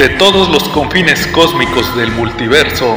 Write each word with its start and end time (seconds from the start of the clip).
de 0.00 0.08
todos 0.08 0.48
los 0.48 0.66
confines 0.70 1.26
cósmicos 1.26 1.94
del 1.94 2.10
multiverso 2.12 2.96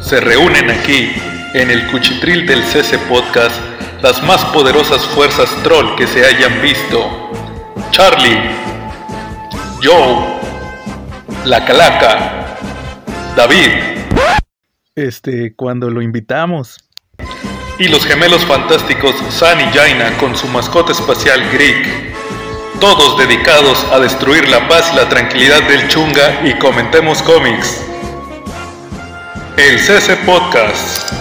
se 0.00 0.18
reúnen 0.18 0.70
aquí, 0.70 1.12
en 1.52 1.70
el 1.70 1.90
cuchitril 1.90 2.46
del 2.46 2.64
CC 2.64 2.96
Podcast, 3.00 3.54
las 4.00 4.22
más 4.22 4.42
poderosas 4.46 5.04
fuerzas 5.08 5.54
troll 5.62 5.94
que 5.96 6.06
se 6.06 6.24
hayan 6.24 6.62
visto. 6.62 7.06
Charlie, 7.90 8.40
Joe, 9.82 10.40
La 11.44 11.66
Calaca, 11.66 12.56
David. 13.36 13.68
Este, 14.94 15.54
cuando 15.54 15.90
lo 15.90 16.00
invitamos. 16.00 16.78
Y 17.78 17.88
los 17.88 18.06
gemelos 18.06 18.46
fantásticos 18.46 19.14
San 19.28 19.60
y 19.60 19.64
Jaina 19.64 20.16
con 20.16 20.34
su 20.34 20.46
mascota 20.48 20.92
espacial 20.92 21.42
Greek. 21.52 22.09
Todos 22.80 23.18
dedicados 23.18 23.84
a 23.92 24.00
destruir 24.00 24.48
la 24.48 24.66
paz 24.66 24.90
y 24.94 24.96
la 24.96 25.06
tranquilidad 25.06 25.62
del 25.68 25.86
Chunga 25.88 26.48
y 26.48 26.58
comentemos 26.58 27.22
cómics. 27.22 27.84
El 29.58 29.78
CC 29.78 30.16
Podcast. 30.24 31.12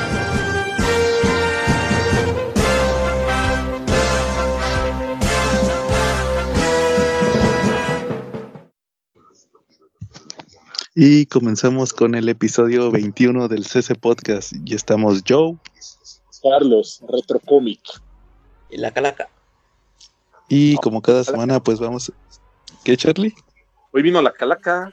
Y 10.95 11.25
comenzamos 11.25 11.91
con 11.91 12.15
el 12.15 12.29
episodio 12.29 12.89
21 12.89 13.49
del 13.49 13.65
CC 13.65 13.95
Podcast. 13.95 14.53
Y 14.65 14.75
estamos 14.75 15.23
Joe, 15.27 15.57
Carlos, 16.41 17.01
Retrocomic. 17.09 17.81
Y 18.69 18.77
la 18.77 18.91
calaca. 18.91 19.27
Y 20.49 20.75
como 20.77 21.01
cada 21.01 21.23
semana, 21.23 21.61
pues 21.61 21.79
vamos. 21.79 22.11
¿Qué, 22.83 22.97
Charlie? 22.97 23.33
Hoy 23.91 24.01
vino 24.01 24.21
la 24.21 24.33
calaca. 24.33 24.91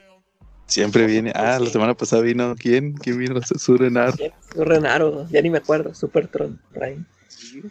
Siempre 0.66 1.06
viene. 1.06 1.32
Ah, 1.34 1.58
la 1.60 1.70
semana 1.70 1.94
pasada 1.94 2.22
vino. 2.22 2.54
¿Quién? 2.56 2.94
¿Quién 2.94 3.18
vino? 3.18 3.40
Surenar. 3.58 4.14
Renaro, 4.54 5.26
ya 5.30 5.40
ni 5.40 5.50
me 5.50 5.58
acuerdo. 5.58 5.94
Supertron 5.94 6.60
Prime. 6.72 7.04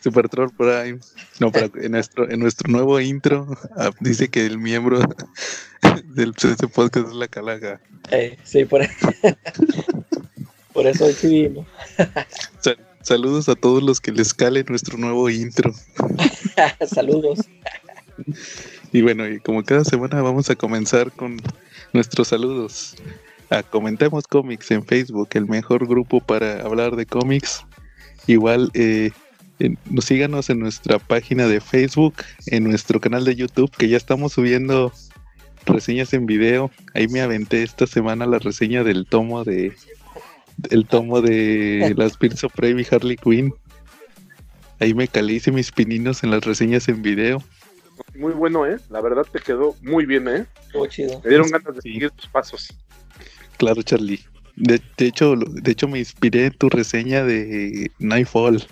Super 0.01 0.29
Troll 0.29 0.51
Prime. 0.51 0.99
No, 1.39 1.51
pero 1.51 1.69
en 1.75 1.91
nuestro, 1.91 2.29
en 2.29 2.39
nuestro 2.39 2.71
nuevo 2.71 2.99
intro 2.99 3.47
ah, 3.77 3.91
dice 3.99 4.29
que 4.29 4.45
el 4.45 4.57
miembro 4.57 4.99
del 6.05 6.33
CC 6.35 6.67
Podcast 6.67 7.09
es 7.09 7.13
la 7.13 7.27
calaca. 7.27 7.79
Eh, 8.11 8.37
sí, 8.43 8.65
por, 8.65 8.81
por 10.73 10.87
eso 10.87 11.05
hoy 11.05 11.13
sí 11.13 11.47
vino. 11.47 11.65
Sa- 13.05 13.15
saludos 13.15 13.49
a 13.49 13.55
todos 13.55 13.83
los 13.83 14.01
que 14.01 14.11
les 14.11 14.33
cale 14.33 14.63
nuestro 14.67 14.97
nuevo 14.97 15.29
intro. 15.29 15.73
Saludos. 16.87 17.39
Y 18.91 19.01
bueno, 19.01 19.27
y 19.27 19.39
como 19.39 19.63
cada 19.63 19.83
semana 19.83 20.21
vamos 20.21 20.49
a 20.49 20.55
comenzar 20.55 21.11
con 21.11 21.37
nuestros 21.93 22.29
saludos. 22.29 22.95
A 23.51 23.61
Comentemos 23.61 24.25
Cómics 24.27 24.71
en 24.71 24.83
Facebook, 24.85 25.29
el 25.33 25.45
mejor 25.45 25.87
grupo 25.87 26.19
para 26.19 26.61
hablar 26.61 26.95
de 26.95 27.05
cómics. 27.05 27.63
Igual, 28.27 28.71
eh, 28.73 29.11
en- 29.59 29.77
síganos 30.01 30.49
en 30.49 30.59
nuestra 30.59 30.97
página 30.97 31.47
de 31.47 31.61
Facebook, 31.61 32.15
en 32.47 32.63
nuestro 32.63 32.99
canal 32.99 33.23
de 33.23 33.35
YouTube, 33.35 33.69
que 33.77 33.87
ya 33.87 33.97
estamos 33.97 34.33
subiendo 34.33 34.91
reseñas 35.65 36.13
en 36.13 36.25
video. 36.25 36.71
Ahí 36.95 37.07
me 37.07 37.21
aventé 37.21 37.61
esta 37.63 37.85
semana 37.85 38.25
la 38.25 38.39
reseña 38.39 38.83
del 38.83 39.05
tomo 39.05 39.43
de 39.43 39.73
el 40.69 40.85
tomo 40.87 41.21
de 41.21 41.93
las 41.97 42.17
Birds 42.17 42.43
of 42.43 42.53
Prey 42.53 42.79
y 42.79 42.87
Harley 42.95 43.17
Quinn. 43.17 43.53
Ahí 44.79 44.93
me 44.93 45.07
calé, 45.07 45.33
hice 45.33 45.51
mis 45.51 45.71
pininos 45.71 46.23
en 46.23 46.31
las 46.31 46.43
reseñas 46.43 46.87
en 46.89 47.01
video. 47.01 47.41
Muy 48.15 48.33
bueno, 48.33 48.65
¿eh? 48.65 48.77
La 48.89 49.01
verdad 49.01 49.25
te 49.31 49.39
quedó 49.39 49.75
muy 49.81 50.05
bien, 50.05 50.27
¿eh? 50.27 50.45
Estuvo 50.65 50.85
chido. 50.87 51.21
Me 51.23 51.29
dieron 51.29 51.49
ganas 51.49 51.75
de 51.75 51.81
Sí. 51.81 51.93
seguir 51.93 52.11
tus 52.11 52.27
pasos. 52.27 52.73
Claro, 53.57 53.81
Charlie. 53.83 54.19
De, 54.57 54.81
de 54.97 55.05
hecho, 55.07 55.35
de 55.35 55.71
hecho 55.71 55.87
me 55.87 55.99
inspiré 55.99 56.45
en 56.47 56.53
tu 56.53 56.69
reseña 56.69 57.23
de 57.23 57.91
Nightfall. 57.99 58.65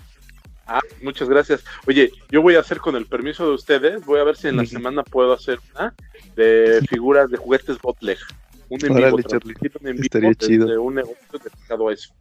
Ah, 0.66 0.80
muchas 1.02 1.28
gracias. 1.28 1.62
Oye, 1.86 2.10
yo 2.30 2.40
voy 2.40 2.54
a 2.54 2.60
hacer 2.60 2.78
con 2.78 2.96
el 2.96 3.04
permiso 3.06 3.46
de 3.46 3.54
ustedes, 3.54 4.04
voy 4.06 4.18
a 4.20 4.24
ver 4.24 4.36
si 4.36 4.48
en 4.48 4.56
la 4.56 4.64
semana 4.64 5.02
puedo 5.02 5.32
hacer 5.34 5.58
una 5.74 5.94
de 6.36 6.80
figuras 6.88 7.30
de 7.30 7.36
juguetes 7.36 7.78
Botleg. 7.82 8.16
Un 8.68 8.84
en 8.84 8.92
Órale, 8.92 9.16
vivo, 9.16 9.22
Charlie. 9.22 9.54
un 9.80 9.86
en 9.88 10.00
vivo 10.00 10.02
Estaría 10.02 10.30
desde 10.30 10.46
chido. 10.46 10.82
un 10.82 10.94
negocio 10.94 11.38
dedicado 11.42 11.88
a 11.88 11.92
eso. 11.94 12.14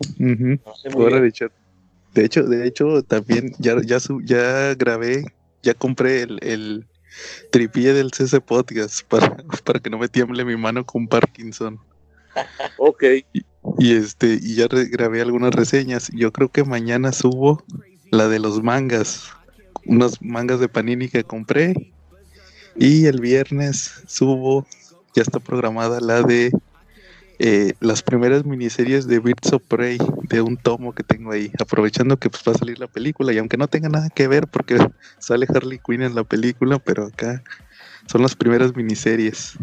Sí, 0.00 0.88
muy 0.90 1.04
Órale, 1.04 1.32
De 2.14 2.24
hecho, 2.24 2.42
de 2.44 2.66
hecho, 2.66 3.02
también 3.02 3.52
ya, 3.58 3.76
ya, 3.84 3.98
ya 4.24 4.74
grabé, 4.74 5.24
ya 5.62 5.74
compré 5.74 6.22
el, 6.22 6.38
el 6.42 6.86
tripié 7.50 7.92
del 7.92 8.12
CC 8.12 8.40
Podcast 8.40 9.02
para, 9.08 9.36
para 9.64 9.80
que 9.80 9.90
no 9.90 9.98
me 9.98 10.08
tiemble 10.08 10.44
mi 10.44 10.56
mano 10.56 10.84
con 10.84 11.06
Parkinson. 11.08 11.78
Ok, 12.78 13.04
Y 13.78 13.94
este, 13.94 14.38
y 14.42 14.56
ya 14.56 14.66
grabé 14.68 15.22
algunas 15.22 15.54
reseñas. 15.54 16.10
Yo 16.12 16.32
creo 16.32 16.50
que 16.50 16.64
mañana 16.64 17.12
subo 17.12 17.64
la 18.10 18.26
de 18.28 18.40
los 18.40 18.60
mangas. 18.62 19.30
Unos 19.86 20.20
mangas 20.20 20.58
de 20.58 20.68
Panini 20.68 21.08
que 21.08 21.22
compré. 21.22 21.94
Y 22.76 23.06
el 23.06 23.20
viernes 23.20 24.02
subo, 24.08 24.66
ya 25.14 25.22
está 25.22 25.40
programada 25.40 26.00
la 26.00 26.22
de 26.22 26.50
eh, 27.38 27.72
las 27.80 28.02
primeras 28.02 28.44
miniseries 28.44 29.06
de 29.06 29.18
Birds 29.18 29.52
of 29.52 29.62
Prey, 29.66 29.98
de 30.28 30.40
un 30.40 30.56
tomo 30.56 30.94
que 30.94 31.02
tengo 31.02 31.32
ahí. 31.32 31.50
Aprovechando 31.58 32.16
que 32.18 32.30
pues 32.30 32.42
va 32.46 32.52
a 32.52 32.58
salir 32.58 32.78
la 32.78 32.86
película. 32.86 33.32
Y 33.32 33.38
aunque 33.38 33.56
no 33.56 33.68
tenga 33.68 33.88
nada 33.88 34.08
que 34.10 34.28
ver, 34.28 34.46
porque 34.46 34.76
sale 35.18 35.46
Harley 35.52 35.80
Quinn 35.84 36.02
en 36.02 36.14
la 36.14 36.24
película, 36.24 36.78
pero 36.78 37.06
acá 37.06 37.42
son 38.06 38.22
las 38.22 38.36
primeras 38.36 38.76
miniseries 38.76 39.54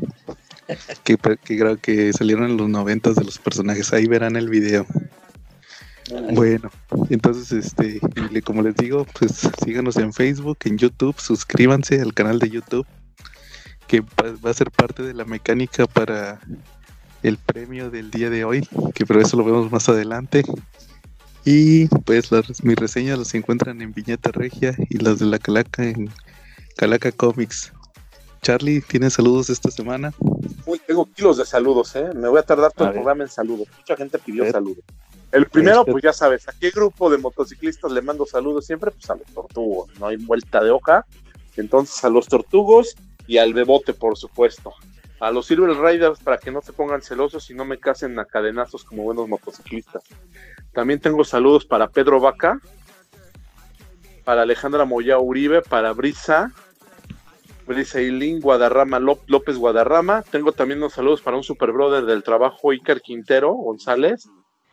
que, 1.04 1.18
que, 1.18 1.78
que 1.82 2.14
salieron 2.14 2.46
en 2.46 2.58
los 2.58 2.70
noventas 2.70 3.16
de 3.16 3.24
los 3.24 3.38
personajes. 3.38 3.94
Ahí 3.94 4.08
verán 4.08 4.36
el 4.36 4.50
video. 4.50 4.86
Bueno, 6.34 6.70
entonces, 7.10 7.52
este, 7.54 8.02
como 8.44 8.64
les 8.64 8.76
digo, 8.76 9.06
pues 9.18 9.48
síganos 9.64 9.96
en 9.96 10.12
Facebook, 10.12 10.58
en 10.66 10.78
YouTube, 10.78 11.18
suscríbanse 11.18 12.02
al 12.02 12.14
canal 12.14 12.38
de 12.40 12.50
YouTube, 12.50 12.86
que 13.92 14.00
va, 14.00 14.50
a 14.50 14.54
ser 14.54 14.72
parte 14.72 15.04
de 15.04 15.14
la 15.14 15.26
mecánica 15.26 15.86
para 15.86 16.40
el 17.24 17.38
premio 17.38 17.90
del 17.90 18.10
día 18.10 18.30
de 18.30 18.46
hoy, 18.46 18.66
que 18.96 19.06
pero 19.06 19.20
eso 19.20 19.36
lo 19.36 19.44
vemos 19.44 19.70
más 19.70 19.90
adelante. 19.90 20.46
Y 21.44 21.88
pues 22.06 22.32
las, 22.32 22.64
mis 22.64 22.78
reseñas 22.78 23.20
las 23.20 23.34
encuentran 23.34 23.82
en 23.82 23.94
Viñeta 23.94 24.32
Regia 24.32 24.74
y 24.90 25.00
las 25.00 25.20
de 25.20 25.26
la 25.26 25.40
Calaca 25.40 25.84
en 25.84 26.10
Calaca 26.78 27.12
Comics. 27.12 27.74
Charlie, 28.42 28.80
¿tienes 28.80 29.16
saludos 29.16 29.50
esta 29.50 29.70
semana? 29.70 30.14
Uy, 30.66 30.80
tengo 30.88 31.06
kilos 31.12 31.36
de 31.36 31.46
saludos, 31.46 31.94
¿eh? 31.98 32.12
Me 32.16 32.30
voy 32.30 32.40
a 32.40 32.44
tardar 32.44 32.72
todo 32.72 32.86
A 32.86 32.92
el 32.92 32.94
ver. 32.94 33.02
programa 33.04 33.24
en 33.26 33.30
saludos. 33.30 33.68
Mucha 33.78 33.98
gente 33.98 34.20
pidió 34.20 34.50
saludos. 34.50 34.86
El 35.34 35.48
primero, 35.48 35.84
pues 35.84 36.02
ya 36.02 36.14
sabes, 36.14 36.48
¿a 36.48 36.54
qué 36.54 36.70
grupo 36.70 37.10
de 37.10 37.18
motociclistas 37.18 37.92
le 37.92 38.02
mando 38.02 38.26
saludos 38.26 38.66
siempre? 38.66 38.92
Pues 38.92 39.10
a 39.10 39.16
los 39.16 39.28
tortugos, 39.34 39.90
no 40.00 40.08
hay 40.08 40.16
vuelta 40.16 40.64
de 40.64 40.72
hoja. 40.72 41.06
Entonces 41.58 42.02
a 42.06 42.10
los 42.10 42.28
tortugos 42.28 42.96
y 43.28 43.38
al 43.38 43.54
bebote, 43.54 43.94
por 43.94 44.18
supuesto. 44.18 44.74
A 45.20 45.30
los 45.32 45.46
Silver 45.46 45.78
Riders 45.78 46.20
para 46.20 46.38
que 46.40 46.52
no 46.52 46.62
se 46.62 46.74
pongan 46.74 47.02
celosos 47.02 47.50
y 47.52 47.54
no 47.54 47.64
me 47.64 47.78
casen 47.78 48.18
a 48.20 48.26
cadenazos 48.26 48.84
como 48.84 49.04
buenos 49.04 49.28
motociclistas. 49.28 50.04
También 50.74 51.00
tengo 51.00 51.24
saludos 51.24 51.66
para 51.66 51.90
Pedro 51.90 52.20
Vaca, 52.20 52.60
para 54.24 54.44
Alejandra 54.44 54.86
Moya 54.86 55.20
Uribe, 55.20 55.62
para 55.62 55.94
Brisa, 55.94 56.52
Brisa 57.68 58.02
Ilín, 58.02 58.40
Guadarrama, 58.40 59.00
Ló- 59.00 59.20
López 59.28 59.58
Guadarrama. 59.58 60.24
Tengo 60.24 60.52
también 60.54 60.80
unos 60.80 60.94
saludos 60.94 61.22
para 61.22 61.38
un 61.38 61.44
super 61.44 61.72
brother 61.72 62.06
del 62.06 62.24
trabajo, 62.24 62.72
Iker 62.72 63.02
Quintero 63.02 63.52
González, 63.54 64.28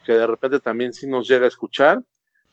que 0.04 0.12
de 0.12 0.26
repente 0.26 0.60
también 0.60 0.92
sí 0.92 1.06
nos 1.06 1.28
llega 1.28 1.44
a 1.44 1.48
escuchar. 1.48 2.00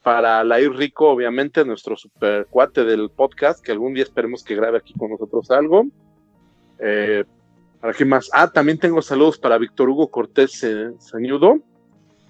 Para 0.06 0.44
Lair 0.44 0.72
Rico, 0.72 1.10
obviamente, 1.10 1.66
nuestro 1.66 1.98
super 1.98 2.46
cuate 2.46 2.84
del 2.84 3.10
podcast, 3.10 3.60
que 3.60 3.72
algún 3.72 3.96
día 3.96 4.04
esperemos 4.04 4.44
que 4.44 4.56
grabe 4.56 4.78
aquí 4.78 4.94
con 4.94 5.10
nosotros 5.10 5.50
algo. 5.50 5.88
Eh, 6.78 7.24
¿Para 7.82 7.92
qué 7.92 8.06
más? 8.06 8.30
Ah, 8.32 8.52
también 8.52 8.78
tengo 8.78 9.02
saludos 9.02 9.40
para 9.40 9.58
Víctor 9.58 9.90
Hugo 9.90 10.12
Cortés 10.12 10.64
eh, 10.64 10.92
Sañudo, 11.00 11.58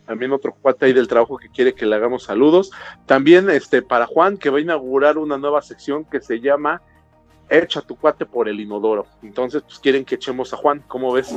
también 0.08 0.32
otro 0.32 0.56
cuate 0.62 0.86
ahí 0.86 0.94
del 0.94 1.10
trabajo 1.10 1.36
que 1.36 1.50
quiere 1.50 1.74
que 1.74 1.86
le 1.86 1.98
hagamos 1.98 2.24
saludos. 2.24 2.72
También 3.06 3.50
este, 3.50 3.82
para 3.82 4.06
Juan, 4.06 4.38
que 4.38 4.50
va 4.50 4.60
a 4.60 4.62
inaugurar 4.62 5.18
una 5.18 5.38
nueva 5.38 5.62
sección 5.62 6.06
que 6.06 6.22
se 6.22 6.40
llama 6.40 6.82
Echa 7.50 7.82
tu 7.82 7.98
cuate 7.98 8.26
por 8.26 8.48
el 8.48 8.58
inodoro. 8.58 9.06
Entonces, 9.22 9.64
pues 9.64 9.80
quieren 9.80 10.06
que 10.06 10.16
echemos 10.16 10.54
a 10.54 10.56
Juan, 10.56 10.82
¿cómo 10.88 11.12
ves? 11.12 11.28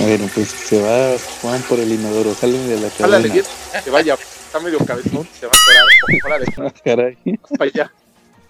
Bueno, 0.00 0.28
pues 0.34 0.48
se 0.48 0.82
va 0.82 1.16
Juan 1.40 1.62
por 1.68 1.78
el 1.78 1.92
inodoro, 1.92 2.34
salen 2.34 2.66
de 2.66 2.80
la 2.80 2.88
cadena. 2.88 3.32
bien, 3.32 3.44
que 3.84 3.90
vaya, 3.90 4.16
está 4.50 4.60
medio 4.60 4.78
cabezón, 4.80 5.26
se 5.38 5.46
va 5.46 5.52
a 5.52 6.24
parar, 6.24 6.44
órale, 6.54 6.74
Caray. 6.84 7.38
para 7.58 7.70
allá. 7.70 7.92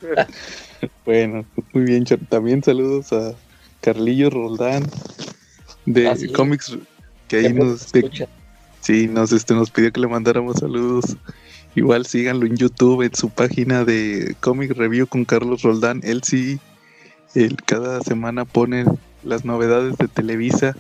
Bueno, 1.05 1.45
muy 1.75 1.85
bien, 1.85 2.05
Char- 2.05 2.27
también 2.31 2.63
saludos 2.65 3.13
a 3.13 3.35
Carlillo 3.83 4.31
Roldán 4.31 4.83
de 5.85 6.09
Ah, 6.09 6.17
sí. 6.17 6.29
Comics 6.33 6.75
que 7.29 7.37
ahí 7.37 7.43
Siempre 7.43 7.65
nos, 7.67 7.95
escucha. 7.95 8.27
sí, 8.81 9.07
nos, 9.07 9.31
este, 9.33 9.53
nos 9.53 9.71
pidió 9.71 9.93
que 9.93 10.01
le 10.01 10.09
mandáramos 10.09 10.57
saludos. 10.61 11.17
Igual 11.75 12.07
síganlo 12.07 12.47
en 12.47 12.57
YouTube, 12.57 13.03
en 13.03 13.15
su 13.15 13.29
página 13.29 13.85
de 13.85 14.35
Comic 14.41 14.73
Review 14.73 15.07
con 15.07 15.27
Carlos 15.27 15.61
Roldán. 15.63 16.01
Él 16.03 16.23
sí, 16.25 16.59
él 17.35 17.59
cada 17.67 18.01
semana 18.01 18.47
pone 18.47 18.87
las 19.23 19.45
novedades 19.45 19.99
de 19.99 20.09
Televisa 20.09 20.75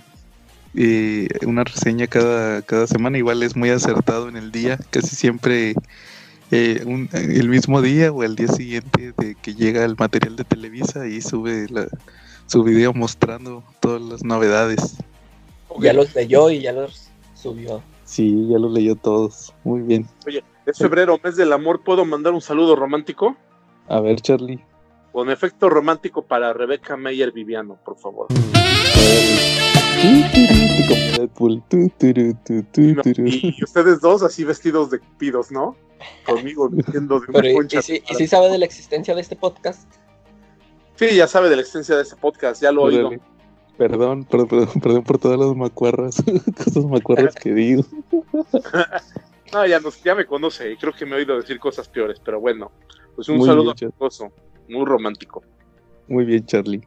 eh, 0.74 1.28
una 1.46 1.64
reseña 1.64 2.06
cada, 2.06 2.62
cada 2.62 2.86
semana. 2.86 3.18
Igual 3.18 3.42
es 3.42 3.56
muy 3.56 3.70
acertado 3.70 4.28
en 4.28 4.36
el 4.36 4.52
día, 4.52 4.78
casi 4.90 5.16
siempre 5.16 5.74
eh, 6.52 6.82
un- 6.86 7.08
el 7.12 7.48
mismo 7.48 7.80
día 7.80 8.10
o 8.12 8.24
el 8.24 8.34
día 8.36 8.48
siguiente 8.48 9.12
de 9.16 9.34
que 9.36 9.54
llega 9.54 9.84
el 9.84 9.96
material 9.96 10.34
de 10.36 10.44
Televisa 10.44 11.06
y 11.06 11.20
sube 11.20 11.66
la- 11.70 11.86
su 12.46 12.64
video 12.64 12.92
mostrando 12.92 13.62
todas 13.78 14.02
las 14.02 14.24
novedades. 14.24 14.96
Ya 15.78 15.92
los 15.92 16.12
leyó 16.16 16.50
y 16.50 16.60
ya 16.60 16.72
los 16.72 17.08
subió. 17.34 17.80
Sí, 18.04 18.48
ya 18.50 18.58
los 18.58 18.72
leyó 18.72 18.96
todos. 18.96 19.54
Muy 19.62 19.82
bien. 19.82 20.08
Es 20.66 20.78
febrero, 20.78 21.20
mes 21.22 21.36
del 21.36 21.52
amor. 21.52 21.82
¿Puedo 21.84 22.04
mandar 22.04 22.32
un 22.32 22.40
saludo 22.40 22.74
romántico? 22.74 23.36
A 23.88 24.00
ver, 24.00 24.20
Charlie. 24.20 24.58
Con 25.12 25.30
efecto 25.30 25.68
romántico 25.68 26.22
para 26.22 26.52
Rebeca 26.52 26.96
Meyer 26.96 27.30
Viviano, 27.30 27.76
por 27.84 27.96
favor. 27.98 28.26
Como 28.28 29.69
Y, 30.02 30.24
no- 31.18 33.02
turu. 33.02 33.26
y 33.26 33.62
ustedes 33.62 34.00
dos 34.00 34.22
así 34.22 34.44
vestidos 34.44 34.90
de 34.90 34.98
cupidos, 34.98 35.50
¿no? 35.52 35.76
Conmigo 36.24 36.68
diciendo 36.70 37.20
de 37.20 37.26
una 37.28 37.40
Pero, 37.40 37.48
¿y, 37.50 37.54
concha. 37.54 37.78
y 37.80 37.82
si, 37.82 38.02
y 38.08 38.14
si 38.14 38.26
sabe 38.26 38.48
de 38.50 38.58
la 38.58 38.64
existencia 38.64 39.14
de 39.14 39.20
este 39.20 39.36
podcast? 39.36 39.86
Sí, 40.96 41.14
ya 41.14 41.26
sabe 41.26 41.50
de 41.50 41.56
la 41.56 41.60
existencia 41.62 41.96
de 41.96 42.02
ese 42.02 42.16
podcast, 42.16 42.62
ya 42.62 42.72
lo 42.72 42.90
he 42.90 42.94
oído. 42.94 43.10
Perdón, 43.76 44.24
perdón, 44.24 44.48
perdón, 44.48 44.80
perdón 44.80 45.02
por 45.04 45.18
todas 45.18 45.38
las 45.38 45.54
macuarras, 45.54 46.16
cosas 46.64 46.84
macuarras 46.86 47.34
que 47.34 47.52
digo. 47.52 47.82
No, 49.52 49.66
ya, 49.66 49.80
nos, 49.80 50.00
ya 50.04 50.14
me 50.14 50.26
conoce 50.26 50.70
y 50.70 50.76
creo 50.76 50.92
que 50.92 51.04
me 51.04 51.16
he 51.16 51.18
oído 51.18 51.34
decir 51.34 51.58
cosas 51.58 51.88
peores, 51.88 52.20
pero 52.24 52.38
bueno, 52.38 52.70
pues 53.16 53.28
un 53.28 53.38
Muy 53.38 53.48
saludo 53.48 53.74
bien, 53.74 53.92
muy 54.68 54.86
romántico. 54.86 55.42
Muy 56.06 56.24
bien, 56.24 56.46
Charlie. 56.46 56.86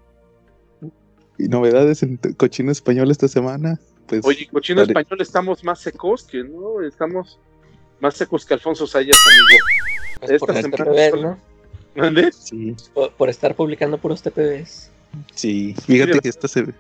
¿Y 1.43 1.49
novedades 1.49 2.03
en 2.03 2.15
cochino 2.37 2.71
español 2.71 3.11
esta 3.11 3.27
semana? 3.27 3.77
Pues, 4.07 4.23
Oye, 4.23 4.47
cochino 4.49 4.79
Dale. 4.79 4.91
español, 4.93 5.21
estamos 5.21 5.61
más 5.65 5.79
secos 5.81 6.23
que 6.23 6.41
no, 6.41 6.81
estamos 6.81 7.37
más 7.99 8.13
secos 8.15 8.45
que 8.45 8.53
Alfonso 8.53 8.87
Sayas, 8.87 9.17
amigo. 9.27 9.65
Pues 10.19 10.31
Esta 10.31 10.45
por 10.45 10.55
semana- 10.61 11.37
¿no? 11.95 12.31
Sí, 12.31 12.75
Por, 12.93 13.11
por 13.13 13.29
estar 13.29 13.55
publicando 13.55 13.97
puros 13.97 14.21
TPBs. 14.21 14.89
sí. 15.35 15.75
Fíjate 15.85 16.19
que 16.21 16.29
esta, 16.29 16.47
se- 16.47 16.73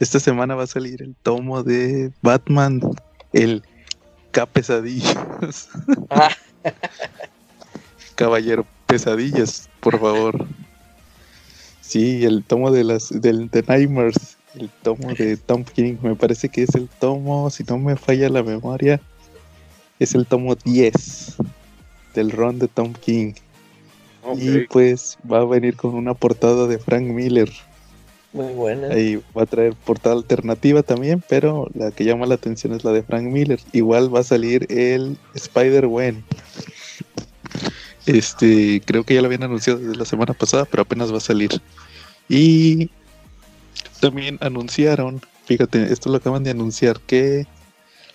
esta 0.00 0.18
semana 0.18 0.54
va 0.54 0.62
a 0.62 0.66
salir 0.66 1.02
el 1.02 1.14
tomo 1.22 1.62
de 1.62 2.10
Batman, 2.22 2.80
el 3.34 3.62
K 4.30 4.46
Pesadillas. 4.46 5.68
Ah, 6.08 6.30
Caballero, 8.14 8.66
pesadillas, 8.86 9.68
por 9.80 10.00
favor. 10.00 10.46
Sí, 11.88 12.22
el 12.26 12.44
tomo 12.44 12.70
de 12.70 12.84
las 12.84 13.08
del 13.08 13.48
The 13.48 13.64
Nightmares, 13.66 14.36
el 14.54 14.68
tomo 14.82 15.14
de 15.14 15.36
Tom 15.46 15.64
King, 15.64 15.96
me 16.02 16.14
parece 16.14 16.50
que 16.50 16.62
es 16.62 16.74
el 16.74 16.86
tomo, 16.86 17.48
si 17.48 17.64
no 17.64 17.78
me 17.78 17.96
falla 17.96 18.28
la 18.28 18.42
memoria, 18.42 19.00
es 19.98 20.14
el 20.14 20.26
tomo 20.26 20.54
10 20.54 21.36
del 22.14 22.30
run 22.30 22.58
de 22.58 22.68
Tom 22.68 22.92
King. 22.92 23.32
Y 24.36 24.66
pues 24.66 25.16
va 25.30 25.38
a 25.38 25.46
venir 25.46 25.76
con 25.76 25.94
una 25.94 26.12
portada 26.12 26.66
de 26.66 26.78
Frank 26.78 27.04
Miller. 27.04 27.50
muy 28.34 28.52
buena. 28.52 28.88
Ahí 28.88 29.22
va 29.34 29.44
a 29.44 29.46
traer 29.46 29.72
portada 29.72 30.14
alternativa 30.14 30.82
también, 30.82 31.24
pero 31.26 31.70
la 31.72 31.90
que 31.90 32.04
llama 32.04 32.26
la 32.26 32.34
atención 32.34 32.74
es 32.74 32.84
la 32.84 32.92
de 32.92 33.02
Frank 33.02 33.24
Miller. 33.24 33.60
Igual 33.72 34.14
va 34.14 34.20
a 34.20 34.24
salir 34.24 34.66
el 34.70 35.16
Spider-Wen. 35.34 36.22
Este, 38.06 38.80
creo 38.84 39.04
que 39.04 39.14
ya 39.14 39.20
lo 39.20 39.26
habían 39.26 39.42
anunciado 39.42 39.78
desde 39.78 39.96
la 39.96 40.04
semana 40.04 40.32
pasada, 40.32 40.64
pero 40.64 40.82
apenas 40.82 41.12
va 41.12 41.18
a 41.18 41.20
salir. 41.20 41.60
Y 42.28 42.90
también 44.00 44.38
anunciaron, 44.40 45.20
fíjate, 45.46 45.92
esto 45.92 46.10
lo 46.10 46.16
acaban 46.16 46.44
de 46.44 46.50
anunciar, 46.50 47.00
que 47.00 47.46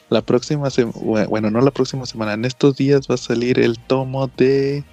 la 0.09 0.21
próxima 0.21 0.69
semana, 0.69 1.27
bueno, 1.27 1.49
no 1.49 1.61
la 1.61 1.71
próxima 1.71 2.05
semana, 2.05 2.33
en 2.33 2.45
estos 2.45 2.75
días 2.77 3.07
va 3.09 3.15
a 3.15 3.17
salir 3.17 3.59
el 3.59 3.79
tomo 3.79 4.27
de 4.27 4.83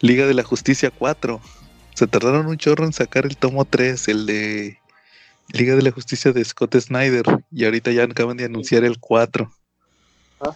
Liga 0.00 0.26
de 0.26 0.34
la 0.34 0.42
Justicia 0.42 0.90
4. 0.90 1.40
Se 1.94 2.06
tardaron 2.06 2.46
un 2.46 2.58
chorro 2.58 2.84
en 2.84 2.92
sacar 2.92 3.24
el 3.24 3.36
tomo 3.36 3.64
3, 3.64 4.08
el 4.08 4.26
de 4.26 4.78
Liga 5.52 5.76
de 5.76 5.82
la 5.82 5.92
Justicia 5.92 6.32
de 6.32 6.44
Scott 6.44 6.76
Snyder. 6.76 7.24
Y 7.50 7.64
ahorita 7.64 7.90
ya 7.92 8.04
acaban 8.04 8.36
de 8.36 8.44
anunciar 8.44 8.84
el 8.84 8.98
4. 8.98 9.50
Ah. 10.40 10.54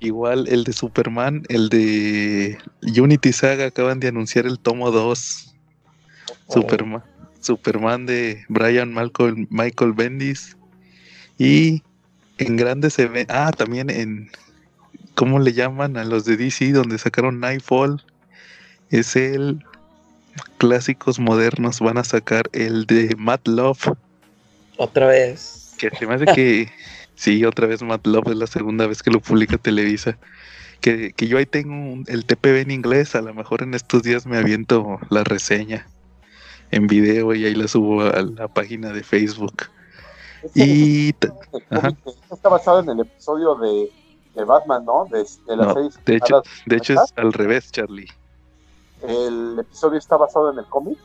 Igual 0.00 0.48
el 0.48 0.64
de 0.64 0.72
Superman, 0.72 1.42
el 1.50 1.68
de 1.68 2.58
Unity 2.82 3.32
Saga 3.34 3.66
acaban 3.66 4.00
de 4.00 4.08
anunciar 4.08 4.46
el 4.46 4.58
tomo 4.58 4.90
2. 4.90 5.54
Superman, 6.48 7.02
Superman 7.40 8.06
de 8.06 8.42
Brian 8.48 8.94
Malcolm, 8.94 9.46
Michael 9.50 9.92
Bendis. 9.92 10.56
Y 11.36 11.82
en 12.38 12.56
grandes 12.56 12.98
eventos. 12.98 13.36
Ah, 13.36 13.52
también 13.52 13.90
en. 13.90 14.30
¿Cómo 15.14 15.38
le 15.38 15.52
llaman 15.52 15.98
a 15.98 16.04
los 16.04 16.24
de 16.24 16.38
DC? 16.38 16.72
Donde 16.72 16.98
sacaron 16.98 17.38
Nightfall. 17.38 18.02
Es 18.90 19.16
el. 19.16 19.62
Clásicos 20.56 21.18
modernos. 21.18 21.80
Van 21.80 21.98
a 21.98 22.04
sacar 22.04 22.48
el 22.52 22.86
de 22.86 23.14
Matt 23.18 23.46
Love. 23.46 23.92
Otra 24.78 25.08
vez. 25.08 25.74
Que 25.76 25.90
se 25.90 26.06
me 26.06 26.14
hace 26.14 26.24
que. 26.26 26.70
Sí, 27.20 27.44
otra 27.44 27.66
vez 27.66 27.82
Matt 27.82 28.06
Love 28.06 28.28
es 28.30 28.36
la 28.36 28.46
segunda 28.46 28.86
vez 28.86 29.02
que 29.02 29.10
lo 29.10 29.20
publica 29.20 29.58
Televisa. 29.58 30.16
Que, 30.80 31.12
que 31.12 31.28
yo 31.28 31.36
ahí 31.36 31.44
tengo 31.44 31.74
un- 31.74 32.04
el 32.08 32.24
TPB 32.24 32.62
en 32.62 32.70
inglés. 32.70 33.14
A 33.14 33.20
lo 33.20 33.34
mejor 33.34 33.62
en 33.62 33.74
estos 33.74 34.02
días 34.02 34.24
me 34.26 34.38
aviento 34.38 34.98
la 35.10 35.22
reseña 35.22 35.86
en 36.70 36.86
video 36.86 37.34
y 37.34 37.44
ahí 37.44 37.54
la 37.54 37.68
subo 37.68 38.00
a 38.00 38.22
la 38.22 38.48
página 38.48 38.88
de 38.94 39.02
Facebook. 39.02 39.64
Y 40.54 41.10
está 41.10 42.48
basado 42.48 42.80
en 42.80 42.88
el 42.88 43.00
episodio 43.00 43.54
de, 43.56 43.90
de 44.34 44.44
Batman, 44.44 44.86
¿no? 44.86 45.04
De, 45.10 45.18
de 45.46 45.56
la 45.58 45.66
No, 45.66 45.74
serie 45.74 45.90
de 46.06 46.16
hecho, 46.16 46.36
animada. 46.36 46.42
de 46.64 46.76
hecho 46.76 46.92
es 46.94 47.12
al 47.16 47.32
revés, 47.34 47.70
Charlie. 47.70 48.08
El 49.06 49.58
episodio 49.60 49.98
está 49.98 50.16
basado 50.16 50.50
en 50.52 50.58
el 50.58 50.64
cómic. 50.70 50.96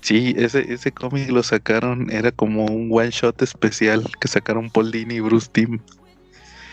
Sí, 0.00 0.34
ese, 0.38 0.72
ese 0.72 0.92
cómic 0.92 1.28
lo 1.30 1.42
sacaron, 1.42 2.10
era 2.10 2.30
como 2.30 2.66
un 2.66 2.88
one 2.92 3.10
shot 3.10 3.42
especial 3.42 4.04
que 4.20 4.28
sacaron 4.28 4.70
Paul 4.70 4.90
Dini 4.92 5.14
y 5.16 5.20
Bruce 5.20 5.48
Timm 5.52 5.80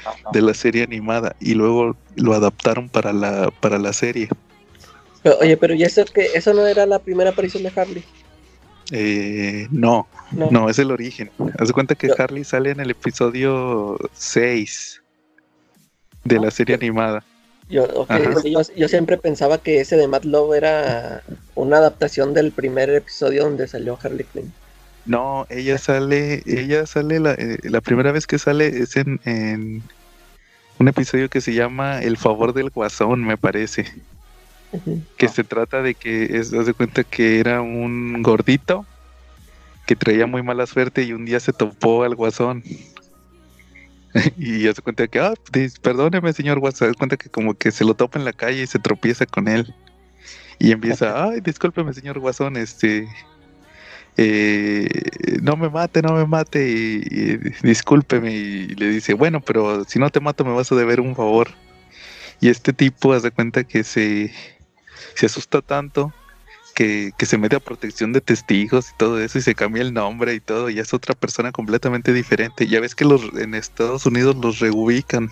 Ajá. 0.06 0.30
de 0.31 0.42
la 0.42 0.54
serie 0.54 0.83
animada 0.83 1.36
y 1.39 1.55
luego 1.55 1.98
lo 2.15 2.34
adaptaron 2.34 2.88
para 2.89 3.12
la, 3.13 3.50
para 3.60 3.79
la 3.79 3.94
serie. 3.94 4.29
Pero, 5.24 5.38
oye, 5.39 5.58
pero 5.58 5.74
¿y 5.74 5.84
eso 5.84 6.05
que 6.05 6.27
eso 6.36 6.53
no 6.53 6.67
era 6.67 6.86
la 6.86 7.00
primera 7.00 7.32
aparición 7.32 7.63
de 7.63 7.72
Harley? 7.75 8.03
Eh, 8.91 9.67
no, 9.72 10.08
No. 10.32 10.51
no, 10.51 10.70
es 10.70 10.77
el 10.77 10.91
origen. 10.91 11.32
Haz 11.58 11.70
de 11.70 11.74
cuenta 11.74 11.96
que 11.96 12.12
Harley 12.15 12.44
sale 12.44 12.70
en 12.70 12.79
el 12.79 12.91
episodio 12.91 13.98
6 14.13 15.01
de 16.24 16.39
la 16.39 16.51
serie 16.51 16.75
animada. 16.75 17.24
Yo, 17.67 18.05
sí, 18.41 18.51
yo, 18.51 18.62
yo 18.75 18.88
siempre 18.88 19.17
pensaba 19.17 19.57
que 19.57 19.81
ese 19.81 19.98
de 19.98 20.07
Matt 20.07 20.25
Love 20.25 20.55
era 20.55 21.24
una 21.55 21.77
adaptación 21.77 22.34
del 22.34 22.51
primer 22.51 22.89
episodio 22.91 23.43
donde 23.43 23.67
salió 23.67 23.98
Harley 24.01 24.25
Quinn. 24.31 24.53
No, 25.05 25.45
ella 25.50 25.77
sale, 25.77 26.43
ella 26.45 26.86
sale, 26.86 27.19
la, 27.19 27.34
eh, 27.34 27.57
la 27.63 27.81
primera 27.81 28.12
vez 28.12 28.27
que 28.27 28.39
sale 28.39 28.67
es 28.67 28.95
en, 28.98 29.19
en 29.25 29.84
un 30.79 30.88
episodio 30.88 31.29
que 31.29 31.41
se 31.41 31.53
llama 31.53 32.01
El 32.01 32.17
favor 32.17 32.53
del 32.53 32.69
guasón, 32.69 33.24
me 33.24 33.38
parece. 33.38 33.86
Que 35.15 35.29
se 35.29 35.43
trata 35.43 35.81
de 35.81 35.95
que, 35.95 36.38
es, 36.38 36.53
haz 36.53 36.65
de 36.65 36.74
cuenta 36.74 37.03
que 37.03 37.39
era 37.39 37.62
un 37.62 38.22
gordito 38.22 38.86
que 39.86 39.95
traía 39.95 40.27
muy 40.27 40.43
mala 40.43 40.65
suerte 40.65 41.03
y 41.03 41.13
un 41.13 41.25
día 41.25 41.39
se 41.39 41.53
topó 41.53 42.03
al 42.03 42.15
guasón. 42.15 42.63
y 44.38 44.67
haz 44.67 44.75
de 44.75 44.81
cuenta 44.81 45.07
que, 45.07 45.19
ah, 45.19 45.34
perdóneme 45.81 46.31
señor 46.34 46.62
haz 46.65 46.79
de 46.79 46.93
cuenta 46.93 47.17
que 47.17 47.29
como 47.29 47.53
que 47.53 47.72
se 47.72 47.84
lo 47.84 47.95
topa 47.95 48.17
en 48.17 48.25
la 48.25 48.34
calle 48.34 48.63
y 48.63 48.67
se 48.67 48.79
tropieza 48.79 49.25
con 49.25 49.48
él. 49.48 49.74
Y 50.57 50.72
empieza, 50.72 51.24
ay, 51.29 51.41
discúlpeme 51.41 51.93
señor 51.93 52.19
guasón, 52.19 52.55
este, 52.55 53.07
eh, 54.17 54.88
no 55.41 55.57
me 55.57 55.69
mate, 55.69 56.01
no 56.01 56.13
me 56.13 56.25
mate, 56.25 56.69
y, 56.69 57.01
y 57.12 57.38
discúlpeme, 57.67 58.31
y 58.31 58.67
le 58.69 58.89
dice, 58.89 59.13
bueno, 59.13 59.41
pero 59.41 59.84
si 59.84 60.00
no 60.00 60.10
te 60.10 60.22
mato 60.22 60.45
me 60.45 60.53
vas 60.53 60.72
a 60.72 60.75
deber 60.75 61.01
un 61.01 61.15
favor. 61.15 61.50
Y 62.39 62.50
este 62.50 62.74
tipo 62.74 63.13
hace 63.13 63.31
cuenta 63.31 63.63
que 63.63 63.84
se, 63.84 64.31
se 65.15 65.25
asusta 65.25 65.62
tanto 65.62 66.13
que, 66.75 67.13
que 67.17 67.25
se 67.25 67.38
mete 67.38 67.55
a 67.55 67.60
protección 67.60 68.13
de 68.13 68.22
testigos 68.22 68.91
y 68.91 68.98
todo 68.98 69.20
eso 69.20 69.39
y 69.39 69.41
se 69.41 69.55
cambia 69.55 69.82
el 69.82 69.94
nombre 69.94 70.36
y 70.36 70.39
todo, 70.39 70.70
y 70.70 70.77
es 70.77 70.94
otra 70.94 71.15
persona 71.15 71.51
completamente 71.51 72.13
diferente. 72.13 72.67
Ya 72.67 72.79
ves 72.79 72.94
que 72.94 73.05
los 73.05 73.22
en 73.36 73.55
Estados 73.55 74.05
Unidos 74.05 74.36
los 74.36 74.60
reubican. 74.60 75.32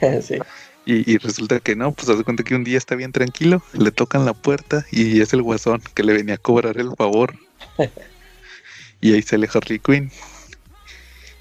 sí. 0.22 0.38
Y, 0.84 1.08
y 1.08 1.18
resulta 1.18 1.60
que 1.60 1.76
no, 1.76 1.92
pues 1.92 2.08
hace 2.08 2.24
cuenta 2.24 2.42
que 2.42 2.56
un 2.56 2.64
día 2.64 2.78
está 2.78 2.96
bien 2.96 3.12
tranquilo, 3.12 3.62
le 3.74 3.92
tocan 3.92 4.24
la 4.24 4.32
puerta 4.32 4.84
y 4.90 5.20
es 5.20 5.32
el 5.32 5.42
guasón 5.42 5.80
que 5.94 6.02
le 6.02 6.14
venía 6.14 6.34
a 6.34 6.38
cobrar 6.38 6.78
el 6.78 6.96
favor. 6.96 7.36
y 9.00 9.12
ahí 9.12 9.22
sale 9.22 9.48
Harley 9.52 9.78
Quinn. 9.78 10.10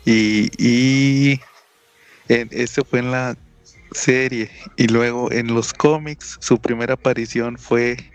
Y, 0.06 0.52
y 0.58 1.40
en, 2.28 2.50
eso 2.52 2.84
fue 2.84 3.00
en 3.00 3.12
la 3.12 3.38
serie. 3.94 4.52
Y 4.76 4.88
luego 4.88 5.32
en 5.32 5.48
los 5.54 5.74
cómics, 5.74 6.38
su 6.42 6.60
primera 6.60 6.96
aparición 6.96 7.58
fue 7.58 8.11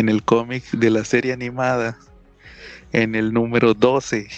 en 0.00 0.08
el 0.08 0.22
cómic 0.22 0.68
de 0.72 0.90
la 0.90 1.04
serie 1.04 1.32
animada, 1.32 1.98
en 2.92 3.14
el 3.14 3.32
número 3.32 3.74
12. 3.74 4.28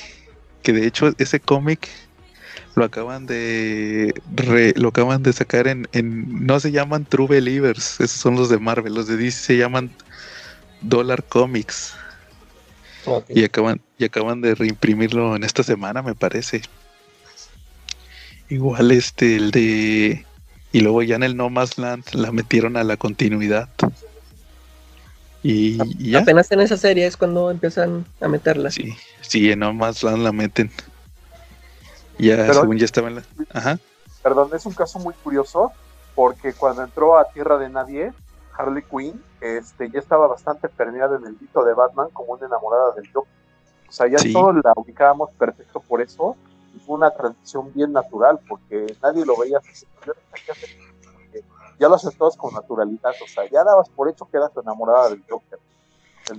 Que 0.63 0.73
de 0.73 0.87
hecho 0.87 1.13
ese 1.19 1.41
cómic 1.41 1.89
lo 2.75 2.85
acaban 2.85 3.27
de 3.27 4.15
lo 4.77 4.89
acaban 4.89 5.23
de 5.23 5.33
sacar 5.33 5.67
en, 5.69 5.89
en 5.93 6.47
no 6.47 6.61
se 6.61 6.73
llaman 6.73 7.05
True 7.05 7.27
Believers, 7.27 8.01
esos 8.01 8.21
son 8.21 8.37
los 8.37 8.49
de 8.49 8.59
Marvel, 8.59 8.95
los 8.95 9.07
de 9.07 9.17
DC 9.17 9.39
se 9.39 9.57
llaman 9.57 9.91
Dollar 10.81 11.25
Comics. 11.25 11.95
Y 13.29 13.43
acaban 13.45 13.81
y 13.99 14.05
acaban 14.05 14.41
de 14.41 14.55
reimprimirlo 14.55 15.35
en 15.35 15.43
esta 15.43 15.65
semana, 15.65 16.03
me 16.03 16.15
parece. 16.15 16.63
Igual 18.49 18.93
este 18.93 19.37
el 19.37 19.51
de 19.51 20.25
y 20.73 20.81
luego 20.81 21.03
ya 21.03 21.17
en 21.17 21.25
el 21.25 21.37
No 21.37 21.51
Más 21.51 21.79
Land 21.79 22.15
la 22.15 22.33
metieron 22.33 22.77
a 22.77 22.85
la 22.85 22.97
continuidad. 22.97 23.69
Y, 25.43 26.11
ya. 26.11 26.21
Apenas 26.21 26.51
en 26.53 26.61
esa 26.61 26.77
serie 26.77 27.07
es 27.07 27.17
cuando 27.17 27.51
empiezan 27.51 28.07
a 28.21 28.29
meterla. 28.29 28.71
Sí, 28.71 28.95
sí, 29.21 29.51
en 29.51 29.59
No 29.59 29.73
Más 29.73 30.03
Land 30.03 30.23
la 30.23 30.33
meten. 30.33 30.71
Ya, 32.19 32.53
según 32.53 32.79
ya 32.79 32.85
estaba 32.85 33.09
en 33.09 33.17
la. 33.17 33.23
Ajá. 33.53 33.79
Perdón, 34.23 34.51
es 34.55 34.65
un 34.67 34.75
caso 34.75 34.99
muy 35.01 35.15
curioso 35.15 35.73
porque 36.15 36.53
cuando 36.53 36.85
entró 36.85 37.19
a 37.19 37.25
Tierra 37.33 37.59
de 37.59 37.69
Nadie, 37.69 38.13
Harley 38.57 38.85
Quinn 38.85 39.21
este, 39.41 39.91
ya 39.91 39.99
estaba 39.99 40.29
bastante 40.29 40.69
permeada 40.69 41.17
en 41.17 41.27
el 41.27 41.37
mito 41.41 41.65
de 41.65 41.75
Batman 41.75 42.09
como 42.13 42.35
una 42.35 42.47
enamorada 42.47 42.93
del 42.95 43.11
Joker. 43.13 43.33
O 43.89 43.93
sea, 43.93 44.07
ya 44.07 44.19
todos 44.33 44.55
la 44.63 44.73
ubicábamos 44.77 45.31
perfecto 45.33 45.81
por 45.81 46.01
eso. 46.01 46.37
Y 46.75 46.79
fue 46.79 46.97
una 46.97 47.11
transición 47.11 47.71
bien 47.75 47.93
natural 47.93 48.39
porque 48.49 48.97
nadie 49.03 49.27
lo 49.27 49.37
veía 49.37 49.59
así. 49.59 49.85
Ya 51.79 51.89
lo 51.89 51.95
haces 51.95 52.17
todos 52.17 52.37
con 52.37 52.55
naturalidad. 52.55 53.13
O 53.23 53.29
sea, 53.29 53.49
ya 53.51 53.65
dabas 53.65 53.89
por 53.89 54.09
hecho 54.09 54.29
que 54.31 54.37
eras 54.37 54.51
enamorada 54.61 55.11
del 55.11 55.23
Joker. 55.29 55.59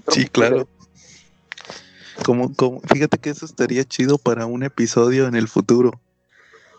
sí, 0.09 0.27
claro. 0.27 0.67
Como, 2.25 2.53
como, 2.53 2.79
fíjate 2.81 3.17
que 3.17 3.31
eso 3.31 3.45
estaría 3.45 3.83
chido 3.83 4.17
para 4.17 4.45
un 4.45 4.63
episodio 4.63 5.27
en 5.27 5.35
el 5.35 5.47
futuro. 5.47 5.99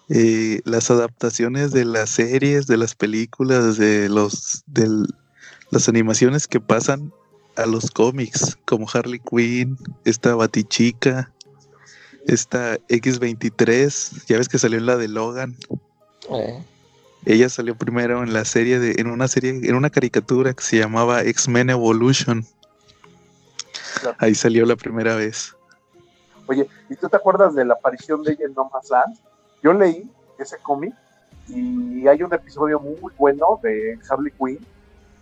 Eh, 0.08 0.60
las 0.64 0.90
adaptaciones 0.90 1.72
de 1.72 1.84
las 1.84 2.10
series, 2.10 2.66
de 2.66 2.76
las 2.76 2.94
películas, 2.94 3.78
de 3.78 4.08
los 4.08 4.62
de 4.66 5.06
las 5.70 5.88
animaciones 5.88 6.46
que 6.46 6.60
pasan 6.60 7.12
a 7.56 7.66
los 7.66 7.90
cómics, 7.90 8.58
como 8.64 8.86
Harley 8.92 9.20
Quinn, 9.20 9.78
esta 10.04 10.34
Batichica, 10.34 11.32
esta 12.26 12.78
X23, 12.88 14.26
ya 14.26 14.38
ves 14.38 14.48
que 14.48 14.58
salió 14.58 14.78
en 14.78 14.86
la 14.86 14.96
de 14.96 15.08
Logan. 15.08 15.56
Eh. 16.30 16.62
Ella 17.26 17.48
salió 17.48 17.76
primero 17.76 18.22
en 18.22 18.32
la 18.32 18.44
serie 18.44 18.78
de, 18.78 19.00
en 19.00 19.06
una 19.06 19.28
serie, 19.28 19.50
en 19.50 19.74
una 19.74 19.90
caricatura 19.90 20.52
que 20.52 20.62
se 20.62 20.78
llamaba 20.78 21.22
X-Men 21.22 21.70
Evolution. 21.70 22.44
Ahí 24.18 24.34
salió 24.34 24.66
la 24.66 24.76
primera 24.76 25.16
vez. 25.16 25.54
Oye, 26.46 26.68
¿y 26.90 26.96
tú 26.96 27.08
te 27.08 27.16
acuerdas 27.16 27.54
de 27.54 27.64
la 27.64 27.74
aparición 27.74 28.22
de 28.22 28.32
ella 28.32 28.44
en 28.46 28.54
No 28.54 28.68
Man's 28.70 28.90
Land? 28.90 29.18
Yo 29.62 29.72
leí 29.72 30.10
ese 30.38 30.58
cómic 30.58 30.92
y 31.48 32.06
hay 32.06 32.22
un 32.22 32.32
episodio 32.34 32.78
muy 32.80 33.12
bueno 33.16 33.58
de 33.62 33.98
Harley 34.08 34.32
Quinn 34.32 34.58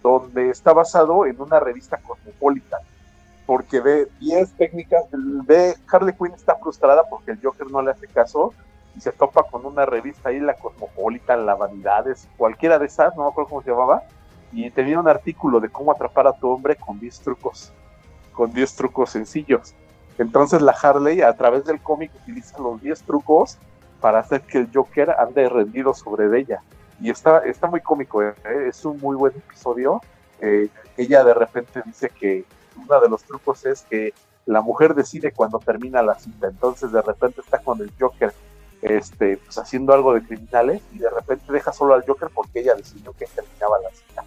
donde 0.02 0.50
está 0.50 0.72
basado 0.72 1.26
en 1.26 1.40
una 1.40 1.60
revista 1.60 1.98
cosmopolita 1.98 2.78
porque 3.46 3.80
ve 3.80 4.08
10 4.20 4.52
técnicas, 4.52 5.04
ve 5.12 5.76
Harley 5.90 6.14
Quinn 6.14 6.32
está 6.34 6.56
frustrada 6.56 7.02
porque 7.08 7.32
el 7.32 7.40
Joker 7.42 7.70
no 7.70 7.82
le 7.82 7.90
hace 7.92 8.06
caso 8.08 8.52
y 8.96 9.00
se 9.00 9.12
topa 9.12 9.44
con 9.44 9.64
una 9.64 9.86
revista 9.86 10.28
ahí, 10.28 10.40
la 10.40 10.54
Cosmopolita, 10.54 11.36
la 11.36 11.54
Vanidades, 11.54 12.28
cualquiera 12.36 12.78
de 12.78 12.86
esas, 12.86 13.16
no 13.16 13.24
me 13.24 13.30
acuerdo 13.30 13.50
cómo 13.50 13.62
se 13.62 13.70
llamaba, 13.70 14.02
y 14.52 14.70
tenía 14.70 15.00
un 15.00 15.08
artículo 15.08 15.60
de 15.60 15.70
cómo 15.70 15.92
atrapar 15.92 16.26
a 16.26 16.32
tu 16.32 16.48
hombre 16.48 16.76
con 16.76 16.98
10 17.00 17.20
trucos 17.20 17.72
con 18.32 18.52
10 18.52 18.74
trucos 18.74 19.10
sencillos. 19.10 19.74
Entonces 20.18 20.60
la 20.60 20.72
Harley 20.72 21.22
a 21.22 21.34
través 21.34 21.64
del 21.64 21.80
cómic 21.80 22.10
utiliza 22.22 22.58
los 22.58 22.80
10 22.82 23.02
trucos 23.02 23.58
para 24.00 24.18
hacer 24.18 24.42
que 24.42 24.58
el 24.58 24.68
Joker 24.72 25.10
ande 25.10 25.48
rendido 25.48 25.94
sobre 25.94 26.38
ella. 26.38 26.62
Y 27.00 27.10
está, 27.10 27.38
está 27.40 27.66
muy 27.66 27.80
cómico, 27.80 28.22
¿eh? 28.22 28.34
es 28.68 28.84
un 28.84 28.98
muy 28.98 29.16
buen 29.16 29.32
episodio. 29.36 30.00
Eh, 30.40 30.68
ella 30.96 31.24
de 31.24 31.34
repente 31.34 31.82
dice 31.84 32.10
que 32.10 32.44
uno 32.76 33.00
de 33.00 33.08
los 33.08 33.22
trucos 33.22 33.64
es 33.64 33.82
que 33.82 34.12
la 34.46 34.60
mujer 34.60 34.94
decide 34.94 35.32
cuando 35.32 35.58
termina 35.58 36.02
la 36.02 36.16
cita. 36.16 36.48
Entonces 36.48 36.92
de 36.92 37.02
repente 37.02 37.40
está 37.40 37.58
con 37.58 37.80
el 37.80 37.92
Joker 37.98 38.32
este, 38.82 39.36
pues, 39.36 39.56
haciendo 39.58 39.94
algo 39.94 40.12
de 40.12 40.22
criminales 40.22 40.82
y 40.92 40.98
de 40.98 41.08
repente 41.08 41.52
deja 41.52 41.72
solo 41.72 41.94
al 41.94 42.04
Joker 42.04 42.28
porque 42.34 42.60
ella 42.60 42.74
decidió 42.74 43.12
que 43.12 43.26
terminaba 43.26 43.78
la 43.80 43.90
cita. 43.90 44.24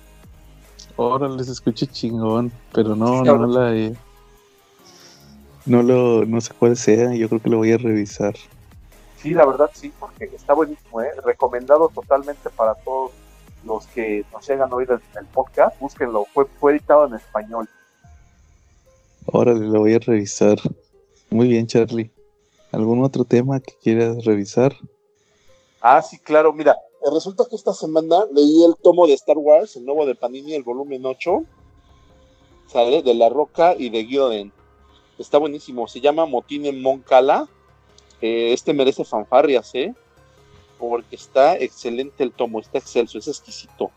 Órale, 0.96 1.44
se 1.44 1.52
escucha 1.52 1.86
chingón, 1.86 2.52
pero 2.74 2.96
no, 2.96 3.22
no 3.22 3.48
la 3.48 3.92
No 5.66 5.84
lo, 5.84 6.26
no 6.26 6.40
sé 6.40 6.54
cuál 6.58 6.78
sea, 6.78 7.14
yo 7.14 7.28
creo 7.28 7.42
que 7.42 7.50
lo 7.50 7.58
voy 7.58 7.74
a 7.74 7.78
revisar. 7.78 8.34
Sí, 9.18 9.32
la 9.32 9.46
verdad 9.46 9.70
sí, 9.74 9.92
porque 10.00 10.26
está 10.26 10.54
buenísimo, 10.54 11.02
¿eh? 11.02 11.12
recomendado 11.26 11.90
totalmente 11.90 12.50
para 12.50 12.76
todos 12.76 13.12
los 13.66 13.88
que 13.88 14.24
nos 14.32 14.48
llegan 14.48 14.72
a 14.72 14.76
oír 14.76 14.90
el, 14.92 15.02
el 15.20 15.26
podcast, 15.26 15.78
búsquenlo, 15.80 16.26
fue, 16.34 16.46
fue 16.46 16.74
editado 16.74 17.08
en 17.08 17.16
español. 17.16 17.68
Órale, 19.26 19.68
lo 19.68 19.80
voy 19.80 19.96
a 19.96 20.00
revisar. 20.00 20.58
Muy 21.30 21.50
bien, 21.50 21.68
Charlie. 21.68 22.15
¿Algún 22.76 23.02
otro 23.06 23.24
tema 23.24 23.62
que 23.62 23.74
quieras 23.82 24.26
revisar? 24.26 24.76
Ah, 25.80 26.02
sí, 26.02 26.20
claro, 26.20 26.52
mira, 26.52 26.74
eh, 26.74 27.10
resulta 27.14 27.46
que 27.50 27.56
esta 27.56 27.74
semana 27.74 28.26
leí 28.34 28.66
el 28.66 28.76
tomo 28.76 29.08
de 29.08 29.14
Star 29.14 29.38
Wars, 29.38 29.78
el 29.78 29.86
nuevo 29.86 30.06
de 30.06 30.14
Panini, 30.14 30.56
el 30.56 30.64
volumen 30.64 31.06
8, 31.06 31.46
¿sale? 32.68 33.02
De 33.02 33.14
La 33.14 33.30
Roca 33.30 33.76
y 33.78 33.90
de 33.90 34.04
Gilden. 34.04 34.52
Está 35.18 35.38
buenísimo, 35.38 35.88
se 35.88 36.02
llama 36.02 36.26
Motín 36.26 36.66
en 36.66 36.82
Moncala. 36.82 37.48
Eh, 38.20 38.52
este 38.52 38.74
merece 38.74 39.06
fanfarrias, 39.06 39.74
¿eh? 39.74 39.96
Porque 40.78 41.16
está 41.16 41.58
excelente 41.58 42.26
el 42.26 42.34
tomo, 42.34 42.60
está 42.60 42.80
excelso, 42.80 43.18
es 43.18 43.30
exquisito. 43.30 43.90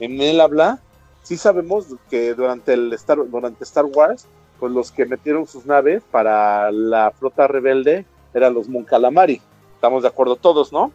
En 0.00 0.20
él 0.20 0.40
habla, 0.40 0.82
sí 1.22 1.36
sabemos 1.36 1.86
que 2.10 2.34
durante, 2.34 2.72
el 2.72 2.92
Star, 2.94 3.30
durante 3.30 3.62
Star 3.62 3.84
Wars, 3.84 4.26
pues 4.58 4.72
los 4.72 4.90
que 4.90 5.06
metieron 5.06 5.46
sus 5.46 5.66
naves 5.66 6.02
para 6.10 6.72
la 6.72 7.12
flota 7.12 7.46
rebelde 7.46 8.06
eran 8.34 8.52
los 8.54 8.68
Mon 8.68 8.84
Calamari. 8.84 9.40
Estamos 9.74 10.02
de 10.02 10.08
acuerdo 10.08 10.36
todos, 10.36 10.72
¿no? 10.72 10.92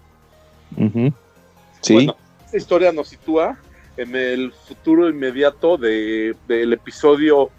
Sí. 1.82 2.10
esta 2.46 2.58
historia 2.58 2.92
nos 2.92 3.08
sitúa 3.08 3.58
en 3.98 4.16
el 4.16 4.52
futuro 4.52 5.10
inmediato 5.10 5.78
de, 5.78 6.36
del 6.48 6.74
episodio 6.74 7.50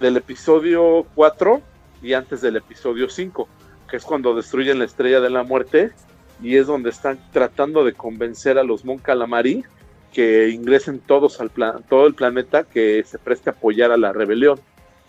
del 0.00 0.16
episodio 0.16 1.06
4 1.16 1.60
y 2.02 2.12
antes 2.12 2.40
del 2.40 2.56
episodio 2.56 3.08
5, 3.08 3.48
que 3.90 3.96
es 3.96 4.04
cuando 4.04 4.34
destruyen 4.34 4.78
la 4.78 4.84
estrella 4.84 5.20
de 5.20 5.30
la 5.30 5.42
muerte 5.42 5.90
y 6.40 6.56
es 6.56 6.68
donde 6.68 6.90
están 6.90 7.18
tratando 7.32 7.84
de 7.84 7.94
convencer 7.94 8.58
a 8.58 8.62
los 8.62 8.84
Mon 8.84 8.98
Calamari 8.98 9.64
que 10.12 10.50
ingresen 10.50 11.00
todos 11.00 11.40
al 11.40 11.50
plan, 11.50 11.84
todo 11.88 12.06
el 12.06 12.14
planeta 12.14 12.64
que 12.64 13.02
se 13.04 13.18
preste 13.18 13.50
a 13.50 13.52
apoyar 13.54 13.90
a 13.90 13.96
la 13.96 14.12
rebelión, 14.12 14.60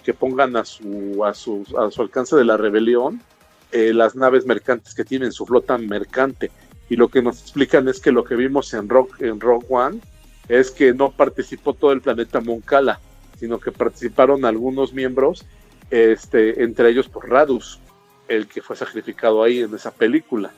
que 0.04 0.14
pongan 0.14 0.56
a 0.56 0.66
su, 0.66 1.24
a 1.24 1.34
su, 1.34 1.64
a 1.78 1.92
su 1.92 2.02
alcance 2.02 2.36
de 2.36 2.46
la 2.46 2.58
rebelión 2.58 3.22
eh, 3.72 3.94
las 3.94 4.16
naves 4.16 4.46
mercantes 4.46 4.94
que 4.94 5.06
tienen, 5.06 5.32
su 5.32 5.46
flota 5.46 5.78
mercante 5.78 6.52
y 6.90 6.96
lo 6.96 7.08
que 7.08 7.22
nos 7.22 7.42
explican 7.42 7.88
es 7.88 8.00
que 8.00 8.12
lo 8.12 8.24
que 8.24 8.36
vimos 8.36 8.74
en 8.74 8.90
Rock, 8.90 9.22
en 9.22 9.40
Rock 9.40 9.66
One 9.70 10.00
es 10.48 10.72
que 10.72 10.94
no 10.94 11.12
participó 11.12 11.74
todo 11.74 11.92
el 11.92 12.02
planeta 12.02 12.42
Moncala, 12.42 13.00
sino 13.40 13.60
que 13.60 13.72
participaron 13.72 14.44
algunos 14.44 14.94
miembros, 14.94 15.46
este, 15.92 16.64
entre 16.64 16.90
ellos 16.90 17.08
por 17.08 17.30
Radus, 17.30 17.80
el 18.28 18.48
que 18.48 18.62
fue 18.62 18.76
sacrificado 18.76 19.44
ahí 19.44 19.60
en 19.60 19.74
esa 19.76 19.92
película. 19.92 20.52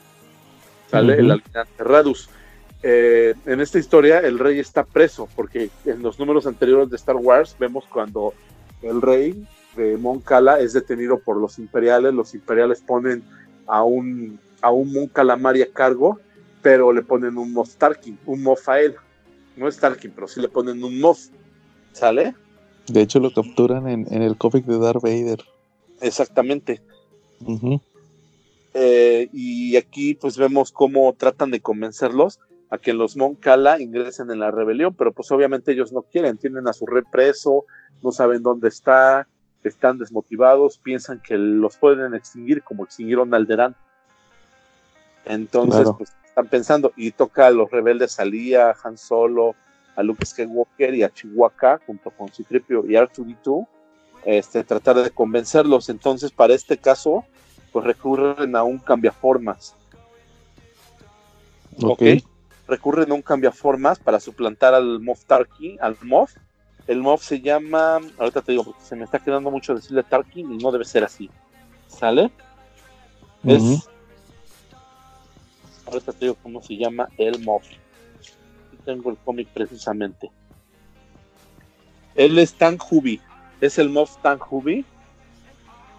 ¿Sale? 0.90 1.14
El 1.14 1.30
almirante 1.30 1.84
Radus. 1.84 2.30
Eh, 2.82 3.34
en 3.46 3.60
esta 3.60 3.78
historia 3.78 4.18
el 4.20 4.38
rey 4.38 4.58
está 4.58 4.84
preso, 4.84 5.28
porque 5.36 5.70
en 5.84 6.02
los 6.02 6.18
números 6.18 6.46
anteriores 6.46 6.90
de 6.90 6.96
Star 6.96 7.16
Wars 7.16 7.54
vemos 7.58 7.84
cuando 7.88 8.32
el 8.82 9.00
rey 9.00 9.46
de 9.76 9.96
Moncala 9.96 10.60
es 10.60 10.72
detenido 10.72 11.18
por 11.18 11.36
los 11.36 11.58
imperiales, 11.58 12.12
los 12.12 12.34
imperiales 12.34 12.80
ponen 12.80 13.22
a 13.66 13.82
un 13.82 14.38
a 14.62 14.70
un 14.70 14.92
Mon 14.92 15.08
Calamari 15.08 15.60
a 15.60 15.70
cargo, 15.70 16.20
pero 16.62 16.92
le 16.92 17.02
ponen 17.02 17.36
un 17.36 17.52
Moff 17.52 17.74
Tarkin, 17.74 18.18
un 18.24 18.42
Moff 18.42 18.68
a 18.68 18.80
él. 18.80 18.94
No 19.56 19.68
es 19.68 19.76
Tarkin, 19.76 20.12
pero 20.12 20.28
sí 20.28 20.40
le 20.40 20.48
ponen 20.48 20.82
un 20.82 21.00
Moff. 21.00 21.26
¿Sale? 21.92 22.34
De 22.86 23.02
hecho, 23.02 23.20
lo 23.20 23.32
capturan 23.32 23.88
en, 23.88 24.22
el 24.22 24.36
cómic 24.38 24.64
de 24.64 24.78
Darth 24.78 25.02
Vader. 25.02 25.40
Exactamente. 26.00 26.80
Eh, 28.74 29.28
y 29.32 29.76
aquí 29.76 30.14
pues 30.14 30.38
vemos 30.38 30.72
cómo 30.72 31.12
tratan 31.12 31.50
de 31.50 31.60
convencerlos 31.60 32.38
a 32.70 32.78
que 32.78 32.94
los 32.94 33.16
Mon 33.16 33.34
Cala 33.34 33.80
ingresen 33.80 34.30
en 34.30 34.38
la 34.38 34.50
rebelión, 34.50 34.94
pero 34.94 35.12
pues 35.12 35.30
obviamente 35.30 35.72
ellos 35.72 35.92
no 35.92 36.02
quieren, 36.02 36.38
tienen 36.38 36.66
a 36.66 36.72
su 36.72 36.86
rey 36.86 37.02
preso, 37.10 37.66
no 38.02 38.12
saben 38.12 38.42
dónde 38.42 38.68
está, 38.68 39.28
están 39.68 39.98
desmotivados, 39.98 40.78
piensan 40.78 41.20
que 41.20 41.36
los 41.36 41.76
pueden 41.76 42.14
extinguir 42.14 42.62
como 42.62 42.84
extinguieron 42.84 43.32
a 43.32 43.36
Alderaan. 43.36 43.74
Entonces, 45.24 45.88
pues 45.96 46.12
están 46.24 46.48
pensando, 46.48 46.92
y 46.96 47.10
toca 47.10 47.46
a 47.46 47.50
los 47.50 47.70
rebeldes 47.70 48.18
a 48.18 48.24
Lía, 48.24 48.74
Han 48.82 48.96
Solo, 48.96 49.54
a 49.96 50.02
Luke 50.02 50.24
Skywalker 50.24 50.94
y 50.94 51.02
a 51.02 51.10
Chihuahua, 51.10 51.80
junto 51.86 52.10
con 52.10 52.28
Citripio 52.30 52.84
y 52.86 52.94
R2D2, 52.94 53.66
este, 54.24 54.64
tratar 54.64 54.96
de 55.02 55.10
convencerlos. 55.10 55.88
Entonces, 55.88 56.30
para 56.30 56.54
este 56.54 56.78
caso, 56.78 57.24
pues 57.72 57.84
recurren 57.84 58.56
a 58.56 58.62
un 58.62 58.78
cambiaformas. 58.78 59.76
¿ok? 61.82 62.02
Recurren 62.68 63.10
a 63.10 63.14
un 63.14 63.22
cambiaformas 63.22 63.98
para 63.98 64.20
suplantar 64.20 64.74
al 64.74 65.00
Moff 65.00 65.24
Tarkin, 65.24 65.78
al 65.80 65.96
Moff. 66.02 66.34
El 66.86 67.00
Moff 67.00 67.22
se 67.22 67.40
llama, 67.40 68.00
ahorita 68.18 68.42
te 68.42 68.52
digo 68.52 68.64
porque 68.64 68.82
se 68.82 68.96
me 68.96 69.04
está 69.04 69.18
quedando 69.18 69.50
mucho 69.50 69.74
decirle 69.74 70.02
Tarkin 70.02 70.52
y 70.52 70.58
no 70.58 70.72
debe 70.72 70.84
ser 70.84 71.04
así. 71.04 71.30
¿Sale? 71.86 72.30
Es. 73.44 73.88
Ahorita 75.86 76.12
te 76.12 76.18
digo 76.26 76.36
cómo 76.42 76.62
se 76.62 76.76
llama 76.76 77.08
el. 77.18 77.34
Aquí 77.36 78.78
tengo 78.84 79.10
el 79.10 79.16
cómic 79.18 79.48
precisamente. 79.52 80.30
Él 82.14 82.38
es 82.38 82.54
Tan 82.54 82.78
Hubi. 82.90 83.20
Es 83.60 83.78
el 83.78 83.88
Moff 83.88 84.16
Tan 84.22 84.38
Hubi. 84.50 84.84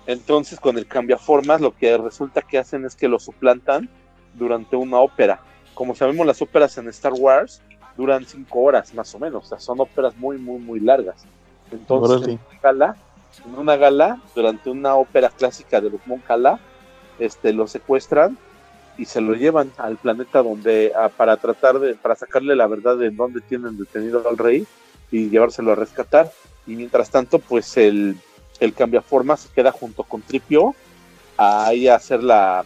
Entonces, 0.06 0.60
con 0.60 0.78
el 0.78 0.86
cambiaformas, 0.86 1.62
lo 1.62 1.76
que 1.76 1.98
resulta 1.98 2.42
que 2.42 2.58
hacen 2.58 2.86
es 2.86 2.96
que 2.96 3.08
lo 3.08 3.20
suplantan 3.20 3.90
durante 4.34 4.76
una 4.76 5.00
ópera. 5.00 5.40
Como 5.74 5.96
sabemos, 5.96 6.28
las 6.28 6.42
óperas 6.42 6.78
en 6.78 6.90
Star 6.90 7.14
Wars 7.14 7.62
duran 7.98 8.26
cinco 8.26 8.62
horas 8.62 8.94
más 8.94 9.14
o 9.16 9.20
menos. 9.20 9.46
O 9.46 9.48
sea, 9.48 9.60
son 9.60 9.80
óperas 9.80 10.16
muy, 10.18 10.38
muy, 10.38 10.60
muy 10.60 10.80
largas. 10.80 11.26
Entonces, 11.72 12.28
en 12.28 12.40
una, 12.40 12.60
gala, 12.62 12.96
en 13.46 13.56
una 13.56 13.76
gala, 13.76 14.22
durante 14.36 14.70
una 14.70 14.96
ópera 14.96 15.30
clásica 15.30 15.82
de 15.82 15.90
los 15.90 16.06
Moncala, 16.06 16.60
este, 17.20 17.54
lo 17.54 17.68
secuestran 17.68 18.38
y 18.98 19.06
se 19.06 19.22
lo 19.22 19.34
llevan 19.34 19.72
al 19.78 19.98
planeta 19.98 20.44
donde 20.44 20.92
para 21.18 21.38
tratar 21.38 21.80
de 21.80 21.96
para 21.96 22.16
sacarle 22.16 22.56
la 22.56 22.68
verdad 22.68 22.98
de 22.98 23.10
dónde 23.10 23.42
tienen 23.42 23.78
detenido 23.78 24.28
al 24.28 24.38
rey 24.38 24.68
y 25.12 25.30
llevárselo 25.30 25.72
a 25.72 25.76
rescatar 25.76 26.32
y 26.68 26.76
mientras 26.76 27.10
tanto 27.10 27.40
pues 27.40 27.76
el, 27.78 28.18
el 28.60 28.74
cambiaforma 28.74 29.36
se 29.38 29.50
queda 29.50 29.72
junto 29.72 30.04
con 30.04 30.22
Tripio 30.22 30.76
ahí 31.38 31.88
a 31.88 31.96
hacer 31.96 32.24
la 32.24 32.64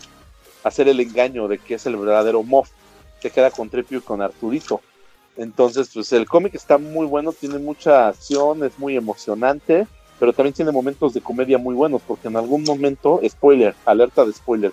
hacer 0.63 0.89
el 0.89 0.99
engaño 0.99 1.47
de 1.47 1.59
que 1.59 1.75
es 1.75 1.85
el 1.85 1.95
verdadero 1.95 2.43
Moff 2.43 2.69
se 3.21 3.29
queda 3.29 3.49
con 3.49 3.69
Tripio 3.69 3.99
y 3.99 4.01
con 4.01 4.21
Arturito 4.21 4.81
entonces 5.37 5.89
pues 5.93 6.11
el 6.13 6.27
cómic 6.27 6.55
está 6.55 6.77
muy 6.77 7.05
bueno 7.05 7.31
tiene 7.31 7.59
mucha 7.59 8.09
acción 8.09 8.63
es 8.63 8.77
muy 8.79 8.95
emocionante 8.97 9.87
pero 10.19 10.33
también 10.33 10.53
tiene 10.53 10.71
momentos 10.71 11.13
de 11.13 11.21
comedia 11.21 11.57
muy 11.57 11.75
buenos 11.75 12.01
porque 12.07 12.27
en 12.27 12.35
algún 12.35 12.63
momento 12.63 13.21
spoiler 13.27 13.75
alerta 13.85 14.25
de 14.25 14.33
spoiler 14.33 14.71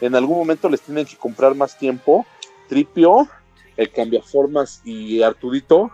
en 0.00 0.14
algún 0.14 0.38
momento 0.38 0.68
les 0.68 0.82
tienen 0.82 1.06
que 1.06 1.16
comprar 1.16 1.54
más 1.54 1.78
tiempo. 1.78 2.26
Tripio, 2.68 3.28
el 3.76 3.90
cambiaformas 3.90 4.80
y 4.84 5.22
Arturito 5.22 5.90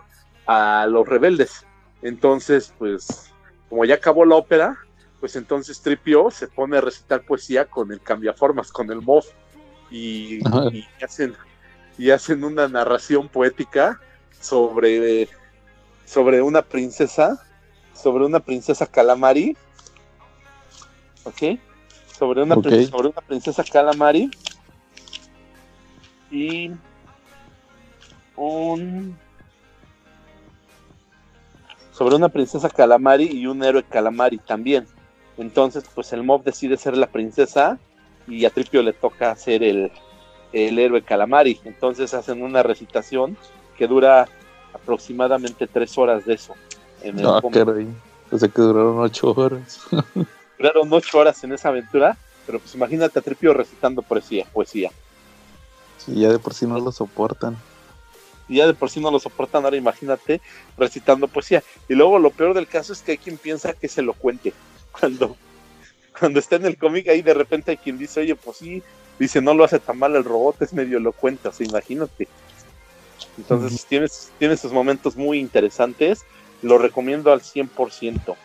a 0.46 0.86
los 0.88 1.06
rebeldes. 1.06 1.64
Entonces, 2.02 2.74
pues, 2.78 3.32
como 3.68 3.84
ya 3.84 3.94
acabó 3.96 4.24
la 4.24 4.36
ópera, 4.36 4.78
pues 5.20 5.36
entonces 5.36 5.80
Tripio 5.80 6.30
se 6.30 6.48
pone 6.48 6.78
a 6.78 6.80
recitar 6.80 7.22
poesía 7.22 7.66
con 7.66 7.92
el 7.92 8.00
cambiaformas, 8.00 8.72
con 8.72 8.90
el 8.90 9.02
MOF. 9.02 9.26
Y, 9.90 10.38
y, 10.72 10.86
hacen, 11.02 11.34
y 11.98 12.10
hacen 12.10 12.44
una 12.44 12.68
narración 12.68 13.28
poética 13.28 14.00
sobre, 14.40 15.28
sobre 16.04 16.42
una 16.42 16.62
princesa, 16.62 17.40
sobre 17.94 18.24
una 18.24 18.40
princesa 18.40 18.86
calamari. 18.86 19.56
¿Ok? 21.24 21.58
sobre 22.20 22.42
una, 22.42 22.56
princesa, 22.56 22.90
sobre 22.90 23.08
una 23.08 23.20
princesa 23.22 23.64
calamari 23.64 24.30
y 26.30 26.70
un 28.36 29.16
sobre 31.92 32.16
una 32.16 32.28
princesa 32.28 32.68
calamari 32.68 33.24
y 33.24 33.46
un 33.46 33.64
héroe 33.64 33.82
calamari 33.82 34.36
también. 34.36 34.86
Entonces, 35.38 35.84
pues 35.94 36.12
el 36.12 36.22
mob 36.22 36.44
decide 36.44 36.76
ser 36.76 36.94
la 36.94 37.06
princesa 37.06 37.78
y 38.28 38.44
a 38.44 38.50
Tripio 38.50 38.82
le 38.82 38.92
toca 38.92 39.34
ser 39.34 39.62
el, 39.62 39.90
el 40.52 40.78
héroe 40.78 41.02
calamari. 41.02 41.58
Entonces 41.64 42.12
hacen 42.12 42.42
una 42.42 42.62
recitación 42.62 43.38
que 43.80 43.86
dura 43.86 44.28
aproximadamente 44.74 45.66
tres 45.66 45.96
horas 45.96 46.26
de 46.26 46.34
eso. 46.34 46.54
En 47.00 47.18
el 47.18 47.26
ah, 47.26 47.40
caray. 47.50 47.88
Pensé 48.28 48.50
que 48.50 48.60
duraron 48.60 48.98
ocho 48.98 49.32
horas. 49.34 49.80
duraron 50.58 50.92
ocho 50.92 51.16
horas 51.16 51.42
en 51.44 51.54
esa 51.54 51.70
aventura, 51.70 52.18
pero 52.44 52.58
pues 52.58 52.74
imagínate 52.74 53.18
a 53.18 53.22
Tripio 53.22 53.54
recitando 53.54 54.02
poesía, 54.02 54.44
poesía. 54.52 54.90
Sí, 55.96 56.14
ya 56.14 56.28
de 56.28 56.38
por 56.38 56.52
sí 56.52 56.66
no 56.66 56.78
lo 56.78 56.92
soportan. 56.92 57.56
Y 58.50 58.56
ya 58.56 58.66
de 58.66 58.74
por 58.74 58.90
sí 58.90 59.00
no 59.00 59.10
lo 59.10 59.18
soportan, 59.18 59.64
ahora 59.64 59.78
imagínate 59.78 60.42
recitando 60.76 61.26
poesía. 61.26 61.62
Y 61.88 61.94
luego 61.94 62.18
lo 62.18 62.28
peor 62.28 62.52
del 62.52 62.66
caso 62.66 62.92
es 62.92 63.00
que 63.00 63.12
hay 63.12 63.18
quien 63.18 63.38
piensa 63.38 63.72
que 63.72 63.88
se 63.88 64.02
lo 64.02 64.12
cuente. 64.12 64.52
Cuando, 65.00 65.38
cuando 66.18 66.38
está 66.38 66.56
en 66.56 66.66
el 66.66 66.76
cómic, 66.76 67.08
ahí 67.08 67.22
de 67.22 67.32
repente 67.32 67.70
hay 67.70 67.78
quien 67.78 67.96
dice, 67.96 68.20
oye, 68.20 68.34
pues 68.34 68.58
sí, 68.58 68.82
dice, 69.18 69.40
no 69.40 69.54
lo 69.54 69.64
hace 69.64 69.78
tan 69.78 69.98
mal 69.98 70.14
el 70.16 70.24
robot, 70.24 70.60
es 70.60 70.74
medio 70.74 70.98
elocuente, 70.98 71.48
o 71.48 71.52
sea, 71.52 71.66
imagínate. 71.66 72.28
Entonces, 73.36 73.84
tienes, 73.86 74.30
tienes 74.38 74.60
sus 74.60 74.72
momentos 74.72 75.16
muy 75.16 75.38
interesantes, 75.38 76.24
lo 76.62 76.78
recomiendo 76.78 77.32
al 77.32 77.40
100%. 77.40 78.36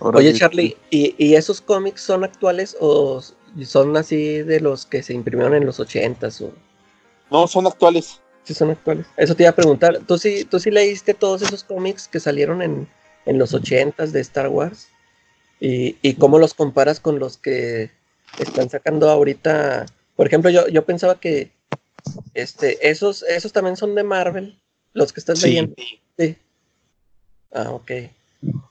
Oye, 0.00 0.34
Charlie, 0.34 0.76
¿y, 0.90 1.34
esos 1.34 1.60
cómics 1.60 2.02
son 2.02 2.24
actuales 2.24 2.76
o 2.80 3.22
son 3.64 3.96
así 3.96 4.42
de 4.42 4.60
los 4.60 4.86
que 4.86 5.02
se 5.02 5.14
imprimieron 5.14 5.54
en 5.54 5.64
los 5.64 5.80
ochentas? 5.80 6.40
O... 6.40 6.52
No, 7.30 7.46
son 7.46 7.66
actuales. 7.66 8.20
Sí, 8.42 8.52
son 8.52 8.70
actuales. 8.70 9.06
Eso 9.16 9.34
te 9.34 9.44
iba 9.44 9.50
a 9.50 9.54
preguntar. 9.54 10.00
¿Tú 10.06 10.18
sí, 10.18 10.44
tú 10.44 10.60
sí 10.60 10.70
leíste 10.70 11.14
todos 11.14 11.42
esos 11.42 11.64
cómics 11.64 12.08
que 12.08 12.20
salieron 12.20 12.60
en, 12.60 12.88
en 13.24 13.38
los 13.38 13.54
ochentas 13.54 14.12
de 14.12 14.20
Star 14.20 14.48
Wars? 14.48 14.88
¿Y, 15.60 15.96
¿Y, 16.02 16.14
cómo 16.14 16.38
los 16.38 16.52
comparas 16.52 17.00
con 17.00 17.18
los 17.18 17.38
que 17.38 17.90
están 18.38 18.68
sacando 18.68 19.08
ahorita? 19.08 19.86
Por 20.16 20.26
ejemplo, 20.26 20.50
yo, 20.50 20.68
yo 20.68 20.84
pensaba 20.84 21.18
que 21.18 21.50
este, 22.34 22.88
esos, 22.88 23.22
esos 23.22 23.52
también 23.52 23.76
son 23.76 23.94
de 23.94 24.04
Marvel, 24.04 24.58
los 24.92 25.12
que 25.12 25.20
estás 25.20 25.42
leyendo. 25.42 25.74
Sí. 26.18 26.36
Ah, 27.52 27.70
ok. 27.70 27.90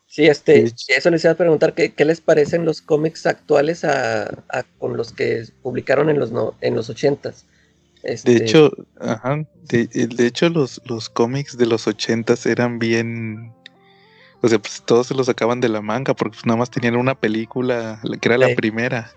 Sí, 0.05 0.27
este, 0.27 0.71
eso 0.89 1.09
les 1.09 1.23
iba 1.23 1.33
a 1.33 1.37
preguntar, 1.37 1.73
¿qué, 1.73 1.93
les 2.05 2.21
parecen 2.21 2.65
los 2.65 2.81
cómics 2.81 3.25
actuales 3.25 3.83
a, 3.83 4.43
con 4.77 4.95
los 4.95 5.11
que 5.11 5.45
publicaron 5.63 6.09
en 6.09 6.19
los, 6.19 6.31
no, 6.31 6.53
en 6.61 6.75
los 6.75 6.89
ochentas? 6.89 7.45
Este... 8.03 8.35
De 8.35 8.45
hecho, 8.45 8.71
ajá, 8.99 9.43
de, 9.69 9.87
hecho 10.19 10.49
los, 10.49 10.79
los 10.85 11.09
cómics 11.09 11.57
de 11.57 11.65
los 11.65 11.87
ochentas 11.87 12.45
eran 12.45 12.77
bien, 12.77 13.53
o 14.41 14.47
sea, 14.47 14.59
pues 14.59 14.83
todos 14.85 15.07
se 15.07 15.15
los 15.15 15.25
sacaban 15.25 15.61
de 15.61 15.69
la 15.69 15.81
manga 15.81 16.13
porque 16.13 16.35
pues, 16.35 16.45
nada 16.45 16.57
más 16.57 16.69
tenían 16.69 16.95
una 16.95 17.15
película 17.15 17.99
que 18.21 18.29
era 18.29 18.37
la 18.37 18.53
primera. 18.53 19.11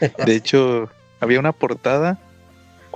De 0.24 0.34
hecho, 0.36 0.88
había 1.20 1.40
una 1.40 1.52
portada 1.52 2.20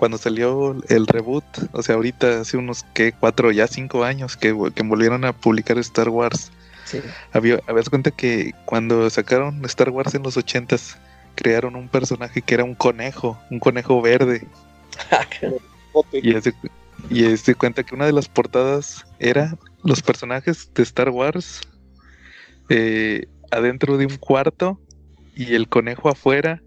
cuando 0.02 0.18
salió 0.18 0.74
el 0.88 1.06
reboot, 1.06 1.44
o 1.70 1.80
sea, 1.80 1.94
ahorita 1.94 2.40
hace 2.40 2.56
unos 2.56 2.82
que 2.92 3.12
cuatro, 3.12 3.52
ya 3.52 3.68
cinco 3.68 4.02
años 4.02 4.36
que, 4.36 4.48
que 4.74 4.82
volvieron 4.82 5.24
a 5.24 5.32
publicar 5.32 5.78
Star 5.78 6.08
Wars. 6.08 6.50
Había, 7.30 7.60
habías 7.68 7.88
cuenta 7.88 8.10
que 8.10 8.52
cuando 8.64 9.08
sacaron 9.10 9.64
Star 9.66 9.90
Wars 9.90 10.12
en 10.16 10.24
los 10.24 10.36
ochentas, 10.36 10.98
crearon 11.36 11.76
un 11.76 11.86
personaje 11.86 12.42
que 12.42 12.54
era 12.54 12.64
un 12.64 12.74
conejo, 12.74 13.38
un 13.48 13.60
conejo 13.60 14.02
verde. 14.02 14.44
y 16.12 16.34
es 16.34 16.52
y 17.08 17.36
se 17.36 17.54
cuenta 17.54 17.84
que 17.84 17.94
una 17.94 18.06
de 18.06 18.12
las 18.12 18.28
portadas 18.28 19.06
era 19.20 19.56
los 19.84 20.02
personajes 20.02 20.68
de 20.74 20.82
Star 20.82 21.10
Wars 21.10 21.60
eh, 22.70 23.28
adentro 23.52 23.98
de 23.98 24.06
un 24.06 24.16
cuarto 24.16 24.80
y 25.36 25.54
el 25.54 25.68
conejo 25.68 26.08
afuera 26.08 26.60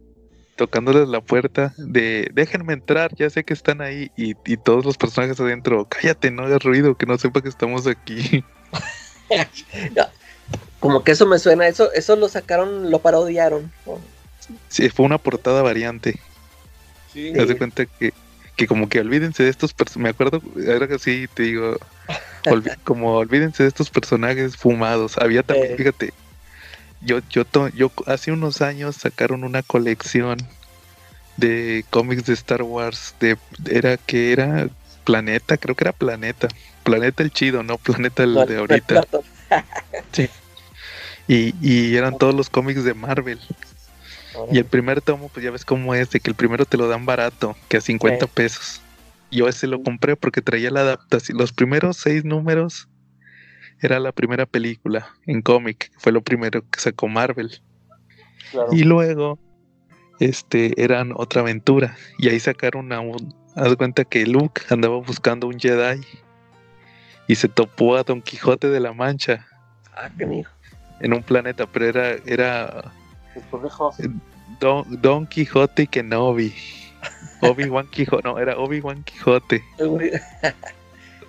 tocándoles 0.55 1.07
la 1.07 1.21
puerta 1.21 1.73
de 1.77 2.29
déjenme 2.33 2.73
entrar, 2.73 3.13
ya 3.15 3.29
sé 3.29 3.43
que 3.43 3.53
están 3.53 3.81
ahí 3.81 4.11
y, 4.15 4.35
y 4.45 4.57
todos 4.57 4.85
los 4.85 4.97
personajes 4.97 5.39
adentro, 5.39 5.87
cállate, 5.89 6.31
no 6.31 6.43
hagas 6.43 6.63
ruido, 6.63 6.95
que 6.95 7.05
no 7.05 7.17
sepa 7.17 7.41
que 7.41 7.49
estamos 7.49 7.87
aquí. 7.87 8.43
Como 10.79 11.03
que 11.03 11.11
eso 11.11 11.25
me 11.25 11.39
suena, 11.39 11.67
eso, 11.67 11.91
eso 11.93 12.15
lo 12.15 12.29
sacaron, 12.29 12.91
lo 12.91 12.99
parodiaron. 12.99 13.71
Sí, 14.67 14.89
fue 14.89 15.05
una 15.05 15.17
portada 15.17 15.63
variante. 15.63 16.19
Sí. 17.11 17.33
Te 17.33 17.57
cuenta 17.57 17.85
que, 17.85 18.13
que 18.55 18.67
como 18.67 18.87
que 18.87 18.99
olvídense 18.99 19.41
de 19.43 19.49
estos 19.49 19.73
personajes, 19.73 20.03
me 20.03 20.09
acuerdo, 20.09 20.41
ahora 20.71 20.87
que 20.87 20.99
sí 20.99 21.27
te 21.33 21.43
digo, 21.43 21.77
como 22.83 23.15
olvídense 23.15 23.63
de 23.63 23.69
estos 23.69 23.89
personajes 23.89 24.55
fumados. 24.55 25.17
Había 25.17 25.41
también, 25.41 25.75
fíjate, 25.75 26.13
yo, 27.01 27.19
yo, 27.29 27.45
yo 27.73 27.91
hace 28.08 28.31
unos 28.31 28.62
años 28.62 28.95
sacaron 28.95 29.43
una 29.43 29.63
colección 29.63 30.38
de 31.38 31.86
cómics 31.89 32.25
de 32.25 32.34
Star 32.34 32.63
Wars, 32.63 33.15
de, 33.19 33.38
era 33.69 33.97
que 33.97 34.31
era 34.31 34.69
Planeta, 35.03 35.58
creo 35.58 35.75
que 35.75 35.84
era 35.84 35.91
Planeta, 35.91 36.47
Planeta 36.84 37.23
el 37.23 37.31
chido, 37.31 37.63
no 37.63 37.77
Planeta 37.79 38.23
el 38.23 38.34
de 38.34 38.58
ahorita. 38.58 39.03
sí. 40.12 40.29
Y, 41.27 41.55
y 41.62 41.95
eran 41.95 42.17
todos 42.17 42.36
los 42.36 42.49
cómics 42.49 42.84
de 42.84 42.93
Marvel. 42.93 43.39
Y 44.51 44.58
el 44.58 44.65
primer 44.65 45.01
tomo, 45.01 45.29
pues 45.29 45.43
ya 45.43 45.51
ves 45.51 45.63
cómo 45.63 45.95
es, 45.95 46.10
de 46.12 46.19
que 46.19 46.29
el 46.29 46.36
primero 46.36 46.65
te 46.65 46.77
lo 46.77 46.88
dan 46.88 47.05
barato, 47.05 47.55
que 47.69 47.77
a 47.77 47.81
50 47.81 48.27
pesos. 48.27 48.81
Yo 49.31 49.47
ese 49.47 49.65
lo 49.65 49.81
compré 49.81 50.15
porque 50.15 50.41
traía 50.41 50.69
la 50.71 50.81
adaptación. 50.81 51.38
Los 51.38 51.53
primeros 51.53 51.97
seis 51.97 52.25
números 52.25 52.88
era 53.81 53.99
la 53.99 54.11
primera 54.11 54.45
película 54.45 55.07
en 55.25 55.41
cómic, 55.41 55.91
fue 55.97 56.11
lo 56.11 56.21
primero 56.21 56.61
que 56.69 56.79
sacó 56.79 57.07
Marvel. 57.07 57.61
Y 58.71 58.83
luego, 58.83 59.38
este, 60.19 60.81
eran 60.81 61.11
otra 61.15 61.41
aventura. 61.41 61.95
Y 62.17 62.29
ahí 62.29 62.39
sacaron 62.39 62.91
a 62.93 63.01
haz 63.55 63.69
de 63.69 63.75
cuenta 63.75 64.05
que 64.05 64.25
Luke 64.25 64.61
andaba 64.69 64.97
buscando 64.97 65.47
un 65.47 65.59
Jedi 65.59 66.01
y 67.27 67.35
se 67.35 67.47
topó 67.47 67.95
a 67.95 68.03
Don 68.03 68.21
Quijote 68.21 68.69
de 68.69 68.79
la 68.79 68.93
Mancha 68.93 69.47
Ah, 69.95 70.09
qué 70.17 70.25
mijo. 70.25 70.51
en 70.99 71.13
un 71.13 71.23
planeta, 71.23 71.65
pero 71.65 71.85
era, 71.85 72.15
era 72.25 72.91
conejo. 73.49 73.91
Don, 74.59 75.01
Don 75.01 75.25
Quijote 75.25 75.83
y 75.83 75.88
Kenobi. 75.88 76.53
Obi-Wan 77.41 77.88
Quijote, 77.88 78.27
no, 78.27 78.39
era 78.39 78.57
Obi-Wan 78.57 79.03
Quijote. 79.03 79.63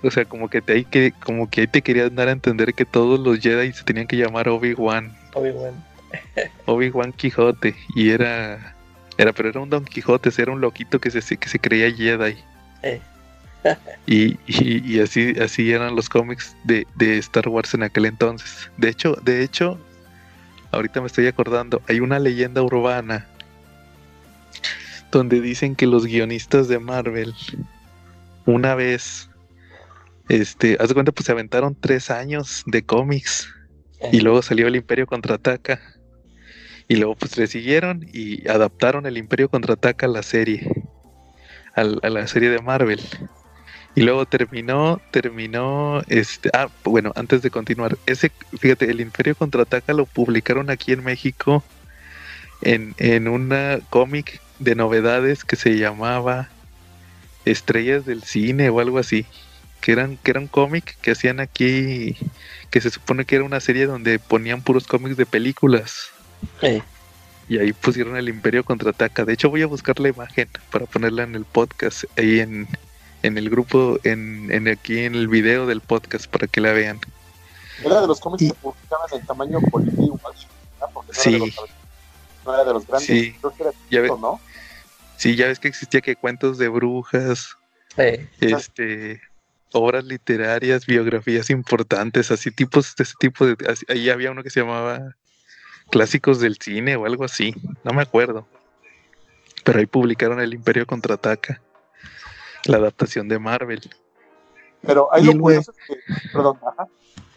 O 0.07 0.11
sea, 0.11 0.25
como 0.25 0.49
que 0.49 0.61
te 0.61 0.73
ahí 0.73 0.85
que, 0.85 1.11
como 1.11 1.49
que 1.49 1.61
ahí 1.61 1.67
te 1.67 1.81
querían 1.81 2.15
dar 2.15 2.29
a 2.29 2.31
entender 2.31 2.73
que 2.73 2.85
todos 2.85 3.19
los 3.19 3.39
Jedi 3.39 3.73
se 3.73 3.83
tenían 3.83 4.07
que 4.07 4.15
llamar 4.17 4.47
Obi-Wan. 4.49 5.15
Obi-Wan. 5.33 5.73
Obi-Wan 6.65 7.11
Quijote. 7.13 7.75
Y 7.95 8.09
era. 8.09 8.73
Era, 9.17 9.33
pero 9.33 9.49
era 9.49 9.59
un 9.59 9.69
Don 9.69 9.83
Quijote, 9.83 10.29
era 10.37 10.51
un 10.51 10.61
loquito 10.61 10.99
que 10.99 11.09
se, 11.09 11.37
que 11.37 11.49
se 11.49 11.59
creía 11.59 11.91
Jedi. 11.91 12.37
Eh. 12.83 13.01
Y, 14.05 14.37
y- 14.47 14.93
y 14.95 14.99
así, 15.01 15.33
así 15.41 15.71
eran 15.73 15.95
los 15.95 16.07
cómics 16.07 16.55
de, 16.63 16.87
de 16.95 17.17
Star 17.17 17.49
Wars 17.49 17.73
en 17.73 17.83
aquel 17.83 18.05
entonces. 18.05 18.69
De 18.77 18.87
hecho, 18.87 19.13
de 19.23 19.43
hecho, 19.43 19.77
ahorita 20.71 21.01
me 21.01 21.07
estoy 21.07 21.27
acordando, 21.27 21.81
hay 21.89 21.99
una 21.99 22.17
leyenda 22.19 22.61
urbana 22.61 23.25
donde 25.11 25.41
dicen 25.41 25.75
que 25.75 25.87
los 25.87 26.05
guionistas 26.05 26.67
de 26.69 26.79
Marvel 26.79 27.33
una 28.45 28.75
vez, 28.75 29.29
este, 30.29 30.77
haz 30.79 30.89
de 30.89 30.93
cuenta, 30.93 31.11
pues 31.11 31.25
se 31.25 31.31
aventaron 31.31 31.75
tres 31.79 32.09
años 32.11 32.63
de 32.65 32.83
cómics 32.85 33.47
y 34.11 34.21
luego 34.21 34.41
salió 34.41 34.67
el 34.67 34.75
Imperio 34.75 35.07
Contraataca. 35.07 35.81
Y 36.87 36.95
luego 36.97 37.15
pues 37.15 37.37
le 37.37 37.47
siguieron 37.47 38.05
y 38.13 38.47
adaptaron 38.49 39.05
el 39.05 39.17
Imperio 39.17 39.49
Contraataca 39.49 40.05
a 40.05 40.09
la 40.09 40.23
serie. 40.23 40.67
al- 41.75 41.99
a 42.03 42.09
la 42.09 42.27
serie 42.27 42.49
de 42.49 42.61
Marvel. 42.61 43.01
Y 43.95 44.01
luego 44.03 44.25
terminó, 44.27 45.01
terminó, 45.11 46.01
este, 46.07 46.49
ah, 46.53 46.69
bueno, 46.83 47.11
antes 47.15 47.41
de 47.41 47.51
continuar, 47.51 47.99
ese, 48.05 48.31
fíjate, 48.59 48.89
el 48.91 49.01
Imperio 49.01 49.35
Contraataca 49.35 49.93
lo 49.93 50.05
publicaron 50.07 50.69
aquí 50.69 50.93
en 50.93 51.03
México 51.03 51.67
en, 52.61 52.95
en 52.97 53.27
una 53.27 53.79
cómic 53.89 54.43
de 54.59 54.75
novedades 54.75 55.45
que 55.45 55.55
se 55.55 55.77
llamaba 55.77 56.55
Estrellas 57.45 58.05
del 58.05 58.23
Cine 58.23 58.69
o 58.69 58.79
algo 58.79 58.99
así. 58.99 59.27
Que 59.87 59.93
eran, 59.93 60.17
que 60.17 60.31
era 60.31 60.41
un 60.41 60.47
cómic 60.47 60.97
que 61.01 61.11
hacían 61.11 61.39
aquí, 61.39 62.17
que 62.69 62.81
se 62.81 62.89
supone 62.89 63.23
que 63.23 63.35
era 63.37 63.45
una 63.45 63.61
serie 63.61 63.85
donde 63.85 64.19
ponían 64.19 64.61
puros 64.61 64.85
cómics 64.85 65.15
de 65.15 65.25
películas. 65.25 66.09
Eh, 66.61 66.81
Y 67.47 67.57
ahí 67.59 67.71
pusieron 67.71 68.17
el 68.17 68.27
Imperio 68.27 68.65
contraataca. 68.65 69.23
De 69.23 69.31
hecho, 69.31 69.49
voy 69.49 69.61
a 69.61 69.65
buscar 69.67 69.97
la 70.01 70.09
imagen 70.09 70.49
para 70.73 70.85
ponerla 70.87 71.23
en 71.23 71.35
el 71.35 71.45
podcast, 71.45 72.03
ahí 72.17 72.41
en, 72.41 72.67
en 73.23 73.37
el 73.37 73.49
grupo, 73.49 73.97
en, 74.03 74.51
en 74.51 74.67
aquí 74.67 74.99
en 74.99 75.15
el 75.15 75.29
video 75.29 75.65
del 75.67 75.79
podcast 75.79 76.27
para 76.27 76.47
que 76.47 76.59
la 76.59 76.73
vean. 76.73 76.99
Era 77.81 78.01
de 78.01 78.07
los 78.07 78.19
cómics 78.19 78.41
Y- 78.43 78.49
que 78.49 78.55
publicaban 78.55 79.07
en 79.13 79.25
tamaño 79.25 79.59
¿no? 79.61 79.67
Porque 79.71 79.91
no, 79.95 81.13
Sí. 81.13 81.29
era 81.29 81.31
de 81.31 81.39
los, 81.39 81.55
no 82.45 82.53
era 82.55 82.63
de 82.65 82.73
los 82.73 82.85
grandes. 82.87 83.07
Sí. 83.07 83.35
Creo 83.39 83.53
que 83.55 83.63
era 83.63 83.71
Ya 83.89 84.01
ve- 84.01 84.09
¿no? 84.09 84.41
Sí, 85.15 85.37
ya 85.37 85.47
ves 85.47 85.59
que 85.59 85.69
existía 85.69 86.01
que 86.01 86.17
cuentos 86.17 86.57
de 86.57 86.67
brujas, 86.67 87.55
eh, 87.95 88.27
este, 88.41 89.21
obras 89.73 90.05
literarias, 90.05 90.85
biografías 90.85 91.49
importantes, 91.49 92.31
así 92.31 92.51
tipos 92.51 92.95
de 92.95 93.03
ese 93.03 93.13
tipo 93.19 93.45
de. 93.45 93.55
así- 93.69 93.85
ahí 93.89 94.09
había 94.09 94.31
uno 94.31 94.43
que 94.43 94.49
se 94.49 94.61
llamaba 94.61 95.15
Clásicos 95.91 96.39
del 96.39 96.57
Cine 96.57 96.95
o 96.95 97.05
algo 97.05 97.23
así, 97.25 97.53
no 97.83 97.91
me 97.93 98.01
acuerdo. 98.01 98.47
Pero 99.63 99.79
ahí 99.79 99.85
publicaron 99.85 100.39
el 100.39 100.53
Imperio 100.53 100.85
contraataca, 100.85 101.61
la 102.65 102.77
adaptación 102.77 103.27
de 103.27 103.39
Marvel. 103.39 103.81
Pero 104.81 105.13
ahí 105.13 105.23
Y 105.23 105.33
lo 105.33 105.39
curioso 105.39 105.71
es 105.71 105.77
que, 105.87 106.29
perdón, 106.31 106.59
ajá, 106.65 106.87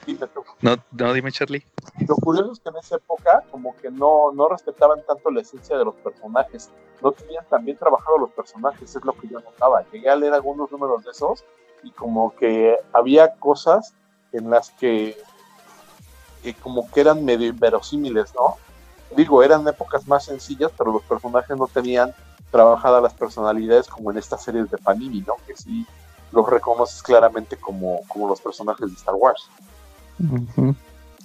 dime 0.07 0.27
tú. 0.29 0.45
No, 0.61 0.77
no, 0.93 1.13
dime 1.13 1.33
Charlie. 1.33 1.65
Lo 2.07 2.15
curioso 2.17 2.53
es 2.53 2.61
que 2.61 2.69
en 2.69 2.77
esa 2.77 2.97
época 2.97 3.43
como 3.51 3.75
que 3.77 3.91
no, 3.91 4.31
no 4.33 4.49
respetaban 4.49 5.01
tanto 5.07 5.31
la 5.31 5.41
esencia 5.41 5.77
de 5.77 5.85
los 5.85 5.95
personajes, 5.97 6.71
no 7.03 7.13
tenían 7.13 7.45
tan 7.49 7.65
bien 7.65 7.77
trabajado 7.79 8.19
los 8.19 8.31
personajes, 8.31 8.95
es 8.95 9.05
lo 9.05 9.13
que 9.15 9.27
yo 9.29 9.41
notaba. 9.41 9.85
Llegué 9.91 10.11
a 10.11 10.17
leer 10.17 10.35
algunos 10.35 10.71
números 10.71 11.05
de 11.05 11.11
esos 11.11 11.45
y 11.83 11.91
como 11.93 12.35
que 12.37 12.77
había 12.93 13.33
cosas 13.35 13.93
en 14.33 14.51
las 14.51 14.71
que, 14.71 15.17
que 16.43 16.55
como 16.55 16.91
que 16.91 17.01
eran 17.01 17.25
medio 17.25 17.49
inverosímiles, 17.49 18.33
¿no? 18.35 18.57
Digo, 19.17 19.43
eran 19.43 19.67
épocas 19.67 20.07
más 20.07 20.25
sencillas, 20.25 20.71
pero 20.79 20.93
los 20.93 21.03
personajes 21.03 21.57
no 21.57 21.67
tenían 21.67 22.15
trabajadas 22.51 23.03
las 23.03 23.15
personalidades 23.15 23.89
como 23.89 24.11
en 24.11 24.19
estas 24.19 24.43
series 24.43 24.71
de 24.71 24.79
Panini, 24.79 25.21
¿no? 25.23 25.35
Que 25.47 25.57
sí 25.57 25.87
los 26.33 26.49
reconoces 26.49 27.03
claramente 27.03 27.57
como, 27.57 28.03
como 28.09 28.29
los 28.29 28.41
personajes 28.41 28.87
de 28.89 28.95
Star 28.95 29.15
Wars. 29.17 29.49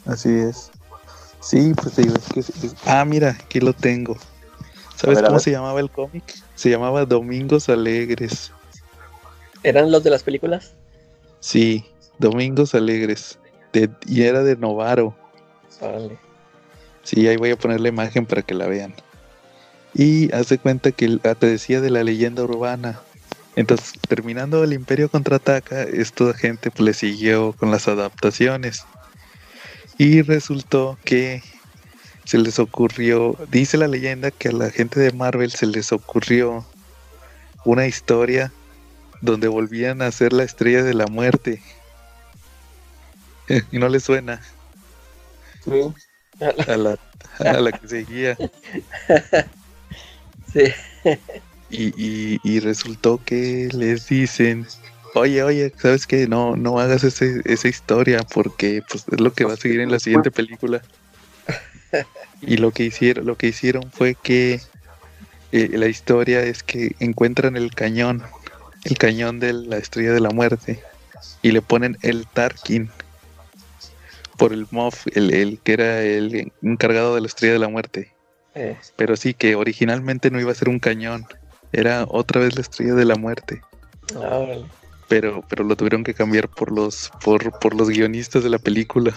Así 0.06 0.30
es. 0.30 0.72
Sí, 1.41 1.74
pues 1.76 1.96
digo, 1.96 2.15
es 2.15 2.32
que 2.34 2.39
es- 2.39 2.63
es- 2.63 2.76
Ah, 2.88 3.06
mira, 3.06 3.32
aquí 3.39 3.60
lo 3.60 3.74
tengo. 3.74 4.15
¿Sabes 4.96 5.18
ver, 5.18 5.26
cómo 5.28 5.39
se 5.39 5.52
llamaba 5.52 5.80
el 5.80 5.91
cómic? 5.91 6.24
Se 6.56 6.70
llamaba 6.70 7.06
Domingos 7.06 7.70
Alegres. 7.70 8.52
¿Eran 9.65 9.91
los 9.91 10.04
de 10.04 10.12
las 10.12 10.21
películas? 10.21 10.73
Sí, 11.39 11.84
Domingos 12.19 12.75
Alegres. 12.75 13.39
De- 13.73 13.89
y 14.06 14.21
era 14.21 14.43
de 14.43 14.56
Novaro. 14.56 15.15
Órale. 15.82 16.19
Sí, 17.01 17.28
ahí 17.28 17.36
voy 17.38 17.49
a 17.49 17.58
poner 17.58 17.82
la 17.82 17.89
imagen 17.89 18.28
para 18.28 18.43
que 18.43 18.54
la 18.54 18.67
vean. 18.67 18.93
Y 19.95 20.32
haz 20.34 20.49
de 20.49 20.60
cuenta 20.60 20.91
que 20.91 21.19
ah, 21.23 21.34
te 21.34 21.47
decía 21.47 21.82
de 21.82 21.89
la 21.89 22.04
leyenda 22.04 22.43
urbana. 22.43 23.01
Entonces, 23.56 23.93
terminando 24.08 24.63
el 24.63 24.73
Imperio 24.73 25.10
contraataca, 25.10 25.82
esta 25.82 26.32
gente 26.36 26.69
pues, 26.69 26.82
le 26.82 26.93
siguió 26.93 27.54
con 27.54 27.71
las 27.71 27.88
adaptaciones. 27.88 28.86
Y 29.97 30.21
resultó 30.21 30.99
que 31.04 31.41
se 32.23 32.38
les 32.38 32.60
ocurrió, 32.60 33.36
dice 33.49 33.78
la 33.78 33.88
leyenda 33.88 34.30
que 34.30 34.49
a 34.49 34.51
la 34.51 34.69
gente 34.69 34.99
de 34.99 35.12
Marvel 35.12 35.49
se 35.51 35.65
les 35.65 35.91
ocurrió 35.91 36.65
una 37.63 37.88
historia 37.88 38.51
donde 39.21 39.47
volvían 39.47 40.01
a 40.01 40.12
ser 40.12 40.34
la 40.34 40.43
estrella 40.43 40.84
de 40.84 40.93
la 40.93 41.08
muerte. 41.08 41.62
y 43.71 43.80
no 43.80 43.89
les 43.89 44.04
suena 44.04 44.41
Sí. 45.63 45.93
a 46.67 46.78
la, 46.78 46.97
a 47.39 47.60
la 47.60 47.71
que 47.71 47.88
seguía. 47.88 48.38
Sí. 50.54 50.73
Y, 51.69 51.88
y, 52.01 52.39
y 52.43 52.60
resultó 52.62 53.21
que 53.25 53.69
les 53.73 54.08
dicen, 54.08 54.67
oye, 55.15 55.43
oye, 55.43 55.73
¿sabes 55.78 56.08
qué? 56.08 56.28
No, 56.28 56.56
no 56.56 56.80
hagas 56.80 57.04
ese, 57.04 57.41
esa 57.45 57.67
historia 57.67 58.19
porque 58.34 58.82
pues, 58.89 59.06
es 59.12 59.19
lo 59.19 59.34
que 59.34 59.43
va 59.45 59.54
a 59.54 59.58
seguir 59.58 59.82
en 59.82 59.91
la 59.91 59.99
siguiente 59.99 60.32
película. 60.32 60.82
Y 62.41 62.58
lo 62.58 62.71
que 62.71 62.84
hicieron, 62.84 63.25
lo 63.25 63.38
que 63.38 63.47
hicieron 63.47 63.91
fue 63.91 64.15
que 64.15 64.62
eh, 65.51 65.69
la 65.73 65.88
historia 65.88 66.41
es 66.43 66.63
que 66.63 66.95
encuentran 66.99 67.56
el 67.58 67.73
cañón, 67.73 68.23
el 68.86 68.98
cañón 68.98 69.39
de 69.39 69.52
la 69.54 69.78
estrella 69.78 70.13
de 70.13 70.19
la 70.21 70.30
muerte, 70.30 70.82
y 71.41 71.52
le 71.52 71.62
ponen 71.62 71.98
el 72.02 72.26
Tarkin 72.28 72.89
por 74.38 74.52
el 74.54 74.67
Moff, 74.71 75.06
el, 75.15 75.34
el 75.34 75.60
que 75.60 75.74
era 75.74 76.02
el 76.02 76.52
encargado 76.62 77.15
de 77.15 77.21
la 77.21 77.28
estrella 77.28 77.54
de 77.54 77.60
la 77.60 77.69
muerte. 77.69 78.12
Eh, 78.54 78.78
Pero 78.95 79.15
sí 79.17 79.34
que 79.34 79.56
originalmente 79.56 80.32
no 80.32 80.39
iba 80.39 80.52
a 80.52 80.56
ser 80.56 80.69
un 80.69 80.80
cañón. 80.80 81.26
Era 81.74 82.06
otra 82.08 82.39
vez 82.41 82.56
la 82.56 82.62
estrella 82.62 82.93
de 82.93 83.06
la 83.06 83.15
muerte. 83.15 83.62
órale. 84.15 84.65
Pero, 85.08 85.43
pero 85.48 85.63
lo 85.63 85.76
tuvieron 85.76 86.04
que 86.04 86.13
cambiar 86.15 86.50
por 86.50 86.71
los, 86.71 87.12
por, 87.24 87.60
por 87.60 87.76
los 87.76 87.89
guionistas 87.89 88.43
de 88.43 88.50
la 88.50 88.58
película. 88.58 89.13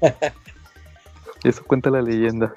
Eso 1.44 1.64
cuenta 1.64 1.90
la 1.90 2.02
leyenda. 2.02 2.54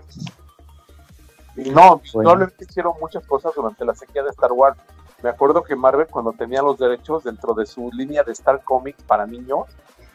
No, 1.55 2.01
Bueno. 2.13 2.29
probablemente 2.29 2.65
hicieron 2.69 2.93
muchas 3.01 3.25
cosas 3.25 3.51
durante 3.55 3.83
la 3.85 3.93
sequía 3.95 4.23
de 4.23 4.29
Star 4.29 4.51
Wars. 4.51 4.77
Me 5.23 5.29
acuerdo 5.29 5.63
que 5.63 5.75
Marvel, 5.75 6.07
cuando 6.07 6.33
tenía 6.33 6.61
los 6.61 6.79
derechos 6.79 7.23
dentro 7.23 7.53
de 7.53 7.65
su 7.65 7.91
línea 7.91 8.23
de 8.23 8.31
Star 8.31 8.63
Comics 8.63 9.03
para 9.03 9.27
niños, 9.27 9.67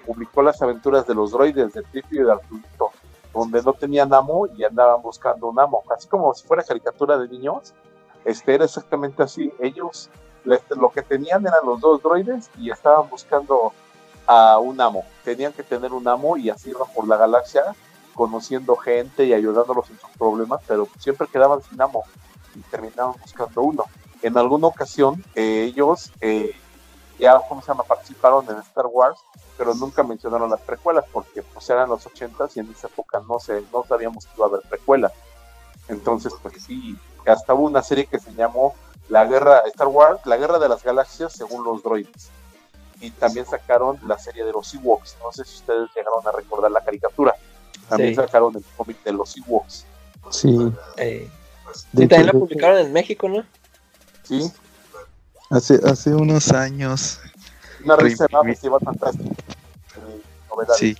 publicó 0.04 0.42
las 0.42 0.60
aventuras 0.62 1.06
de 1.06 1.14
los 1.14 1.32
droides 1.32 1.74
de 1.74 1.82
Trifio 1.82 2.22
y 2.22 2.24
de 2.24 2.32
Arturito, 2.32 2.90
donde 3.32 3.62
no 3.62 3.72
tenían 3.72 4.12
amo 4.12 4.46
y 4.46 4.64
andaban 4.64 5.02
buscando 5.02 5.48
un 5.48 5.58
amo. 5.60 5.82
Así 5.94 6.08
como 6.08 6.34
si 6.34 6.46
fuera 6.46 6.64
caricatura 6.64 7.18
de 7.18 7.28
niños, 7.28 7.72
este 8.24 8.54
era 8.54 8.64
exactamente 8.64 9.22
así. 9.22 9.52
Ellos 9.60 10.10
lo 10.44 10.90
que 10.90 11.02
tenían 11.02 11.46
eran 11.46 11.64
los 11.64 11.80
dos 11.80 12.02
droides 12.02 12.50
y 12.58 12.70
estaban 12.70 13.08
buscando 13.08 13.72
a 14.26 14.58
un 14.58 14.80
amo. 14.80 15.04
Tenían 15.24 15.52
que 15.52 15.62
tener 15.62 15.92
un 15.92 16.06
amo 16.08 16.36
y 16.36 16.50
así 16.50 16.70
iban 16.70 16.88
por 16.94 17.06
la 17.06 17.16
galaxia 17.16 17.62
conociendo 18.14 18.76
gente 18.76 19.24
y 19.24 19.34
ayudándolos 19.34 19.90
en 19.90 19.98
sus 19.98 20.10
problemas, 20.18 20.60
pero 20.66 20.88
siempre 20.98 21.28
quedaban 21.28 21.62
sin 21.62 21.80
amo 21.80 22.02
y 22.54 22.60
terminaban 22.60 23.14
buscando 23.20 23.62
uno. 23.62 23.84
En 24.26 24.36
alguna 24.36 24.66
ocasión 24.66 25.22
eh, 25.36 25.70
ellos 25.72 26.10
eh, 26.20 26.52
ya, 27.16 27.40
¿cómo 27.48 27.60
se 27.62 27.68
llama? 27.68 27.84
Participaron 27.84 28.44
en 28.50 28.56
Star 28.58 28.86
Wars, 28.86 29.20
pero 29.56 29.72
nunca 29.74 30.02
mencionaron 30.02 30.50
las 30.50 30.60
precuelas 30.62 31.04
porque 31.12 31.42
pues 31.44 31.70
eran 31.70 31.88
los 31.88 32.04
80 32.04 32.48
y 32.56 32.58
en 32.60 32.70
esa 32.72 32.88
época 32.88 33.22
no, 33.28 33.38
se, 33.38 33.62
no 33.72 33.84
sabíamos 33.88 34.26
que 34.26 34.32
iba 34.36 34.46
a 34.46 34.48
haber 34.48 34.62
precuelas. 34.62 35.12
Entonces, 35.86 36.32
pues 36.42 36.54
sí, 36.64 36.98
hasta 37.24 37.54
hubo 37.54 37.66
una 37.66 37.82
serie 37.84 38.06
que 38.06 38.18
se 38.18 38.32
llamó 38.34 38.74
la 39.08 39.24
guerra 39.26 39.60
Star 39.66 39.86
Wars, 39.86 40.20
la 40.24 40.36
guerra 40.36 40.58
de 40.58 40.68
las 40.68 40.82
galaxias 40.82 41.32
según 41.32 41.62
los 41.64 41.84
droids. 41.84 42.30
Y 43.00 43.10
también 43.12 43.46
sacaron 43.46 44.00
la 44.08 44.18
serie 44.18 44.44
de 44.44 44.50
los 44.50 44.74
Ewoks. 44.74 45.16
No 45.22 45.30
sé 45.30 45.44
si 45.44 45.54
ustedes 45.56 45.88
llegaron 45.94 46.26
a 46.26 46.32
recordar 46.32 46.72
la 46.72 46.80
caricatura. 46.80 47.36
También 47.88 48.10
Sí. 48.10 48.16
sacaron 48.16 48.56
el 48.56 48.64
cómic 48.76 49.00
de 49.04 49.12
los 49.12 49.36
Ewoks. 49.36 49.84
Sí. 50.30 50.72
Eh, 50.96 51.30
también 51.92 52.26
la 52.26 52.32
publicaron 52.32 52.78
en 52.78 52.92
México, 52.92 53.28
¿no? 53.28 53.44
Sí, 54.26 54.50
Hace, 55.50 55.80
hace 55.84 56.12
unos 56.14 56.50
años, 56.52 57.20
una 57.84 57.94
revista 57.96 58.26
llamada. 58.28 58.50
Festival 58.52 58.80
Fantástico. 58.84 59.34
Sí. 60.78 60.96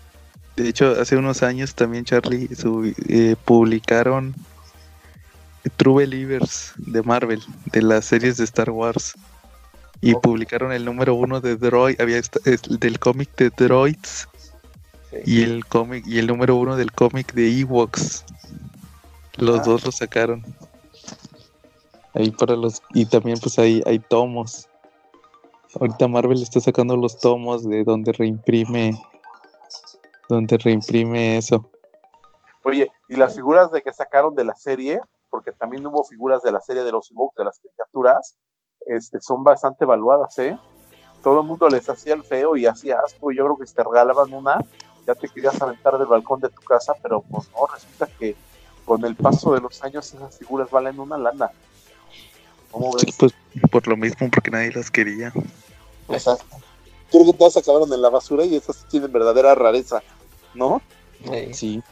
De 0.54 0.68
hecho, 0.68 0.94
hace 1.00 1.16
unos 1.16 1.42
años 1.42 1.74
también, 1.74 2.04
Charlie, 2.04 2.48
su- 2.54 2.94
eh, 3.08 3.34
publicaron 3.44 4.34
True 5.76 6.04
Believers 6.04 6.72
de 6.76 7.02
Marvel, 7.02 7.42
de 7.72 7.82
las 7.82 8.04
series 8.04 8.36
de 8.36 8.44
Star 8.44 8.70
Wars. 8.70 9.14
Y 10.00 10.14
publicaron 10.14 10.72
el 10.72 10.84
número 10.84 11.14
uno 11.14 11.40
de 11.40 11.56
Droid, 11.56 12.00
había 12.00 12.18
esta- 12.18 12.38
es- 12.44 12.62
del 12.68 12.98
cómic 13.00 13.34
de 13.36 13.50
Droids 13.50 14.28
Sí. 15.10 15.16
y 15.24 15.42
el 15.42 15.66
cómic 15.66 16.06
y 16.06 16.18
el 16.18 16.26
número 16.28 16.54
uno 16.56 16.76
del 16.76 16.92
cómic 16.92 17.32
de 17.32 17.60
Ewoks. 17.60 18.24
Los 19.38 19.60
Ah. 19.60 19.62
dos 19.64 19.84
lo 19.84 19.92
sacaron. 19.92 20.44
Ahí 22.16 22.30
para 22.30 22.56
los 22.56 22.82
y 22.94 23.06
también 23.06 23.38
pues 23.40 23.58
ahí 23.58 23.82
hay 23.86 23.98
tomos. 23.98 24.68
Ahorita 25.78 26.08
Marvel 26.08 26.42
está 26.42 26.60
sacando 26.60 26.96
los 26.96 27.18
tomos 27.18 27.62
de 27.68 27.84
donde 27.84 28.12
reimprime 28.12 28.98
donde 30.28 30.58
reimprime 30.58 31.38
eso. 31.38 31.70
Oye, 32.64 32.90
y 33.08 33.16
las 33.16 33.36
figuras 33.36 33.70
de 33.70 33.82
que 33.82 33.92
sacaron 33.92 34.34
de 34.34 34.44
la 34.44 34.54
serie, 34.54 35.00
porque 35.30 35.52
también 35.52 35.86
hubo 35.86 36.02
figuras 36.04 36.42
de 36.42 36.52
la 36.52 36.60
serie 36.60 36.82
de 36.82 36.92
los 36.92 37.10
Ewoks, 37.10 37.36
de 37.36 37.44
las 37.44 37.58
caricaturas, 37.60 38.36
este, 38.86 39.20
son 39.20 39.44
bastante 39.44 39.84
evaluadas, 39.84 40.38
¿eh? 40.38 40.58
Todo 41.22 41.40
el 41.40 41.46
mundo 41.46 41.68
les 41.68 41.88
hacía 41.88 42.14
el 42.14 42.22
feo 42.22 42.56
y 42.56 42.66
hacía 42.66 42.98
asco, 43.04 43.30
y 43.30 43.36
yo 43.36 43.44
creo 43.44 43.56
que 43.56 43.66
si 43.66 43.74
te 43.74 43.84
regalaban 43.84 44.32
una, 44.32 44.58
ya 45.06 45.14
te 45.14 45.28
querías 45.28 45.60
aventar 45.62 45.98
del 45.98 46.08
balcón 46.08 46.40
de 46.40 46.48
tu 46.48 46.62
casa, 46.62 46.94
pero 47.02 47.22
pues 47.22 47.48
no, 47.52 47.66
resulta 47.66 48.08
que 48.18 48.36
con 48.84 49.04
el 49.04 49.16
paso 49.16 49.52
de 49.54 49.60
los 49.60 49.82
años 49.82 50.12
esas 50.12 50.38
figuras 50.38 50.70
valen 50.70 50.98
una 50.98 51.18
lana. 51.18 51.50
¿Cómo 52.76 52.92
ves? 52.92 53.04
Sí, 53.06 53.14
pues 53.16 53.32
por 53.70 53.88
lo 53.88 53.96
mismo 53.96 54.28
porque 54.30 54.50
nadie 54.50 54.70
las 54.70 54.90
quería. 54.90 55.32
Exacto. 56.10 56.44
Creo 57.10 57.24
que 57.24 57.32
todas 57.32 57.56
acabaron 57.56 57.90
en 57.90 58.02
la 58.02 58.10
basura 58.10 58.44
y 58.44 58.54
esas 58.54 58.86
tienen 58.90 59.10
verdadera 59.10 59.54
rareza, 59.54 60.02
¿no? 60.52 60.82
Sí. 61.54 61.82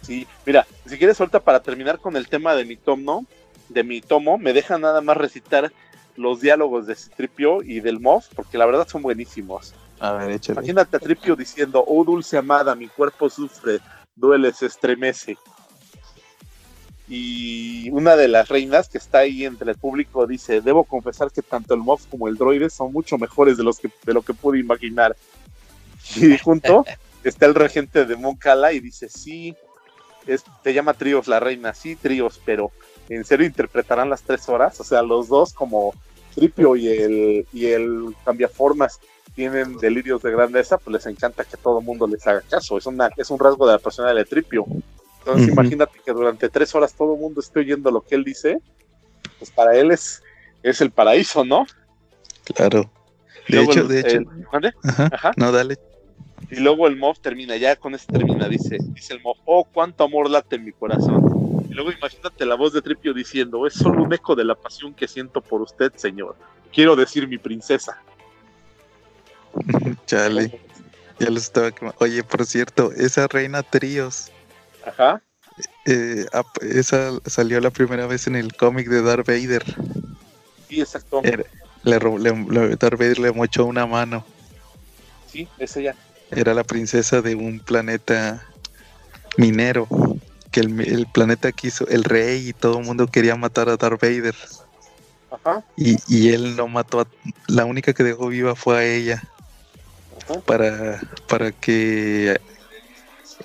Sí, 0.00 0.26
mira, 0.46 0.66
si 0.86 0.96
quieres 0.96 1.18
suelta 1.18 1.38
para 1.38 1.60
terminar 1.60 1.98
con 1.98 2.16
el 2.16 2.28
tema 2.28 2.54
de 2.54 2.64
mi 2.64 2.76
tomo, 2.76 3.26
de 3.68 3.84
mi 3.84 4.00
tomo, 4.00 4.38
me 4.38 4.54
deja 4.54 4.78
nada 4.78 5.02
más 5.02 5.18
recitar 5.18 5.70
los 6.16 6.40
diálogos 6.40 6.86
de 6.86 6.94
Citripio 6.94 7.62
y 7.62 7.80
del 7.80 8.00
Moff, 8.00 8.28
porque 8.34 8.56
la 8.56 8.64
verdad 8.64 8.88
son 8.88 9.02
buenísimos. 9.02 9.74
A 10.00 10.12
ver, 10.12 10.30
échale. 10.30 10.60
Imagínate 10.60 10.96
a 10.96 11.00
Tripio 11.00 11.36
diciendo, 11.36 11.84
oh 11.86 12.04
dulce 12.04 12.38
amada, 12.38 12.74
mi 12.74 12.88
cuerpo 12.88 13.28
sufre, 13.28 13.80
duele, 14.14 14.50
se 14.54 14.64
estremece. 14.64 15.36
Y 17.08 17.88
una 17.90 18.16
de 18.16 18.28
las 18.28 18.48
reinas 18.48 18.88
que 18.88 18.98
está 18.98 19.18
ahí 19.18 19.44
entre 19.44 19.70
el 19.70 19.78
público 19.78 20.26
dice, 20.26 20.60
debo 20.60 20.84
confesar 20.84 21.30
que 21.30 21.42
tanto 21.42 21.74
el 21.74 21.80
Moff 21.80 22.06
como 22.06 22.26
el 22.26 22.36
droide 22.36 22.68
son 22.68 22.92
mucho 22.92 23.16
mejores 23.16 23.56
de, 23.56 23.62
los 23.62 23.78
que, 23.78 23.90
de 24.04 24.12
lo 24.12 24.22
que 24.22 24.34
pude 24.34 24.58
imaginar. 24.58 25.16
Y 26.16 26.36
junto 26.42 26.84
está 27.22 27.46
el 27.46 27.54
regente 27.54 28.04
de 28.04 28.16
Moncala 28.16 28.72
y 28.72 28.80
dice, 28.80 29.08
sí, 29.08 29.54
es, 30.26 30.44
te 30.62 30.74
llama 30.74 30.94
Tríos 30.94 31.28
la 31.28 31.38
reina, 31.38 31.74
sí, 31.74 31.94
Tríos, 31.94 32.40
pero 32.44 32.72
¿en 33.08 33.24
serio 33.24 33.46
interpretarán 33.46 34.10
las 34.10 34.22
tres 34.22 34.48
horas? 34.48 34.80
O 34.80 34.84
sea, 34.84 35.02
los 35.02 35.28
dos 35.28 35.52
como 35.52 35.94
Tripio 36.34 36.76
y 36.76 36.88
el, 36.88 37.46
y 37.52 37.66
el 37.66 38.14
cambiaformas 38.24 39.00
tienen 39.34 39.76
delirios 39.78 40.22
de 40.22 40.30
grandeza, 40.30 40.78
pues 40.78 40.94
les 40.94 41.06
encanta 41.06 41.44
que 41.44 41.56
todo 41.56 41.80
el 41.80 41.84
mundo 41.84 42.06
les 42.06 42.26
haga 42.26 42.42
caso. 42.42 42.78
Es, 42.78 42.86
una, 42.86 43.10
es 43.16 43.30
un 43.30 43.38
rasgo 43.38 43.66
de 43.66 43.72
la 43.72 43.78
personalidad 43.78 44.22
de 44.22 44.28
Tripio. 44.28 44.66
Entonces, 45.26 45.52
imagínate 45.52 45.98
que 46.04 46.12
durante 46.12 46.48
tres 46.48 46.72
horas 46.76 46.94
todo 46.94 47.14
el 47.14 47.20
mundo 47.20 47.40
esté 47.40 47.58
oyendo 47.58 47.90
lo 47.90 48.00
que 48.00 48.14
él 48.14 48.22
dice, 48.22 48.60
pues 49.40 49.50
para 49.50 49.76
él 49.76 49.90
es, 49.90 50.22
es 50.62 50.80
el 50.80 50.92
paraíso, 50.92 51.44
¿no? 51.44 51.66
Claro. 52.54 52.88
De 53.48 53.56
luego 53.56 53.72
hecho, 53.72 53.80
el- 53.80 53.88
de 53.88 54.00
hecho. 54.00 54.16
el-. 54.18 54.74
Ajá. 54.84 55.10
Ajá. 55.12 55.32
No, 55.36 55.50
dale. 55.50 55.78
Y 56.48 56.60
luego 56.60 56.86
el 56.86 56.96
Moff 56.96 57.18
termina, 57.18 57.56
ya 57.56 57.74
con 57.74 57.96
eso 57.96 58.06
termina, 58.06 58.48
dice, 58.48 58.78
dice 58.80 59.14
el 59.14 59.20
Moff, 59.20 59.38
oh, 59.46 59.64
cuánto 59.64 60.04
amor 60.04 60.30
late 60.30 60.54
en 60.56 60.64
mi 60.64 60.70
corazón. 60.70 61.66
Y 61.68 61.74
luego 61.74 61.90
imagínate 61.90 62.46
la 62.46 62.54
voz 62.54 62.72
de 62.72 62.80
Tripio 62.82 63.12
diciendo, 63.12 63.66
es 63.66 63.74
solo 63.74 64.04
un 64.04 64.12
eco 64.14 64.36
de 64.36 64.44
la 64.44 64.54
pasión 64.54 64.94
que 64.94 65.08
siento 65.08 65.40
por 65.40 65.60
usted, 65.60 65.92
señor. 65.96 66.36
Quiero 66.72 66.94
decir 66.94 67.26
mi 67.26 67.38
princesa. 67.38 68.00
Chale. 70.06 70.60
Ya 71.18 71.30
los 71.30 71.44
estaba 71.44 71.72
quemando. 71.72 71.96
Oye, 72.00 72.22
por 72.22 72.46
cierto, 72.46 72.92
esa 72.92 73.26
reina 73.26 73.62
Tríos, 73.64 74.30
Ajá. 74.86 75.20
eh, 75.84 76.26
esa 76.62 77.10
salió 77.26 77.60
la 77.60 77.70
primera 77.70 78.06
vez 78.06 78.26
en 78.26 78.36
el 78.36 78.54
cómic 78.56 78.88
de 78.88 79.02
Darth 79.02 79.26
Vader. 79.26 79.64
Sí, 80.68 80.80
exacto. 80.80 81.20
Era- 81.22 81.44
le, 81.82 81.98
le- 81.98 82.76
Darth 82.76 82.98
Vader 82.98 83.18
le 83.18 83.32
mochó 83.32 83.64
una 83.66 83.86
mano. 83.86 84.24
Sí, 85.30 85.46
ese 85.58 85.82
ya. 85.82 85.94
Era 86.30 86.54
la 86.54 86.64
princesa 86.64 87.20
de 87.22 87.34
un 87.34 87.60
planeta 87.60 88.44
minero. 89.36 89.86
Que 90.50 90.60
el, 90.60 90.80
el 90.80 91.06
planeta 91.06 91.52
quiso, 91.52 91.86
el 91.88 92.02
rey 92.04 92.48
y 92.48 92.52
todo 92.54 92.78
el 92.78 92.84
mundo 92.86 93.06
quería 93.06 93.36
matar 93.36 93.68
a 93.68 93.76
Darth 93.76 94.00
Vader. 94.00 94.34
Ajá. 95.30 95.62
Y, 95.76 95.96
y 96.08 96.30
él 96.32 96.56
no 96.56 96.66
mató 96.66 97.00
a. 97.00 97.06
La 97.46 97.64
única 97.66 97.92
que 97.92 98.02
dejó 98.04 98.28
viva 98.28 98.54
fue 98.56 98.78
a 98.78 98.84
ella. 98.84 99.22
Ajá. 100.28 100.40
para, 100.40 101.00
para 101.28 101.52
que 101.52 102.40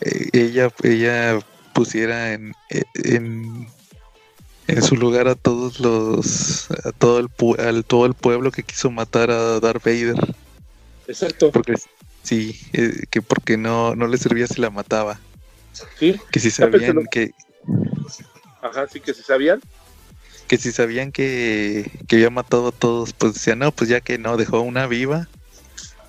eh, 0.01 0.29
ella, 0.33 0.71
ella 0.83 1.39
pusiera 1.73 2.33
en, 2.33 2.53
en, 2.95 3.67
en 4.67 4.83
su 4.83 4.95
lugar 4.97 5.27
a 5.27 5.35
todos 5.35 5.79
los 5.79 6.69
a 6.85 6.91
todo 6.91 7.19
el 7.19 7.27
pu- 7.29 7.59
al 7.59 7.85
todo 7.85 8.05
el 8.05 8.13
pueblo 8.13 8.51
que 8.51 8.63
quiso 8.63 8.91
matar 8.91 9.31
a 9.31 9.59
Darth 9.59 9.83
Vader 9.83 10.15
Exacto. 11.07 11.51
porque 11.51 11.75
sí 12.23 12.59
eh, 12.73 13.03
que 13.09 13.21
porque 13.21 13.57
no 13.57 13.95
no 13.95 14.07
le 14.07 14.17
servía 14.17 14.47
si 14.47 14.59
la 14.61 14.69
mataba 14.69 15.19
Sí. 15.97 16.19
que 16.31 16.39
si 16.39 16.51
sabían 16.51 16.95
lo- 16.95 17.03
que 17.09 17.31
Ajá, 18.61 18.87
sí 18.87 18.99
que 18.99 19.13
se 19.13 19.23
sabían. 19.23 19.59
que 20.47 20.57
si 20.57 20.71
sabían 20.71 21.11
que, 21.11 21.89
que 22.07 22.17
había 22.17 22.29
matado 22.29 22.67
a 22.67 22.71
todos 22.71 23.13
pues 23.13 23.33
decía 23.35 23.55
no 23.55 23.71
pues 23.71 23.89
ya 23.89 24.01
que 24.01 24.17
no 24.17 24.35
dejó 24.37 24.61
una 24.61 24.85
viva 24.87 25.27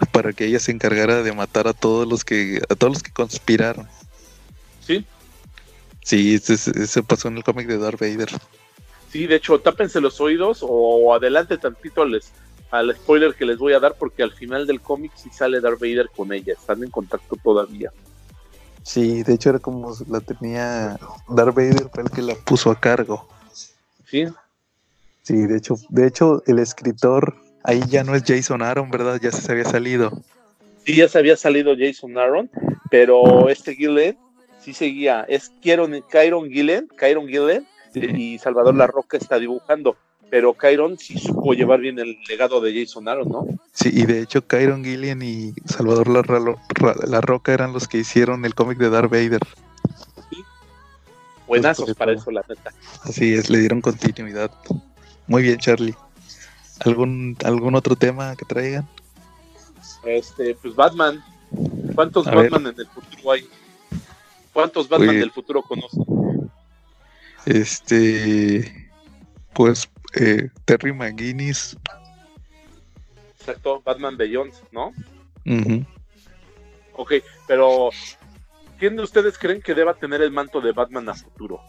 para 0.07 0.33
que 0.33 0.47
ella 0.47 0.59
se 0.59 0.73
encargara 0.73 1.23
de 1.23 1.33
matar 1.33 1.69
a 1.69 1.73
todos 1.73 2.07
los 2.07 2.25
que 2.25 2.61
a 2.69 2.75
todos 2.75 2.95
los 2.95 3.03
que 3.03 3.13
conspiraron 3.13 3.89
Sí. 4.87 5.05
Sí, 6.05 6.35
ese, 6.35 6.55
ese 6.55 7.03
pasó 7.03 7.29
en 7.29 7.37
el 7.37 7.45
cómic 7.45 7.69
de 7.69 7.79
Darth 7.79 8.01
Vader. 8.01 8.29
Sí, 9.11 9.27
de 9.27 9.37
hecho, 9.37 9.59
tápense 9.61 10.01
los 10.01 10.21
oídos 10.21 10.61
o 10.63 11.15
adelante 11.15 11.59
tantito 11.59 12.05
les, 12.05 12.33
al 12.71 12.95
spoiler 12.97 13.35
que 13.35 13.45
les 13.45 13.59
voy 13.59 13.75
a 13.75 13.81
dar 13.81 13.95
porque 13.99 14.23
al 14.23 14.33
final 14.33 14.67
del 14.67 14.81
cómic 14.81 15.13
sí 15.15 15.31
sale 15.31 15.61
Darth 15.61 15.81
Vader 15.81 16.11
con 16.15 16.33
ella. 16.33 16.55
Están 16.55 16.83
en 16.83 16.91
contacto 16.91 17.37
todavía. 17.37 17.93
Sí, 18.83 19.23
de 19.23 19.35
hecho 19.35 19.51
era 19.51 19.61
como 19.61 19.95
la 20.09 20.21
tenía 20.21 20.99
Darth 21.29 21.55
Vader 21.55 21.89
fue 21.93 22.03
el 22.03 22.11
que 22.11 22.23
la 22.23 22.35
puso 22.35 22.71
a 22.71 22.81
cargo. 22.81 23.29
Sí. 24.07 24.27
Sí, 25.23 25.37
de 25.47 25.59
hecho, 25.59 25.77
de 25.89 26.07
hecho 26.09 26.43
el 26.47 26.59
escritor 26.59 27.37
ahí 27.65 27.81
ya 27.89 28.05
no 28.05 28.15
es 28.15 28.23
Jason 28.27 28.63
Aaron, 28.63 28.91
¿verdad? 28.91 29.19
Ya 29.23 29.31
se 29.33 29.51
había 29.53 29.65
salido. 29.65 30.13
Sí, 30.85 30.97
ya 30.97 31.09
se 31.09 31.19
había 31.19 31.37
salido 31.37 31.75
Jason 31.79 32.17
Aaron, 32.19 32.51
pero 32.91 33.49
este 33.49 33.75
Gillen 33.75 34.17
sí 34.61 34.75
seguía. 34.75 35.25
Es 35.29 35.51
Kieron, 35.61 36.03
Kyron 36.11 36.51
Gillen, 36.51 36.89
Kyron 36.97 37.29
Gillen 37.29 37.67
y 37.95 38.39
Salvador 38.39 38.75
La 38.75 38.87
Roca 38.87 39.17
está 39.17 39.39
dibujando. 39.39 39.97
Pero 40.31 40.55
Kyron 40.55 40.99
sí 40.99 41.19
supo 41.19 41.53
llevar 41.53 41.81
bien 41.81 41.99
el 41.99 42.17
legado 42.27 42.61
de 42.63 42.73
Jason 42.85 43.07
Aaron, 43.07 43.29
¿no? 43.29 43.47
Sí, 43.75 43.91
y 43.93 44.07
de 44.07 44.21
hecho 44.23 44.47
Kyron 44.47 44.83
Gillian 44.83 45.21
y 45.23 45.53
Salvador 45.67 46.09
La, 46.09 46.23
Ra- 46.23 46.57
Ra- 46.71 46.97
La 47.07 47.21
Roca 47.21 47.53
eran 47.53 47.73
los 47.75 47.87
que 47.87 47.99
hicieron 47.99 48.45
el 48.47 48.55
cómic 48.55 48.79
de 48.79 48.89
Darth 48.89 49.11
Vader. 49.11 49.41
Buenazos 51.47 51.85
Pues, 51.85 51.97
para 51.97 52.13
pues, 52.13 52.23
eso, 52.23 52.31
la 52.31 52.43
neta. 52.49 52.73
Así 53.05 53.35
es, 53.35 53.51
le 53.51 53.59
dieron 53.59 53.81
continuidad. 53.83 54.51
Muy 55.27 55.43
bien, 55.43 55.59
Charlie. 55.59 55.95
¿Algún, 56.85 57.37
algún 57.45 57.75
otro 57.75 57.97
tema 57.97 58.35
que 58.37 58.45
traigan? 58.45 58.89
Este, 60.05 60.55
pues 60.57 60.75
Batman. 60.75 61.23
¿Cuántos 61.95 62.27
A 62.27 62.35
ver. 62.35 62.51
Batman 62.51 62.73
en 62.75 62.81
el 62.81 62.87
futuro 62.89 63.33
hay? 63.33 63.49
¿Cuántos 64.53 64.89
Batman 64.89 65.11
Oye. 65.11 65.19
del 65.19 65.31
futuro 65.31 65.63
conocen? 65.63 66.05
Este, 67.47 68.91
pues 69.53 69.89
eh, 70.15 70.49
Terry 70.65 70.93
McGuinness. 70.93 71.77
Exacto, 73.39 73.83
Batman 73.85 74.17
Beyond, 74.17 74.53
¿no? 74.71 74.93
Ujú. 75.47 75.85
Ok, 76.95 77.15
pero 77.49 77.91
¿quién 78.79 78.97
de 78.97 79.03
ustedes 79.03 79.39
creen 79.39 79.61
que 79.63 79.75
deba 79.75 79.95
tener 79.95 80.23
el 80.23 80.31
manto 80.31 80.61
de 80.61 80.73
Batman 80.73 81.09
a 81.09 81.15
futuro? 81.15 81.61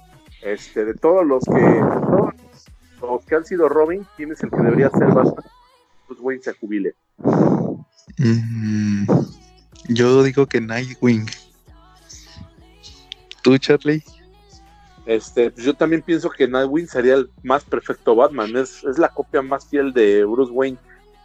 Este, 0.42 0.86
de 0.86 0.94
todos 0.94 1.26
los 1.26 1.44
que, 1.46 1.82
los 3.12 3.26
que 3.26 3.36
han 3.36 3.46
sido 3.46 3.70
Robin, 3.70 4.06
¿quién 4.16 4.32
es 4.32 4.42
el 4.44 4.50
que 4.50 4.58
debería 4.58 4.90
ser 4.90 5.08
Batman? 5.08 5.46
Bruce 6.08 6.22
Wayne 6.22 6.44
se 6.44 6.54
jubile. 6.54 6.96
Mm, 8.18 9.06
yo 9.90 10.24
digo 10.24 10.46
que 10.46 10.62
Nightwing. 10.62 11.26
¿Tú, 13.42 13.58
Charlie? 13.58 14.04
Este, 15.06 15.52
pues 15.52 15.66
yo 15.66 15.74
también 15.74 16.02
pienso 16.02 16.30
que 16.30 16.48
Nightwing 16.48 16.88
sería 16.88 17.16
el 17.16 17.30
más 17.44 17.64
perfecto 17.64 18.16
Batman. 18.16 18.56
Es, 18.56 18.84
es 18.84 18.98
la 18.98 19.10
copia 19.10 19.42
más 19.42 19.68
fiel 19.68 19.92
de 19.94 20.24
Bruce 20.24 20.52
Wayne. 20.52 20.78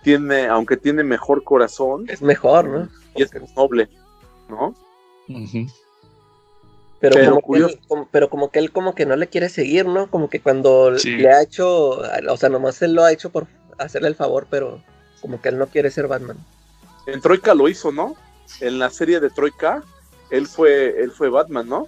Tiene, 0.02 0.46
aunque 0.46 0.76
tiene 0.76 1.02
mejor 1.02 1.42
corazón 1.42 2.04
Es 2.08 2.22
mejor, 2.22 2.68
¿no? 2.68 2.88
y 3.16 3.22
es 3.22 3.34
más 3.34 3.56
noble, 3.56 3.88
¿no? 4.48 4.74
Pero, 7.00 7.14
Pero 7.14 7.30
como 7.30 7.40
curioso. 7.42 7.74
Que 7.74 7.80
él, 7.80 7.86
como- 7.88 8.08
pero 8.10 8.28
como 8.30 8.50
que 8.50 8.58
él 8.58 8.72
como 8.72 8.94
que 8.94 9.06
no 9.06 9.14
le 9.16 9.28
quiere 9.28 9.48
seguir, 9.48 9.86
¿no? 9.86 10.10
Como 10.10 10.28
que 10.28 10.40
cuando 10.40 10.98
Sí. 10.98 11.10
le 11.16 11.30
ha 11.32 11.42
hecho, 11.42 11.90
o 12.00 12.36
sea, 12.36 12.48
nomás 12.48 12.82
él 12.82 12.94
lo 12.94 13.04
ha 13.04 13.12
hecho 13.12 13.30
por 13.30 13.46
hacerle 13.78 14.08
el 14.08 14.16
favor, 14.16 14.46
pero 14.50 14.82
como 15.20 15.40
que 15.40 15.48
él 15.50 15.58
no 15.58 15.68
quiere 15.68 15.90
ser 15.90 16.08
Batman. 16.08 16.36
En 17.06 17.20
Troika 17.20 17.54
lo 17.54 17.68
hizo, 17.68 17.92
¿no? 17.92 18.16
En 18.60 18.78
la 18.78 18.90
serie 18.90 19.20
de 19.20 19.30
Troika, 19.30 19.82
él 20.30 20.46
fue, 20.48 21.00
él 21.02 21.10
fue 21.12 21.28
Batman, 21.30 21.68
¿no? 21.68 21.86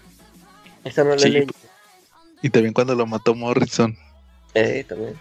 Esa 0.84 1.02
no 1.04 1.10
le 1.14 1.18
Sí. 1.18 1.28
leí. 1.30 1.46
Y 2.42 2.50
también 2.50 2.72
cuando 2.72 2.94
lo 2.94 3.04
mató 3.06 3.34
Morrison. 3.34 3.96
Eh, 4.54 4.84
también. 4.88 5.14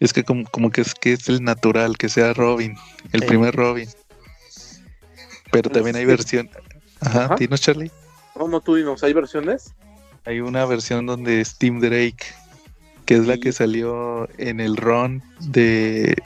Es 0.00 0.12
que 0.12 0.24
como, 0.24 0.44
como 0.50 0.70
que 0.70 0.80
es 0.80 0.94
que 0.94 1.12
es 1.12 1.28
el 1.28 1.42
natural, 1.44 1.96
que 1.98 2.08
sea 2.08 2.32
Robin, 2.34 2.76
el 3.12 3.24
primer 3.26 3.54
Robin. 3.54 3.88
Pero 5.50 5.70
también 5.70 5.96
hay 5.96 6.04
versión. 6.04 6.48
Ajá, 7.00 7.24
Ajá. 7.26 7.34
¿tienes 7.36 7.60
Charlie? 7.60 7.90
No, 8.42 8.48
no, 8.48 8.60
tú 8.60 8.74
dinos, 8.74 9.04
¿hay 9.04 9.12
versiones? 9.12 9.72
Hay 10.24 10.40
una 10.40 10.66
versión 10.66 11.06
donde 11.06 11.40
es 11.40 11.56
Tim 11.58 11.78
Drake, 11.78 12.26
que 13.06 13.14
es 13.14 13.26
la 13.26 13.38
que 13.38 13.52
salió 13.52 14.28
en 14.36 14.58
el 14.58 14.76
run 14.76 15.22
de 15.40 16.16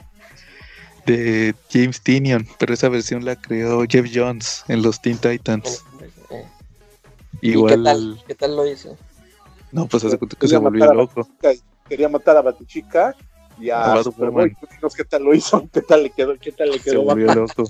de 1.04 1.54
James 1.70 2.00
Tinion, 2.00 2.48
pero 2.58 2.72
esa 2.72 2.88
versión 2.88 3.24
la 3.26 3.36
creó 3.36 3.84
Jeff 3.86 4.10
Jones 4.12 4.64
en 4.68 4.80
los 4.80 5.00
Teen 5.02 5.18
Titans. 5.18 5.84
Eh, 6.30 6.44
¿Y 7.42 7.50
Igual, 7.50 7.76
qué 7.76 7.82
tal? 7.84 8.24
¿Qué 8.26 8.34
tal 8.34 8.56
lo 8.56 8.66
hizo? 8.66 8.96
no, 9.70 9.86
pues 9.86 10.02
hace 10.02 10.16
cuenta 10.16 10.36
que 10.40 10.48
se 10.48 10.56
volvió 10.56 10.92
loco. 10.94 11.28
Quería 11.86 12.08
matar 12.08 12.38
a 12.38 12.42
Batichica 12.42 13.14
y 13.60 13.68
A 13.68 13.92
a. 13.92 14.02
Superboy. 14.02 14.56
Qué 14.96 15.04
tal 15.04 15.22
lo 15.22 15.34
hizo, 15.34 15.68
qué 15.72 15.82
tal 15.82 16.02
le 16.02 16.10
quedó, 16.10 16.34
qué 16.38 16.50
tal 16.50 16.70
le 16.70 16.78
Se 16.78 16.90
quedó 16.90 17.02
volvió 17.02 17.26
Batman. 17.26 17.46
loco. 17.46 17.68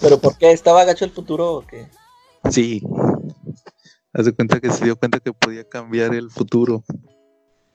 ¿Pero 0.00 0.18
por 0.18 0.36
qué? 0.36 0.50
¿Estaba 0.50 0.84
gacho 0.84 1.04
el 1.04 1.12
futuro 1.12 1.52
o 1.52 1.66
qué? 1.66 1.86
Sí. 2.50 2.82
Hace 4.14 4.32
cuenta 4.32 4.58
que 4.58 4.70
se 4.70 4.84
dio 4.84 4.96
cuenta 4.96 5.20
que 5.20 5.32
podía 5.32 5.64
cambiar 5.68 6.14
el 6.14 6.30
futuro. 6.30 6.82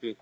Sí. 0.00 0.16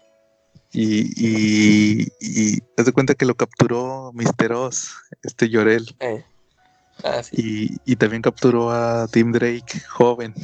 Y, 0.72 1.10
y, 1.16 2.08
y 2.20 2.58
hace 2.76 2.92
cuenta 2.92 3.14
que 3.14 3.24
lo 3.24 3.34
capturó. 3.34 4.12
Oz, 4.54 4.94
este 5.22 5.48
Llorel. 5.48 5.96
Eh. 6.00 6.24
Ah, 7.02 7.22
sí. 7.22 7.80
Y, 7.84 7.92
y 7.92 7.96
también 7.96 8.20
capturó 8.22 8.70
a 8.70 9.08
Tim 9.08 9.32
Drake, 9.32 9.80
joven. 9.88 10.34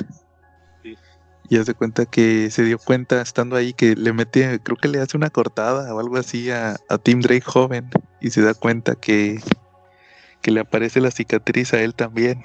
Sí. 0.83 0.97
Y 1.51 1.59
hace 1.59 1.75
cuenta 1.75 2.07
que 2.07 2.51
se 2.51 2.65
dio 2.65 2.79
cuenta 2.79 3.21
estando 3.21 3.55
ahí 3.55 3.75
que 3.75 3.95
le 3.95 4.13
mete, 4.15 4.61
creo 4.61 4.77
que 4.79 4.89
le 4.89 5.01
hace 5.01 5.17
una 5.17 5.31
cortada 5.31 5.95
o 5.95 6.01
algo 6.01 6.17
así 6.17 6.51
a, 6.51 6.77
a 6.89 6.99
Tim 6.99 7.21
Drake 7.21 7.45
joven. 7.45 7.91
Y 8.21 8.31
se 8.31 8.41
da 8.41 8.55
cuenta 8.55 8.95
que, 8.95 9.39
que 10.41 10.51
le 10.51 10.61
aparece 10.61 11.01
la 11.01 11.11
cicatriz 11.11 11.75
a 11.75 11.83
él 11.83 11.95
también. 11.95 12.43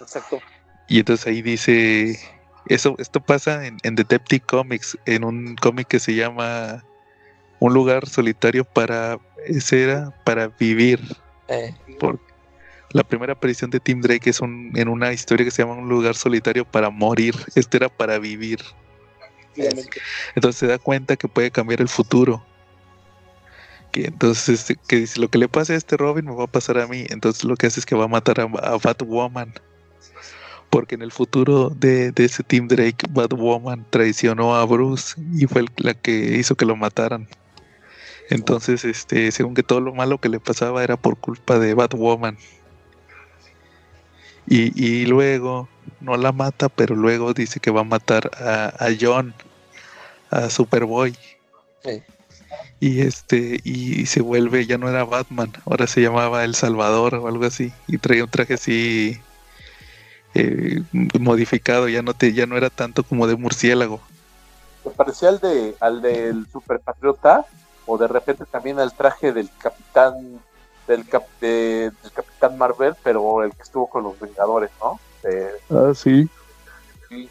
Exacto. 0.00 0.38
Y 0.88 0.98
entonces 0.98 1.26
ahí 1.26 1.42
dice, 1.42 2.18
eso, 2.66 2.94
esto 2.98 3.20
pasa 3.20 3.66
en, 3.66 3.78
en 3.82 3.94
Detective 3.94 4.40
Comics, 4.46 4.98
en 5.06 5.24
un 5.24 5.56
cómic 5.56 5.88
que 5.88 5.98
se 5.98 6.14
llama 6.14 6.84
Un 7.58 7.74
lugar 7.74 8.08
solitario 8.08 8.64
para, 8.64 9.18
ese 9.46 9.84
era 9.84 10.10
para 10.24 10.48
vivir. 10.48 11.00
Eh, 11.48 11.74
Por, 11.98 12.20
la 12.92 13.02
primera 13.04 13.32
aparición 13.32 13.70
de 13.70 13.80
Tim 13.80 14.00
Drake 14.00 14.28
es 14.28 14.40
un, 14.40 14.72
en 14.74 14.88
una 14.88 15.12
historia 15.12 15.44
que 15.44 15.50
se 15.50 15.62
llama 15.62 15.74
Un 15.74 15.88
lugar 15.88 16.14
solitario 16.14 16.64
para 16.64 16.90
morir. 16.90 17.34
Este 17.54 17.78
era 17.78 17.88
para 17.88 18.18
vivir. 18.18 18.60
Entonces 20.34 20.58
se 20.58 20.66
da 20.66 20.78
cuenta 20.78 21.16
que 21.16 21.28
puede 21.28 21.50
cambiar 21.50 21.80
el 21.80 21.88
futuro. 21.88 22.44
Que 23.90 24.06
entonces 24.06 24.60
este, 24.60 24.76
que 24.88 24.96
dice, 24.96 25.20
lo 25.20 25.28
que 25.28 25.38
le 25.38 25.48
pase 25.48 25.74
a 25.74 25.76
este 25.76 25.96
Robin 25.96 26.24
me 26.24 26.34
va 26.34 26.44
a 26.44 26.48
pasar 26.48 26.78
a 26.78 26.86
mí. 26.86 27.06
Entonces 27.08 27.44
lo 27.44 27.56
que 27.56 27.66
hace 27.66 27.80
es 27.80 27.86
que 27.86 27.94
va 27.94 28.04
a 28.04 28.08
matar 28.08 28.40
a, 28.40 28.44
a 28.44 28.78
Batwoman. 28.78 29.54
Porque 30.72 30.94
en 30.94 31.02
el 31.02 31.12
futuro 31.12 31.68
de, 31.68 32.12
de 32.12 32.24
ese 32.24 32.42
Tim 32.42 32.66
Drake, 32.66 33.06
Batwoman 33.10 33.84
traicionó 33.90 34.54
a 34.56 34.64
Bruce 34.64 35.20
y 35.34 35.44
fue 35.46 35.60
el- 35.60 35.70
la 35.76 35.92
que 35.92 36.38
hizo 36.38 36.54
que 36.54 36.64
lo 36.64 36.76
mataran. 36.76 37.28
Entonces, 38.30 38.86
este, 38.86 39.30
según 39.32 39.52
que 39.52 39.62
todo 39.62 39.80
lo 39.80 39.92
malo 39.92 40.16
que 40.16 40.30
le 40.30 40.40
pasaba 40.40 40.82
era 40.82 40.96
por 40.96 41.18
culpa 41.18 41.58
de 41.58 41.74
Batwoman. 41.74 42.38
Y, 44.46 44.72
y 44.82 45.04
luego 45.04 45.68
no 46.00 46.16
la 46.16 46.32
mata, 46.32 46.70
pero 46.70 46.96
luego 46.96 47.34
dice 47.34 47.60
que 47.60 47.70
va 47.70 47.82
a 47.82 47.84
matar 47.84 48.30
a, 48.38 48.68
a 48.82 48.88
John, 48.98 49.34
a 50.30 50.48
Superboy. 50.48 51.14
eh. 51.84 52.02
Y 52.80 53.02
este, 53.02 53.60
y 53.62 54.06
se 54.06 54.22
vuelve, 54.22 54.64
ya 54.66 54.78
no 54.78 54.88
era 54.88 55.04
Batman, 55.04 55.52
ahora 55.66 55.86
se 55.86 56.00
llamaba 56.00 56.44
El 56.44 56.54
Salvador 56.54 57.14
o 57.16 57.28
algo 57.28 57.44
así. 57.44 57.70
Y 57.88 57.98
traía 57.98 58.24
un 58.24 58.30
traje 58.30 58.54
así 58.54 59.20
eh, 60.34 60.82
modificado, 61.20 61.88
ya 61.88 62.02
no 62.02 62.14
te, 62.14 62.32
ya 62.32 62.46
no 62.46 62.56
era 62.56 62.70
tanto 62.70 63.02
como 63.02 63.26
de 63.26 63.36
murciélago. 63.36 64.00
¿Te 64.84 64.90
parecía 64.90 65.28
al 65.28 65.38
de 65.40 65.76
al 65.80 66.02
del 66.02 66.46
Super 66.52 66.80
Patriota? 66.80 67.44
O 67.86 67.98
de 67.98 68.08
repente 68.08 68.44
también 68.46 68.78
al 68.80 68.94
traje 68.94 69.32
del 69.32 69.50
Capitán 69.58 70.40
del, 70.88 71.08
cap- 71.08 71.26
de- 71.40 71.90
del 72.02 72.12
Capitán 72.12 72.58
Marvel, 72.58 72.94
pero 73.02 73.42
el 73.44 73.52
que 73.54 73.62
estuvo 73.62 73.88
con 73.88 74.04
los 74.04 74.18
Vengadores, 74.18 74.70
¿no? 74.80 75.00
De- 75.22 75.50
Ah, 75.70 75.92
sí. 75.94 76.28
sí. 77.08 77.30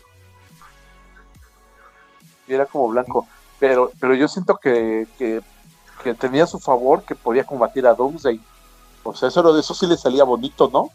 Y 2.48 2.54
era 2.54 2.66
como 2.66 2.88
blanco. 2.90 3.28
Pero, 3.60 3.92
pero 4.00 4.16
yo 4.16 4.28
siento 4.28 4.58
que, 4.58 5.08
que, 5.18 5.42
que 6.04 6.14
tenía 6.16 6.46
a 6.46 6.48
su 6.48 6.60
favor 6.60 7.04
que 7.04 7.16
podía 7.16 7.44
combatir 7.44 7.86
a 7.86 7.94
Doomsday. 7.94 8.40
O 9.04 9.14
sea, 9.14 9.30
eso, 9.30 9.58
eso 9.60 9.74
sí 9.74 9.86
le 9.88 9.98
salía 9.98 10.24
bonito, 10.24 10.70
¿no? 10.72 10.90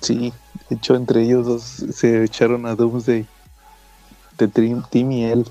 Sí, 0.00 0.32
de 0.68 0.76
hecho 0.76 0.94
entre 0.94 1.22
ellos 1.22 1.46
dos 1.46 1.62
se 1.62 2.24
echaron 2.24 2.66
a 2.66 2.74
Doomsday. 2.74 3.26
De 4.38 4.48
Tim, 4.48 4.82
Tim 4.90 5.10
y 5.12 5.24
él. 5.24 5.44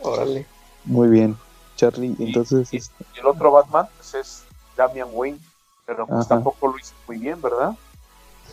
Órale. 0.00 0.46
Muy 0.84 1.08
bien. 1.08 1.36
Charlie, 1.76 2.14
Y- 2.18 2.26
entonces, 2.28 2.72
y- 2.72 2.78
este, 2.78 3.04
Y 3.14 3.20
el 3.20 3.26
otro 3.26 3.52
Batman 3.52 3.86
pues, 3.96 4.14
es 4.14 4.42
Damian 4.76 5.08
Wayne. 5.12 5.38
Pero 5.86 6.06
pues 6.06 6.20
Ajá. 6.20 6.28
tampoco 6.28 6.68
lo 6.68 6.78
hizo 6.78 6.94
muy 7.06 7.18
bien, 7.18 7.40
¿verdad? 7.40 7.72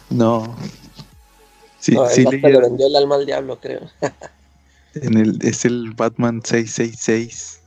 no. 0.10 0.56
Sí, 1.80 1.94
No, 1.94 2.08
sí 2.08 2.24
le 2.24 2.60
vendió 2.60 2.88
el 2.88 2.96
alma 2.96 3.16
al 3.16 3.26
diablo, 3.28 3.60
creo. 3.60 3.82
En 4.96 5.18
el, 5.18 5.38
es 5.46 5.66
el 5.66 5.94
Batman 5.94 6.42
666, 6.44 7.62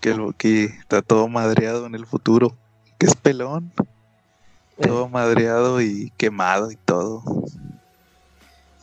que, 0.00 0.14
lo, 0.14 0.32
que 0.34 0.64
está 0.64 1.02
todo 1.02 1.26
madreado 1.26 1.86
en 1.86 1.94
el 1.96 2.06
futuro. 2.06 2.56
Que 2.98 3.06
es 3.06 3.16
pelón, 3.16 3.72
todo 4.80 5.08
madreado 5.08 5.80
y 5.80 6.12
quemado 6.16 6.70
y 6.70 6.76
todo. 6.76 7.22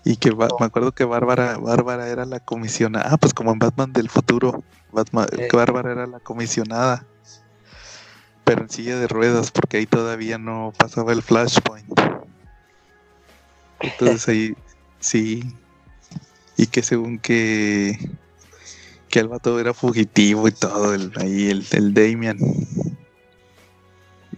Y 0.05 0.17
que 0.17 0.33
me 0.35 0.45
acuerdo 0.45 0.91
que 0.91 1.05
Bárbara, 1.05 1.57
Bárbara 1.57 2.09
era 2.09 2.25
la 2.25 2.39
comisionada. 2.39 3.09
Ah, 3.09 3.17
pues 3.17 3.33
como 3.33 3.51
en 3.53 3.59
Batman 3.59 3.93
del 3.93 4.09
futuro. 4.09 4.63
Batman, 4.91 5.27
Eh. 5.31 5.47
que 5.49 5.55
Bárbara 5.55 5.91
era 5.91 6.07
la 6.07 6.19
comisionada. 6.19 7.05
Pero 8.43 8.63
en 8.63 8.69
silla 8.69 8.99
de 8.99 9.07
ruedas, 9.07 9.51
porque 9.51 9.77
ahí 9.77 9.85
todavía 9.85 10.37
no 10.37 10.73
pasaba 10.77 11.13
el 11.13 11.21
flashpoint. 11.21 11.87
Entonces 13.79 14.27
ahí 14.27 14.55
sí. 14.99 15.55
Y 16.57 16.67
que 16.67 16.83
según 16.83 17.19
que. 17.19 17.97
Que 19.09 19.19
el 19.19 19.27
vato 19.27 19.59
era 19.59 19.73
fugitivo 19.73 20.47
y 20.47 20.51
todo, 20.51 20.93
el, 20.93 21.13
ahí 21.17 21.49
el, 21.49 21.65
el 21.71 21.93
Damian. 21.93 22.37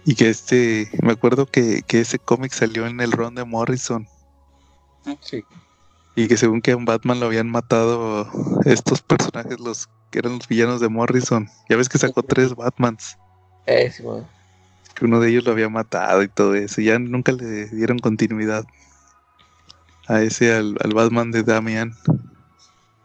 Y 0.05 0.15
que 0.15 0.29
este. 0.29 0.89
Me 1.01 1.13
acuerdo 1.13 1.45
que, 1.47 1.81
que 1.81 2.01
ese 2.01 2.19
cómic 2.19 2.51
salió 2.53 2.85
en 2.85 2.99
el 3.01 3.11
run 3.11 3.35
de 3.35 3.43
Morrison. 3.43 4.07
Sí. 5.21 5.43
Y 6.15 6.27
que 6.27 6.37
según 6.37 6.61
que 6.61 6.71
en 6.71 6.85
Batman 6.85 7.19
lo 7.19 7.25
habían 7.25 7.49
matado 7.49 8.29
estos 8.65 9.01
personajes, 9.01 9.59
los 9.59 9.89
que 10.11 10.19
eran 10.19 10.37
los 10.37 10.47
villanos 10.47 10.79
de 10.79 10.89
Morrison. 10.89 11.49
Ya 11.69 11.75
ves 11.75 11.89
que 11.89 11.97
sacó 11.97 12.23
tres 12.23 12.55
Batmans. 12.55 13.17
Eh, 13.65 13.91
sí, 13.91 14.03
bueno. 14.03 14.27
Que 14.93 15.05
uno 15.05 15.19
de 15.19 15.29
ellos 15.29 15.43
lo 15.43 15.51
había 15.51 15.67
matado 15.67 16.23
y 16.23 16.27
todo 16.29 16.55
eso. 16.55 16.81
Ya 16.81 16.97
nunca 16.99 17.31
le 17.33 17.65
dieron 17.67 17.99
continuidad 17.99 18.65
a 20.07 20.21
ese, 20.21 20.53
al, 20.53 20.77
al 20.81 20.93
Batman 20.93 21.31
de 21.31 21.43
Damian. 21.43 21.93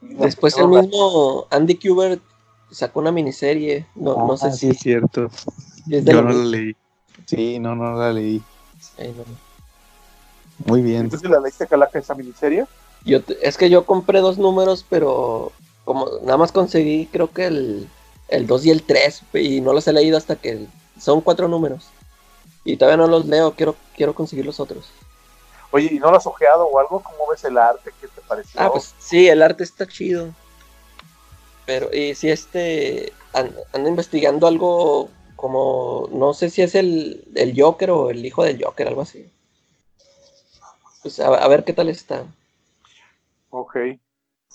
Después 0.00 0.56
el 0.58 0.68
mismo 0.68 1.46
Andy 1.50 1.76
Kubert 1.76 2.22
sacó 2.70 3.00
una 3.00 3.10
miniserie. 3.10 3.86
No, 3.96 4.26
no 4.26 4.36
sé 4.36 4.46
Ah, 4.46 4.52
sí 4.52 4.58
si 4.58 4.68
es 4.68 4.78
cierto. 4.78 5.30
Yo 5.86 6.22
no 6.22 6.30
la 6.30 6.44
leí. 6.44 6.76
Sí, 7.26 7.58
no, 7.58 7.74
no 7.74 7.94
la 7.98 8.12
leí. 8.12 8.42
No. 8.98 9.24
Muy 10.66 10.82
bien. 10.82 11.02
Entonces 11.02 11.28
la 11.30 11.40
leíste 11.40 11.66
Calaca 11.66 11.98
esa 11.98 12.14
miniserie. 12.14 12.66
Yo 13.04 13.22
te- 13.22 13.46
es 13.46 13.56
que 13.56 13.70
yo 13.70 13.86
compré 13.86 14.20
dos 14.20 14.38
números, 14.38 14.84
pero 14.88 15.52
como 15.84 16.06
nada 16.22 16.36
más 16.36 16.52
conseguí 16.52 17.06
creo 17.06 17.30
que 17.32 17.46
el, 17.46 17.88
el 18.28 18.46
2 18.46 18.66
y 18.66 18.70
el 18.70 18.82
3 18.82 19.22
y 19.34 19.60
no 19.60 19.72
los 19.72 19.86
he 19.88 19.92
leído 19.92 20.18
hasta 20.18 20.36
que 20.36 20.66
son 21.00 21.20
cuatro 21.22 21.48
números. 21.48 21.86
Y 22.64 22.76
todavía 22.76 22.98
no 22.98 23.06
los 23.06 23.24
leo, 23.24 23.52
quiero, 23.54 23.74
quiero 23.96 24.14
conseguir 24.14 24.44
los 24.44 24.60
otros. 24.60 24.90
Oye, 25.70 25.88
¿y 25.92 25.98
no 25.98 26.10
lo 26.10 26.18
has 26.18 26.26
ojeado 26.26 26.66
o 26.66 26.78
algo? 26.78 27.00
¿Cómo 27.00 27.30
ves 27.30 27.42
el 27.44 27.56
arte? 27.56 27.90
¿Qué 28.00 28.08
te 28.08 28.20
pareció? 28.22 28.60
Ah, 28.60 28.70
pues 28.70 28.94
sí, 28.98 29.28
el 29.28 29.40
arte 29.40 29.64
está 29.64 29.86
chido. 29.86 30.28
Pero, 31.64 31.88
y 31.94 32.14
si 32.16 32.28
este, 32.28 33.12
anda 33.32 33.88
investigando 33.88 34.46
algo 34.46 35.08
como, 35.40 36.06
no 36.12 36.34
sé 36.34 36.50
si 36.50 36.60
es 36.60 36.74
el, 36.74 37.24
el 37.34 37.58
Joker 37.58 37.90
o 37.92 38.10
el 38.10 38.26
hijo 38.26 38.44
del 38.44 38.62
Joker, 38.62 38.88
algo 38.88 39.00
así. 39.00 39.26
Pues 41.00 41.18
a, 41.18 41.48
ver 41.48 41.64
qué 41.64 41.72
tal 41.72 41.88
está. 41.88 42.24
Ok. 43.48 43.74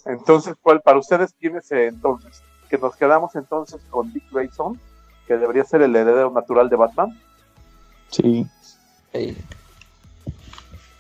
Entonces, 0.06 0.54
¿cuál 0.62 0.82
para 0.82 1.00
ustedes 1.00 1.34
quién 1.40 1.58
es 1.58 1.72
entonces? 1.72 2.44
Que 2.70 2.78
nos 2.78 2.96
quedamos 2.96 3.36
entonces 3.36 3.82
con 3.90 4.14
Dick 4.14 4.32
Grayson, 4.32 4.80
que 5.26 5.38
debería 5.38 5.64
ser 5.64 5.82
el 5.82 5.96
heredero 5.96 6.30
natural 6.30 6.70
de 6.70 6.76
Batman. 6.76 7.20
Sí. 8.12 8.46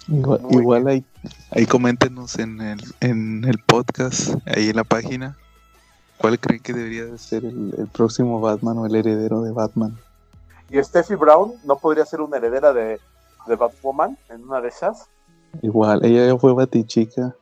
Igual, 0.07 0.87
ahí, 0.87 1.05
ahí 1.51 1.67
coméntenos 1.67 2.39
en 2.39 2.59
el, 2.59 2.81
en 3.01 3.43
el 3.43 3.59
podcast, 3.59 4.33
ahí 4.47 4.69
en 4.69 4.77
la 4.77 4.83
página, 4.83 5.37
¿cuál 6.17 6.39
creen 6.39 6.61
que 6.61 6.73
debería 6.73 7.17
ser 7.17 7.45
el, 7.45 7.73
el 7.77 7.87
próximo 7.87 8.39
Batman 8.39 8.77
o 8.77 8.85
el 8.85 8.95
heredero 8.95 9.41
de 9.41 9.51
Batman? 9.51 9.97
¿Y 10.69 10.83
Steffi 10.83 11.15
Brown 11.15 11.53
no 11.63 11.77
podría 11.77 12.05
ser 12.05 12.21
una 12.21 12.37
heredera 12.37 12.73
de, 12.73 12.99
de 13.47 13.55
Batwoman 13.55 14.17
en 14.29 14.43
una 14.43 14.61
de 14.61 14.69
esas? 14.69 15.09
Igual, 15.61 16.03
ella 16.03 16.27
ya 16.27 16.37
fue 16.37 16.53
Batichica. 16.53 17.35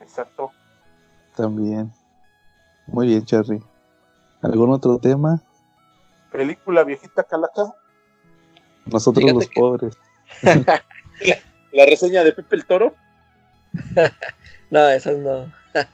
Exacto. 0.00 0.50
También. 1.36 1.92
Muy 2.86 3.06
bien, 3.06 3.24
Charlie. 3.24 3.62
¿Algún 4.42 4.70
otro 4.70 4.98
tema? 4.98 5.40
Película 6.30 6.84
viejita 6.84 7.22
calaca. 7.22 7.74
Nosotros 8.86 9.32
los 9.32 9.48
pobres. 9.48 9.96
la, 10.42 11.86
reseña 11.86 12.24
de 12.24 12.32
Pepe 12.32 12.56
el 12.56 12.66
Toro. 12.66 12.94
no, 14.70 14.88
esas 14.88 15.18
no. 15.18 15.52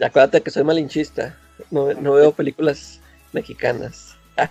Acuérdate 0.00 0.42
que 0.42 0.50
soy 0.50 0.64
malinchista. 0.64 1.36
No, 1.70 1.92
no 1.94 2.12
veo 2.12 2.32
películas 2.32 3.00
mexicanas. 3.32 4.16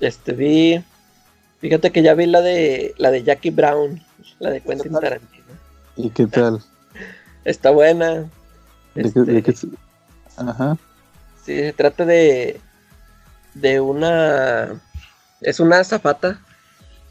este 0.00 0.32
vi 0.32 0.84
Fíjate 1.60 1.90
que 1.90 2.02
ya 2.02 2.14
vi 2.14 2.26
la 2.26 2.42
de 2.42 2.94
la 2.98 3.10
de 3.10 3.22
Jackie 3.22 3.50
Brown, 3.50 4.02
la 4.38 4.50
de 4.50 4.60
Quentin 4.60 4.92
Tarantino. 4.92 5.44
¿Y 5.96 6.10
qué 6.10 6.26
tal? 6.26 6.62
Está 7.44 7.70
buena. 7.70 8.28
¿De 8.94 9.42
qué, 9.42 9.50
este, 9.50 9.68
Ajá. 10.36 10.76
Sí, 11.44 11.58
se 11.58 11.72
trata 11.72 12.04
de 12.04 12.60
de 13.54 13.80
una 13.80 14.80
es 15.40 15.60
una 15.60 15.82
zafata 15.82 16.40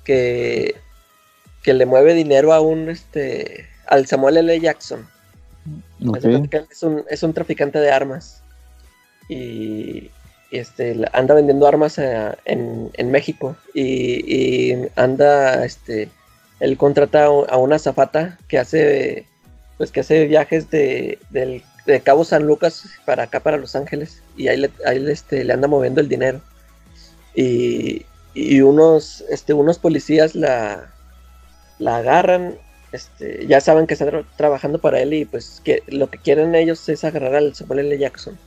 que 0.03 0.75
que 1.63 1.73
le 1.73 1.85
mueve 1.85 2.13
dinero 2.13 2.53
a 2.53 2.61
un 2.61 2.89
este 2.89 3.67
al 3.87 4.05
Samuel 4.05 4.37
L. 4.37 4.59
Jackson. 4.59 5.07
Es, 6.69 6.83
un, 6.83 7.03
es 7.09 7.23
un 7.23 7.33
traficante 7.33 7.79
de 7.79 7.91
armas. 7.91 8.43
Y, 9.27 10.11
este, 10.51 10.95
anda 11.13 11.35
vendiendo 11.35 11.67
armas 11.67 11.97
eh, 11.97 12.31
en, 12.45 13.11
México. 13.11 13.55
Y, 13.73 14.73
anda, 14.95 15.65
este, 15.65 16.09
él 16.59 16.77
contrata 16.77 17.25
a 17.25 17.57
una 17.57 17.79
zafata 17.79 18.37
que 18.47 18.59
hace, 18.59 19.25
pues 19.77 19.91
que 19.91 20.01
hace 20.01 20.25
viajes 20.25 20.69
de, 20.69 21.19
Cabo 22.03 22.23
San 22.23 22.47
Lucas 22.47 22.89
para 23.05 23.23
acá, 23.23 23.39
para 23.41 23.57
Los 23.57 23.75
Ángeles. 23.75 24.21
Y 24.37 24.47
ahí 24.47 24.57
le, 24.57 24.71
ahí 24.85 25.03
este, 25.09 25.43
le 25.43 25.53
anda 25.53 25.67
moviendo 25.67 26.01
el 26.01 26.09
dinero. 26.09 26.41
Y, 27.35 28.05
unos, 28.61 29.23
este, 29.29 29.53
unos 29.53 29.79
policías 29.79 30.35
la, 30.35 30.91
la 31.79 31.97
agarran 31.97 32.57
este, 32.91 33.45
ya 33.47 33.61
saben 33.61 33.87
que 33.87 33.93
está 33.93 34.23
trabajando 34.37 34.79
para 34.79 34.99
él 34.99 35.13
y 35.13 35.25
pues 35.25 35.61
que 35.63 35.83
lo 35.87 36.09
que 36.09 36.17
quieren 36.17 36.55
ellos 36.55 36.87
es 36.89 37.03
agarrar 37.03 37.35
al 37.35 37.55
Samuel 37.55 37.79
L. 37.79 37.97
Jackson 37.97 38.37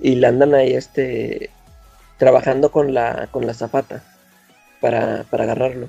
y 0.00 0.16
la 0.16 0.28
andan 0.28 0.54
ahí 0.54 0.74
este 0.74 1.50
trabajando 2.18 2.70
con 2.70 2.94
la 2.94 3.28
con 3.30 3.46
la 3.46 3.54
zapata 3.54 4.02
para, 4.80 5.24
para 5.30 5.44
agarrarlo. 5.44 5.88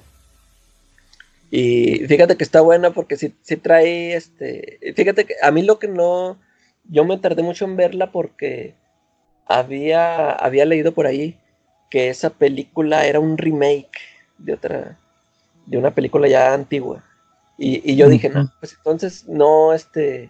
Y 1.51 2.05
fíjate 2.07 2.37
que 2.37 2.43
está 2.43 2.61
buena 2.61 2.91
porque 2.91 3.17
si 3.17 3.29
trae 3.29 4.15
este. 4.15 4.79
Fíjate 4.95 5.25
que 5.25 5.35
a 5.41 5.51
mí 5.51 5.61
lo 5.61 5.79
que 5.79 5.87
no. 5.87 6.37
Yo 6.85 7.05
me 7.05 7.17
tardé 7.17 7.43
mucho 7.43 7.65
en 7.65 7.75
verla 7.75 8.11
porque 8.11 8.75
había, 9.45 10.31
había 10.31 10.65
leído 10.65 10.93
por 10.93 11.07
ahí 11.07 11.37
que 11.89 12.09
esa 12.09 12.29
película 12.29 13.05
era 13.05 13.19
un 13.19 13.37
remake 13.37 13.99
de 14.37 14.53
otra. 14.53 14.97
de 15.65 15.77
una 15.77 15.93
película 15.93 16.27
ya 16.27 16.53
antigua. 16.53 17.03
Y, 17.57 17.89
y 17.89 17.95
yo 17.95 18.09
dije, 18.09 18.29
no, 18.29 18.51
pues 18.59 18.73
entonces 18.73 19.27
no, 19.27 19.73
este 19.73 20.29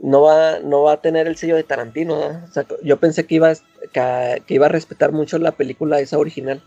no 0.00 0.22
va, 0.22 0.60
no 0.60 0.82
va 0.82 0.94
a 0.94 1.00
tener 1.00 1.26
el 1.26 1.36
sello 1.36 1.56
de 1.56 1.64
Tarantino. 1.64 2.40
yo 2.82 2.98
pensé 2.98 3.26
que 3.26 3.36
iba, 3.36 3.52
que, 3.92 4.54
iba 4.54 4.66
a 4.66 4.70
respetar 4.70 5.12
mucho 5.12 5.38
la 5.38 5.52
película 5.52 6.00
esa 6.00 6.18
original. 6.18 6.62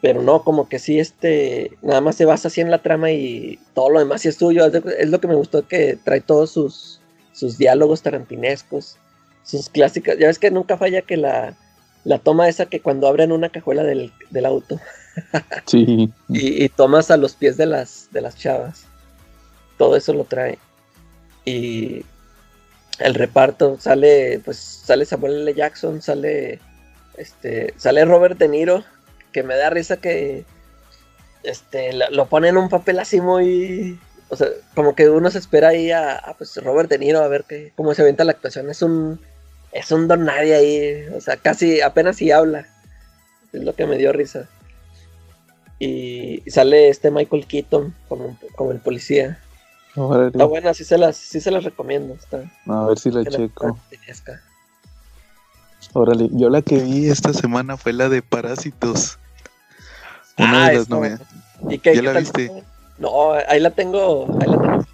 Pero 0.00 0.22
no, 0.22 0.44
como 0.44 0.68
que 0.68 0.78
sí, 0.78 1.00
este, 1.00 1.76
nada 1.82 2.00
más 2.00 2.14
se 2.14 2.24
basa 2.24 2.48
así 2.48 2.60
en 2.60 2.70
la 2.70 2.82
trama 2.82 3.10
y 3.10 3.58
todo 3.74 3.90
lo 3.90 3.98
demás 3.98 4.22
sí 4.22 4.28
es 4.28 4.36
suyo. 4.36 4.66
Es, 4.66 5.10
lo 5.10 5.20
que 5.20 5.26
me 5.26 5.34
gustó 5.34 5.66
que 5.66 5.98
trae 6.02 6.20
todos 6.20 6.52
sus, 6.52 7.00
sus 7.32 7.58
diálogos 7.58 8.02
tarantinescos, 8.02 8.96
sus 9.42 9.68
clásicas. 9.68 10.16
Ya 10.18 10.28
ves 10.28 10.38
que 10.38 10.52
nunca 10.52 10.76
falla 10.76 11.02
que 11.02 11.16
la, 11.16 11.56
la 12.04 12.18
toma 12.20 12.48
esa 12.48 12.66
que 12.66 12.80
cuando 12.80 13.08
abren 13.08 13.32
una 13.32 13.48
cajuela 13.48 13.82
del, 13.82 14.12
auto. 14.46 14.78
Sí. 15.66 16.12
y, 16.28 16.64
y, 16.64 16.68
tomas 16.68 17.10
a 17.10 17.16
los 17.16 17.34
pies 17.34 17.56
de 17.56 17.66
las, 17.66 18.08
de 18.12 18.20
las 18.20 18.36
chavas. 18.36 18.86
Todo 19.78 19.96
eso 19.96 20.12
lo 20.12 20.24
trae. 20.24 20.58
Y 21.44 22.04
el 22.98 23.14
reparto 23.14 23.78
sale 23.80 24.40
pues 24.44 24.58
sale 24.58 25.04
Samuel 25.04 25.42
L. 25.42 25.54
Jackson 25.54 26.02
sale 26.02 26.58
este 27.16 27.74
sale 27.76 28.04
Robert 28.04 28.38
De 28.38 28.48
Niro 28.48 28.84
que 29.32 29.42
me 29.42 29.56
da 29.56 29.70
risa 29.70 29.98
que 29.98 30.44
este 31.44 31.92
lo, 31.92 32.26
pone 32.26 32.48
en 32.48 32.56
un 32.56 32.68
papel 32.68 32.98
así 32.98 33.20
muy 33.20 33.98
o 34.28 34.36
sea 34.36 34.48
como 34.74 34.94
que 34.94 35.08
uno 35.08 35.30
se 35.30 35.38
espera 35.38 35.68
ahí 35.68 35.92
a, 35.92 36.34
pues 36.36 36.56
Robert 36.62 36.90
De 36.90 36.98
Niro 36.98 37.20
a 37.20 37.28
ver 37.28 37.44
qué 37.48 37.72
cómo 37.76 37.94
se 37.94 38.02
avienta 38.02 38.24
la 38.24 38.32
actuación 38.32 38.68
es 38.68 38.82
un 38.82 39.20
es 39.72 39.90
un 39.92 40.08
don 40.08 40.24
nadie 40.24 40.54
ahí 40.54 41.06
o 41.14 41.20
sea 41.20 41.36
casi 41.36 41.80
apenas 41.80 42.16
si 42.16 42.32
habla 42.32 42.66
es 43.52 43.62
lo 43.62 43.74
que 43.74 43.86
me 43.86 43.96
dio 43.96 44.12
risa 44.12 44.48
y 45.78 46.42
sale 46.50 46.88
este 46.88 47.12
Michael 47.12 47.46
Keaton 47.46 47.94
como, 48.08 48.36
como 48.56 48.72
el 48.72 48.80
policía 48.80 49.38
Está 50.26 50.44
buena, 50.44 50.74
sí 50.74 50.84
se 50.84 50.98
las, 50.98 51.16
sí 51.16 51.40
se 51.40 51.50
las 51.50 51.64
recomiendo. 51.64 52.14
Está, 52.14 52.42
a 52.66 52.86
ver 52.86 52.98
si 52.98 53.10
la 53.10 53.24
checo. 53.24 53.78
Órale, 55.92 56.28
yo 56.32 56.50
la 56.50 56.62
que 56.62 56.78
vi 56.78 57.08
esta 57.08 57.32
semana 57.32 57.76
fue 57.76 57.92
la 57.92 58.08
de 58.08 58.22
Parásitos. 58.22 59.18
Una 60.36 60.66
ah, 60.66 60.68
de 60.70 60.76
las 60.76 60.88
novedades. 60.88 61.26
¿Ya 61.82 62.02
la 62.02 62.20
viste? 62.20 62.62
No, 62.98 63.32
ahí 63.32 63.60
la 63.60 63.70
tengo, 63.70 64.26
ahí 64.40 64.48
la 64.48 64.58
tengo. 64.58 64.86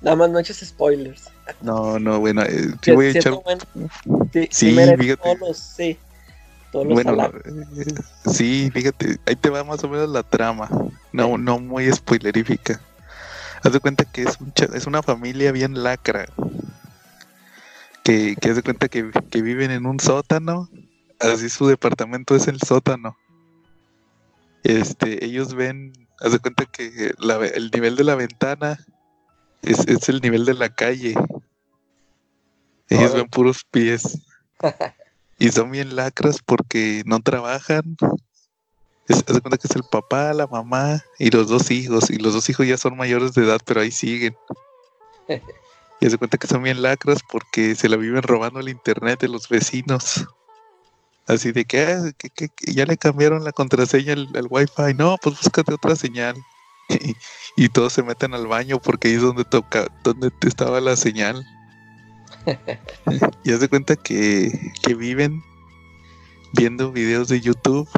Nada 0.00 0.16
más 0.16 0.30
no 0.30 0.38
eches 0.38 0.58
spoilers. 0.58 1.30
No, 1.60 1.98
no, 1.98 2.20
bueno, 2.20 2.42
eh, 2.42 2.70
sí, 2.82 2.92
voy 2.92 3.06
a 3.06 3.10
echar. 3.10 3.34
Sí, 4.32 4.48
sí, 4.50 4.76
fíjate. 4.76 5.16
Todos 5.16 5.38
los, 5.40 5.58
sí, 5.58 5.98
todos 6.70 6.86
los 6.86 6.94
bueno, 6.94 7.24
eh, 7.24 7.84
sí, 8.30 8.70
fíjate, 8.72 9.18
ahí 9.26 9.34
te 9.34 9.50
va 9.50 9.64
más 9.64 9.82
o 9.82 9.88
menos 9.88 10.08
la 10.08 10.22
trama. 10.22 10.68
No, 11.12 11.36
no 11.36 11.58
muy 11.58 11.90
spoilerífica. 11.90 12.80
Haz 13.68 13.74
de 13.74 13.80
cuenta 13.80 14.06
que 14.06 14.22
es, 14.22 14.40
un 14.40 14.50
es 14.72 14.86
una 14.86 15.02
familia 15.02 15.52
bien 15.52 15.82
lacra. 15.82 16.24
Que, 18.02 18.34
que 18.40 18.48
haz 18.48 18.56
de 18.56 18.62
cuenta 18.62 18.88
que, 18.88 19.02
viven 19.42 19.70
en 19.70 19.84
un 19.84 20.00
sótano. 20.00 20.70
Así 21.20 21.50
su 21.50 21.66
departamento 21.66 22.34
es 22.34 22.48
el 22.48 22.60
sótano. 22.60 23.18
Este, 24.62 25.22
ellos 25.22 25.52
ven, 25.52 25.92
haz 26.18 26.32
de 26.32 26.38
cuenta 26.38 26.64
que 26.64 27.12
el 27.54 27.70
nivel 27.70 27.96
de 27.96 28.04
la 28.04 28.14
ventana 28.14 28.78
es, 29.60 30.08
el 30.08 30.22
nivel 30.22 30.46
de 30.46 30.54
la 30.54 30.70
calle. 30.70 31.14
Ellos 32.88 33.12
ven 33.12 33.28
puros 33.28 33.66
pies. 33.70 34.18
y 35.38 35.50
son 35.50 35.70
bien 35.70 35.94
lacras 35.94 36.38
porque 36.42 37.02
no 37.04 37.20
trabajan, 37.20 37.98
se 39.14 39.40
cuenta 39.40 39.56
que 39.56 39.68
es 39.68 39.76
el 39.76 39.84
papá, 39.84 40.32
la 40.34 40.46
mamá 40.46 41.02
y 41.18 41.30
los 41.30 41.48
dos 41.48 41.70
hijos. 41.70 42.10
Y 42.10 42.16
los 42.16 42.34
dos 42.34 42.48
hijos 42.48 42.66
ya 42.66 42.76
son 42.76 42.96
mayores 42.96 43.32
de 43.32 43.44
edad, 43.44 43.60
pero 43.64 43.80
ahí 43.80 43.90
siguen. 43.90 44.36
y 46.00 46.10
se 46.10 46.18
cuenta 46.18 46.38
que 46.38 46.46
son 46.46 46.62
bien 46.62 46.82
lacras 46.82 47.20
porque 47.28 47.74
se 47.74 47.88
la 47.88 47.96
viven 47.96 48.22
robando 48.22 48.60
el 48.60 48.68
internet 48.68 49.20
de 49.20 49.28
los 49.28 49.48
vecinos. 49.48 50.26
Así 51.26 51.52
de 51.52 51.64
que, 51.64 51.82
ah, 51.82 52.10
ya 52.66 52.86
le 52.86 52.96
cambiaron 52.96 53.44
la 53.44 53.52
contraseña 53.52 54.14
al, 54.14 54.46
wifi. 54.48 54.94
No, 54.96 55.16
pues 55.22 55.36
búscate 55.36 55.74
otra 55.74 55.96
señal. 55.96 56.36
y, 57.56 57.68
todos 57.68 57.92
se 57.92 58.02
meten 58.02 58.32
al 58.32 58.46
baño 58.46 58.78
porque 58.78 59.08
ahí 59.08 59.14
es 59.14 59.22
donde 59.22 59.44
toca, 59.44 59.88
donde 60.04 60.32
estaba 60.46 60.80
la 60.80 60.96
señal. 60.96 61.44
y 63.44 63.52
haz 63.52 63.60
de 63.60 63.68
cuenta 63.68 63.96
que, 63.96 64.72
que 64.82 64.94
viven 64.94 65.42
viendo 66.54 66.92
videos 66.92 67.28
de 67.28 67.42
YouTube 67.42 67.88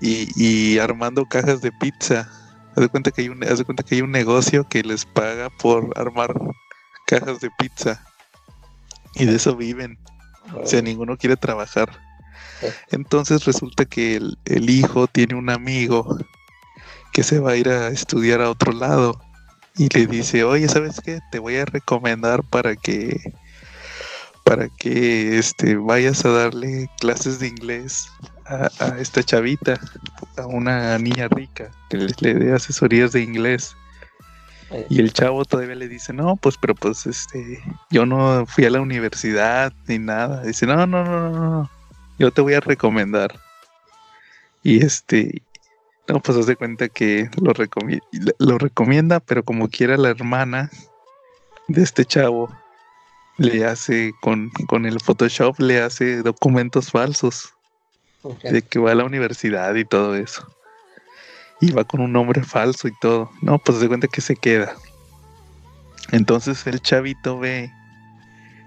y, 0.00 0.28
y 0.36 0.78
armando 0.78 1.26
cajas 1.26 1.60
de 1.60 1.72
pizza. 1.72 2.30
Haz 2.76 2.82
de 2.82 2.88
cuenta 2.88 3.10
que 3.10 3.22
hay 3.22 3.28
un, 3.28 3.42
haz 3.44 3.58
de 3.58 3.64
cuenta 3.64 3.82
que 3.82 3.96
hay 3.96 4.02
un 4.02 4.12
negocio 4.12 4.68
que 4.68 4.82
les 4.82 5.04
paga 5.04 5.50
por 5.50 5.92
armar 5.96 6.34
cajas 7.06 7.40
de 7.40 7.50
pizza. 7.58 8.04
Y 9.14 9.24
de 9.24 9.36
eso 9.36 9.56
viven. 9.56 9.98
O 10.54 10.66
sea, 10.66 10.82
ninguno 10.82 11.16
quiere 11.16 11.36
trabajar. 11.36 11.90
Entonces 12.90 13.44
resulta 13.44 13.84
que 13.84 14.16
el, 14.16 14.38
el 14.44 14.70
hijo 14.70 15.06
tiene 15.06 15.34
un 15.34 15.50
amigo 15.50 16.18
que 17.12 17.22
se 17.22 17.38
va 17.38 17.52
a 17.52 17.56
ir 17.56 17.68
a 17.68 17.88
estudiar 17.88 18.40
a 18.40 18.50
otro 18.50 18.72
lado 18.72 19.20
y 19.76 19.88
le 19.88 20.06
dice, 20.06 20.44
oye, 20.44 20.68
¿sabes 20.68 21.00
qué? 21.02 21.20
Te 21.30 21.38
voy 21.38 21.56
a 21.56 21.64
recomendar 21.64 22.42
para 22.44 22.76
que 22.76 23.32
para 24.44 24.68
que 24.68 25.38
este 25.38 25.76
vayas 25.76 26.24
a 26.24 26.28
darle 26.28 26.88
clases 27.00 27.40
de 27.40 27.48
inglés 27.48 28.08
a, 28.48 28.70
a 28.80 28.98
esta 28.98 29.22
chavita, 29.22 29.78
a 30.36 30.46
una 30.46 30.98
niña 30.98 31.28
rica, 31.28 31.70
que 31.90 31.98
le, 31.98 32.12
le 32.20 32.34
dé 32.34 32.52
asesorías 32.52 33.12
de 33.12 33.22
inglés. 33.22 33.76
Y 34.90 34.98
el 34.98 35.12
chavo 35.12 35.44
todavía 35.44 35.76
le 35.76 35.88
dice, 35.88 36.12
no, 36.12 36.34
pues, 36.36 36.56
pero 36.60 36.74
pues, 36.74 37.06
este, 37.06 37.62
yo 37.90 38.04
no 38.04 38.46
fui 38.46 38.64
a 38.64 38.70
la 38.70 38.80
universidad 38.80 39.72
ni 39.86 39.98
nada. 39.98 40.42
Dice, 40.42 40.66
no, 40.66 40.74
no, 40.86 41.04
no, 41.04 41.30
no, 41.30 41.30
no, 41.30 41.70
yo 42.18 42.32
te 42.32 42.40
voy 42.40 42.54
a 42.54 42.60
recomendar. 42.60 43.38
Y 44.64 44.84
este, 44.84 45.42
no, 46.08 46.20
pues 46.20 46.36
haz 46.36 46.46
de 46.46 46.56
cuenta 46.56 46.88
que 46.88 47.30
lo, 47.40 47.52
lo 48.38 48.58
recomienda, 48.58 49.20
pero 49.20 49.44
como 49.44 49.68
quiera 49.68 49.96
la 49.96 50.08
hermana 50.10 50.68
de 51.68 51.82
este 51.82 52.04
chavo 52.04 52.48
le 53.38 53.66
hace 53.66 54.12
con, 54.20 54.50
con 54.66 54.84
el 54.86 54.98
Photoshop, 55.00 55.60
le 55.60 55.80
hace 55.80 56.22
documentos 56.22 56.90
falsos 56.90 57.55
De 58.42 58.62
que 58.62 58.78
va 58.78 58.92
a 58.92 58.94
la 58.94 59.04
universidad 59.04 59.74
y 59.74 59.84
todo 59.84 60.14
eso. 60.14 60.46
Y 61.60 61.72
va 61.72 61.84
con 61.84 62.00
un 62.00 62.12
nombre 62.12 62.42
falso 62.42 62.88
y 62.88 62.92
todo. 63.00 63.30
No, 63.42 63.58
pues 63.58 63.78
se 63.78 63.88
cuenta 63.88 64.08
que 64.08 64.20
se 64.20 64.36
queda. 64.36 64.74
Entonces 66.12 66.66
el 66.66 66.80
chavito 66.80 67.38
ve 67.38 67.72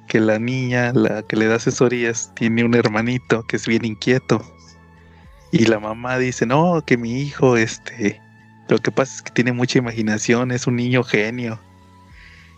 que 0.08 0.20
la 0.20 0.40
niña, 0.40 0.92
la 0.94 1.22
que 1.22 1.36
le 1.36 1.48
da 1.48 1.56
asesorías, 1.56 2.34
tiene 2.36 2.64
un 2.64 2.74
hermanito 2.74 3.44
que 3.44 3.56
es 3.56 3.68
bien 3.68 3.86
inquieto. 3.86 4.44
Y 5.52 5.66
la 5.66 5.80
mamá 5.80 6.18
dice, 6.18 6.46
no, 6.46 6.84
que 6.86 6.98
mi 6.98 7.22
hijo, 7.22 7.58
este, 7.58 8.20
lo 8.68 8.80
que 8.80 8.92
pasa 8.92 9.16
es 9.16 9.22
que 9.22 9.32
tiene 9.32 9.52
mucha 9.52 9.80
imaginación, 9.80 10.52
es 10.52 10.68
un 10.68 10.76
niño 10.76 11.04
genio. 11.04 11.60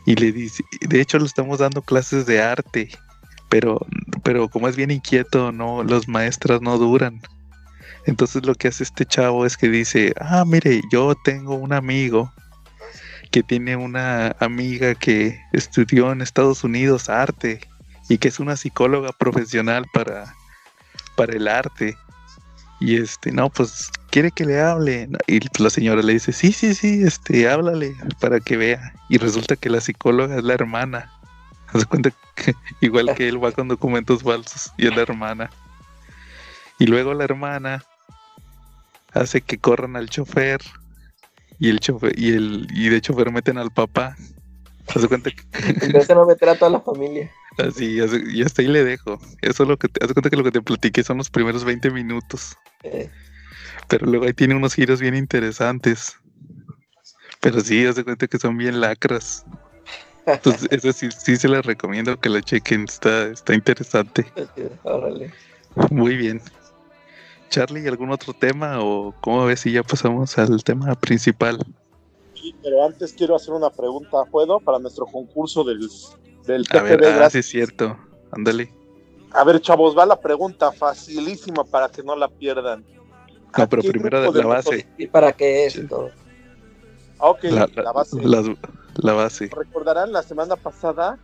Y 0.06 0.16
le 0.16 0.32
dice, 0.32 0.64
de 0.82 1.02
hecho 1.02 1.20
le 1.20 1.26
estamos 1.26 1.60
dando 1.60 1.82
clases 1.82 2.26
de 2.26 2.42
arte, 2.42 2.90
pero, 3.52 3.86
pero 4.24 4.48
como 4.48 4.70
es 4.70 4.78
bien 4.78 4.92
inquieto, 4.92 5.52
no, 5.52 5.84
los 5.84 6.08
maestras 6.08 6.62
no 6.62 6.78
duran. 6.78 7.22
Entonces 8.06 8.46
lo 8.46 8.56
que 8.56 8.70
hace 8.70 8.84
este 8.84 9.06
chavo 9.06 9.46
es 9.46 9.58
que 9.58 9.68
dice, 9.68 10.14
ah, 10.22 10.46
mire, 10.48 10.82
yo 10.90 11.14
tengo 11.26 11.56
un 11.56 11.74
amigo 11.74 12.32
que 13.30 13.44
tiene 13.44 13.76
una 13.76 14.36
amiga 14.40 14.96
que 14.96 15.38
estudió 15.52 16.14
en 16.14 16.22
Estados 16.22 16.64
Unidos 16.64 17.10
arte 17.10 17.60
y 18.08 18.18
que 18.18 18.30
es 18.30 18.40
una 18.40 18.56
psicóloga 18.56 19.12
profesional 19.12 19.86
para, 19.94 20.34
para 21.18 21.34
el 21.34 21.50
arte. 21.50 21.98
Y 22.80 22.96
este, 22.96 23.34
no, 23.34 23.50
pues 23.50 23.92
quiere 24.12 24.32
que 24.32 24.46
le 24.46 24.62
hable. 24.62 25.10
Y 25.28 25.40
la 25.62 25.70
señora 25.70 26.02
le 26.02 26.14
dice, 26.14 26.32
sí, 26.32 26.54
sí, 26.54 26.74
sí, 26.74 27.04
este, 27.04 27.50
háblale 27.50 27.96
para 28.22 28.40
que 28.40 28.56
vea. 28.56 28.94
Y 29.10 29.18
resulta 29.18 29.58
que 29.58 29.70
la 29.70 29.82
psicóloga 29.82 30.38
es 30.38 30.44
la 30.44 30.54
hermana. 30.54 31.12
Haz 31.74 31.82
de 31.82 31.86
cuenta 31.86 32.12
que 32.36 32.54
igual 32.82 33.14
que 33.16 33.28
él 33.28 33.44
va 33.44 33.52
con 33.52 33.68
documentos 33.68 34.24
falsos 34.24 34.72
y 34.78 34.88
es 34.88 34.96
la 34.96 35.02
hermana. 35.02 35.50
Y 36.80 36.88
luego 36.88 37.14
la 37.14 37.24
hermana 37.24 37.84
hace 39.14 39.42
que 39.42 39.58
corran 39.58 39.96
al 39.96 40.10
chofer 40.10 40.62
y 41.60 41.70
el 41.70 41.80
chofer 41.80 42.18
y 42.18 42.34
el 42.34 42.68
y 42.72 42.90
de 42.90 43.02
chofer 43.02 43.32
meten 43.32 43.58
al 43.58 43.72
papá. 43.72 44.16
Haz 44.88 45.04
de 45.04 45.08
cuenta 45.08 45.30
que 45.32 45.44
Empiezan 45.86 46.18
a 46.18 46.26
meter 46.26 46.50
a 46.50 46.56
toda 46.56 46.72
la 46.72 46.82
familia. 46.82 47.32
así, 47.58 48.00
y 48.34 48.42
hasta 48.44 48.62
ahí 48.62 48.68
le 48.68 48.84
dejo. 48.84 49.20
Eso 49.42 49.64
es 49.64 49.70
lo 49.70 49.78
que 49.78 49.88
te, 49.88 50.04
haz 50.04 50.10
de 50.10 50.14
cuenta 50.14 50.30
que 50.30 50.38
lo 50.38 50.44
que 50.44 50.52
te 50.52 50.62
platiqué 50.62 51.04
son 51.04 51.18
los 51.18 51.30
primeros 51.30 51.64
20 51.64 51.92
minutos. 51.92 52.58
Eh, 52.84 53.10
Pero 53.88 54.08
luego 54.08 54.26
ahí 54.26 54.34
tiene 54.34 54.56
unos 54.56 54.74
giros 54.74 55.00
bien 55.00 55.16
interesantes. 55.16 56.18
Pero 57.40 57.62
sí, 57.62 57.86
haz 57.86 57.96
de 57.96 58.04
cuenta 58.04 58.28
que 58.28 58.38
son 58.38 58.58
bien 58.58 58.82
lacras. 58.82 59.46
Entonces, 60.26 60.68
eso 60.72 60.94
sí, 60.94 61.10
sí 61.12 61.36
se 61.36 61.48
les 61.48 61.66
recomiendo 61.66 62.18
que 62.20 62.30
la 62.30 62.42
chequen. 62.42 62.84
Está, 62.84 63.28
está 63.28 63.54
interesante. 63.54 64.32
órale. 64.84 65.34
Muy 65.90 66.16
bien. 66.16 66.42
Charlie, 67.50 67.88
¿algún 67.88 68.12
otro 68.12 68.34
tema 68.34 68.80
o 68.82 69.14
cómo 69.22 69.46
ves 69.46 69.62
si 69.62 69.72
ya 69.74 69.84
pasamos 69.84 70.38
al 70.38 70.64
tema 70.64 70.94
principal? 70.96 71.58
Sí, 72.34 72.56
pero 72.64 72.86
antes 72.86 73.14
quiero 73.14 73.36
hacer 73.36 73.54
una 73.54 73.70
pregunta, 73.70 74.24
¿puedo? 74.32 74.60
Para 74.60 74.80
nuestro 74.80 75.06
concurso 75.06 75.64
del, 75.64 75.80
del 76.46 76.66
A 76.72 76.82
ver, 76.82 76.98
TPB 77.00 77.22
ah, 77.24 77.30
sí 77.30 77.40
es 77.40 77.48
cierto. 77.48 78.00
Ándale. 78.32 78.74
A 79.34 79.44
ver, 79.44 79.62
chavos, 79.62 79.98
va 79.98 80.06
la 80.06 80.20
pregunta 80.20 80.72
facilísima 80.72 81.64
para 81.64 81.90
que 81.90 82.04
no 82.04 82.16
la 82.16 82.28
pierdan. 82.30 82.86
¿A 83.54 83.60
No, 83.62 83.70
pero 83.70 83.84
primero 83.84 84.22
de 84.22 84.40
la 84.40 84.46
base. 84.46 84.88
¿Y 84.98 85.08
para 85.08 85.34
qué 85.34 85.66
es 85.66 85.88
todo? 85.88 86.10
Ah, 87.20 87.30
ok, 87.30 87.44
La, 87.44 87.52
la, 87.52 87.68
la- 87.84 87.92
base. 87.92 88.18
las- 88.24 88.46
la 89.02 89.14
base. 89.14 89.50
Recordarán, 89.56 90.12
la 90.12 90.24
semana 90.24 90.56
pasada 90.56 91.18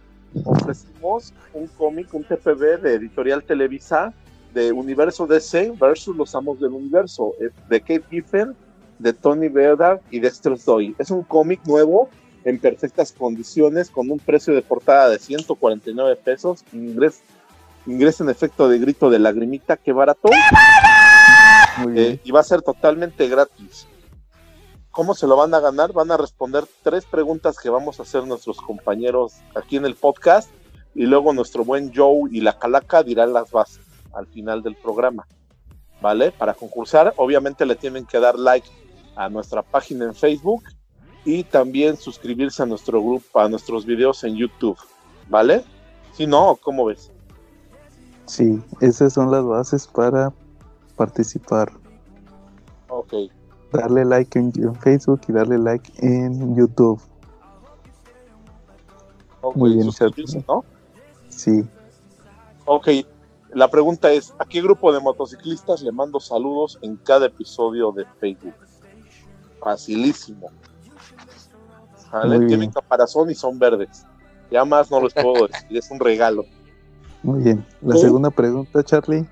ofrecimos 0.44 1.34
un 1.54 1.68
cómic, 1.68 2.14
un 2.14 2.24
TPB 2.24 2.82
de 2.82 2.96
Editorial 2.96 3.44
Televisa 3.44 4.14
de 4.54 4.72
Universo 4.72 5.28
DC 5.28 5.74
versus 5.80 6.16
Los 6.16 6.36
Amos 6.36 6.60
del 6.60 6.72
Universo, 6.72 7.34
eh, 7.40 7.50
de 7.70 7.80
Kate 7.82 8.04
Giffen, 8.10 8.56
de 9.00 9.14
Tony 9.14 9.50
Bedard 9.50 10.00
y 10.10 10.20
Dexter 10.20 10.58
Doy. 10.64 10.96
Es 10.98 11.12
un 11.12 11.24
cómic 11.24 11.62
nuevo 11.66 12.10
en 12.44 12.60
perfectas 12.60 13.12
condiciones 13.12 13.90
con 13.90 14.10
un 14.10 14.20
precio 14.20 14.54
de 14.56 14.62
portada 14.62 15.10
de 15.10 15.20
149 15.20 16.16
pesos. 16.16 16.64
Ingres, 16.74 17.22
ingresa 17.86 18.24
en 18.24 18.30
efecto 18.30 18.68
de 18.68 18.80
grito 18.80 19.10
de 19.10 19.20
lagrimita, 19.20 19.78
que 19.78 19.92
barato. 19.92 20.30
Eh, 21.96 22.20
y 22.24 22.32
va 22.32 22.40
a 22.40 22.44
ser 22.44 22.64
totalmente 22.64 23.28
gratis. 23.28 23.86
¿Cómo 24.98 25.14
se 25.14 25.28
lo 25.28 25.36
van 25.36 25.54
a 25.54 25.60
ganar? 25.60 25.94
Van 25.94 26.10
a 26.10 26.18
responder 26.18 26.66
tres 26.82 27.06
preguntas 27.06 27.60
que 27.60 27.70
vamos 27.70 28.00
a 28.00 28.02
hacer 28.02 28.26
nuestros 28.26 28.58
compañeros 28.58 29.36
aquí 29.54 29.78
en 29.78 29.86
el 29.86 29.94
podcast 29.94 30.50
y 30.96 31.06
luego 31.06 31.34
nuestro 31.34 31.64
buen 31.64 31.94
Joe 31.96 32.28
y 32.32 32.42
la 32.42 32.58
Calaca 32.58 33.04
dirán 33.04 33.32
las 33.32 33.52
bases 33.52 33.86
al 34.12 34.26
final 34.26 34.64
del 34.64 34.76
programa. 34.76 35.28
¿Vale? 36.02 36.32
Para 36.32 36.56
concursar, 36.56 37.14
obviamente 37.18 37.64
le 37.68 37.76
tienen 37.76 38.08
que 38.08 38.20
dar 38.20 38.40
like 38.40 38.68
a 39.16 39.30
nuestra 39.30 39.62
página 39.62 40.06
en 40.06 40.16
Facebook 40.16 40.64
y 41.24 41.44
también 41.44 41.96
suscribirse 41.98 42.64
a 42.64 42.66
nuestro 42.66 43.00
grupo, 43.00 43.40
a 43.40 43.48
nuestros 43.48 43.86
videos 43.86 44.24
en 44.24 44.36
YouTube. 44.36 44.80
¿Vale? 45.30 45.64
Si 46.14 46.26
no, 46.26 46.58
¿cómo 46.60 46.86
ves? 46.86 47.12
Sí, 48.26 48.60
esas 48.82 49.14
son 49.14 49.30
las 49.30 49.46
bases 49.46 49.86
para 49.86 50.34
participar. 50.96 51.72
Ok. 52.88 53.14
Darle 53.72 54.06
like 54.06 54.38
en, 54.40 54.52
en 54.56 54.76
Facebook 54.76 55.22
y 55.28 55.34
darle 55.34 55.58
like 55.58 55.92
en 56.00 56.56
YouTube. 56.56 57.02
ok, 59.42 59.56
Muy 59.56 59.76
bien, 59.76 59.90
¿no? 60.48 60.64
Sí. 61.30 61.66
Ok, 62.66 62.88
la 63.54 63.70
pregunta 63.70 64.12
es, 64.12 64.34
¿a 64.40 64.46
qué 64.46 64.62
grupo 64.62 64.94
de 64.94 65.00
motociclistas 65.00 65.82
le 65.82 65.92
mando 65.92 66.20
saludos 66.20 66.78
en 66.82 66.98
cada 66.98 67.28
episodio 67.28 67.92
de 67.92 68.06
Facebook? 68.20 68.54
Facilísimo. 69.62 70.50
Tienen 72.48 72.72
caparazón 72.72 73.30
y 73.30 73.36
son 73.36 73.60
verdes. 73.60 74.06
Ya 74.52 74.64
más 74.64 74.90
no 74.90 75.02
les 75.02 75.14
puedo 75.14 75.48
decir, 75.48 75.78
es 75.78 75.92
un 75.92 76.00
regalo. 76.00 76.46
Muy 77.24 77.44
bien. 77.44 77.66
La 77.82 77.96
¿Sí? 77.96 78.02
segunda 78.02 78.30
pregunta, 78.30 78.84
Charlie. 78.84 79.26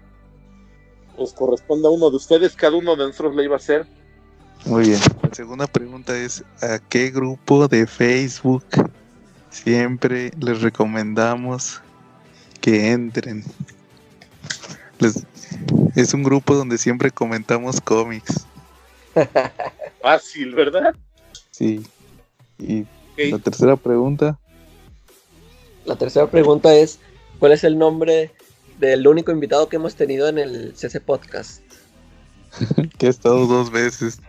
Pues 1.15 1.33
corresponde 1.33 1.87
a 1.87 1.91
uno 1.91 2.09
de 2.09 2.17
ustedes, 2.17 2.55
cada 2.55 2.75
uno 2.75 2.95
de 2.95 3.07
nosotros 3.07 3.35
le 3.35 3.45
iba 3.45 3.55
a 3.55 3.57
hacer. 3.57 3.87
Muy 4.65 4.87
bien. 4.87 4.99
La 5.21 5.33
segunda 5.33 5.67
pregunta 5.67 6.17
es, 6.17 6.43
¿a 6.61 6.79
qué 6.79 7.11
grupo 7.11 7.67
de 7.67 7.85
Facebook 7.85 8.65
siempre 9.51 10.31
les 10.39 10.61
recomendamos 10.61 11.81
que 12.61 12.91
entren? 12.91 13.43
Les- 14.99 15.23
es 15.95 16.13
un 16.13 16.23
grupo 16.23 16.55
donde 16.55 16.77
siempre 16.77 17.11
comentamos 17.11 17.79
cómics. 17.79 18.45
Fácil, 20.01 20.55
¿verdad? 20.55 20.95
Sí. 21.51 21.85
Y 22.57 22.85
la 23.17 23.39
tercera 23.39 23.75
pregunta, 23.75 24.37
La 25.85 25.95
tercera 25.95 26.29
pregunta 26.29 26.73
es, 26.73 26.99
¿cuál 27.39 27.51
es 27.51 27.63
el 27.63 27.77
nombre 27.77 28.31
del 28.79 29.07
único 29.07 29.31
invitado 29.31 29.69
que 29.69 29.75
hemos 29.75 29.95
tenido 29.95 30.27
en 30.27 30.39
el 30.39 30.75
CC 30.75 30.99
Podcast? 30.99 31.61
que 32.97 33.07
ha 33.07 33.09
estado 33.09 33.45
dos 33.45 33.71
veces. 33.71 34.19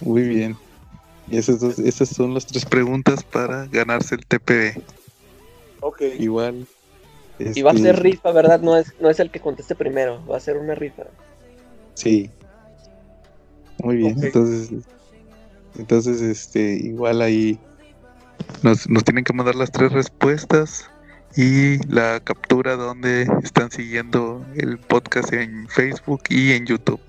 Muy 0.00 0.22
bien. 0.22 0.56
Y 1.30 1.36
esas, 1.38 1.60
dos- 1.60 1.78
esas 1.78 2.08
son 2.08 2.34
las 2.34 2.46
tres 2.46 2.64
preguntas 2.64 3.22
para 3.22 3.66
ganarse 3.66 4.14
el 4.14 4.24
TPB. 4.26 4.80
Ok. 5.80 6.02
Igual. 6.18 6.66
Y 7.38 7.62
va 7.62 7.70
a 7.70 7.74
este, 7.74 7.88
ser 7.88 8.02
rifa, 8.02 8.32
¿verdad? 8.32 8.60
No 8.60 8.76
es, 8.76 8.94
no 9.00 9.10
es 9.10 9.20
el 9.20 9.30
que 9.30 9.40
conteste 9.40 9.74
primero, 9.74 10.24
va 10.26 10.36
a 10.36 10.40
ser 10.40 10.56
una 10.56 10.74
rifa. 10.74 11.04
Sí. 11.94 12.30
Muy 13.82 13.96
bien, 13.96 14.16
entonces, 14.24 14.70
entonces, 15.78 16.20
este, 16.20 16.72
igual 16.72 17.22
ahí 17.22 17.60
nos, 18.62 18.88
nos 18.88 19.04
tienen 19.04 19.22
que 19.22 19.32
mandar 19.32 19.54
las 19.54 19.70
tres 19.70 19.92
respuestas 19.92 20.90
y 21.36 21.78
la 21.86 22.18
captura 22.18 22.74
donde 22.74 23.28
están 23.44 23.70
siguiendo 23.70 24.44
el 24.56 24.78
podcast 24.78 25.32
en 25.32 25.68
Facebook 25.68 26.22
y 26.28 26.52
en 26.52 26.66
YouTube. 26.66 27.00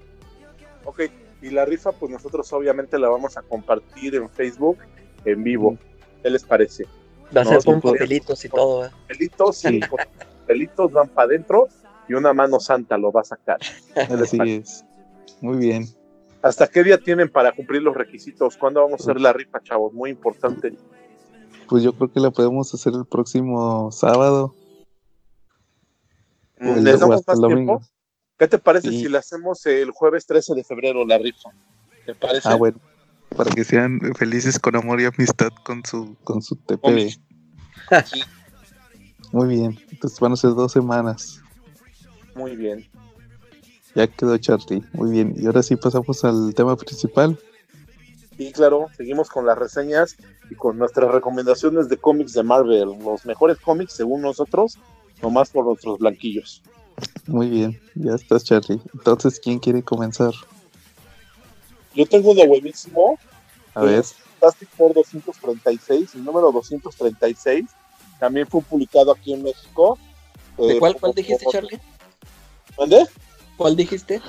Ok, 0.90 1.02
y 1.44 1.52
la 1.52 1.66
rifa, 1.66 1.92
pues 1.92 2.12
nosotros 2.12 2.52
obviamente 2.52 2.98
la 2.98 3.10
vamos 3.10 3.38
a 3.38 3.44
compartir 3.44 4.16
en 4.16 4.28
Facebook 4.28 4.80
en 5.24 5.44
vivo. 5.44 5.78
¿Qué 6.24 6.32
les 6.32 6.44
parece? 6.44 6.86
Va 7.36 7.42
a 7.42 7.44
No, 7.44 7.52
ser 7.52 7.64
con 7.64 7.80
pues. 7.80 7.94
papelitos 7.94 8.44
y 8.44 8.50
todo, 8.50 8.86
¿eh? 8.88 8.90
Pelitos, 9.08 9.58
Sí. 9.58 9.80
con 9.82 10.00
pelitos 10.48 10.92
van 10.92 11.08
para 11.10 11.28
adentro 11.28 11.68
y 12.08 12.14
una 12.16 12.34
mano 12.34 12.60
santa 12.60 12.98
lo 12.98 13.12
va 13.12 13.22
a 13.22 13.24
sacar. 13.24 13.60
¿Qué 13.94 14.16
les 14.18 14.34
Así 14.34 14.40
es. 14.52 14.84
Muy 15.42 15.58
bien. 15.58 15.86
¿Hasta 16.42 16.66
qué 16.68 16.84
día 16.84 16.98
tienen 16.98 17.30
para 17.30 17.52
cumplir 17.52 17.84
los 17.84 17.96
requisitos? 17.96 18.58
¿Cuándo 18.58 18.82
vamos 18.82 19.02
a 19.02 19.04
hacer 19.04 19.22
la 19.22 19.32
rifa, 19.32 19.62
chavos? 19.62 19.94
Muy 19.94 20.10
importante. 20.10 20.74
Pues 21.68 21.84
yo 21.84 21.94
creo 21.94 22.12
que 22.12 22.20
la 22.20 22.32
podemos 22.32 22.74
hacer 22.74 22.94
el 22.96 23.06
próximo 23.06 23.92
sábado. 23.92 24.56
el- 26.58 26.84
¿Les 26.84 27.00
damos 27.00 27.24
más 27.28 27.40
tiempo? 27.40 27.80
¿Qué 28.40 28.48
te 28.48 28.58
parece 28.58 28.90
si 28.92 29.10
la 29.10 29.20
hacemos 29.20 29.66
el 29.66 29.92
jueves 29.92 30.26
13 30.26 30.56
de 30.56 30.64
febrero, 30.64 31.06
la 31.06 31.18
rifa? 31.18 31.50
¿Te 32.06 32.16
parece? 32.16 32.48
Ah, 32.48 32.56
bueno. 32.56 32.80
Para 33.36 33.52
que 33.52 33.66
sean 33.66 34.00
felices 34.18 34.58
con 34.58 34.78
amor 34.78 35.02
y 35.02 35.06
amistad 35.06 35.50
con 35.66 35.84
su, 35.86 36.16
con 36.24 36.42
su 36.42 36.56
TPB. 36.56 37.10
Sí, 38.06 38.22
Muy 39.32 39.48
bien. 39.48 39.78
Entonces 39.92 40.20
van 40.20 40.34
a 40.34 40.36
ser 40.36 40.52
dos 40.52 40.72
semanas. 40.72 41.42
muy 42.36 42.56
bien. 42.56 42.88
Ya 43.96 44.08
quedó 44.08 44.38
Charlie. 44.38 44.84
Muy 44.94 45.12
bien. 45.12 45.34
Y 45.36 45.46
ahora 45.48 45.64
sí 45.64 45.76
pasamos 45.76 46.24
al 46.24 46.54
tema 46.54 46.78
principal. 46.78 47.38
Y 48.38 48.52
claro, 48.54 48.88
seguimos 48.96 49.30
con 49.30 49.46
las 49.46 49.58
reseñas 49.58 50.16
y 50.50 50.56
con 50.56 50.78
nuestras 50.78 51.12
recomendaciones 51.12 51.90
de 51.90 51.98
cómics 51.98 52.34
de 52.34 52.44
Marvel. 52.44 52.98
Los 53.04 53.26
mejores 53.26 53.58
cómics, 53.58 53.94
según 53.94 54.22
nosotros, 54.22 54.78
nomás 55.22 55.50
por 55.50 55.66
nuestros 55.66 56.00
blanquillos. 56.00 56.64
Muy 57.28 57.50
bien. 57.50 57.80
Ya 57.95 58.16
estás, 58.16 58.43
Charlie. 58.43 58.82
Entonces, 58.93 59.39
¿quién 59.39 59.60
quiere 59.60 59.84
comenzar? 59.84 60.34
Yo 61.93 62.06
tengo 62.06 62.32
uno 62.32 62.45
buenísimo. 62.45 63.18
A 63.74 63.84
ver. 63.84 64.04
Fantastic 64.39 64.70
Four 64.70 64.93
236, 64.93 66.16
el 66.16 66.24
número 66.24 66.52
236. 66.52 67.66
También 68.20 68.47
fue 68.47 68.62
publicado 68.62 69.12
aquí 69.12 69.34
en 69.34 69.43
México. 69.43 69.97
¿De 70.58 70.76
Eh, 70.76 70.80
cuál, 70.80 70.95
cuál 70.95 71.14
dijiste, 71.14 71.45
Charlie? 71.52 71.80
¿Mande? 72.78 73.06
¿Cuál 73.58 73.76
dijiste? 73.76 74.22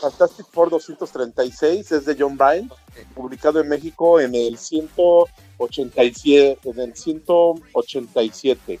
Fantastic 0.00 0.46
Four 0.46 0.70
236 0.70 1.90
es 1.92 2.04
de 2.04 2.16
John 2.18 2.36
Byrne, 2.36 2.68
publicado 3.14 3.60
en 3.60 3.68
México 3.68 4.18
en 4.20 4.34
el 4.34 4.58
187, 4.58 6.58
en 6.64 6.80
el 6.80 6.96
187, 6.96 8.80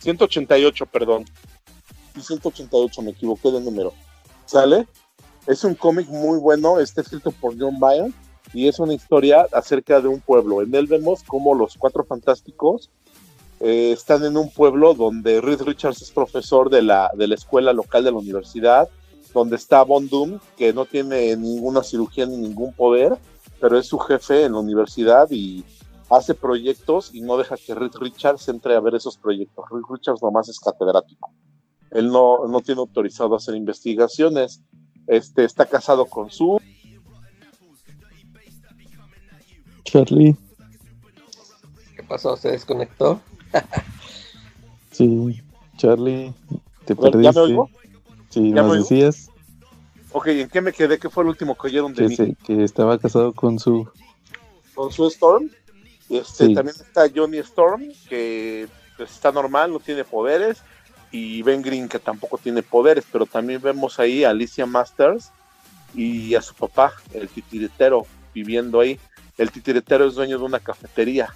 188, 0.00 0.86
perdón. 0.86 1.24
Y 2.16 2.20
188, 2.20 3.02
me 3.02 3.10
equivoqué 3.10 3.50
de 3.50 3.60
número. 3.60 3.92
¿Sale? 4.46 4.86
Es 5.46 5.64
un 5.64 5.74
cómic 5.74 6.08
muy 6.08 6.38
bueno, 6.38 6.80
está 6.80 7.00
escrito 7.00 7.30
por 7.30 7.58
John 7.58 7.78
Byrne 7.78 8.12
y 8.52 8.68
es 8.68 8.78
una 8.78 8.94
historia 8.94 9.46
acerca 9.52 10.00
de 10.00 10.08
un 10.08 10.20
pueblo. 10.20 10.62
En 10.62 10.74
él 10.74 10.86
vemos 10.86 11.22
cómo 11.26 11.54
los 11.54 11.76
cuatro 11.76 12.04
fantásticos 12.04 12.90
eh, 13.60 13.92
están 13.92 14.24
en 14.24 14.36
un 14.36 14.50
pueblo 14.50 14.94
donde 14.94 15.40
Reed 15.40 15.62
Richards 15.62 16.02
es 16.02 16.10
profesor 16.10 16.70
de 16.70 16.82
la, 16.82 17.10
de 17.14 17.26
la 17.26 17.34
escuela 17.34 17.72
local 17.72 18.04
de 18.04 18.10
la 18.10 18.18
universidad 18.18 18.88
donde 19.34 19.56
está 19.56 19.82
Von 19.82 20.08
Doom, 20.08 20.38
que 20.56 20.72
no 20.72 20.86
tiene 20.86 21.36
ninguna 21.36 21.82
cirugía 21.82 22.24
ni 22.24 22.36
ningún 22.36 22.72
poder, 22.72 23.18
pero 23.60 23.76
es 23.76 23.88
su 23.88 23.98
jefe 23.98 24.44
en 24.44 24.52
la 24.52 24.60
universidad 24.60 25.28
y 25.30 25.64
hace 26.08 26.34
proyectos 26.34 27.12
y 27.12 27.20
no 27.20 27.36
deja 27.36 27.56
que 27.56 27.74
Reed 27.74 27.92
Richards 28.00 28.48
entre 28.48 28.76
a 28.76 28.80
ver 28.80 28.94
esos 28.94 29.18
proyectos. 29.18 29.64
Reed 29.70 29.82
Richards 29.90 30.22
nomás 30.22 30.48
es 30.48 30.58
catedrático. 30.60 31.30
Él 31.94 32.08
no, 32.08 32.46
no 32.48 32.60
tiene 32.60 32.80
autorizado 32.80 33.34
hacer 33.34 33.54
investigaciones. 33.54 34.60
Este, 35.06 35.44
está 35.44 35.64
casado 35.66 36.06
con 36.06 36.30
su 36.30 36.60
Charlie. 39.84 40.36
¿Qué 41.96 42.02
pasó? 42.02 42.36
¿Se 42.36 42.50
desconectó? 42.50 43.20
Sí. 44.90 45.42
Charlie. 45.76 46.32
Te 46.84 46.94
¿Ya 46.94 47.00
me 47.02 47.10
perdiste. 47.10 47.40
oigo? 47.40 47.68
Sí, 48.28 48.50
¿Ya 48.54 48.62
nos 48.62 48.76
decías 48.88 49.28
Ok, 50.12 50.28
¿en 50.28 50.48
qué 50.48 50.60
me 50.60 50.72
quedé? 50.72 51.00
¿Qué 51.00 51.10
fue 51.10 51.24
el 51.24 51.30
último 51.30 51.56
que 51.56 51.66
oyeron 51.66 51.92
de 51.92 52.02
que, 52.04 52.08
mí? 52.08 52.14
se- 52.14 52.36
que 52.46 52.62
estaba 52.62 52.96
casado 52.98 53.32
con 53.32 53.58
su. 53.58 53.88
Con 54.76 54.92
su 54.92 55.08
Storm. 55.08 55.50
Este, 56.08 56.46
Sí. 56.46 56.54
También 56.54 56.76
está 56.76 57.06
Johnny 57.12 57.38
Storm, 57.38 57.82
que 58.08 58.68
pues, 58.96 59.10
está 59.10 59.32
normal, 59.32 59.72
no 59.72 59.80
tiene 59.80 60.04
poderes. 60.04 60.62
Y 61.14 61.42
Ben 61.42 61.62
Green, 61.62 61.88
que 61.88 62.00
tampoco 62.00 62.38
tiene 62.38 62.64
poderes. 62.64 63.04
Pero 63.12 63.24
también 63.24 63.62
vemos 63.62 64.00
ahí 64.00 64.24
a 64.24 64.30
Alicia 64.30 64.66
Masters 64.66 65.30
y 65.94 66.34
a 66.34 66.42
su 66.42 66.54
papá, 66.54 66.92
el 67.12 67.28
titiritero, 67.28 68.04
viviendo 68.34 68.80
ahí. 68.80 68.98
El 69.38 69.52
titiritero 69.52 70.06
es 70.06 70.14
dueño 70.14 70.38
de 70.38 70.44
una 70.44 70.58
cafetería. 70.58 71.32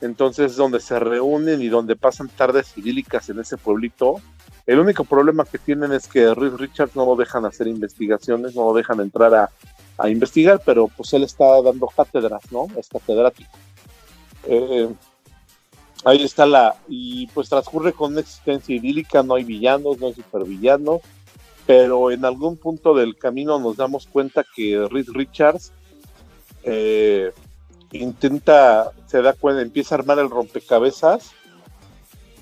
Entonces, 0.00 0.54
donde 0.54 0.78
se 0.78 1.00
reúnen 1.00 1.60
y 1.60 1.66
donde 1.66 1.96
pasan 1.96 2.28
tardes 2.28 2.78
idílicas 2.78 3.28
en 3.28 3.40
ese 3.40 3.56
pueblito. 3.56 4.20
El 4.66 4.78
único 4.78 5.02
problema 5.02 5.44
que 5.44 5.58
tienen 5.58 5.90
es 5.90 6.06
que 6.06 6.32
Reed 6.32 6.54
Richards 6.54 6.94
no 6.94 7.04
lo 7.04 7.16
dejan 7.16 7.44
hacer 7.44 7.66
investigaciones, 7.66 8.54
no 8.54 8.66
lo 8.66 8.74
dejan 8.74 9.00
entrar 9.00 9.34
a, 9.34 9.50
a 9.96 10.08
investigar, 10.08 10.62
pero 10.64 10.86
pues 10.86 11.12
él 11.12 11.24
está 11.24 11.60
dando 11.60 11.88
cátedras, 11.88 12.52
¿no? 12.52 12.68
Es 12.76 12.86
catedrático. 12.88 13.50
Eh, 14.44 14.88
ahí 16.04 16.22
está 16.22 16.46
la. 16.46 16.76
Y 16.88 17.26
pues 17.28 17.48
transcurre 17.48 17.92
con 17.92 18.12
una 18.12 18.20
existencia 18.20 18.74
idílica, 18.74 19.22
no 19.22 19.34
hay 19.34 19.44
villanos, 19.44 19.98
no 19.98 20.06
hay 20.06 20.14
supervillanos, 20.14 21.00
pero 21.66 22.10
en 22.10 22.24
algún 22.24 22.56
punto 22.56 22.94
del 22.94 23.16
camino 23.16 23.58
nos 23.58 23.76
damos 23.76 24.06
cuenta 24.06 24.44
que 24.54 24.86
Reed 24.90 25.08
Richards 25.10 25.72
eh, 26.62 27.32
intenta, 27.92 28.92
se 29.06 29.22
da 29.22 29.32
cuenta, 29.32 29.62
empieza 29.62 29.94
a 29.94 29.98
armar 29.98 30.18
el 30.18 30.30
rompecabezas 30.30 31.32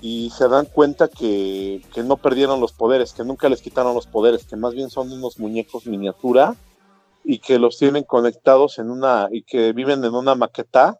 y 0.01 0.29
se 0.29 0.47
dan 0.47 0.65
cuenta 0.65 1.07
que, 1.07 1.81
que 1.93 2.03
no 2.03 2.17
perdieron 2.17 2.61
los 2.61 2.71
poderes, 2.71 3.13
que 3.13 3.23
nunca 3.23 3.49
les 3.49 3.61
quitaron 3.61 3.95
los 3.95 4.05
poderes, 4.05 4.45
que 4.45 4.55
más 4.55 4.73
bien 4.73 4.89
son 4.89 5.11
unos 5.11 5.39
muñecos 5.39 5.87
miniatura 5.87 6.55
y 7.23 7.39
que 7.39 7.59
los 7.59 7.77
tienen 7.77 8.03
conectados 8.03 8.79
en 8.79 8.91
una 8.91 9.27
y 9.31 9.41
que 9.43 9.73
viven 9.73 10.05
en 10.05 10.13
una 10.13 10.35
maqueta 10.35 10.99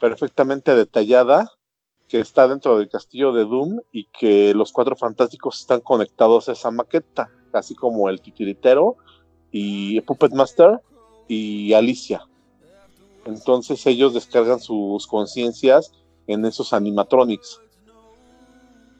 perfectamente 0.00 0.74
detallada 0.74 1.57
que 2.08 2.20
está 2.20 2.48
dentro 2.48 2.78
del 2.78 2.88
castillo 2.88 3.32
de 3.32 3.44
Doom 3.44 3.80
y 3.92 4.04
que 4.06 4.54
los 4.54 4.72
cuatro 4.72 4.96
fantásticos 4.96 5.60
están 5.60 5.80
conectados 5.80 6.48
a 6.48 6.52
esa 6.52 6.70
maqueta, 6.70 7.30
así 7.52 7.74
como 7.74 8.08
el 8.08 8.20
titiritero 8.20 8.96
y 9.52 10.00
Puppet 10.00 10.32
Master 10.32 10.80
y 11.28 11.74
Alicia. 11.74 12.22
Entonces 13.26 13.86
ellos 13.86 14.14
descargan 14.14 14.58
sus 14.58 15.06
conciencias 15.06 15.92
en 16.26 16.46
esos 16.46 16.72
animatronics. 16.72 17.60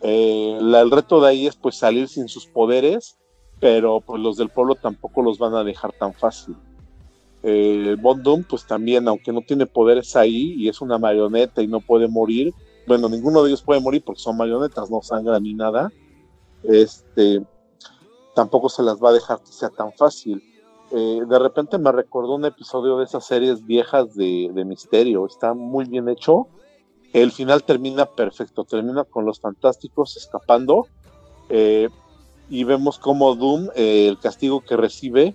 Eh, 0.03 0.59
el 0.61 0.91
reto 0.91 1.21
de 1.21 1.29
ahí 1.29 1.47
es 1.47 1.57
pues 1.57 1.77
salir 1.77 2.09
sin 2.09 2.29
sus 2.29 2.47
poderes, 2.47 3.19
pero 3.59 4.01
pues 4.01 4.21
los 4.21 4.37
del 4.37 4.51
pueblo 4.51 4.75
tampoco 4.75 5.23
los 5.23 5.39
van 5.39 5.55
a 5.55 5.65
dejar 5.65 5.93
tan 5.93 6.13
fácil. 6.13 6.57
Eh, 7.43 7.97
Von 7.99 8.23
Doom 8.23 8.45
pues 8.45 8.67
también, 8.67 9.09
aunque 9.09 9.33
no 9.33 9.41
tiene 9.41 9.65
poderes 9.67 10.15
ahí 10.15 10.55
y 10.59 10.69
es 10.69 10.81
una 10.83 10.99
marioneta 10.99 11.63
y 11.63 11.67
no 11.67 11.81
puede 11.81 12.07
morir, 12.07 12.53
bueno, 12.89 13.09
ninguno 13.09 13.43
de 13.43 13.51
ellos 13.51 13.63
puede 13.63 13.81
morir 13.81 14.03
porque 14.05 14.23
son 14.23 14.37
marionetas, 14.37 14.91
no 14.91 15.03
sangran 15.03 15.43
ni 15.43 15.53
nada, 15.53 15.93
este, 16.63 17.45
tampoco 18.35 18.71
se 18.71 18.83
las 18.83 19.03
va 19.03 19.11
a 19.11 19.13
dejar 19.13 19.41
que 19.41 19.53
sea 19.53 19.69
tan 19.69 19.93
fácil. 19.93 20.43
Eh, 20.91 21.21
de 21.29 21.39
repente 21.39 21.77
me 21.77 21.93
recordó 21.93 22.37
un 22.37 22.47
episodio 22.47 22.97
de 22.97 23.05
esas 23.05 23.27
series 23.27 23.67
viejas 23.67 24.15
de, 24.15 24.51
misterio, 24.67 25.27
está 25.27 25.53
muy 25.53 25.85
bien 25.85 26.09
hecho. 26.09 26.49
El 27.13 27.31
final 27.31 27.63
termina 27.63 28.07
perfecto, 28.07 28.65
termina 28.65 29.05
con 29.05 29.27
los 29.27 29.39
fantásticos 29.39 30.17
escapando 30.17 30.87
eh, 31.51 31.89
y 32.49 32.65
vemos 32.65 32.99
como 32.99 33.35
Doom, 33.35 33.69
eh, 33.77 34.09
el 34.09 34.19
castigo 34.19 34.63
que 34.63 34.77
recibe 34.77 35.35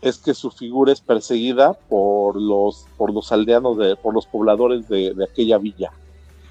es 0.00 0.18
que 0.18 0.34
su 0.34 0.50
figura 0.50 0.92
es 0.92 1.00
perseguida 1.00 1.74
por 1.74 2.40
los, 2.40 2.86
por 2.96 3.12
los 3.12 3.32
aldeanos, 3.32 3.76
de, 3.76 3.96
por 3.96 4.14
los 4.14 4.26
pobladores 4.26 4.88
de 4.88 5.14
aquella 5.30 5.58
villa, 5.58 5.92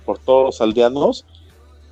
por 0.06 0.20
todos 0.20 0.45
los 0.45 0.62
aldeanos, 0.62 1.26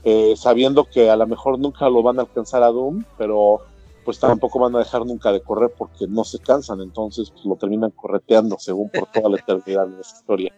eh, 0.04 0.34
sabiendo 0.38 0.86
que 0.86 1.10
a 1.10 1.16
lo 1.16 1.28
mejor 1.28 1.60
nunca 1.60 1.90
lo 1.90 2.04
van 2.04 2.20
a 2.20 2.24
alcanzar 2.24 2.64
a 2.64 2.68
Doom, 2.68 3.04
pero 3.18 3.62
pues 4.04 4.20
tampoco 4.20 4.60
van 4.60 4.76
a 4.76 4.80
dejar 4.80 5.06
nunca 5.06 5.32
de 5.32 5.42
correr 5.42 5.72
porque 5.78 6.08
no 6.08 6.24
se 6.24 6.40
cansan, 6.40 6.82
entonces 6.82 7.32
pues, 7.32 7.46
lo 7.46 7.56
terminan 7.56 7.92
correteando 7.92 8.58
según 8.60 8.90
por 8.90 9.10
toda 9.12 9.30
la 9.30 9.38
eternidad 9.38 9.88
de 9.88 10.02
esa 10.02 10.18
historia. 10.18 10.54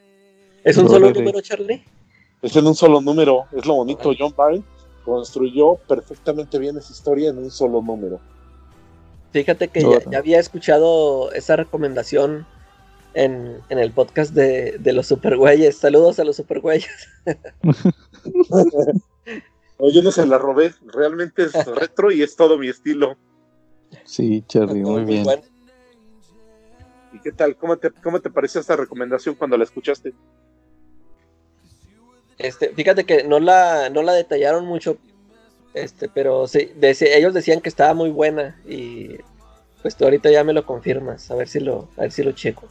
¿Es 0.63 0.77
un 0.77 0.87
solo 0.87 1.11
número, 1.11 1.41
Charlie? 1.41 1.83
Es 2.41 2.55
en 2.55 2.65
un 2.65 2.75
solo 2.75 3.01
número, 3.01 3.45
es 3.55 3.65
lo 3.65 3.75
bonito. 3.75 4.11
John 4.17 4.33
Byrne 4.35 4.63
construyó 5.03 5.75
perfectamente 5.87 6.57
bien 6.57 6.77
esa 6.77 6.91
historia 6.91 7.29
en 7.29 7.37
un 7.37 7.51
solo 7.51 7.81
número. 7.81 8.19
Fíjate 9.31 9.67
que 9.67 9.81
ya, 9.81 10.17
había 10.17 10.39
escuchado 10.39 11.31
esa 11.33 11.55
recomendación 11.55 12.47
en, 13.15 13.63
el 13.69 13.91
podcast 13.91 14.33
de, 14.33 14.79
los 14.93 15.07
supergüeyes. 15.07 15.77
Saludos 15.77 16.19
a 16.19 16.23
los 16.23 16.35
supergüeyes. 16.35 16.89
yo 19.79 20.01
no 20.03 20.11
se 20.11 20.25
la 20.25 20.37
robé, 20.37 20.73
realmente 20.85 21.43
es 21.43 21.53
retro 21.75 22.11
y 22.11 22.21
es 22.21 22.35
todo 22.35 22.57
mi 22.57 22.67
estilo. 22.67 23.17
Sí, 24.03 24.43
Charlie, 24.47 24.81
muy, 24.81 25.05
bien. 25.05 25.25
¿Y 27.13 27.19
qué 27.19 27.31
tal? 27.31 27.55
¿Cómo 27.55 27.77
te, 27.77 27.91
¿Cómo 27.91 28.19
te 28.19 28.29
pareció 28.29 28.59
esta 28.59 28.75
recomendación 28.75 29.35
cuando 29.35 29.57
la 29.57 29.63
escuchaste? 29.63 30.13
Este, 32.37 32.73
fíjate 32.73 33.05
que 33.05 33.23
no 33.23 33.39
la, 33.39 33.89
no 33.89 34.01
la 34.01 34.11
detallaron 34.11 34.65
mucho, 34.65 34.97
este, 35.73 36.09
pero 36.09 36.47
sí, 36.47 36.73
ellos 36.81 37.33
decían 37.33 37.61
que 37.61 37.69
estaba 37.69 37.93
muy 37.93 38.09
buena 38.09 38.59
y 38.67 39.15
pues 39.81 39.95
tú 39.95 40.03
ahorita 40.03 40.29
ya 40.29 40.43
me 40.43 40.51
lo 40.51 40.65
confirmas, 40.65 41.31
a 41.31 41.35
ver 41.35 41.47
si 41.47 41.61
lo, 41.61 41.87
a 41.95 42.01
ver 42.01 42.11
si 42.11 42.23
lo 42.23 42.33
checo. 42.33 42.67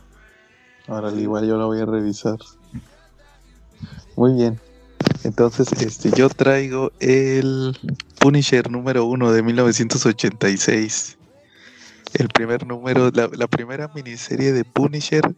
Ahora 0.87 1.11
igual 1.13 1.47
yo 1.47 1.57
la 1.57 1.65
voy 1.65 1.81
a 1.81 1.87
revisar. 1.87 2.39
Muy 4.17 4.35
bien. 4.35 4.61
Entonces, 5.25 5.73
este, 5.81 6.11
yo 6.11 6.29
traigo 6.29 6.93
el 7.01 7.77
Punisher 8.21 8.71
número 8.71 9.05
uno 9.05 9.33
de 9.33 9.43
1986. 9.43 11.17
El 12.15 12.29
primer 12.29 12.67
número, 12.67 13.11
la, 13.13 13.29
la 13.33 13.47
primera 13.47 13.91
miniserie 13.95 14.53
de 14.53 14.65
Punisher 14.65 15.35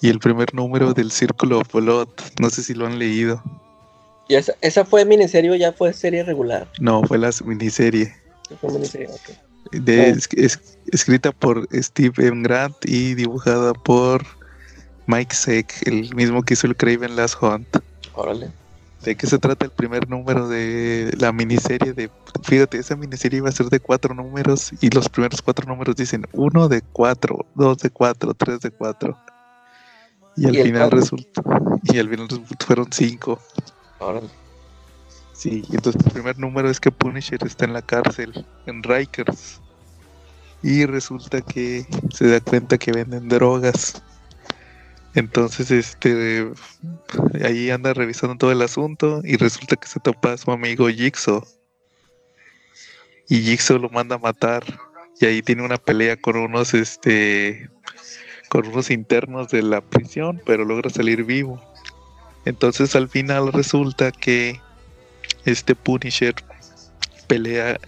y 0.00 0.08
el 0.08 0.18
primer 0.18 0.54
número 0.54 0.94
del 0.94 1.10
Círculo 1.10 1.60
of 1.60 1.72
Blood. 1.72 2.08
No 2.40 2.50
sé 2.50 2.62
si 2.62 2.74
lo 2.74 2.86
han 2.86 2.98
leído. 2.98 3.42
¿Y 4.28 4.34
esa, 4.34 4.54
esa 4.60 4.84
fue 4.84 5.04
miniserie 5.04 5.50
o 5.50 5.54
ya 5.54 5.72
fue 5.72 5.92
serie 5.92 6.24
regular? 6.24 6.68
No, 6.80 7.02
fue 7.04 7.18
la 7.18 7.30
miniserie. 7.44 8.14
Fue 8.60 8.72
miniserie, 8.72 9.08
De, 9.72 10.10
es, 10.10 10.28
escrita 10.92 11.32
por 11.32 11.68
Steve 11.72 12.26
M. 12.26 12.42
Grant 12.42 12.76
y 12.84 13.14
dibujada 13.14 13.72
por 13.72 14.24
Mike 15.06 15.34
Seck, 15.34 15.86
el 15.86 16.14
mismo 16.14 16.42
que 16.42 16.54
hizo 16.54 16.66
el 16.66 16.76
Craven 16.76 17.16
Last 17.16 17.42
Hunt. 17.42 17.68
Órale. 18.14 18.50
¿De 19.02 19.16
qué 19.16 19.26
se 19.26 19.38
trata 19.38 19.66
el 19.66 19.70
primer 19.70 20.08
número 20.08 20.48
de 20.48 21.14
la 21.18 21.32
miniserie? 21.32 21.92
De, 21.92 22.10
fíjate, 22.42 22.78
esa 22.78 22.96
miniserie 22.96 23.38
iba 23.38 23.48
a 23.48 23.52
ser 23.52 23.66
de 23.66 23.78
cuatro 23.78 24.14
números 24.14 24.72
y 24.80 24.90
los 24.90 25.08
primeros 25.08 25.42
cuatro 25.42 25.66
números 25.66 25.94
dicen 25.94 26.26
uno 26.32 26.68
de 26.68 26.82
cuatro, 26.82 27.46
dos 27.54 27.78
de 27.78 27.90
cuatro, 27.90 28.34
tres 28.34 28.60
de 28.60 28.70
cuatro. 28.70 29.16
Y 30.36 30.46
al 30.46 30.56
final 30.56 30.90
resultó, 30.90 31.42
y 31.84 31.98
al 31.98 32.08
final 32.08 32.28
fueron 32.58 32.92
cinco. 32.92 33.38
Órale. 34.00 34.28
Sí, 35.32 35.62
entonces 35.70 36.04
el 36.04 36.12
primer 36.12 36.38
número 36.38 36.68
es 36.68 36.80
que 36.80 36.90
Punisher 36.90 37.38
está 37.46 37.64
en 37.66 37.74
la 37.74 37.82
cárcel, 37.82 38.44
en 38.66 38.82
Rikers. 38.82 39.60
Y 40.62 40.84
resulta 40.84 41.42
que 41.42 41.86
se 42.12 42.28
da 42.28 42.40
cuenta 42.40 42.76
que 42.76 42.90
venden 42.90 43.28
drogas. 43.28 44.02
Entonces, 45.16 45.70
este, 45.70 46.46
ahí 47.42 47.70
anda 47.70 47.94
revisando 47.94 48.36
todo 48.36 48.52
el 48.52 48.60
asunto 48.60 49.22
y 49.24 49.36
resulta 49.36 49.76
que 49.76 49.88
se 49.88 49.98
topa 49.98 50.34
a 50.34 50.36
su 50.36 50.52
amigo 50.52 50.88
Jigsaw. 50.90 51.42
Y 53.26 53.40
Jigsaw 53.40 53.78
lo 53.78 53.88
manda 53.88 54.16
a 54.16 54.18
matar. 54.18 54.62
Y 55.18 55.24
ahí 55.24 55.40
tiene 55.40 55.62
una 55.62 55.78
pelea 55.78 56.18
con 56.18 56.36
unos, 56.36 56.74
este, 56.74 57.70
con 58.50 58.66
unos 58.66 58.90
internos 58.90 59.48
de 59.48 59.62
la 59.62 59.80
prisión, 59.80 60.42
pero 60.44 60.66
logra 60.66 60.90
salir 60.90 61.24
vivo. 61.24 61.62
Entonces 62.44 62.94
al 62.94 63.08
final 63.08 63.54
resulta 63.54 64.12
que 64.12 64.60
este 65.46 65.74
Punisher 65.74 66.34
pelea, 67.26 67.80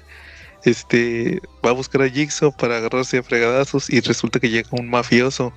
este, 0.65 1.43
va 1.63 1.71
a 1.71 1.75
buscar 1.75 2.01
a 2.01 2.09
Jigsaw 2.09 2.57
para 2.57 2.79
agarrarse 2.79 3.19
a 3.19 3.23
fregadazos 3.23 3.91
y 3.91 4.01
resulta 4.01 4.41
que 4.41 4.49
llega 4.49 4.71
un 4.73 4.89
mafioso. 4.89 5.53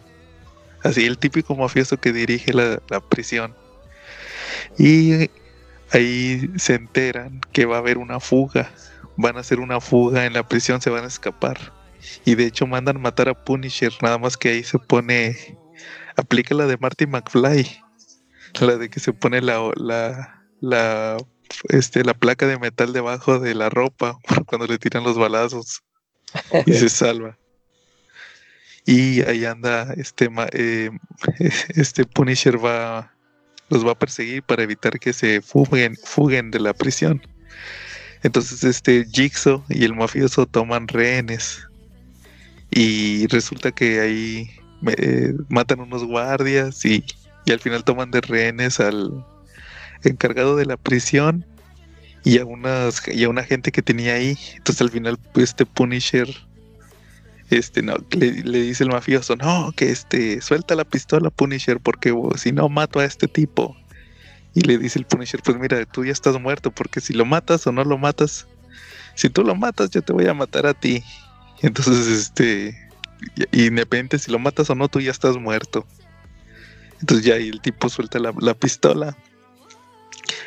Así, 0.84 1.06
el 1.06 1.18
típico 1.18 1.56
mafioso 1.56 1.98
que 1.98 2.12
dirige 2.12 2.54
la, 2.54 2.80
prisión. 3.10 3.56
Y 4.78 5.30
ahí 5.92 6.50
se 6.58 6.76
enteran 6.76 7.42
que 7.52 7.66
va 7.66 7.78
a 7.78 7.80
haber 7.80 7.98
una 7.98 8.20
fuga. 8.20 8.72
Van 9.18 9.38
a 9.38 9.42
hacer 9.42 9.60
una 9.60 9.80
fuga 9.80 10.26
en 10.26 10.34
la 10.34 10.48
prisión, 10.48 10.82
se 10.82 10.90
van 10.90 11.04
a 11.04 11.08
escapar. 11.08 11.74
Y 12.26 12.36
de 12.36 12.46
hecho 12.46 12.66
mandan 12.66 13.00
matar 13.00 13.30
a 13.30 13.34
Punisher, 13.34 13.94
nada 14.02 14.18
más 14.18 14.38
que 14.38 14.50
ahí 14.50 14.64
se 14.64 14.80
pone, 14.80 15.58
aplica 16.16 16.56
la 16.56 16.66
de 16.66 16.78
Marty 16.78 17.06
McFly, 17.06 17.80
la 18.60 18.78
de 18.78 18.90
que 18.90 19.00
se 19.00 19.14
pone 19.14 19.40
la, 19.42 19.72
la, 19.76 20.42
la, 20.62 21.18
este, 21.70 22.04
la 22.04 22.16
placa 22.16 22.48
de 22.48 22.58
metal 22.58 22.92
debajo 22.92 23.40
de 23.40 23.54
la 23.54 23.70
ropa 23.70 24.18
cuando 24.48 24.66
le 24.66 24.80
tiran 24.80 25.04
los 25.04 25.18
balazos 25.18 25.84
y 26.66 26.74
se 26.74 26.90
salva. 26.90 27.38
Y 28.86 29.22
ahí 29.22 29.46
anda 29.46 29.94
este, 29.98 30.30
eh, 30.54 30.90
este 31.70 32.06
Punisher 32.06 32.64
va, 32.64 33.14
los 33.70 33.86
va 33.86 33.92
a 33.92 34.00
perseguir 34.00 34.44
para 34.44 34.64
evitar 34.64 35.00
que 35.00 35.14
se 35.14 35.42
fuguen, 35.42 35.96
fuguen 36.04 36.52
de 36.52 36.60
la 36.60 36.74
prisión. 36.74 37.22
Entonces 38.24 38.64
este 38.64 39.06
Jigsaw 39.12 39.64
y 39.70 39.84
el 39.84 39.96
mafioso 39.96 40.46
toman 40.46 40.88
rehenes 40.88 41.68
y 42.70 43.28
resulta 43.28 43.72
que 43.72 44.00
ahí 44.00 44.50
eh, 44.88 45.34
matan 45.50 45.82
unos 45.82 46.04
guardias 46.04 46.84
y, 46.86 47.04
al 47.52 47.60
final 47.60 47.84
toman 47.84 48.12
de 48.12 48.22
rehenes 48.22 48.80
al 48.80 49.26
encargado 50.04 50.56
de 50.56 50.66
la 50.66 50.78
prisión 50.78 51.46
y 52.24 52.38
a 52.38 52.46
unas 52.46 53.06
y 53.08 53.24
a 53.24 53.30
una 53.30 53.44
gente 53.44 53.72
que 53.72 53.82
tenía 53.82 54.14
ahí 54.14 54.38
entonces 54.56 54.82
al 54.82 54.92
final 54.92 55.20
este 55.36 55.66
Punisher 55.66 56.30
este 57.58 57.82
no 57.82 57.96
le, 58.12 58.32
dice 58.32 58.84
el 58.84 58.90
mafioso 58.90 59.36
no 59.36 59.72
que 59.76 59.92
este 59.92 60.42
suelta 60.42 60.76
la 60.76 60.86
pistola 60.86 61.30
Punisher 61.30 61.80
porque 61.80 62.14
si 62.38 62.52
no 62.52 62.70
mato 62.70 63.00
a 63.00 63.06
este 63.06 63.28
tipo 63.28 63.76
y 64.54 64.62
le 64.62 64.78
dice 64.78 65.00
el 65.00 65.06
Punisher 65.06 65.42
pues 65.44 65.58
mira 65.58 65.86
tú 65.86 66.06
ya 66.06 66.12
estás 66.12 66.40
muerto 66.40 66.72
porque 66.72 67.02
si 67.02 67.14
lo 67.14 67.26
matas 67.26 67.66
o 67.68 67.72
no 67.72 67.84
lo 67.84 67.98
matas 67.98 68.48
si 69.16 69.30
tú 69.30 69.44
lo 69.44 69.56
matas 69.56 69.90
yo 69.90 70.02
te 70.02 70.14
voy 70.14 70.28
a 70.28 70.34
matar 70.34 70.66
a 70.66 70.74
ti 70.74 71.04
entonces, 71.62 72.08
este, 72.08 72.76
independiente 73.52 74.20
si 74.20 74.32
lo 74.32 74.40
matas 74.40 74.70
o 74.70 74.76
no, 74.76 74.88
tú 74.88 75.00
ya 75.00 75.12
estás 75.12 75.38
muerto. 75.38 75.86
Entonces 77.00 77.26
ya 77.26 77.36
el 77.36 77.62
tipo 77.62 77.90
suelta 77.90 78.20
la, 78.20 78.54
pistola, 78.54 79.18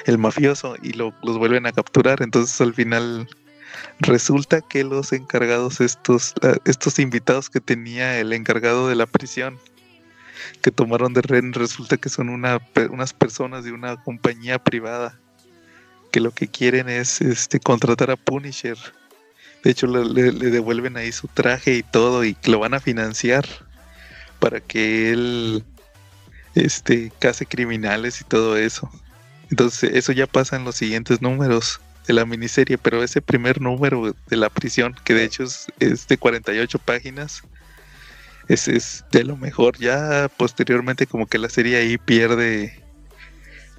el 0.07 0.19
mafioso, 0.19 0.77
y 0.83 0.93
lo, 0.93 1.15
los 1.23 1.39
vuelven 1.39 1.67
a 1.67 1.73
capturar. 1.73 2.23
Entonces 2.23 2.61
al 2.61 2.75
final 2.75 3.29
resulta 3.99 4.61
que 4.61 4.85
los 4.85 5.13
encargados, 5.13 5.81
estos, 5.81 6.35
estos 6.65 6.99
invitados 6.99 7.51
que 7.51 7.61
tenía 7.61 8.19
el 8.19 8.33
encargado 8.33 8.89
de 8.89 8.97
la 8.97 9.07
prisión, 9.07 9.59
que 10.63 10.71
tomaron 10.71 11.15
de 11.15 11.23
rehén, 11.23 11.53
resulta 11.53 11.97
que 11.97 12.09
son 12.09 12.29
una, 12.29 12.61
unas 12.91 13.13
personas 13.13 13.65
de 13.65 13.73
una 13.73 14.03
compañía 14.03 14.59
privada 14.59 15.19
que 16.13 16.21
lo 16.21 16.31
que 16.31 16.49
quieren 16.49 16.89
es 16.89 17.21
este, 17.21 17.59
contratar 17.61 18.11
a 18.11 18.17
Punisher 18.17 18.79
de 19.65 19.71
hecho, 19.71 19.87
le, 19.87 20.31
devuelven 20.31 20.99
ahí 20.99 21.11
su 21.11 21.27
traje 21.27 21.75
y 21.75 21.83
todo 21.83 22.23
y 22.23 22.37
lo 22.45 22.59
van 22.59 22.75
a 22.75 22.81
financiar 22.81 23.47
para 24.39 24.61
que 24.61 25.11
él 25.11 25.65
este, 26.55 27.11
case 27.19 27.47
criminales 27.47 28.21
y 28.21 28.25
todo 28.25 28.59
eso. 28.59 28.91
Entonces, 29.51 29.93
eso 29.95 30.13
ya 30.13 30.27
pasa 30.27 30.57
en 30.57 30.65
los 30.65 30.77
siguientes 30.77 31.23
números 31.23 31.81
de 32.07 32.13
la 32.13 32.25
miniserie, 32.25 32.79
pero 32.79 33.03
ese 33.03 33.23
primer 33.23 33.61
número 33.61 34.15
de 34.29 34.37
la 34.37 34.51
prisión, 34.51 34.95
que 35.05 35.15
de 35.15 35.25
hecho 35.25 35.45
es, 35.45 36.07
de 36.07 36.19
48 36.19 36.79
páginas, 36.79 37.43
es, 38.49 38.69
es 38.69 39.05
de 39.11 39.25
lo 39.25 39.37
mejor. 39.37 39.79
Ya 39.79 40.31
posteriormente 40.37 41.07
como 41.07 41.27
que 41.27 41.39
la 41.39 41.49
serie 41.49 41.77
ahí 41.77 41.99
pierde 41.99 42.81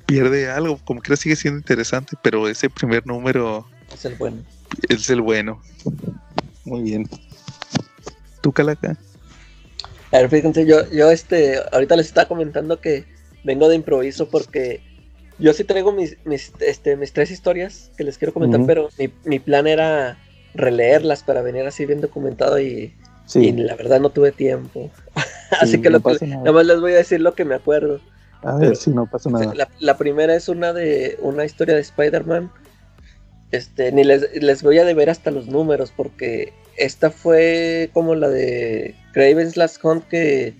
pierde 0.05 0.51
algo, 0.51 0.77
como 0.85 1.01
que 1.01 1.17
sigue 1.17 1.35
siendo 1.35 1.57
interesante, 1.57 2.15
pero 2.21 2.47
ese 2.47 2.69
primer 2.69 3.07
número 3.07 3.67
es 3.91 4.05
el 4.05 4.15
bueno 4.15 4.43
es 4.89 5.09
el 5.09 5.21
bueno. 5.21 5.61
Muy 6.63 6.81
bien. 6.81 7.07
¿Tú, 8.41 8.51
Calaca? 8.51 8.97
A 10.11 10.19
ver, 10.19 10.29
fíjense, 10.29 10.65
yo, 10.65 10.89
yo 10.91 11.11
este, 11.11 11.59
ahorita 11.71 11.95
les 11.95 12.07
estaba 12.07 12.27
comentando 12.27 12.79
que 12.79 13.05
vengo 13.43 13.67
de 13.69 13.75
improviso 13.75 14.29
porque 14.29 14.81
yo 15.39 15.53
sí 15.53 15.63
traigo 15.63 15.91
mis, 15.91 16.17
mis, 16.25 16.51
este, 16.59 16.95
mis 16.95 17.13
tres 17.13 17.31
historias 17.31 17.91
que 17.97 18.03
les 18.03 18.17
quiero 18.17 18.33
comentar, 18.33 18.61
pero 18.65 18.89
mi, 19.25 19.39
plan 19.39 19.67
era 19.67 20.17
releerlas 20.53 21.23
para 21.23 21.41
venir 21.41 21.65
así 21.65 21.85
bien 21.85 22.01
documentado 22.01 22.59
y, 22.59 22.93
la 23.33 23.75
verdad 23.75 23.99
no 23.99 24.09
tuve 24.09 24.31
tiempo. 24.31 24.89
así 25.59 25.81
que 25.81 25.89
nada. 25.89 26.51
más 26.51 26.65
les 26.65 26.79
voy 26.79 26.93
a 26.93 26.97
decir 26.97 27.21
lo 27.21 27.33
que 27.33 27.45
me 27.45 27.55
acuerdo. 27.55 27.99
A 28.43 28.57
ver 28.57 28.75
si 28.75 28.91
no 28.91 29.09
pasa 29.09 29.29
nada. 29.29 29.53
La, 29.55 29.67
la, 29.79 29.97
primera 29.97 30.35
es 30.35 30.49
una 30.49 30.71
de 30.71 31.17
una 31.21 31.45
historia 31.45 31.73
de 31.73 31.81
Spider-Man 31.81 32.51
este, 33.51 33.91
ni 33.91 34.03
les, 34.03 34.63
voy 34.63 34.79
a 34.79 34.85
deber 34.85 35.09
hasta 35.09 35.31
los 35.31 35.47
números 35.47 35.93
porque 35.95 36.51
esta 36.77 37.09
fue 37.11 37.89
como 37.93 38.15
la 38.15 38.27
de 38.27 38.95
Craven's 39.13 39.55
Last 39.55 39.83
Hunt 39.83 40.03
que, 40.07 40.53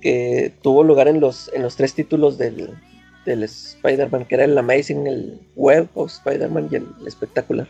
que 0.00 0.52
tuvo 0.62 0.84
lugar 0.84 1.08
en 1.08 1.20
los, 1.20 1.50
en 1.54 1.62
los 1.62 1.76
tres 1.76 1.94
títulos 1.94 2.36
del, 2.36 2.70
del 3.24 3.42
Spider-Man, 3.42 4.24
que 4.24 4.34
era 4.34 4.44
el 4.44 4.56
Amazing, 4.56 5.06
el 5.06 5.40
Web 5.56 5.88
of 5.94 6.10
Spider-Man 6.10 6.68
y 6.70 6.76
el, 6.76 6.86
espectacular. 7.06 7.68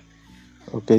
Ok. 0.72 0.92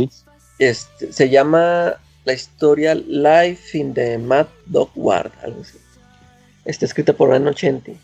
Este, 0.59 1.11
se 1.11 1.29
llama 1.29 1.95
la 2.25 2.33
historia 2.33 2.95
Life 2.95 3.77
in 3.77 3.93
the 3.93 4.17
Mad 4.17 4.47
Dog 4.67 4.91
Ward, 4.95 5.31
algo 5.43 5.61
así. 5.61 5.77
Está 6.65 6.85
escrita 6.85 7.13
por 7.13 7.29
Ron 7.29 7.47
Ochenti. 7.47 7.97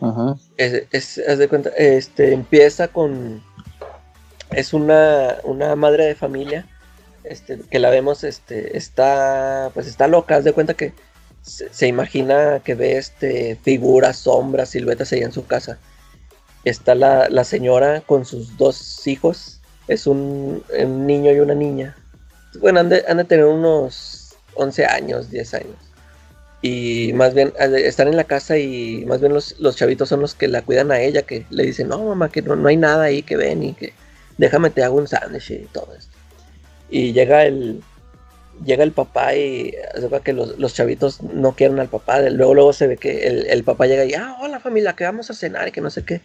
Ajá. 0.00 0.36
Es, 0.56 1.18
es, 1.18 1.38
de 1.38 1.48
cuenta, 1.48 1.70
este, 1.70 2.32
empieza 2.32 2.88
con. 2.88 3.42
Es 4.50 4.74
una, 4.74 5.36
una 5.44 5.74
madre 5.76 6.04
de 6.06 6.14
familia. 6.14 6.66
Este, 7.22 7.58
que 7.70 7.78
la 7.78 7.88
vemos, 7.88 8.22
este, 8.22 8.76
está, 8.76 9.70
pues 9.72 9.86
está 9.86 10.06
loca, 10.08 10.36
haz 10.36 10.44
de 10.44 10.52
cuenta 10.52 10.74
que 10.74 10.92
se, 11.44 11.86
imagina 11.86 12.60
que 12.64 12.74
ve 12.74 12.96
este, 12.96 13.56
figuras, 13.62 14.16
sombras, 14.16 14.70
siluetas 14.70 15.12
ahí 15.12 15.20
en 15.20 15.32
su 15.32 15.46
casa. 15.46 15.78
Está 16.64 16.94
la, 16.94 17.28
la 17.28 17.44
señora 17.44 18.00
con 18.00 18.24
sus 18.24 18.56
dos 18.56 19.06
hijos, 19.06 19.60
es 19.86 20.06
un, 20.06 20.64
un 20.78 21.06
niño 21.06 21.32
y 21.32 21.40
una 21.40 21.54
niña. 21.54 21.96
Bueno, 22.60 22.80
han 22.80 22.88
de, 22.88 23.02
tener 23.24 23.44
unos 23.44 24.34
11 24.54 24.86
años, 24.86 25.30
10 25.30 25.54
años. 25.54 25.76
Y 26.62 27.12
más 27.12 27.34
bien 27.34 27.52
están 27.58 28.08
en 28.08 28.16
la 28.16 28.24
casa 28.24 28.56
y 28.56 29.04
más 29.06 29.20
bien 29.20 29.34
los, 29.34 29.60
los, 29.60 29.76
chavitos 29.76 30.08
son 30.08 30.20
los 30.20 30.34
que 30.34 30.48
la 30.48 30.62
cuidan 30.62 30.90
a 30.92 31.00
ella, 31.00 31.22
que 31.22 31.44
le 31.50 31.64
dicen, 31.64 31.88
no 31.88 32.02
mamá, 32.02 32.30
que 32.30 32.40
no, 32.40 32.56
no 32.56 32.68
hay 32.68 32.78
nada 32.78 33.04
ahí 33.04 33.22
que 33.22 33.36
ven 33.36 33.62
y 33.62 33.74
que 33.74 33.92
déjame 34.38 34.70
te 34.70 34.82
hago 34.82 34.96
un 34.96 35.06
sándwich 35.06 35.50
y 35.50 35.68
todo 35.72 35.94
esto. 35.94 36.16
Y 36.88 37.12
llega 37.12 37.44
el, 37.44 37.82
llega 38.64 38.84
el 38.84 38.92
papá 38.92 39.34
y 39.34 39.74
hace 39.94 40.08
que 40.22 40.32
los, 40.32 40.58
los, 40.58 40.74
chavitos 40.74 41.22
no 41.22 41.54
quieren 41.54 41.80
al 41.80 41.88
papá. 41.88 42.20
Luego, 42.20 42.54
luego 42.54 42.72
se 42.72 42.86
ve 42.86 42.96
que 42.96 43.26
el, 43.26 43.46
el, 43.46 43.64
papá 43.64 43.86
llega 43.86 44.04
y, 44.04 44.14
ah, 44.14 44.36
hola 44.40 44.60
familia, 44.60 44.94
que 44.94 45.04
vamos 45.04 45.30
a 45.30 45.34
cenar 45.34 45.68
y 45.68 45.72
que 45.72 45.80
no 45.80 45.90
sé 45.90 46.04
qué. 46.04 46.20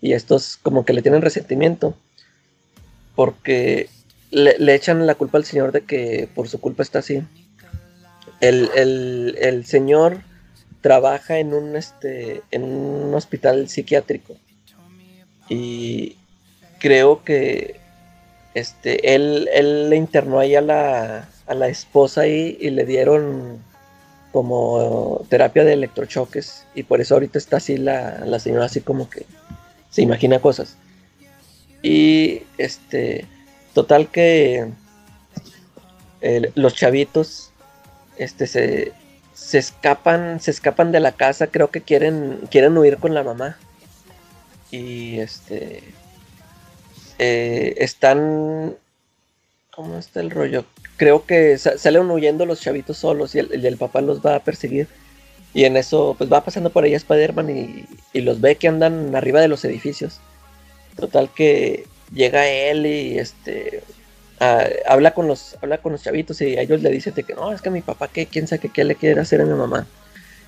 Y 0.00 0.14
estos 0.14 0.56
como 0.56 0.84
que 0.84 0.92
le 0.92 1.02
tienen 1.02 1.22
resentimiento. 1.22 1.96
Porque 3.14 3.88
le, 4.30 4.56
le 4.58 4.74
echan 4.74 5.06
la 5.06 5.14
culpa 5.14 5.38
al 5.38 5.44
señor 5.44 5.72
de 5.72 5.82
que 5.82 6.28
por 6.34 6.48
su 6.48 6.60
culpa 6.60 6.82
está 6.82 7.00
así. 7.00 7.22
El, 8.40 8.70
el, 8.74 9.36
el 9.40 9.66
señor 9.66 10.22
trabaja 10.80 11.38
en 11.38 11.54
un, 11.54 11.76
este, 11.76 12.42
en 12.50 12.64
un 12.64 13.14
hospital 13.14 13.68
psiquiátrico. 13.68 14.36
Y 15.48 16.16
creo 16.80 17.22
que 17.24 17.76
este, 18.54 19.14
él, 19.14 19.48
él 19.52 19.88
le 19.90 19.96
internó 19.96 20.40
ahí 20.40 20.54
a 20.56 20.60
la, 20.60 21.28
a 21.52 21.54
la 21.54 21.68
esposa 21.68 22.22
ahí 22.22 22.56
y 22.60 22.70
le 22.70 22.84
dieron 22.84 23.62
como 24.32 25.24
terapia 25.28 25.64
de 25.64 25.74
electrochoques 25.74 26.66
y 26.74 26.82
por 26.82 27.00
eso 27.00 27.14
ahorita 27.14 27.38
está 27.38 27.58
así 27.58 27.76
la, 27.76 28.20
la 28.24 28.38
señora 28.38 28.64
así 28.64 28.80
como 28.80 29.08
que 29.08 29.26
se 29.90 30.02
imagina 30.02 30.40
cosas. 30.40 30.76
Y 31.82 32.42
este, 32.58 33.26
total 33.74 34.08
que 34.08 34.68
eh, 36.22 36.52
los 36.54 36.74
chavitos 36.74 37.50
este, 38.16 38.46
se, 38.46 38.92
se, 39.34 39.58
escapan, 39.58 40.40
se 40.40 40.50
escapan 40.50 40.92
de 40.92 41.00
la 41.00 41.12
casa, 41.12 41.48
creo 41.48 41.70
que 41.70 41.82
quieren, 41.82 42.40
quieren 42.50 42.76
huir 42.78 42.98
con 42.98 43.14
la 43.14 43.22
mamá. 43.22 43.58
Y 44.70 45.18
este, 45.18 45.82
eh, 47.18 47.74
están, 47.76 48.76
¿cómo 49.70 49.98
está 49.98 50.20
el 50.20 50.30
rollo? 50.30 50.64
Creo 51.02 51.26
que 51.26 51.58
salen 51.58 52.08
huyendo 52.12 52.46
los 52.46 52.60
chavitos 52.60 52.96
solos 52.98 53.34
y 53.34 53.40
el, 53.40 53.76
papá 53.76 54.00
los 54.00 54.24
va 54.24 54.36
a 54.36 54.44
perseguir. 54.44 54.86
Y 55.52 55.64
en 55.64 55.76
eso, 55.76 56.14
pues 56.16 56.32
va 56.32 56.44
pasando 56.44 56.70
por 56.70 56.84
ahí 56.84 56.94
Spider-Man 56.94 57.88
y, 58.14 58.20
los 58.20 58.40
ve 58.40 58.54
que 58.54 58.68
andan 58.68 59.16
arriba 59.16 59.40
de 59.40 59.48
los 59.48 59.64
edificios. 59.64 60.20
Total 60.94 61.28
que 61.34 61.86
llega 62.14 62.46
él 62.46 62.86
y 62.86 63.18
este 63.18 63.82
habla 64.86 65.12
con 65.12 65.26
los 65.26 65.56
habla 65.60 65.78
con 65.78 65.90
los 65.90 66.04
chavitos 66.04 66.40
y 66.40 66.56
a 66.56 66.60
ellos 66.60 66.82
le 66.82 66.90
dice 66.90 67.12
que 67.12 67.34
no, 67.34 67.52
es 67.52 67.62
que 67.62 67.70
mi 67.70 67.80
papá 67.80 68.06
que 68.06 68.26
quién 68.26 68.46
sabe 68.46 68.68
qué 68.72 68.84
le 68.84 68.94
quiere 68.94 69.20
hacer 69.20 69.40
a 69.40 69.44
mi 69.44 69.54
mamá. 69.54 69.88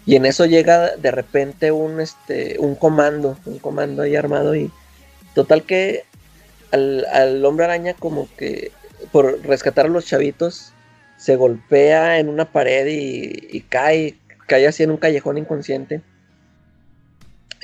Y 0.06 0.14
en 0.14 0.24
eso 0.24 0.46
llega 0.46 0.94
de 0.94 1.10
repente 1.10 1.72
un 1.72 2.00
este 2.00 2.60
un 2.60 2.76
comando, 2.76 3.36
un 3.44 3.58
comando 3.58 4.02
ahí 4.02 4.14
armado 4.14 4.54
y 4.54 4.70
total 5.34 5.64
que 5.64 6.04
al, 6.70 7.04
al 7.06 7.44
hombre 7.44 7.64
araña 7.64 7.94
como 7.94 8.28
que 8.36 8.70
por 9.14 9.46
rescatar 9.46 9.86
a 9.86 9.90
los 9.90 10.06
chavitos 10.06 10.72
se 11.18 11.36
golpea 11.36 12.18
en 12.18 12.28
una 12.28 12.50
pared 12.50 12.84
y, 12.88 13.46
y 13.56 13.60
cae, 13.60 14.16
cae 14.48 14.66
así 14.66 14.82
en 14.82 14.90
un 14.90 14.96
callejón 14.96 15.38
inconsciente. 15.38 16.00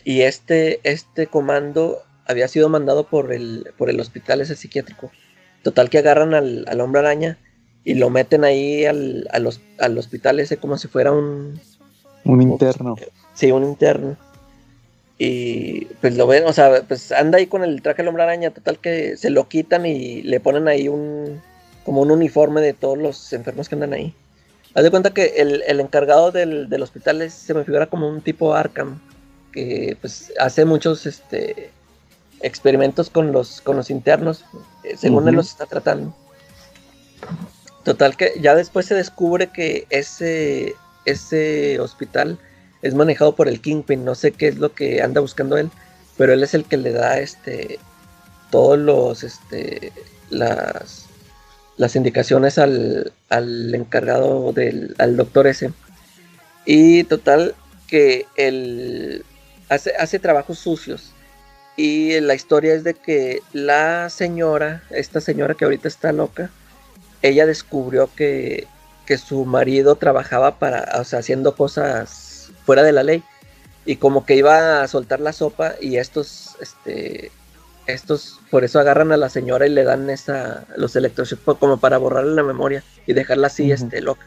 Y 0.04 0.20
este, 0.20 0.78
este 0.84 1.26
comando 1.26 2.04
había 2.24 2.46
sido 2.46 2.68
mandado 2.68 3.08
por 3.08 3.32
el, 3.32 3.72
por 3.76 3.90
el 3.90 3.98
hospital 3.98 4.40
ese 4.40 4.54
psiquiátrico. 4.54 5.10
Total 5.64 5.90
que 5.90 5.98
agarran 5.98 6.34
al, 6.34 6.66
al 6.68 6.80
hombre 6.80 7.00
araña 7.00 7.36
y 7.82 7.94
lo 7.94 8.10
meten 8.10 8.44
ahí 8.44 8.84
al, 8.84 9.26
al, 9.32 9.50
al, 9.80 9.98
hospital 9.98 10.38
ese 10.38 10.56
como 10.56 10.78
si 10.78 10.86
fuera 10.86 11.10
un... 11.10 11.58
Un 12.22 12.42
interno. 12.42 12.94
Sí, 13.34 13.50
un 13.50 13.64
interno. 13.64 14.16
Y 15.22 15.84
pues 16.00 16.16
lo 16.16 16.26
ven, 16.26 16.46
o 16.46 16.52
sea, 16.54 16.82
pues 16.88 17.12
anda 17.12 17.36
ahí 17.36 17.46
con 17.46 17.62
el 17.62 17.82
traje 17.82 17.98
del 17.98 18.08
hombre 18.08 18.22
araña, 18.22 18.52
total 18.52 18.78
que 18.78 19.18
se 19.18 19.28
lo 19.28 19.48
quitan 19.48 19.84
y 19.84 20.22
le 20.22 20.40
ponen 20.40 20.66
ahí 20.66 20.88
un... 20.88 21.42
como 21.84 22.00
un 22.00 22.10
uniforme 22.10 22.62
de 22.62 22.72
todos 22.72 22.96
los 22.96 23.30
enfermos 23.34 23.68
que 23.68 23.74
andan 23.74 23.92
ahí. 23.92 24.14
Haz 24.74 24.82
de 24.82 24.90
cuenta 24.90 25.12
que 25.12 25.34
el, 25.36 25.62
el 25.66 25.78
encargado 25.78 26.30
del, 26.30 26.70
del, 26.70 26.82
hospital 26.82 27.20
es, 27.20 27.34
se 27.34 27.52
me 27.52 27.64
figura 27.64 27.84
como 27.86 28.08
un 28.08 28.22
tipo 28.22 28.54
Arkham, 28.54 28.98
que 29.52 29.94
pues 30.00 30.32
hace 30.38 30.64
muchos 30.64 31.04
este, 31.04 31.70
experimentos 32.40 33.10
con 33.10 33.30
los, 33.30 33.60
con 33.60 33.76
los 33.76 33.90
internos, 33.90 34.46
eh, 34.84 34.96
según 34.96 35.24
uh 35.24 35.26
-huh. 35.26 35.30
él 35.30 35.34
los 35.34 35.50
está 35.50 35.66
tratando. 35.66 36.16
Total 37.84 38.16
que 38.16 38.32
ya 38.40 38.54
después 38.54 38.86
se 38.86 38.94
descubre 38.94 39.48
que 39.48 39.86
ese, 39.90 40.74
ese 41.04 41.78
hospital 41.78 42.38
es 42.82 42.94
manejado 42.94 43.34
por 43.34 43.48
el 43.48 43.60
Kingpin, 43.60 44.04
no 44.04 44.14
sé 44.14 44.32
qué 44.32 44.48
es 44.48 44.58
lo 44.58 44.74
que 44.74 45.02
anda 45.02 45.20
buscando 45.20 45.56
él, 45.56 45.70
pero 46.16 46.32
él 46.32 46.42
es 46.42 46.54
el 46.54 46.64
que 46.64 46.76
le 46.76 46.92
da 46.92 47.18
este 47.18 47.78
todos 48.50 48.78
los 48.78 49.22
este 49.22 49.92
las 50.30 51.06
las 51.76 51.96
indicaciones 51.96 52.58
al, 52.58 53.12
al 53.28 53.74
encargado 53.74 54.52
del 54.52 54.94
al 54.98 55.16
doctor 55.16 55.46
ese. 55.46 55.72
Y 56.66 57.04
total 57.04 57.54
que 57.86 58.26
él 58.36 59.24
hace, 59.68 59.94
hace 59.96 60.18
trabajos 60.18 60.58
sucios 60.58 61.12
y 61.76 62.20
la 62.20 62.34
historia 62.34 62.74
es 62.74 62.84
de 62.84 62.94
que 62.94 63.40
la 63.54 64.10
señora, 64.10 64.82
esta 64.90 65.20
señora 65.22 65.54
que 65.54 65.64
ahorita 65.64 65.88
está 65.88 66.12
loca, 66.12 66.50
ella 67.22 67.46
descubrió 67.46 68.10
que, 68.14 68.66
que 69.06 69.16
su 69.16 69.46
marido 69.46 69.96
trabajaba 69.96 70.58
para, 70.58 71.00
o 71.00 71.04
sea, 71.04 71.20
haciendo 71.20 71.56
cosas 71.56 72.29
fuera 72.64 72.82
de 72.82 72.92
la 72.92 73.02
ley. 73.02 73.22
Y 73.84 73.96
como 73.96 74.26
que 74.26 74.36
iba 74.36 74.82
a 74.82 74.88
soltar 74.88 75.20
la 75.20 75.32
sopa 75.32 75.74
y 75.80 75.96
estos, 75.96 76.56
este, 76.60 77.32
estos, 77.86 78.40
por 78.50 78.64
eso 78.64 78.78
agarran 78.78 79.10
a 79.12 79.16
la 79.16 79.28
señora 79.28 79.66
y 79.66 79.70
le 79.70 79.84
dan 79.84 80.10
esa, 80.10 80.66
los 80.76 80.94
electroshocks 80.96 81.58
como 81.58 81.78
para 81.78 81.98
borrarle 81.98 82.34
la 82.34 82.42
memoria 82.42 82.84
y 83.06 83.14
dejarla 83.14 83.46
así, 83.46 83.64
uh 83.64 83.70
-huh. 83.70 83.74
este, 83.74 84.00
loca. 84.02 84.26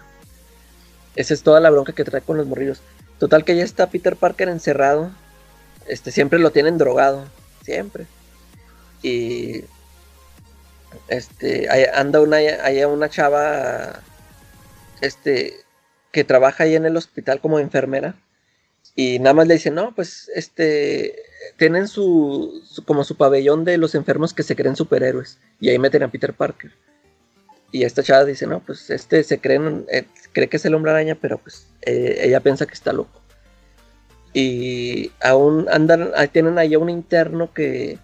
Esa 1.16 1.34
es 1.34 1.44
toda 1.44 1.60
la 1.60 1.70
bronca 1.70 1.94
que 1.94 2.04
trae 2.04 2.22
con 2.22 2.38
los 2.38 2.48
morrillos. 2.48 2.82
Total 3.20 3.46
que 3.46 3.56
ya 3.56 3.64
está 3.64 3.88
Peter 3.88 4.16
Parker 4.16 4.50
encerrado. 4.50 5.12
Este, 5.88 6.12
siempre 6.12 6.40
lo 6.40 6.52
tienen 6.52 6.78
drogado 6.78 7.26
siempre. 7.64 8.06
Y 9.02 9.66
este 11.08 11.70
hay, 11.70 11.86
anda 11.94 12.22
una 12.22 12.38
hay 12.38 12.84
una 12.84 13.10
chava 13.10 14.00
este 15.02 15.63
que 16.14 16.24
trabaja 16.24 16.64
ahí 16.64 16.76
en 16.76 16.86
el 16.86 16.96
hospital 16.96 17.42
como 17.42 17.60
enfermera 17.60 18.16
y 18.96 19.20
nada 19.20 19.34
más 19.34 19.48
le 19.48 19.56
dice, 19.56 19.72
"No, 19.72 19.94
pues 19.94 20.32
este 20.36 21.16
tienen 21.58 21.90
su, 21.90 22.62
su, 22.66 22.86
como 22.86 23.04
su 23.04 23.18
pabellón 23.18 23.66
de 23.66 23.78
los 23.78 23.96
enfermos 23.96 24.34
que 24.34 24.44
se 24.44 24.56
creen 24.56 24.78
superhéroes 24.78 25.40
y 25.60 25.70
ahí 25.70 25.80
meten 25.80 26.04
a 26.04 26.12
Peter 26.12 26.34
Parker." 26.34 26.72
Y 27.72 27.84
esta 27.84 28.04
chava 28.04 28.24
dice, 28.24 28.48
"No, 28.48 28.62
pues 28.62 28.90
este 28.90 29.24
se 29.24 29.40
creen 29.40 29.86
eh, 29.92 30.06
cree 30.32 30.48
que 30.48 30.58
es 30.58 30.66
el 30.66 30.76
hombre 30.76 30.92
araña, 30.92 31.18
pero 31.20 31.40
pues 31.40 31.68
eh, 31.82 32.20
ella 32.22 32.40
piensa 32.40 32.66
que 32.68 32.74
está 32.74 32.94
loco." 32.94 33.24
y 34.34 35.12
aún 35.22 35.68
andan, 35.70 36.12
tienen 36.32 36.58
ahí 36.58 36.74
a 36.74 36.80
un 36.80 36.90
interno 36.90 37.54
que 37.54 38.00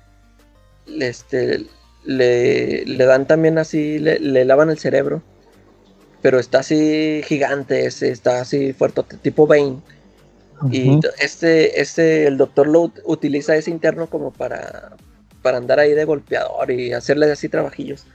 este, 1.00 1.66
le, 2.06 2.86
le 2.86 3.06
dan 3.06 3.26
también 3.26 3.58
así, 3.58 3.98
le, 4.00 4.20
le, 4.20 4.46
lavan 4.46 4.70
el 4.70 4.78
cerebro, 4.78 5.24
pero 6.22 6.40
está 6.40 6.60
así 6.60 7.22
gigante, 7.26 7.86
ese, 7.86 8.10
está 8.10 8.42
así 8.42 8.74
fuerte, 8.74 9.04
tipo 9.22 9.48
Bane. 9.48 9.82
Uh 10.62 10.66
-huh. 10.66 10.74
Y 10.74 11.00
este, 11.24 11.80
este, 11.82 12.28
el 12.28 12.38
doctor 12.38 12.68
lo 12.68 12.92
utiliza 13.06 13.56
ese 13.56 13.72
interno 13.72 14.08
como 14.08 14.32
para, 14.32 14.92
para 15.42 15.58
andar 15.58 15.80
ahí 15.80 15.94
de 15.94 16.06
golpeador 16.06 16.72
y 16.72 16.94
hacerle 16.94 17.32
así 17.32 17.48
trabajillos. 17.50 18.06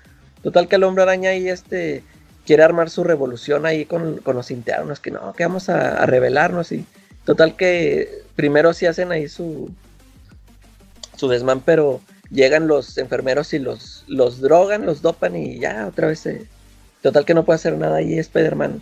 Total 0.42 0.68
que 0.68 0.76
el 0.76 0.84
hombre 0.84 1.04
araña 1.04 1.30
ahí 1.30 1.48
este, 1.48 2.02
quiere 2.46 2.62
armar 2.62 2.90
su 2.90 3.04
revolución 3.04 3.64
ahí 3.64 3.86
con, 3.86 4.20
los 4.24 4.50
internos, 4.50 5.00
que 5.00 5.10
no, 5.10 5.32
que 5.32 5.44
vamos 5.44 5.68
a, 5.68 6.02
a 6.02 6.06
rebelarnos 6.06 6.72
y 6.72 6.84
total 7.24 7.56
que 7.56 8.22
primero 8.36 8.74
sí 8.74 8.84
hacen 8.84 9.10
ahí 9.12 9.28
su, 9.28 9.70
su 11.16 11.28
desmán, 11.28 11.60
pero 11.60 12.00
llegan 12.30 12.66
los 12.66 12.98
enfermeros 12.98 13.54
y 13.54 13.58
los, 13.58 14.04
los 14.06 14.40
drogan, 14.40 14.86
los 14.86 15.02
dopan 15.02 15.36
y 15.36 15.58
ya 15.58 15.86
otra 15.86 16.08
vez 16.08 16.20
se... 16.20 16.46
Total 17.04 17.26
que 17.26 17.34
no 17.34 17.44
puede 17.44 17.56
hacer 17.56 17.76
nada 17.76 17.98
ahí 17.98 18.18
Spider-Man. 18.18 18.80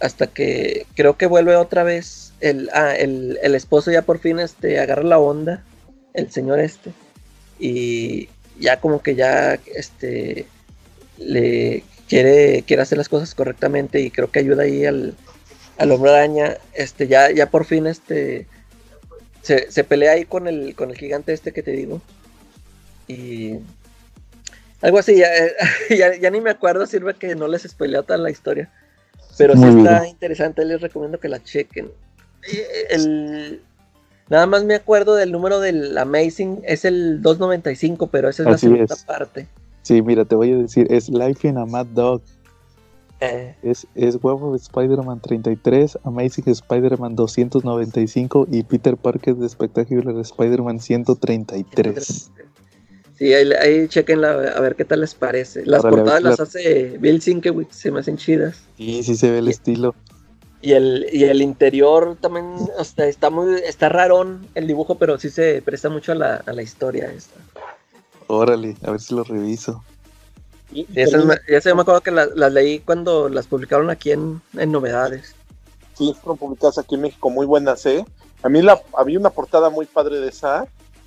Hasta 0.00 0.26
que 0.26 0.86
creo 0.96 1.18
que 1.18 1.26
vuelve 1.26 1.54
otra 1.54 1.82
vez 1.82 2.32
el, 2.40 2.70
ah, 2.72 2.96
el, 2.96 3.38
el, 3.42 3.54
esposo 3.54 3.92
ya 3.92 4.00
por 4.00 4.20
fin 4.20 4.38
este, 4.38 4.80
agarra 4.80 5.02
la 5.02 5.18
onda, 5.18 5.62
el 6.14 6.32
señor 6.32 6.60
este. 6.60 6.92
Y 7.58 8.30
ya 8.58 8.80
como 8.80 9.02
que 9.02 9.16
ya 9.16 9.58
este, 9.74 10.46
le 11.18 11.84
quiere, 12.08 12.62
quiere 12.66 12.84
hacer 12.84 12.96
las 12.96 13.10
cosas 13.10 13.34
correctamente 13.34 14.00
y 14.00 14.10
creo 14.10 14.30
que 14.30 14.38
ayuda 14.38 14.62
ahí 14.62 14.86
al, 14.86 15.14
al 15.76 15.92
hombre 15.92 16.10
araña. 16.10 16.56
Este, 16.72 17.06
ya, 17.06 17.30
ya 17.32 17.50
por 17.50 17.66
fin 17.66 17.86
este, 17.86 18.46
se, 19.42 19.70
se 19.70 19.84
pelea 19.84 20.12
ahí 20.12 20.24
con 20.24 20.48
el, 20.48 20.74
con 20.74 20.88
el 20.88 20.96
gigante 20.96 21.34
este 21.34 21.52
que 21.52 21.62
te 21.62 21.72
digo 21.72 22.00
y 23.08 23.58
algo 24.82 24.98
así, 24.98 25.16
ya, 25.90 26.16
ya, 26.16 26.30
ni 26.30 26.40
me 26.40 26.50
acuerdo, 26.50 26.86
sirve 26.86 27.14
que 27.14 27.34
no 27.34 27.48
les 27.48 27.62
spoileo 27.62 28.02
toda 28.02 28.18
la 28.18 28.30
historia. 28.30 28.70
Pero 29.38 29.56
sí 29.56 29.64
está 29.64 30.06
interesante, 30.06 30.64
les 30.64 30.80
recomiendo 30.80 31.18
que 31.18 31.28
la 31.28 31.42
chequen. 31.42 31.90
El, 32.90 33.62
nada 34.28 34.46
más 34.46 34.64
me 34.64 34.74
acuerdo 34.74 35.14
del 35.14 35.32
número 35.32 35.60
del 35.60 35.96
Amazing, 35.96 36.60
es 36.64 36.84
el 36.84 37.22
295, 37.22 38.08
pero 38.08 38.28
esa 38.28 38.42
es 38.42 38.48
la 38.50 38.58
segunda 38.58 38.96
parte. 39.06 39.46
Sí, 39.82 40.02
mira, 40.02 40.24
te 40.24 40.34
voy 40.34 40.52
a 40.52 40.56
decir, 40.58 40.86
es 40.90 41.08
Life 41.08 41.48
in 41.48 41.56
a 41.58 41.64
Mad 41.64 41.86
Dog. 41.86 42.22
Eh. 43.20 43.54
Es, 43.62 43.86
es 43.94 44.16
Web 44.22 44.42
of 44.42 44.60
Spider-Man 44.60 45.20
33, 45.20 45.98
Amazing 46.02 46.48
Spider-Man 46.48 47.14
295 47.14 48.48
y 48.50 48.64
Peter 48.64 48.96
Parker 48.96 49.36
de 49.36 49.48
Spectacular 49.48 50.18
Spider-Man 50.18 50.80
133. 50.80 52.32
Sí, 53.22 53.32
ahí, 53.32 53.86
chequenla 53.86 54.32
a 54.32 54.60
ver 54.60 54.74
qué 54.74 54.84
tal 54.84 55.02
les 55.02 55.14
parece. 55.14 55.64
Las 55.64 55.82
portadas 55.82 56.24
las 56.24 56.40
hace 56.40 56.98
Bill 56.98 57.22
Sienkiewicz, 57.22 57.72
se 57.72 57.92
me 57.92 58.00
hacen 58.00 58.16
chidas. 58.16 58.64
Sí, 58.76 59.04
sí 59.04 59.14
se 59.14 59.30
ve 59.30 59.38
el 59.38 59.46
estilo. 59.46 59.94
Y 60.60 60.72
el, 60.72 61.06
y 61.12 61.22
el 61.22 61.40
interior 61.40 62.16
también 62.20 62.46
está 62.96 63.30
muy, 63.30 63.60
está 63.64 63.88
rarón 63.90 64.48
el 64.56 64.66
dibujo, 64.66 64.96
pero 64.96 65.20
sí 65.20 65.30
se 65.30 65.62
presta 65.62 65.88
mucho 65.88 66.10
a 66.10 66.14
la, 66.16 66.42
a 66.44 66.52
la 66.52 66.62
historia 66.62 67.12
esta. 67.12 67.38
Órale, 68.26 68.76
a 68.82 68.90
ver 68.90 69.00
si 69.00 69.14
lo 69.14 69.22
reviso. 69.22 69.84
Y, 70.72 70.84
ya 70.92 71.06
se 71.60 71.74
me 71.76 71.82
acuerdo 71.82 72.00
que 72.00 72.10
las 72.10 72.52
leí 72.52 72.80
cuando 72.80 73.28
las 73.28 73.46
publicaron 73.46 73.88
aquí 73.88 74.10
en, 74.10 74.42
en 74.58 74.72
Novedades. 74.72 75.36
Sí, 75.96 76.12
fueron 76.20 76.38
publicadas 76.38 76.78
aquí 76.78 76.96
en 76.96 77.02
México, 77.02 77.30
muy 77.30 77.46
buenas, 77.46 77.86
¿eh? 77.86 78.04
A 78.42 78.48
mí 78.48 78.62
la, 78.62 78.82
había 78.94 79.20
una 79.20 79.30
portada 79.30 79.70
muy 79.70 79.86
padre 79.86 80.18
de 80.18 80.28
esa, 80.28 80.66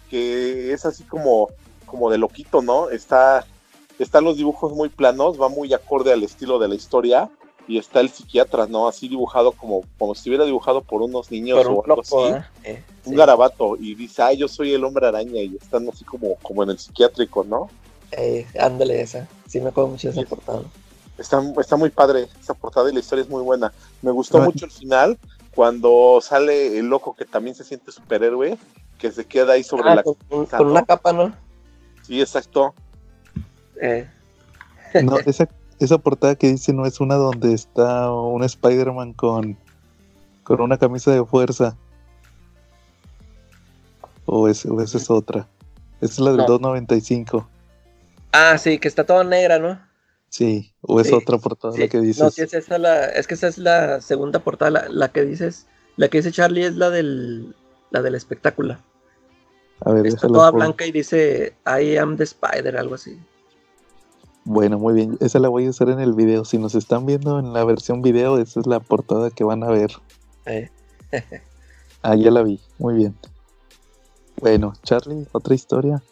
que 0.09 0.71
es 0.71 0.85
así 0.85 1.03
como 1.03 1.49
como 1.85 2.09
de 2.09 2.17
loquito, 2.17 2.61
¿no? 2.61 2.89
Está, 2.89 3.45
están 3.99 4.23
los 4.23 4.37
dibujos 4.37 4.73
muy 4.73 4.89
planos, 4.89 5.39
va 5.39 5.49
muy 5.49 5.73
acorde 5.73 6.11
al 6.11 6.23
estilo 6.23 6.59
de 6.59 6.67
la 6.67 6.75
historia 6.75 7.29
y 7.67 7.77
está 7.77 7.99
el 7.99 8.09
psiquiatra, 8.09 8.67
¿no? 8.67 8.87
Así 8.87 9.07
dibujado 9.07 9.51
como, 9.51 9.81
como 9.97 10.13
si 10.13 10.19
estuviera 10.19 10.45
dibujado 10.45 10.81
por 10.81 11.01
unos 11.01 11.31
niños 11.31 11.65
o 11.65 11.83
algo 11.83 12.01
así. 12.01 12.15
¿eh? 12.15 12.43
Eh, 12.63 12.83
un 13.05 13.15
garabato 13.15 13.75
y 13.79 13.95
dice, 13.95 14.21
ay, 14.21 14.37
yo 14.37 14.47
soy 14.47 14.73
el 14.73 14.83
hombre 14.83 15.07
araña 15.07 15.41
y 15.41 15.55
están 15.55 15.87
así 15.89 16.03
como, 16.03 16.35
como 16.41 16.63
en 16.63 16.71
el 16.71 16.79
psiquiátrico, 16.79 17.43
¿no? 17.43 17.69
Eh, 18.11 18.45
ándale 18.59 19.01
esa, 19.01 19.27
sí 19.47 19.59
me 19.59 19.69
acuerdo 19.69 19.91
mucho 19.91 20.11
de 20.11 20.19
esa 20.19 20.29
portada. 20.29 20.61
Está, 21.17 21.41
está 21.59 21.75
muy 21.75 21.89
padre 21.89 22.27
esa 22.41 22.53
portada 22.53 22.89
y 22.89 22.93
la 22.93 22.99
historia 22.99 23.23
es 23.23 23.29
muy 23.29 23.41
buena. 23.41 23.71
Me 24.01 24.11
gustó 24.11 24.39
mucho 24.39 24.65
el 24.65 24.71
final 24.71 25.17
cuando 25.53 26.19
sale 26.21 26.77
el 26.77 26.87
loco 26.87 27.15
que 27.15 27.25
también 27.25 27.55
se 27.55 27.63
siente 27.63 27.91
superhéroe, 27.91 28.57
que 28.99 29.11
se 29.11 29.25
queda 29.25 29.53
ahí 29.53 29.63
sobre 29.63 29.89
ah, 29.89 29.95
la... 29.95 30.03
Con, 30.03 30.45
con 30.45 30.67
una 30.67 30.85
capa, 30.85 31.13
¿no? 31.13 31.33
Sí, 32.05 32.21
exacto. 32.21 32.75
Eh. 33.81 34.07
No, 35.03 35.17
esa, 35.19 35.49
esa 35.79 35.97
portada 35.97 36.35
que 36.35 36.47
dice 36.51 36.71
no 36.71 36.85
es 36.85 36.99
una 36.99 37.15
donde 37.15 37.53
está 37.53 38.11
un 38.11 38.43
Spider-Man 38.43 39.13
con, 39.13 39.57
con 40.43 40.61
una 40.61 40.77
camisa 40.77 41.11
de 41.11 41.25
fuerza. 41.25 41.75
O, 44.25 44.47
es, 44.47 44.65
o 44.65 44.81
esa 44.81 44.97
es 44.97 45.09
otra. 45.09 45.47
Esa 46.01 46.13
es 46.13 46.19
la 46.19 46.31
del 46.31 46.45
295. 46.45 47.47
Ah, 48.31 48.57
sí, 48.57 48.79
que 48.79 48.87
está 48.87 49.05
toda 49.05 49.23
negra, 49.23 49.59
¿no? 49.59 49.79
Sí, 50.29 50.73
o 50.81 50.99
es 50.99 51.13
otra 51.13 51.37
portada 51.37 51.77
la 51.77 51.87
que 51.87 52.01
dices. 52.01 52.21
No, 52.21 52.29
sí, 52.29 52.41
es, 52.41 52.53
esa 52.53 52.77
la, 52.77 53.05
es 53.05 53.25
que 53.25 53.35
esa 53.35 53.47
es 53.47 53.57
la 53.57 54.01
segunda 54.01 54.39
portada. 54.39 54.71
La, 54.71 54.89
la, 54.89 55.07
que 55.09 55.23
dices, 55.23 55.65
la 55.95 56.09
que 56.09 56.17
dice 56.17 56.31
Charlie 56.31 56.65
es 56.65 56.75
la 56.75 56.89
del, 56.89 57.55
la 57.91 58.01
del 58.01 58.15
espectáculo. 58.15 58.77
A 59.81 59.91
ver, 59.91 60.07
Está 60.07 60.27
toda 60.27 60.51
blanca 60.51 60.85
y 60.85 60.91
dice 60.91 61.53
I 61.65 61.97
am 61.97 62.17
the 62.17 62.23
spider, 62.23 62.77
algo 62.77 62.95
así. 62.95 63.19
Bueno, 64.45 64.77
muy 64.77 64.93
bien. 64.93 65.17
Esa 65.21 65.39
la 65.39 65.49
voy 65.49 65.65
a 65.65 65.69
usar 65.69 65.89
en 65.89 65.99
el 65.99 66.13
video. 66.13 66.45
Si 66.45 66.57
nos 66.57 66.75
están 66.75 67.05
viendo 67.05 67.39
en 67.39 67.51
la 67.51 67.65
versión 67.65 68.01
video, 68.01 68.37
esa 68.37 68.59
es 68.59 68.67
la 68.67 68.79
portada 68.79 69.31
que 69.31 69.43
van 69.43 69.63
a 69.63 69.69
ver. 69.69 69.91
Eh. 70.45 70.69
ah, 72.03 72.15
ya 72.15 72.31
la 72.31 72.43
vi. 72.43 72.59
Muy 72.77 72.93
bien. 72.93 73.17
Bueno, 74.39 74.73
Charlie, 74.83 75.27
otra 75.31 75.55
historia. 75.55 76.03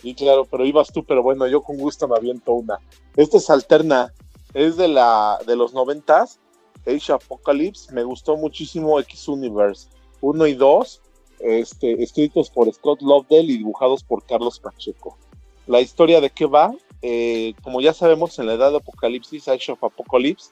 Sí, 0.00 0.14
claro, 0.14 0.46
pero 0.50 0.64
ibas 0.64 0.92
tú, 0.92 1.04
pero 1.04 1.22
bueno, 1.22 1.46
yo 1.46 1.62
con 1.62 1.76
gusto 1.76 2.08
me 2.08 2.16
aviento 2.16 2.52
una. 2.52 2.78
Esta 3.16 3.36
es 3.36 3.50
alterna, 3.50 4.12
es 4.54 4.76
de 4.76 4.88
la 4.88 5.38
de 5.46 5.54
los 5.54 5.74
noventas, 5.74 6.40
Age 6.86 7.12
Apocalypse, 7.12 7.92
me 7.92 8.02
gustó 8.02 8.36
muchísimo 8.36 8.98
X 9.00 9.28
Universe 9.28 9.88
1 10.20 10.46
y 10.46 10.54
2, 10.54 11.01
este, 11.42 12.02
escritos 12.02 12.50
por 12.50 12.72
Scott 12.72 13.02
Lovedale 13.02 13.52
y 13.52 13.58
dibujados 13.58 14.02
por 14.02 14.24
Carlos 14.24 14.60
Pacheco. 14.60 15.18
La 15.66 15.80
historia 15.80 16.20
de 16.20 16.30
qué 16.30 16.46
va, 16.46 16.74
eh, 17.02 17.54
como 17.62 17.80
ya 17.80 17.92
sabemos, 17.92 18.38
en 18.38 18.46
la 18.46 18.54
edad 18.54 18.70
de 18.70 18.78
Apocalipsis, 18.78 19.48
Age 19.48 19.72
of 19.72 19.84
Apocalypse, 19.84 20.50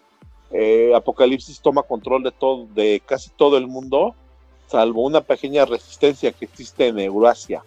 eh, 0.53 0.93
Apocalipsis 0.95 1.61
toma 1.61 1.82
control 1.82 2.24
de 2.24 2.32
todo, 2.32 2.66
de 2.74 3.01
casi 3.07 3.30
todo 3.30 3.57
el 3.57 3.66
mundo, 3.66 4.14
salvo 4.66 5.03
una 5.03 5.20
pequeña 5.20 5.64
resistencia 5.64 6.32
que 6.32 6.45
existe 6.45 6.88
en 6.88 6.99
Eurasia, 6.99 7.62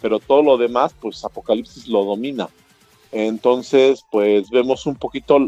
pero 0.00 0.20
todo 0.20 0.42
lo 0.42 0.56
demás, 0.56 0.94
pues 1.00 1.24
Apocalipsis 1.24 1.88
lo 1.88 2.04
domina. 2.04 2.48
Entonces, 3.10 4.04
pues 4.10 4.50
vemos 4.50 4.86
un 4.86 4.94
poquito 4.94 5.38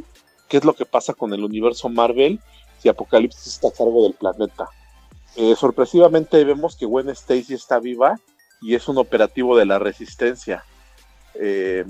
qué 0.48 0.56
es 0.56 0.64
lo 0.64 0.74
que 0.74 0.86
pasa 0.86 1.14
con 1.14 1.32
el 1.32 1.44
universo 1.44 1.88
Marvel 1.88 2.40
si 2.78 2.88
Apocalipsis 2.88 3.46
está 3.46 3.68
a 3.68 3.72
cargo 3.72 4.04
del 4.04 4.14
planeta. 4.14 4.68
Eh, 5.36 5.54
sorpresivamente 5.56 6.44
vemos 6.44 6.76
que 6.76 6.86
Gwen 6.86 7.08
Stacy 7.10 7.54
está 7.54 7.78
viva 7.78 8.18
y 8.60 8.74
es 8.74 8.88
un 8.88 8.98
operativo 8.98 9.56
de 9.56 9.66
la 9.66 9.78
resistencia. 9.78 10.64
Eh, 11.34 11.84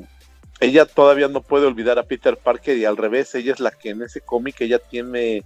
ella 0.60 0.84
todavía 0.84 1.28
no 1.28 1.40
puede 1.40 1.66
olvidar 1.66 1.98
a 1.98 2.02
Peter 2.02 2.36
Parker 2.36 2.76
y 2.76 2.84
al 2.84 2.98
revés, 2.98 3.34
ella 3.34 3.52
es 3.52 3.60
la 3.60 3.70
que 3.70 3.90
en 3.90 4.02
ese 4.02 4.20
cómic 4.20 4.60
ella 4.60 4.78
tiene 4.78 5.42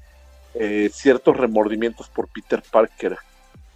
eh, 0.55 0.91
ciertos 0.93 1.37
remordimientos 1.37 2.09
por 2.09 2.29
Peter 2.29 2.63
Parker, 2.69 3.17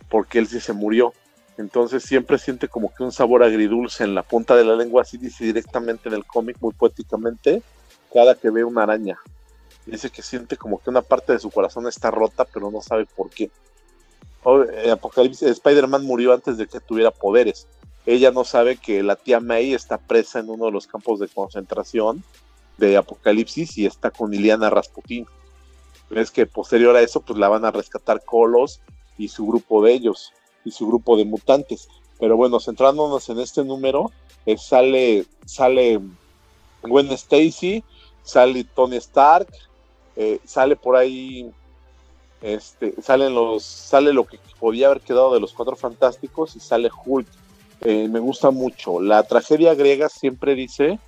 porque 0.08 0.40
él 0.40 0.48
sí 0.48 0.60
se 0.60 0.72
murió. 0.72 1.12
Entonces 1.56 2.02
siempre 2.02 2.38
siente 2.38 2.68
como 2.68 2.92
que 2.94 3.02
un 3.02 3.12
sabor 3.12 3.42
agridulce 3.42 4.04
en 4.04 4.14
la 4.14 4.22
punta 4.22 4.56
de 4.56 4.64
la 4.64 4.76
lengua, 4.76 5.02
así 5.02 5.16
dice 5.16 5.44
directamente 5.44 6.08
en 6.08 6.14
el 6.14 6.24
cómic, 6.24 6.56
muy 6.60 6.72
poéticamente, 6.72 7.62
cada 8.12 8.34
que 8.34 8.50
ve 8.50 8.64
una 8.64 8.82
araña. 8.82 9.18
Dice 9.86 10.10
que 10.10 10.22
siente 10.22 10.56
como 10.56 10.80
que 10.80 10.90
una 10.90 11.02
parte 11.02 11.32
de 11.32 11.38
su 11.38 11.50
corazón 11.50 11.86
está 11.86 12.10
rota, 12.10 12.44
pero 12.44 12.70
no 12.70 12.80
sabe 12.82 13.06
por 13.06 13.30
qué. 13.30 13.50
Eh, 14.44 14.90
Apocalipsis, 14.90 15.48
Spider-Man 15.48 16.04
murió 16.04 16.32
antes 16.32 16.56
de 16.56 16.66
que 16.66 16.80
tuviera 16.80 17.10
poderes. 17.10 17.66
Ella 18.06 18.30
no 18.30 18.44
sabe 18.44 18.76
que 18.76 19.02
la 19.02 19.16
tía 19.16 19.40
May 19.40 19.74
está 19.74 19.98
presa 19.98 20.38
en 20.38 20.48
uno 20.48 20.66
de 20.66 20.72
los 20.72 20.86
campos 20.86 21.20
de 21.20 21.28
concentración 21.28 22.22
de 22.78 22.96
Apocalipsis 22.96 23.76
y 23.76 23.86
está 23.86 24.10
con 24.10 24.32
Iliana 24.32 24.70
Rasputin. 24.70 25.26
Es 26.10 26.30
que 26.30 26.46
posterior 26.46 26.96
a 26.96 27.02
eso, 27.02 27.20
pues 27.20 27.38
la 27.38 27.48
van 27.48 27.64
a 27.64 27.70
rescatar 27.70 28.24
Colos 28.24 28.80
y 29.18 29.28
su 29.28 29.46
grupo 29.46 29.84
de 29.84 29.92
ellos, 29.92 30.32
y 30.64 30.70
su 30.70 30.86
grupo 30.86 31.16
de 31.16 31.24
mutantes. 31.24 31.88
Pero 32.18 32.36
bueno, 32.36 32.60
centrándonos 32.60 33.28
en 33.28 33.40
este 33.40 33.64
número, 33.64 34.10
eh, 34.46 34.56
sale, 34.56 35.26
sale 35.44 36.00
Gwen 36.82 37.10
Stacy, 37.12 37.84
sale 38.22 38.64
Tony 38.64 38.96
Stark, 38.96 39.48
eh, 40.16 40.40
sale 40.44 40.76
por 40.76 40.96
ahí 40.96 41.50
este, 42.40 42.94
salen 43.02 43.34
los, 43.34 43.64
sale 43.64 44.12
lo 44.12 44.24
que 44.24 44.38
podía 44.60 44.86
haber 44.86 45.00
quedado 45.00 45.34
de 45.34 45.40
los 45.40 45.52
cuatro 45.52 45.76
fantásticos 45.76 46.56
y 46.56 46.60
sale 46.60 46.90
Hulk. 47.04 47.26
Eh, 47.80 48.08
me 48.08 48.20
gusta 48.20 48.50
mucho. 48.50 49.00
La 49.00 49.22
tragedia 49.24 49.74
griega 49.74 50.08
siempre 50.08 50.54
dice 50.54 50.98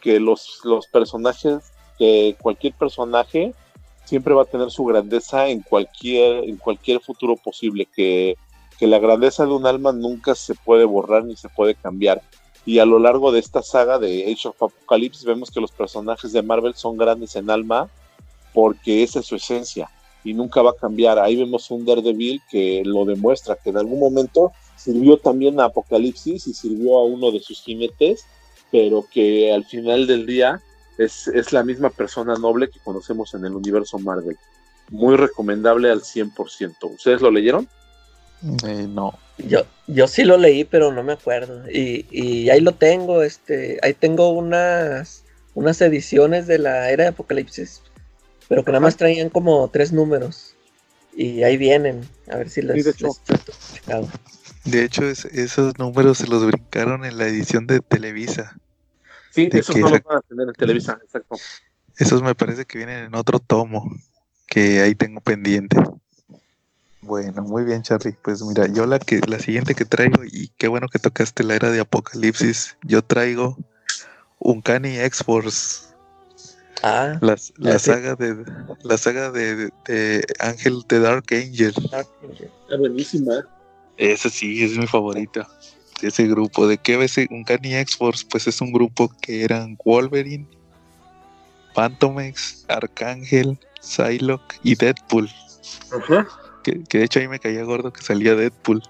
que 0.00 0.20
los, 0.20 0.60
los 0.64 0.86
personajes, 0.86 1.72
que 1.98 2.36
cualquier 2.40 2.74
personaje 2.74 3.54
siempre 4.04 4.34
va 4.34 4.42
a 4.42 4.46
tener 4.46 4.70
su 4.70 4.84
grandeza 4.84 5.48
en 5.48 5.60
cualquier, 5.60 6.44
en 6.44 6.56
cualquier 6.56 7.00
futuro 7.00 7.36
posible, 7.36 7.86
que, 7.86 8.36
que 8.78 8.86
la 8.86 9.00
grandeza 9.00 9.44
de 9.44 9.52
un 9.52 9.66
alma 9.66 9.92
nunca 9.92 10.34
se 10.34 10.54
puede 10.54 10.84
borrar 10.84 11.24
ni 11.24 11.36
se 11.36 11.48
puede 11.48 11.74
cambiar. 11.74 12.22
y 12.64 12.80
a 12.80 12.84
lo 12.84 12.98
largo 12.98 13.30
de 13.30 13.38
esta 13.38 13.62
saga 13.62 13.98
de 13.98 14.24
Age 14.24 14.48
of 14.48 14.62
Apocalypse 14.62 15.26
vemos 15.26 15.50
que 15.50 15.60
los 15.60 15.70
personajes 15.70 16.32
de 16.32 16.42
Marvel 16.42 16.74
son 16.74 16.96
grandes 16.96 17.36
en 17.36 17.48
alma 17.48 17.88
porque 18.52 19.04
esa 19.04 19.20
es 19.20 19.26
su 19.26 19.36
esencia 19.36 19.88
y 20.26 20.34
nunca 20.34 20.60
va 20.60 20.70
a 20.70 20.76
cambiar. 20.76 21.18
Ahí 21.18 21.36
vemos 21.36 21.70
un 21.70 21.86
Daredevil 21.86 22.42
que 22.50 22.82
lo 22.84 23.04
demuestra, 23.04 23.56
que 23.56 23.70
en 23.70 23.78
algún 23.78 24.00
momento 24.00 24.52
sirvió 24.76 25.18
también 25.18 25.60
a 25.60 25.66
Apocalipsis 25.66 26.46
y 26.48 26.52
sirvió 26.52 26.98
a 26.98 27.04
uno 27.04 27.30
de 27.30 27.40
sus 27.40 27.62
jinetes, 27.62 28.26
pero 28.72 29.06
que 29.10 29.52
al 29.52 29.64
final 29.64 30.06
del 30.08 30.26
día 30.26 30.60
es, 30.98 31.28
es 31.28 31.52
la 31.52 31.62
misma 31.62 31.90
persona 31.90 32.34
noble 32.34 32.68
que 32.68 32.80
conocemos 32.80 33.34
en 33.34 33.44
el 33.44 33.54
universo 33.54 33.98
Marvel. 34.00 34.36
Muy 34.90 35.16
recomendable 35.16 35.90
al 35.90 36.00
100%. 36.00 36.94
¿Ustedes 36.94 37.20
lo 37.20 37.30
leyeron? 37.30 37.68
Eh, 38.66 38.86
no. 38.88 39.16
Yo, 39.38 39.60
yo 39.86 40.08
sí 40.08 40.24
lo 40.24 40.36
leí, 40.36 40.64
pero 40.64 40.92
no 40.92 41.04
me 41.04 41.12
acuerdo. 41.12 41.70
Y, 41.70 42.06
y 42.10 42.50
ahí 42.50 42.60
lo 42.60 42.72
tengo, 42.72 43.22
este, 43.22 43.78
ahí 43.82 43.94
tengo 43.94 44.30
unas, 44.30 45.24
unas 45.54 45.80
ediciones 45.80 46.48
de 46.48 46.58
la 46.58 46.90
era 46.90 47.04
de 47.04 47.10
Apocalipsis, 47.10 47.82
pero 48.48 48.64
que 48.64 48.72
nada 48.72 48.80
más 48.80 48.96
traían 48.96 49.28
como 49.30 49.68
tres 49.68 49.92
números. 49.92 50.54
Y 51.16 51.42
ahí 51.44 51.56
vienen, 51.56 52.06
a 52.30 52.36
ver 52.36 52.50
si 52.50 52.62
les, 52.62 52.76
Sí, 52.76 52.82
de 52.82 52.90
hecho. 52.90 53.06
les-. 53.06 54.10
De 54.64 54.84
hecho, 54.84 55.04
es- 55.04 55.24
esos 55.26 55.78
números 55.78 56.18
se 56.18 56.26
los 56.26 56.44
brincaron 56.44 57.04
en 57.04 57.16
la 57.18 57.26
edición 57.26 57.66
de 57.66 57.80
Televisa. 57.80 58.56
Sí, 59.30 59.48
De 59.48 59.60
esos 59.60 59.74
que 59.74 59.80
no 59.80 59.88
la- 59.88 59.96
los 59.96 60.04
van 60.04 60.18
a 60.18 60.22
tener 60.22 60.48
en 60.48 60.54
Televisa, 60.54 60.98
exacto. 61.02 61.38
Esos 61.98 62.22
me 62.22 62.34
parece 62.34 62.64
que 62.66 62.78
vienen 62.78 63.04
en 63.04 63.14
otro 63.14 63.38
tomo 63.38 63.90
que 64.46 64.80
ahí 64.80 64.94
tengo 64.94 65.20
pendiente. 65.20 65.78
Bueno, 67.00 67.42
muy 67.42 67.64
bien, 67.64 67.82
Charlie. 67.82 68.16
Pues 68.22 68.42
mira, 68.42 68.66
yo 68.66 68.84
la 68.86 68.98
que 68.98 69.20
la 69.28 69.38
siguiente 69.38 69.74
que 69.74 69.84
traigo 69.84 70.24
y 70.24 70.48
qué 70.58 70.68
bueno 70.68 70.88
que 70.88 70.98
tocaste 70.98 71.44
la 71.44 71.54
era 71.54 71.70
de 71.70 71.80
Apocalipsis. 71.80 72.76
Yo 72.82 73.02
traigo 73.02 73.56
Uncanny 74.38 74.98
X-Force, 74.98 75.85
Ah, 76.82 77.18
la, 77.22 77.36
la 77.56 77.74
Ah, 77.74 77.78
sí. 77.78 77.86
saga 77.90 78.14
de 78.16 78.44
la 78.82 78.98
saga 78.98 79.30
de, 79.30 79.70
de 79.86 80.26
Ángel 80.40 80.82
de 80.88 81.00
Dark 81.00 81.24
Angel. 81.32 81.72
Dark 81.90 82.08
Angel. 82.22 82.50
Está 82.64 82.76
buenísima. 82.78 83.32
Ese 83.96 84.28
sí 84.30 84.62
es 84.62 84.76
mi 84.76 84.86
favorita 84.86 85.48
de 86.02 86.08
ese 86.08 86.26
grupo. 86.26 86.66
¿De 86.66 86.76
qué 86.78 87.02
ese 87.02 87.26
Uncanny 87.30 87.74
X-Force? 87.76 88.26
Pues 88.30 88.46
es 88.46 88.60
un 88.60 88.72
grupo 88.72 89.10
que 89.22 89.42
eran 89.42 89.78
Wolverine, 89.84 90.46
Phantomex, 91.74 92.64
Arcángel, 92.68 93.58
Psylocke 93.80 94.58
y 94.62 94.74
Deadpool. 94.74 95.30
Ajá. 95.92 96.26
Que, 96.62 96.82
que 96.84 96.98
de 96.98 97.04
hecho 97.04 97.20
ahí 97.20 97.28
me 97.28 97.38
caía 97.38 97.62
gordo 97.64 97.92
que 97.92 98.02
salía 98.02 98.34
Deadpool. 98.34 98.82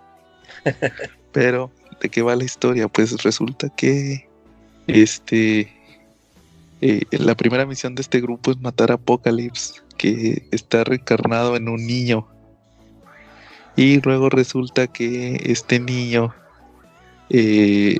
Pero, 1.32 1.70
¿de 2.00 2.08
qué 2.08 2.22
va 2.22 2.34
la 2.36 2.44
historia? 2.44 2.88
Pues 2.88 3.22
resulta 3.22 3.68
que 3.76 4.28
este 4.86 5.72
eh, 6.80 7.02
la 7.12 7.34
primera 7.34 7.66
misión 7.66 7.94
de 7.94 8.02
este 8.02 8.20
grupo 8.20 8.50
es 8.50 8.60
matar 8.60 8.90
a 8.90 8.94
Apocalypse, 8.94 9.74
que 9.96 10.46
está 10.52 10.84
reencarnado 10.84 11.56
en 11.56 11.68
un 11.68 11.86
niño. 11.86 12.26
Y 13.76 14.00
luego 14.00 14.30
resulta 14.30 14.86
que 14.86 15.40
este 15.44 15.78
niño 15.80 16.34
eh, 17.30 17.98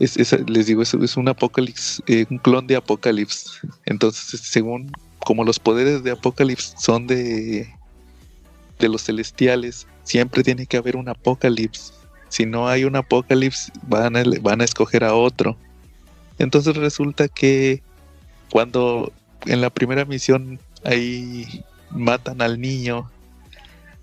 es, 0.00 0.16
es- 0.16 0.48
les 0.48 0.66
digo, 0.66 0.82
es, 0.82 1.16
un 1.16 1.28
Apocalypse, 1.28 2.02
eh, 2.06 2.26
un 2.30 2.38
clon 2.38 2.66
de 2.66 2.76
Apocalypse. 2.76 3.50
Entonces, 3.86 4.40
según 4.40 4.90
como 5.20 5.44
los 5.44 5.58
poderes 5.58 6.02
de 6.02 6.10
Apocalypse 6.10 6.74
son 6.78 7.06
de 7.06 7.68
de 8.78 8.88
los 8.88 9.04
celestiales, 9.04 9.86
siempre 10.02 10.42
tiene 10.42 10.66
que 10.66 10.76
haber 10.76 10.96
un 10.96 11.08
apocalipsis. 11.08 11.92
Si 12.28 12.44
no 12.44 12.68
hay 12.68 12.84
un 12.84 12.96
apocalipsis, 12.96 13.72
van 13.86 14.16
a, 14.16 14.24
van 14.40 14.60
a 14.60 14.64
escoger 14.64 15.04
a 15.04 15.14
otro. 15.14 15.56
Entonces 16.38 16.76
resulta 16.76 17.28
que 17.28 17.83
cuando 18.54 19.12
en 19.46 19.60
la 19.60 19.68
primera 19.68 20.04
misión 20.04 20.60
ahí 20.84 21.64
matan 21.90 22.40
al 22.40 22.60
niño, 22.60 23.10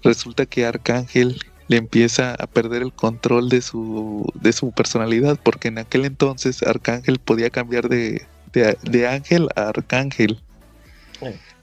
resulta 0.04 0.46
que 0.46 0.66
Arcángel 0.66 1.40
le 1.70 1.78
empieza 1.78 2.34
a 2.34 2.48
perder 2.48 2.82
el 2.82 2.92
control 2.92 3.48
de 3.48 3.62
su, 3.62 4.30
de 4.34 4.52
su 4.52 4.74
personalidad, 4.74 5.40
porque 5.42 5.70
en 5.70 5.78
aquel 5.78 6.04
entonces 6.04 6.64
Arcángel 6.64 7.20
podía 7.20 7.50
cambiar 7.50 7.88
de, 7.88 8.28
de, 8.52 8.78
de 8.84 9.08
ángel 9.08 9.48
a 9.56 9.70
arcángel. 9.70 10.42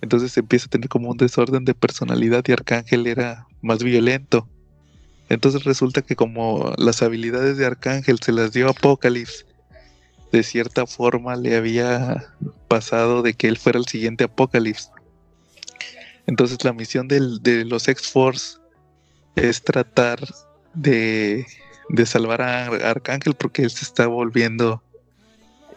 Entonces 0.00 0.34
empieza 0.38 0.64
a 0.64 0.70
tener 0.70 0.88
como 0.88 1.10
un 1.10 1.18
desorden 1.18 1.66
de 1.66 1.74
personalidad 1.74 2.42
y 2.46 2.52
Arcángel 2.52 3.06
era 3.06 3.46
más 3.60 3.84
violento. 3.84 4.48
Entonces 5.28 5.64
resulta 5.64 6.00
que 6.00 6.16
como 6.16 6.72
las 6.78 7.02
habilidades 7.02 7.58
de 7.58 7.66
Arcángel 7.66 8.18
se 8.22 8.32
las 8.32 8.52
dio 8.52 8.70
Apocalipsis, 8.70 9.44
de 10.32 10.42
cierta 10.42 10.86
forma 10.86 11.36
le 11.36 11.56
había 11.56 12.34
pasado 12.68 13.22
de 13.22 13.34
que 13.34 13.48
él 13.48 13.56
fuera 13.56 13.78
el 13.78 13.86
siguiente 13.86 14.24
Apocalipsis. 14.24 14.90
Entonces 16.26 16.62
la 16.62 16.74
misión 16.74 17.08
de 17.08 17.64
los 17.64 17.88
X-Force 17.88 18.58
es 19.34 19.62
tratar 19.62 20.18
de, 20.74 21.46
salvar 22.04 22.42
a 22.42 22.66
Ar- 22.66 22.84
Arcángel 22.84 23.34
porque 23.34 23.62
él 23.62 23.70
se 23.70 23.84
está 23.84 24.06
volviendo 24.06 24.82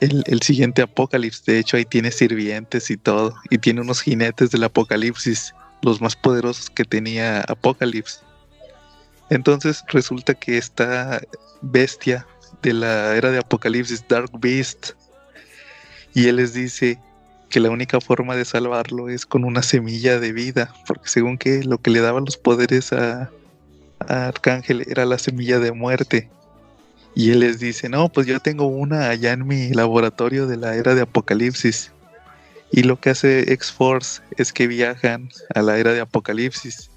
el, 0.02 0.24
el 0.28 0.41
siguiente 0.41 0.82
apocalipsis. 0.82 1.45
De 1.45 1.60
hecho, 1.60 1.78
ahí 1.78 1.86
tiene 1.86 2.12
sirvientes 2.12 2.89
y 2.89 2.97
todo. 2.97 3.36
Y 3.49 3.60
tiene 3.60 3.82
unos 3.82 4.02
jinetes 4.02 4.52
del 4.52 4.64
apocalipsis, 4.64 5.54
los 5.84 6.02
más 6.02 6.16
poderosos 6.16 6.70
que 6.70 6.84
tenía 6.84 7.41
Apocalipsis. 7.41 8.22
Entonces 9.30 9.84
resulta 9.88 10.34
que 10.34 10.58
esta 10.58 11.22
bestia 11.62 12.28
de 12.62 12.74
la 12.74 13.16
era 13.16 13.32
de 13.32 13.39
Apocalipsis, 13.39 14.05
Dark 14.07 14.32
Beast, 14.39 14.91
y 16.14 16.28
él 16.28 16.38
les 16.38 16.53
dice 16.53 16.99
que 17.49 17.59
la 17.59 17.70
única 17.70 17.99
forma 17.99 18.36
de 18.36 18.45
salvarlo 18.45 19.09
es 19.09 19.26
con 19.26 19.43
una 19.43 19.62
semilla 19.62 20.20
de 20.20 20.32
vida, 20.32 20.74
porque 20.88 21.09
según 21.09 21.38
que 21.38 21.64
lo 21.64 21.78
que 21.80 21.91
le 21.91 21.99
daba 21.99 22.20
los 22.20 22.38
poderes 22.38 22.93
a, 22.93 23.30
a 23.99 24.28
Arcángel 24.28 24.86
era 24.88 25.05
la 25.05 25.18
semilla 25.18 25.59
de 25.59 25.72
muerte. 25.72 26.30
Y 27.14 27.32
él 27.32 27.41
les 27.41 27.59
dice, 27.59 27.89
no, 27.89 28.07
pues 28.09 28.28
yo 28.28 28.39
tengo 28.39 28.68
una 28.68 29.09
allá 29.09 29.34
en 29.34 29.45
mi 29.45 29.70
laboratorio 29.70 30.47
de 30.47 30.57
la 30.57 30.76
era 30.76 30.95
de 30.95 31.01
Apocalipsis. 31.01 31.91
Y 32.72 32.84
lo 32.84 33.01
que 33.01 33.09
hace 33.09 33.51
X-Force 33.51 34.21
es 34.38 34.54
que 34.54 34.67
viajan 34.67 35.29
a 35.54 35.62
la 35.62 35.78
era 35.78 35.92
de 35.92 36.00
Apocalipsis. 36.00 36.91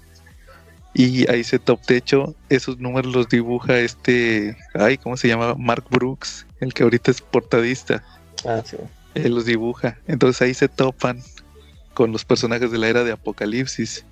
Y 0.97 1.29
ahí 1.29 1.43
se 1.43 1.59
top 1.59 1.81
techo, 1.85 2.35
esos 2.47 2.79
números 2.79 3.13
los 3.13 3.27
dibuja 3.27 3.79
este, 3.79 4.57
ay, 4.73 4.97
¿cómo 4.97 5.17
se 5.17 5.27
llama? 5.27 5.53
Mark 5.55 5.83
Brooks, 5.89 6.47
el 6.61 6.73
que 6.73 6.83
ahorita 6.83 7.11
es 7.11 7.19
portadista. 7.19 8.01
Ah, 8.45 8.61
sí. 8.63 8.77
Él 9.13 9.35
los 9.35 9.45
dibuja. 9.45 9.97
Entonces 10.07 10.41
ahí 10.41 10.53
se 10.53 10.69
topan 10.69 11.21
con 11.93 12.13
los 12.13 12.23
personajes 12.23 12.71
de 12.71 12.77
la 12.77 12.87
era 12.87 13.03
de 13.03 13.11
Apocalipsis. 13.11 14.05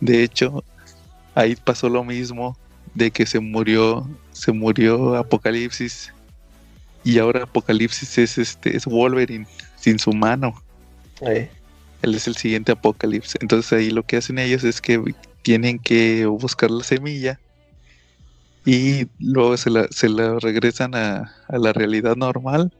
De 0.00 0.22
hecho, 0.22 0.62
ahí 1.34 1.56
pasó 1.56 1.88
lo 1.88 2.04
mismo 2.04 2.56
de 2.94 3.10
que 3.10 3.26
se 3.26 3.40
murió, 3.40 4.08
se 4.32 4.52
murió 4.52 5.16
Apocalipsis 5.16 6.12
y 7.02 7.18
ahora 7.18 7.42
Apocalipsis 7.42 8.18
es 8.18 8.38
este 8.38 8.76
es 8.76 8.86
Wolverine 8.86 9.46
sin 9.76 9.98
su 9.98 10.12
mano. 10.12 10.62
Eh, 11.22 11.50
Él 12.02 12.14
es 12.14 12.28
el 12.28 12.36
siguiente 12.36 12.70
Apocalipsis. 12.70 13.36
Entonces 13.40 13.72
ahí 13.72 13.90
lo 13.90 14.04
que 14.04 14.16
hacen 14.16 14.38
ellos 14.38 14.62
es 14.62 14.80
que 14.80 15.02
tienen 15.48 15.78
que 15.78 16.26
buscar 16.26 16.70
la 16.70 16.84
semilla 16.84 17.40
y 18.66 19.06
luego 19.18 19.56
se 19.56 19.70
la, 19.70 20.38
regresan 20.40 20.94
a, 20.94 21.34
a 21.48 21.56
la 21.56 21.72
realidad 21.72 22.16
normal 22.16 22.70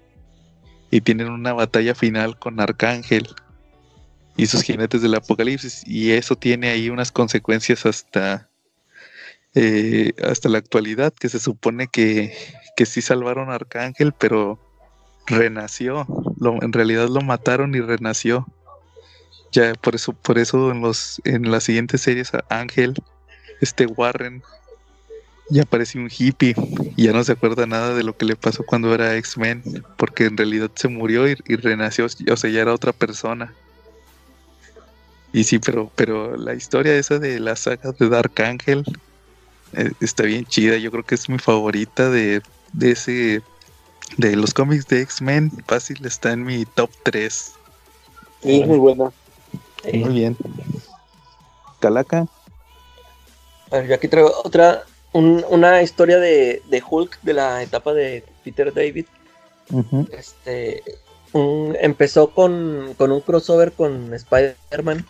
y 0.90 1.01
tienen 1.01 1.31
una 1.31 1.55
batalla 1.55 1.95
final 1.95 2.39
con 2.39 2.61
Arcángel 2.61 3.27
y 4.36 4.49
sus 4.49 4.61
jinetes 4.61 5.01
del 5.01 5.15
apocalipsis. 5.15 5.82
Y 5.86 6.11
eso 6.11 6.36
tiene 6.36 6.69
ahí 6.69 6.90
unas 6.90 7.11
consecuencias 7.11 7.86
hasta 7.86 8.51
eh, 9.55 10.12
hasta 10.23 10.51
la 10.51 10.59
actualidad 10.59 11.15
que 11.15 11.31
se 11.31 11.39
supone 11.39 11.89
que, 11.90 12.35
que 12.77 12.85
sí 12.85 13.01
salvaron 13.01 13.49
a 13.49 13.55
Arcángel 13.55 14.12
pero 14.12 14.59
renació. 15.27 16.07
Lo, 16.39 16.62
en 16.62 16.74
realidad 16.74 17.09
lo 17.09 17.23
mataron 17.23 17.74
y 17.74 17.81
renació 17.81 18.47
ya 19.53 19.75
por 19.75 19.95
eso 19.95 20.12
por 20.12 20.39
eso 20.39 20.70
en 20.70 20.83
los 20.83 21.20
en 21.25 21.51
las 21.51 21.65
siguientes 21.65 22.03
series 22.03 22.33
Ángel 22.49 22.95
este 23.61 23.87
Warren 23.87 24.43
ya 25.51 25.65
parece 25.65 25.99
un 25.99 26.11
hippie 26.11 26.55
y 26.97 27.05
ya 27.05 27.12
no 27.12 27.25
se 27.25 27.33
acuerda 27.33 27.66
nada 27.66 27.95
de 27.95 28.03
lo 28.03 28.16
que 28.16 28.27
le 28.27 28.37
pasó 28.37 28.65
cuando 28.65 28.95
era 28.95 29.16
X-Men, 29.16 29.85
porque 29.97 30.27
en 30.27 30.37
realidad 30.37 30.70
se 30.75 30.89
murió 30.89 31.27
y, 31.29 31.35
renació, 31.35 32.07
o 32.07 32.37
sea, 32.37 32.51
ya 32.51 32.61
era 32.61 32.75
otra 32.75 32.93
persona. 32.93 33.55
Y 35.33 35.45
sí, 35.45 35.59
pero, 35.59 35.91
pero 35.95 36.37
la 36.37 36.55
historia 36.55 36.97
esa 36.97 37.19
de 37.19 37.41
la 37.41 37.57
saga 37.57 37.93
de 37.93 38.09
Dark 38.09 38.33
Angel 38.43 38.85
eh, 39.75 39.93
está 40.01 40.25
bien 40.25 40.45
chida, 40.47 40.77
yo 40.77 40.91
creo 40.91 41.05
que 41.05 41.15
es 41.15 41.29
mi 41.29 41.39
favorita 41.39 42.11
de, 42.11 42.43
de 42.73 42.91
ese, 42.91 43.43
de 44.16 44.37
los 44.37 44.53
cómics 44.53 44.87
de 44.89 45.03
X-Men, 45.03 45.51
fácil 45.66 46.05
está 46.05 46.33
en 46.33 46.45
mi 46.45 46.65
top 46.65 46.91
3. 47.05 47.53
Sí, 48.43 48.61
es 48.61 48.66
muy 48.66 48.79
buena. 48.79 49.11
Muy 49.92 50.12
bien. 50.14 50.36
Calaca. 51.80 52.26
A 53.70 53.76
ver, 53.76 53.86
yo 53.88 53.94
aquí 53.94 54.09
traigo 54.09 54.32
otra, 54.44 54.82
un- 55.12 55.44
una 55.48 55.82
historia 55.82 56.18
de, 56.18 56.62
de 56.68 56.82
Hulk 56.88 57.20
de 57.22 57.32
la 57.34 57.62
etapa 57.62 57.92
de 57.94 58.24
Peter 58.44 58.72
David, 58.72 59.06
este, 60.12 60.82
un- 61.32 61.76
empezó 61.80 62.30
con, 62.30 62.94
con 62.96 63.12
un 63.12 63.20
crossover 63.20 63.72
con 63.72 64.12
Spider-Man, 64.14 65.06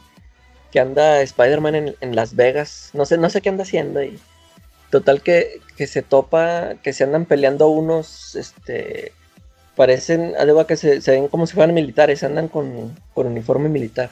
que 0.72 0.80
anda 0.80 1.22
Spider-Man 1.22 1.74
en, 1.76 1.96
en 2.00 2.16
Las 2.16 2.34
Vegas, 2.34 2.90
no 2.92 3.06
sé, 3.06 3.16
no 3.16 3.30
sé 3.30 3.40
qué 3.40 3.48
anda 3.48 3.62
haciendo 3.62 4.00
ahí. 4.00 4.18
Total 4.90 5.22
que, 5.22 5.60
que 5.76 5.86
se 5.86 6.02
topa, 6.02 6.74
que 6.82 6.92
se 6.92 7.04
andan 7.04 7.24
peleando 7.26 7.68
unos, 7.68 8.34
este, 8.34 9.12
parecen, 9.76 10.34
además 10.38 10.66
que 10.66 10.76
se, 10.76 11.00
se 11.00 11.10
ven 11.12 11.28
como 11.28 11.46
si 11.46 11.54
fueran 11.54 11.74
militares, 11.74 12.22
andan 12.24 12.48
con, 12.48 12.98
con 13.14 13.26
uniforme 13.28 13.68
militar. 13.68 14.10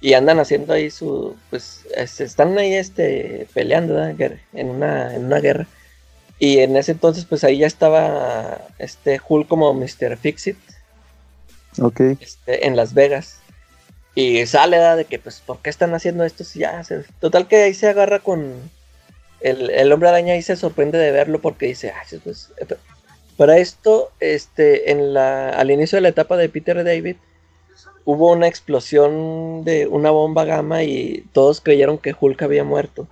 Y 0.00 0.14
andan 0.14 0.38
haciendo 0.40 0.72
ahí 0.72 0.90
su, 0.90 1.36
pues, 1.50 1.82
este, 1.94 2.24
están 2.24 2.56
ahí, 2.58 2.72
este, 2.74 3.46
peleando, 3.52 3.94
¿verdad? 3.94 4.38
En 4.54 4.70
una, 4.70 5.14
en 5.14 5.26
una 5.26 5.40
guerra. 5.40 5.66
Y 6.38 6.60
en 6.60 6.74
ese 6.76 6.92
entonces, 6.92 7.26
pues 7.26 7.44
ahí 7.44 7.58
ya 7.58 7.66
estaba, 7.66 8.66
este, 8.78 9.20
Hulk 9.26 9.46
como 9.46 9.74
Mr. 9.74 10.16
Fixit, 10.16 10.56
Ok. 11.80 12.00
este, 12.18 12.66
en 12.66 12.76
Las 12.76 12.94
Vegas. 12.94 13.40
Y 14.14 14.44
sale 14.46 14.78
¿verdad? 14.78 14.96
de 14.96 15.04
que, 15.04 15.18
pues, 15.18 15.40
¿por 15.40 15.58
qué 15.60 15.68
están 15.70 15.94
haciendo 15.94 16.24
esto? 16.24 16.42
Si 16.44 16.60
ya, 16.60 16.82
se- 16.82 17.04
total 17.20 17.46
que 17.46 17.56
ahí 17.56 17.74
se 17.74 17.88
agarra 17.88 18.18
con 18.20 18.54
el, 19.40 19.70
el 19.70 19.92
hombre 19.92 20.08
araña 20.08 20.36
y 20.36 20.42
se 20.42 20.56
sorprende 20.56 20.98
de 20.98 21.12
verlo 21.12 21.40
porque 21.40 21.66
dice, 21.66 21.90
ah, 21.90 22.02
sí, 22.06 22.18
pues, 22.24 22.50
eh, 22.58 22.66
para 23.36 23.58
esto, 23.58 24.10
este, 24.20 24.90
en 24.90 25.14
la, 25.14 25.50
al 25.50 25.70
inicio 25.70 25.96
de 25.96 26.02
la 26.02 26.08
etapa 26.08 26.36
de 26.36 26.48
Peter 26.48 26.82
David, 26.84 27.16
hubo 28.04 28.32
una 28.32 28.48
explosión 28.48 29.64
de 29.64 29.86
una 29.86 30.10
bomba 30.10 30.44
gamma 30.44 30.82
y 30.82 31.24
todos 31.32 31.60
creyeron 31.60 31.98
que 31.98 32.14
Hulk 32.18 32.42
había 32.42 32.64
muerto. 32.64 33.06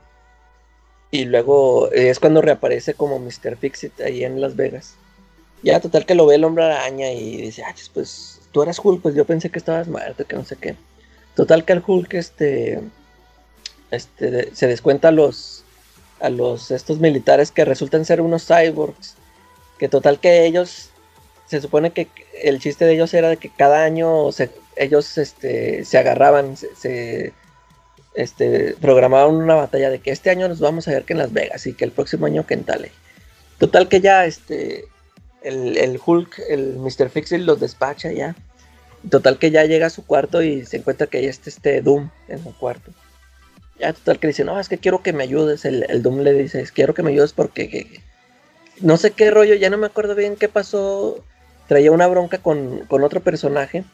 Y 1.10 1.24
luego 1.24 1.90
es 1.92 2.18
cuando 2.18 2.42
reaparece 2.42 2.94
como 2.94 3.18
Mr. 3.18 3.56
Fixit 3.56 4.00
ahí 4.00 4.24
en 4.24 4.40
Las 4.40 4.56
Vegas. 4.56 4.94
Ya, 5.62 5.80
total 5.80 6.06
que 6.06 6.14
lo 6.14 6.26
ve 6.26 6.36
el 6.36 6.44
hombre 6.44 6.64
araña 6.64 7.10
y 7.12 7.38
dice, 7.38 7.64
ah, 7.64 7.74
pues 7.94 8.40
tú 8.52 8.62
eras 8.62 8.78
Hulk, 8.82 9.00
pues 9.02 9.14
yo 9.14 9.24
pensé 9.24 9.50
que 9.50 9.58
estabas 9.58 9.88
muerto, 9.88 10.24
que 10.26 10.36
no 10.36 10.44
sé 10.44 10.56
qué. 10.56 10.76
Total 11.34 11.64
que 11.64 11.72
el 11.72 11.82
Hulk, 11.86 12.14
este, 12.14 12.80
este, 13.90 14.54
se 14.54 14.66
descuenta 14.66 15.08
a 15.08 15.12
los, 15.12 15.64
a 16.20 16.28
los, 16.30 16.70
estos 16.70 16.98
militares 16.98 17.50
que 17.50 17.64
resultan 17.64 18.04
ser 18.04 18.20
unos 18.20 18.46
cyborgs. 18.46 19.14
Que 19.78 19.88
total 19.88 20.18
que 20.20 20.44
ellos, 20.44 20.90
se 21.46 21.60
supone 21.60 21.92
que 21.92 22.08
el 22.42 22.58
chiste 22.60 22.84
de 22.84 22.94
ellos 22.94 23.14
era 23.14 23.28
de 23.28 23.36
que 23.36 23.48
cada 23.50 23.84
año 23.84 24.30
se- 24.32 24.50
ellos, 24.78 25.18
este, 25.18 25.84
se 25.84 25.98
agarraban, 25.98 26.56
se, 26.56 27.32
este, 28.14 28.74
programaban 28.80 29.34
una 29.34 29.54
batalla 29.54 29.90
de 29.90 29.98
que 30.00 30.10
este 30.10 30.30
año 30.30 30.48
nos 30.48 30.60
vamos 30.60 30.88
a 30.88 30.92
ver 30.92 31.04
que 31.04 31.12
en 31.12 31.18
Las 31.18 31.32
Vegas 31.32 31.66
y 31.66 31.74
que 31.74 31.84
el 31.84 31.92
próximo 31.92 32.26
año 32.26 32.46
que 32.46 32.54
en 32.54 32.64
Tale. 32.64 32.90
Total 33.58 33.88
que 33.88 34.00
ya, 34.00 34.24
este, 34.24 34.84
el, 35.42 35.76
el 35.76 36.00
Hulk, 36.04 36.38
el 36.48 36.76
Mr. 36.76 37.10
Fixit 37.10 37.40
los 37.40 37.60
despacha 37.60 38.12
ya. 38.12 38.34
Total 39.10 39.38
que 39.38 39.50
ya 39.50 39.64
llega 39.64 39.86
a 39.86 39.90
su 39.90 40.04
cuarto 40.04 40.42
y 40.42 40.64
se 40.66 40.78
encuentra 40.78 41.06
que 41.06 41.18
ahí 41.18 41.26
está 41.26 41.50
este 41.50 41.80
Doom 41.82 42.10
en 42.28 42.42
su 42.42 42.56
cuarto. 42.56 42.92
Ya 43.78 43.92
total 43.92 44.18
que 44.18 44.26
dice, 44.26 44.42
no, 44.44 44.58
es 44.58 44.68
que 44.68 44.78
quiero 44.78 45.02
que 45.04 45.12
me 45.12 45.22
ayudes. 45.22 45.64
El, 45.64 46.02
Doom 46.02 46.18
le 46.20 46.32
dice, 46.32 46.60
"Es 46.60 46.72
quiero 46.72 46.94
que 46.94 47.04
me 47.04 47.12
ayudes 47.12 47.32
porque 47.32 47.68
que- 47.68 47.84
que- 47.84 48.00
no 48.80 48.96
sé 48.96 49.12
qué 49.12 49.30
rollo, 49.30 49.54
ya 49.54 49.70
no 49.70 49.78
me 49.78 49.86
acuerdo 49.86 50.16
bien 50.16 50.34
qué 50.36 50.48
pasó. 50.48 51.24
Traía 51.68 51.92
una 51.92 52.06
bronca 52.08 52.38
con, 52.38 52.86
con 52.86 53.04
otro 53.04 53.20
personaje. 53.20 53.84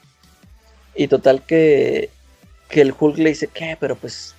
Y 0.97 1.09
total 1.09 1.43
que, 1.43 2.11
que 2.69 2.81
el 2.81 2.95
Hulk 2.99 3.19
le 3.19 3.31
dice, 3.31 3.49
¿qué? 3.49 3.77
Pero 3.79 3.97
pues, 3.97 4.35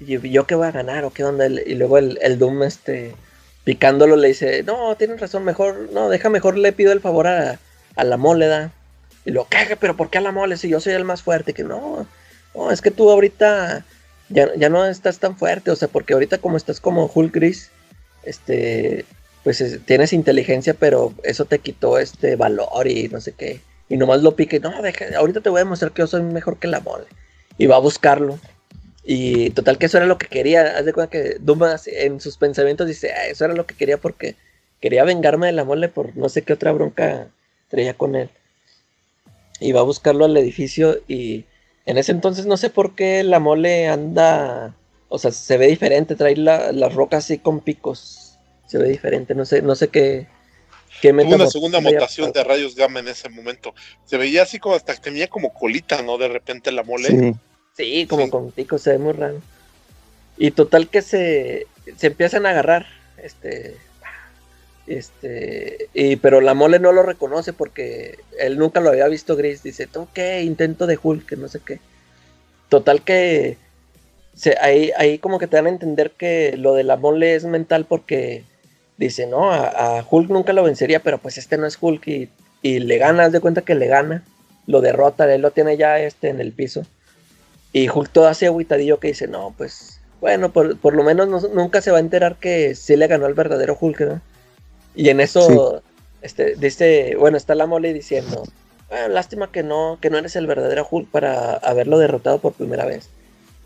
¿y 0.00 0.18
¿yo 0.30 0.46
qué 0.46 0.54
voy 0.54 0.66
a 0.66 0.72
ganar 0.72 1.04
o 1.04 1.12
qué 1.12 1.24
onda? 1.24 1.46
Y 1.46 1.74
luego 1.74 1.98
el, 1.98 2.18
el 2.22 2.38
Doom, 2.38 2.62
este, 2.64 3.14
picándolo, 3.64 4.16
le 4.16 4.28
dice, 4.28 4.62
no, 4.64 4.96
tienes 4.96 5.20
razón, 5.20 5.44
mejor, 5.44 5.88
no, 5.92 6.08
deja 6.08 6.28
mejor 6.28 6.56
le 6.58 6.72
pido 6.72 6.92
el 6.92 7.00
favor 7.00 7.26
a, 7.28 7.58
a 7.96 8.04
la 8.04 8.16
móleda. 8.16 8.72
Y 9.24 9.30
lo 9.30 9.44
caga, 9.44 9.76
pero 9.76 9.96
¿por 9.96 10.10
qué 10.10 10.18
a 10.18 10.20
la 10.22 10.32
mole 10.32 10.56
si 10.56 10.68
yo 10.68 10.80
soy 10.80 10.94
el 10.94 11.04
más 11.04 11.22
fuerte? 11.22 11.52
Que 11.54 11.62
no, 11.62 12.06
no, 12.54 12.72
es 12.72 12.82
que 12.82 12.90
tú 12.90 13.08
ahorita 13.10 13.84
ya, 14.28 14.48
ya 14.56 14.68
no 14.68 14.84
estás 14.86 15.18
tan 15.20 15.36
fuerte, 15.36 15.70
o 15.70 15.76
sea, 15.76 15.86
porque 15.88 16.14
ahorita 16.14 16.38
como 16.38 16.56
estás 16.56 16.80
como 16.80 17.08
Hulk 17.12 17.32
Gris, 17.32 17.70
este, 18.24 19.04
pues 19.44 19.60
es- 19.60 19.84
tienes 19.86 20.12
inteligencia, 20.12 20.74
pero 20.74 21.14
eso 21.22 21.44
te 21.44 21.60
quitó 21.60 21.98
este 21.98 22.34
valor 22.36 22.86
y 22.88 23.08
no 23.08 23.20
sé 23.20 23.32
qué. 23.32 23.60
Y 23.92 23.98
nomás 23.98 24.22
lo 24.22 24.34
pique, 24.34 24.58
no, 24.58 24.80
deja, 24.80 25.04
ahorita 25.18 25.42
te 25.42 25.50
voy 25.50 25.58
a 25.58 25.64
demostrar 25.64 25.92
que 25.92 26.00
yo 26.00 26.06
soy 26.06 26.22
mejor 26.22 26.56
que 26.56 26.66
la 26.66 26.80
mole. 26.80 27.04
Y 27.58 27.66
va 27.66 27.76
a 27.76 27.78
buscarlo. 27.78 28.38
Y 29.04 29.50
total 29.50 29.76
que 29.76 29.84
eso 29.84 29.98
era 29.98 30.06
lo 30.06 30.16
que 30.16 30.28
quería. 30.28 30.78
Haz 30.78 30.86
de 30.86 30.94
cuenta 30.94 31.10
que 31.10 31.36
Dumas 31.40 31.86
en 31.88 32.18
sus 32.18 32.38
pensamientos 32.38 32.86
dice, 32.88 33.12
"Ah, 33.12 33.26
eso 33.26 33.44
era 33.44 33.52
lo 33.52 33.66
que 33.66 33.74
quería 33.74 33.98
porque 33.98 34.34
quería 34.80 35.04
vengarme 35.04 35.48
de 35.48 35.52
la 35.52 35.64
mole 35.64 35.90
por 35.90 36.16
no 36.16 36.30
sé 36.30 36.40
qué 36.40 36.54
otra 36.54 36.72
bronca 36.72 37.28
traía 37.68 37.92
con 37.92 38.14
él. 38.16 38.30
Y 39.60 39.72
va 39.72 39.80
a 39.80 39.84
buscarlo 39.84 40.24
al 40.24 40.38
edificio 40.38 40.98
y 41.06 41.44
en 41.84 41.98
ese 41.98 42.12
entonces 42.12 42.46
no 42.46 42.56
sé 42.56 42.70
por 42.70 42.94
qué 42.94 43.22
la 43.24 43.40
mole 43.40 43.88
anda, 43.88 44.74
o 45.10 45.18
sea, 45.18 45.32
se 45.32 45.58
ve 45.58 45.66
diferente, 45.66 46.14
trae 46.14 46.34
la- 46.36 46.72
las 46.72 46.94
rocas 46.94 47.24
así 47.24 47.36
con 47.36 47.60
picos. 47.60 48.38
Se 48.66 48.78
ve 48.78 48.88
diferente, 48.88 49.34
no 49.34 49.44
sé, 49.44 49.60
no 49.60 49.74
sé 49.74 49.88
qué. 49.88 50.28
Tuvo 51.10 51.34
una 51.34 51.46
segunda 51.48 51.80
mutación 51.80 52.30
de 52.32 52.44
rayos 52.44 52.76
gamma 52.76 53.00
en 53.00 53.08
ese 53.08 53.28
momento. 53.28 53.74
Se 54.04 54.16
veía 54.16 54.42
así 54.44 54.58
como 54.58 54.76
hasta 54.76 54.94
que 54.94 55.00
tenía 55.00 55.26
como 55.28 55.52
colita, 55.52 56.00
¿no? 56.02 56.16
De 56.18 56.28
repente 56.28 56.70
la 56.70 56.82
mole. 56.84 57.08
Sí. 57.08 57.34
Sí, 57.76 58.06
como 58.06 58.26
Sí. 58.26 58.30
con 58.30 58.50
picos, 58.52 58.82
se 58.82 58.90
ve 58.90 58.98
muy 58.98 59.12
raro. 59.12 59.40
Y 60.36 60.50
total 60.52 60.88
que 60.88 61.02
se, 61.02 61.66
se 61.96 62.08
empiezan 62.08 62.46
a 62.46 62.50
agarrar, 62.50 62.86
este, 63.16 63.76
este, 64.86 65.88
y, 65.94 66.16
pero 66.16 66.40
la 66.40 66.54
mole 66.54 66.78
no 66.78 66.92
lo 66.92 67.02
reconoce 67.02 67.52
porque 67.52 68.18
él 68.38 68.58
nunca 68.58 68.80
lo 68.80 68.90
había 68.90 69.08
visto 69.08 69.36
gris. 69.36 69.62
Dice, 69.62 69.86
¿tú 69.86 70.08
qué? 70.12 70.42
Intento 70.42 70.86
de 70.86 70.98
Hulk, 71.02 71.26
que 71.26 71.36
no 71.36 71.48
sé 71.48 71.60
qué. 71.64 71.80
Total 72.68 73.02
que 73.02 73.56
se, 74.34 74.56
ahí, 74.60 74.90
ahí 74.96 75.18
como 75.18 75.38
que 75.38 75.46
te 75.46 75.56
dan 75.56 75.66
a 75.66 75.70
entender 75.70 76.10
que 76.12 76.56
lo 76.56 76.74
de 76.74 76.84
la 76.84 76.96
mole 76.96 77.34
es 77.34 77.44
mental 77.44 77.86
porque 77.86 78.44
dice, 79.04 79.26
no, 79.26 79.52
a, 79.52 79.98
a 79.98 80.06
Hulk 80.08 80.30
nunca 80.30 80.52
lo 80.52 80.62
vencería, 80.64 81.00
pero 81.00 81.18
pues 81.18 81.38
este 81.38 81.56
no 81.58 81.66
es 81.66 81.78
Hulk 81.80 82.06
y, 82.08 82.28
y 82.62 82.78
le 82.80 82.98
gana, 82.98 83.24
haz 83.24 83.32
de 83.32 83.40
cuenta 83.40 83.62
que 83.62 83.74
le 83.74 83.86
gana, 83.86 84.22
lo 84.66 84.80
derrota, 84.80 85.32
él 85.32 85.42
lo 85.42 85.50
tiene 85.50 85.76
ya 85.76 85.98
este 85.98 86.28
en 86.28 86.40
el 86.40 86.52
piso. 86.52 86.84
Y 87.72 87.88
Hulk 87.88 88.10
todo 88.10 88.26
así 88.28 88.44
agüitadillo 88.46 88.98
que 89.00 89.08
dice, 89.08 89.26
no, 89.28 89.54
pues, 89.56 90.00
bueno, 90.20 90.52
por, 90.52 90.76
por 90.78 90.94
lo 90.94 91.02
menos 91.04 91.28
no- 91.28 91.40
nunca 91.54 91.80
se 91.80 91.90
va 91.90 91.96
a 91.96 92.00
enterar 92.00 92.36
que 92.36 92.74
sí 92.74 92.96
le 92.96 93.06
ganó 93.06 93.26
al 93.26 93.34
verdadero 93.34 93.76
Hulk, 93.80 94.00
¿no? 94.00 94.20
Y 94.94 95.08
en 95.08 95.20
eso, 95.20 95.82
este, 96.20 96.54
dice, 96.56 97.16
bueno, 97.18 97.36
está 97.38 97.54
la 97.54 97.66
mole 97.66 97.92
diciendo, 97.94 98.44
"Ah, 98.90 99.08
lástima 99.08 99.50
que 99.50 99.62
no, 99.62 99.98
que 100.00 100.10
no 100.10 100.18
eres 100.18 100.36
el 100.36 100.46
verdadero 100.46 100.86
Hulk 100.88 101.08
para 101.08 101.54
haberlo 101.54 101.98
derrotado 101.98 102.38
por 102.38 102.52
primera 102.52 102.84
vez. 102.84 103.08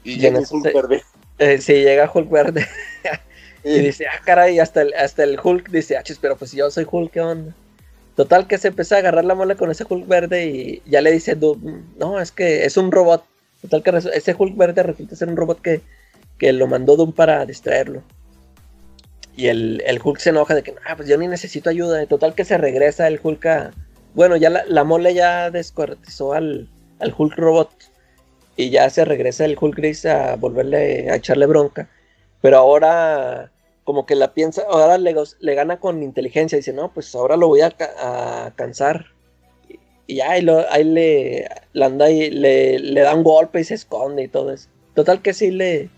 Y 0.05 0.13
Y 0.13 0.17
llega 0.19 0.39
Hulk 0.49 0.65
verde. 0.73 1.03
Eh, 1.39 1.59
sí, 1.61 1.75
llega 1.75 2.11
Hulk 2.13 2.31
verde 2.31 2.67
y 3.69 3.81
dice, 3.81 4.07
ah, 4.07 4.21
caray, 4.25 4.61
hasta 4.61 4.83
el, 4.83 4.95
hasta 4.95 5.25
el 5.25 5.39
Hulk 5.43 5.71
dice, 5.71 5.97
ah, 5.97 6.03
chis, 6.03 6.19
pero 6.21 6.37
pues 6.37 6.53
yo 6.53 6.71
soy 6.71 6.87
Hulk, 6.89 7.11
¿qué 7.11 7.21
onda? 7.21 7.53
Total 8.15 8.47
que 8.47 8.59
se 8.59 8.69
empieza 8.69 8.95
a 8.95 8.99
agarrar 8.99 9.25
la 9.25 9.35
mole 9.35 9.57
con 9.57 9.71
ese 9.71 9.85
Hulk 9.89 10.07
verde 10.07 10.47
y 10.47 10.83
ya 10.87 11.01
le 11.01 11.11
dice, 11.11 11.37
no, 11.99 12.21
es 12.21 12.31
que 12.31 12.65
es 12.65 12.77
un 12.77 12.93
robot. 12.93 13.25
Total 13.61 13.83
que 13.83 14.09
ese 14.15 14.37
Hulk 14.39 14.57
verde 14.57 14.83
resulta 14.83 15.17
ser 15.17 15.29
un 15.29 15.37
robot 15.37 15.61
que, 15.61 15.81
que 16.39 16.53
lo 16.53 16.67
mandó 16.67 16.97
Doom 16.97 17.13
para 17.13 17.45
distraerlo. 17.45 18.03
Y 19.37 19.49
el, 19.49 19.83
el 19.85 20.01
Hulk 20.03 20.19
se 20.19 20.31
enoja 20.31 20.55
de 20.55 20.63
que, 20.63 20.75
ah, 20.87 20.97
pues 20.97 21.09
yo 21.09 21.19
ni 21.19 21.27
necesito 21.27 21.69
ayuda. 21.69 22.07
Total 22.07 22.35
que 22.35 22.45
se 22.45 22.57
regresa 22.57 23.09
el 23.09 23.21
Hulk 23.23 23.47
a... 23.47 23.71
Bueno, 24.15 24.37
ya 24.37 24.49
la, 24.49 24.65
la 24.67 24.85
mole 24.85 25.13
ya 25.13 25.51
descuartizó 25.51 26.33
al, 26.33 26.71
al 27.01 27.15
Hulk 27.17 27.35
robot. 27.37 27.71
Y 28.57 28.71
ya 28.71 28.89
se 28.89 29.05
regresa 29.05 29.45
el 29.45 29.59
Hulk 29.61 29.77
gris 29.77 30.07
a 30.07 30.37
volverle 30.37 31.11
a 31.11 31.17
echarle 31.17 31.45
bronca. 31.45 31.91
Pero 32.41 32.57
ahora 32.57 33.51
como 33.87 34.05
que 34.05 34.17
la 34.17 34.35
piensa, 34.35 34.65
ahora 34.69 34.99
le, 34.99 35.15
gana 35.55 35.79
con 35.79 36.03
inteligencia. 36.03 36.59
Dice, 36.59 36.73
no, 36.75 36.91
pues 36.93 37.15
ahora 37.15 37.37
lo 37.37 37.47
voy 37.47 37.61
a, 37.63 37.71
ca- 37.71 38.47
a 38.47 38.51
cansar. 38.51 39.07
Y, 39.69 39.79
y 40.09 40.17
ya 40.17 40.33
ahí, 40.33 40.43
lo- 40.43 40.69
ahí 40.71 40.83
le, 40.85 41.49
le 41.73 41.85
anda 41.85 42.11
y 42.11 42.29
le, 42.31 42.81
le 42.81 43.01
da 43.01 43.15
un 43.15 43.23
golpe 43.23 43.61
y 43.61 43.65
se 43.65 43.75
esconde 43.75 44.25
y 44.25 44.29
todo 44.29 44.53
eso. 44.53 44.69
Total 44.95 45.23
que 45.23 45.33
sí 45.33 45.53
le 45.53 45.89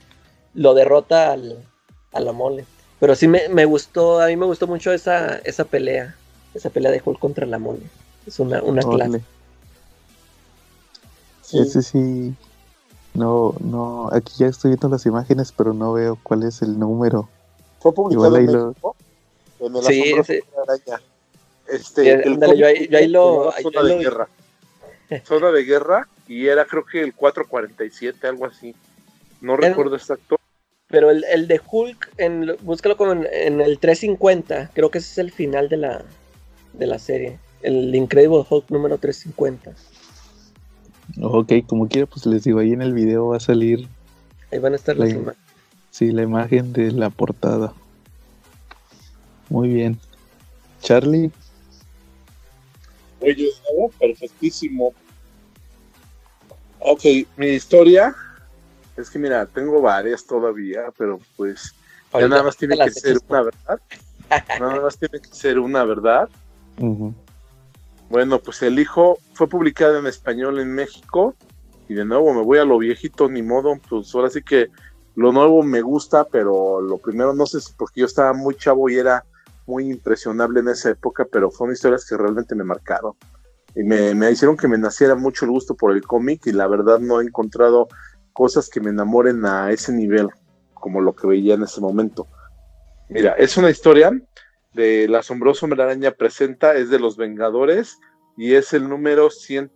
lo 0.54 0.74
derrota 0.74 1.32
al, 1.32 1.64
a 2.12 2.20
la 2.20 2.32
mole. 2.32 2.66
Pero 3.00 3.14
sí 3.14 3.26
me, 3.26 3.48
me 3.48 3.64
gustó, 3.64 4.20
a 4.20 4.26
mí 4.26 4.36
me 4.36 4.44
gustó 4.46 4.66
mucho 4.66 4.92
esa, 4.92 5.36
esa 5.38 5.64
pelea. 5.64 6.14
Esa 6.54 6.68
pelea 6.68 6.90
de 6.92 7.00
Hulk 7.02 7.18
contra 7.18 7.46
la 7.46 7.58
mole. 7.58 7.82
Es 8.26 8.38
una, 8.38 8.62
una 8.62 8.82
clase. 8.82 9.22
Sí. 11.42 11.58
Ese 11.60 11.80
sí. 11.82 12.34
No, 13.14 13.54
no. 13.60 14.10
Aquí 14.12 14.34
ya 14.36 14.46
estoy 14.48 14.72
viendo 14.72 14.90
las 14.90 15.06
imágenes, 15.06 15.52
pero 15.56 15.72
no 15.72 15.94
veo 15.94 16.18
cuál 16.22 16.42
es 16.42 16.60
el 16.60 16.78
número. 16.78 17.30
Fue 17.80 17.92
publicado 17.94 18.26
Igual 18.28 18.44
en 18.44 18.52
lo- 18.52 18.66
México. 18.68 18.96
En 19.60 19.76
el 19.76 19.82
Sí, 19.84 20.00
asombroso 20.02 20.32
sí. 20.32 20.38
Hombre 20.56 20.74
Araña. 20.88 21.02
Este, 21.68 22.02
Sí, 22.02 22.08
el 22.08 22.32
ándale, 22.34 22.56
yo 22.58 22.66
ahí- 22.66 22.74
cómic 22.76 22.90
yo 22.90 22.98
ahí 22.98 23.08
lo- 23.08 23.54
ahí 23.54 23.62
Zona 23.62 23.80
lo 23.82 23.88
de 23.88 23.96
guerra. 23.98 24.28
Zona 25.26 25.50
de 25.52 25.64
guerra 25.64 26.08
y 26.26 26.46
era 26.46 26.64
creo 26.64 26.84
que 26.84 27.00
el 27.02 27.14
447, 27.14 28.26
algo 28.26 28.46
así. 28.46 28.74
No 29.40 29.54
Era- 29.54 29.68
recuerdo 29.68 29.96
exacto. 29.96 30.36
Pero 30.90 31.10
el, 31.10 31.22
el 31.24 31.46
de 31.48 31.60
Hulk, 31.70 32.12
en, 32.16 32.56
búscalo 32.62 32.96
como 32.96 33.12
en, 33.12 33.26
en 33.30 33.60
el 33.60 33.78
350. 33.78 34.70
Creo 34.72 34.90
que 34.90 34.98
ese 34.98 35.10
es 35.12 35.18
el 35.18 35.30
final 35.32 35.68
de 35.68 35.76
la, 35.76 36.02
de 36.72 36.86
la 36.86 36.98
serie. 36.98 37.38
El 37.60 37.94
Incredible 37.94 38.44
Hulk 38.48 38.70
número 38.70 38.96
350. 38.96 39.72
Ok, 41.20 41.52
como 41.66 41.88
quiera, 41.88 42.06
pues 42.06 42.24
les 42.26 42.44
digo, 42.44 42.58
ahí 42.60 42.72
en 42.72 42.80
el 42.82 42.92
video 42.94 43.28
va 43.28 43.36
a 43.36 43.40
salir. 43.40 43.86
Ahí 44.52 44.58
van 44.58 44.72
a 44.72 44.76
estar 44.76 44.96
la 44.96 45.04
las 45.04 45.14
im- 45.14 45.18
imágenes. 45.22 45.47
Sí, 45.90 46.12
la 46.12 46.22
imagen 46.22 46.72
de 46.72 46.92
la 46.92 47.10
portada. 47.10 47.72
Muy 49.48 49.68
bien. 49.68 49.98
Charlie, 50.80 51.32
Oye, 53.20 53.50
¿no? 53.76 53.88
perfectísimo. 53.98 54.94
Ok, 56.80 57.02
mi 57.36 57.48
historia 57.48 58.14
es 58.96 59.10
que 59.10 59.18
mira, 59.18 59.46
tengo 59.46 59.80
varias 59.80 60.24
todavía, 60.24 60.92
pero 60.96 61.18
pues 61.36 61.74
ya 62.12 62.28
nada 62.28 62.42
más 62.42 62.56
tiene 62.56 62.76
que 62.76 62.90
ser 62.90 63.18
una, 63.28 63.42
¿verdad? 63.42 63.80
Nada 64.60 64.80
más 64.80 64.98
tiene 64.98 65.20
que 65.20 65.28
ser 65.34 65.58
una, 65.58 65.84
¿verdad? 65.84 66.28
Bueno, 68.08 68.38
pues 68.38 68.62
el 68.62 68.78
hijo 68.78 69.18
fue 69.34 69.48
publicado 69.48 69.98
en 69.98 70.06
español 70.06 70.60
en 70.60 70.72
México 70.72 71.34
y 71.88 71.94
de 71.94 72.04
nuevo 72.04 72.32
me 72.34 72.42
voy 72.42 72.58
a 72.58 72.64
lo 72.64 72.78
viejito, 72.78 73.28
ni 73.28 73.42
modo, 73.42 73.78
pues 73.88 74.14
ahora 74.14 74.30
sí 74.30 74.42
que 74.42 74.68
lo 75.18 75.32
nuevo 75.32 75.64
me 75.64 75.80
gusta, 75.80 76.28
pero 76.28 76.80
lo 76.80 76.98
primero 76.98 77.34
no 77.34 77.44
sé 77.44 77.60
si 77.60 77.72
porque 77.72 78.02
yo 78.02 78.06
estaba 78.06 78.32
muy 78.32 78.54
chavo 78.54 78.88
y 78.88 78.98
era 78.98 79.24
muy 79.66 79.90
impresionable 79.90 80.60
en 80.60 80.68
esa 80.68 80.90
época, 80.90 81.26
pero 81.30 81.50
fueron 81.50 81.74
historias 81.74 82.06
que 82.08 82.16
realmente 82.16 82.54
me 82.54 82.62
marcaron 82.62 83.14
y 83.74 83.82
me, 83.82 84.14
me 84.14 84.30
hicieron 84.30 84.56
que 84.56 84.68
me 84.68 84.78
naciera 84.78 85.16
mucho 85.16 85.44
el 85.44 85.50
gusto 85.50 85.74
por 85.74 85.90
el 85.90 86.02
cómic 86.02 86.46
y 86.46 86.52
la 86.52 86.68
verdad 86.68 87.00
no 87.00 87.20
he 87.20 87.24
encontrado 87.24 87.88
cosas 88.32 88.68
que 88.68 88.80
me 88.80 88.90
enamoren 88.90 89.44
a 89.44 89.72
ese 89.72 89.92
nivel 89.92 90.28
como 90.72 91.00
lo 91.00 91.16
que 91.16 91.26
veía 91.26 91.54
en 91.54 91.64
ese 91.64 91.80
momento. 91.80 92.28
Mira, 93.08 93.32
es 93.32 93.56
una 93.56 93.70
historia 93.70 94.12
de 94.72 95.06
El 95.06 95.16
asombroso 95.16 95.66
Hombre 95.66 95.82
Araña 95.82 96.12
presenta, 96.12 96.76
es 96.76 96.90
de 96.90 97.00
los 97.00 97.16
Vengadores 97.16 97.98
y 98.36 98.54
es 98.54 98.72
el 98.72 98.88
número 98.88 99.30
100, 99.30 99.72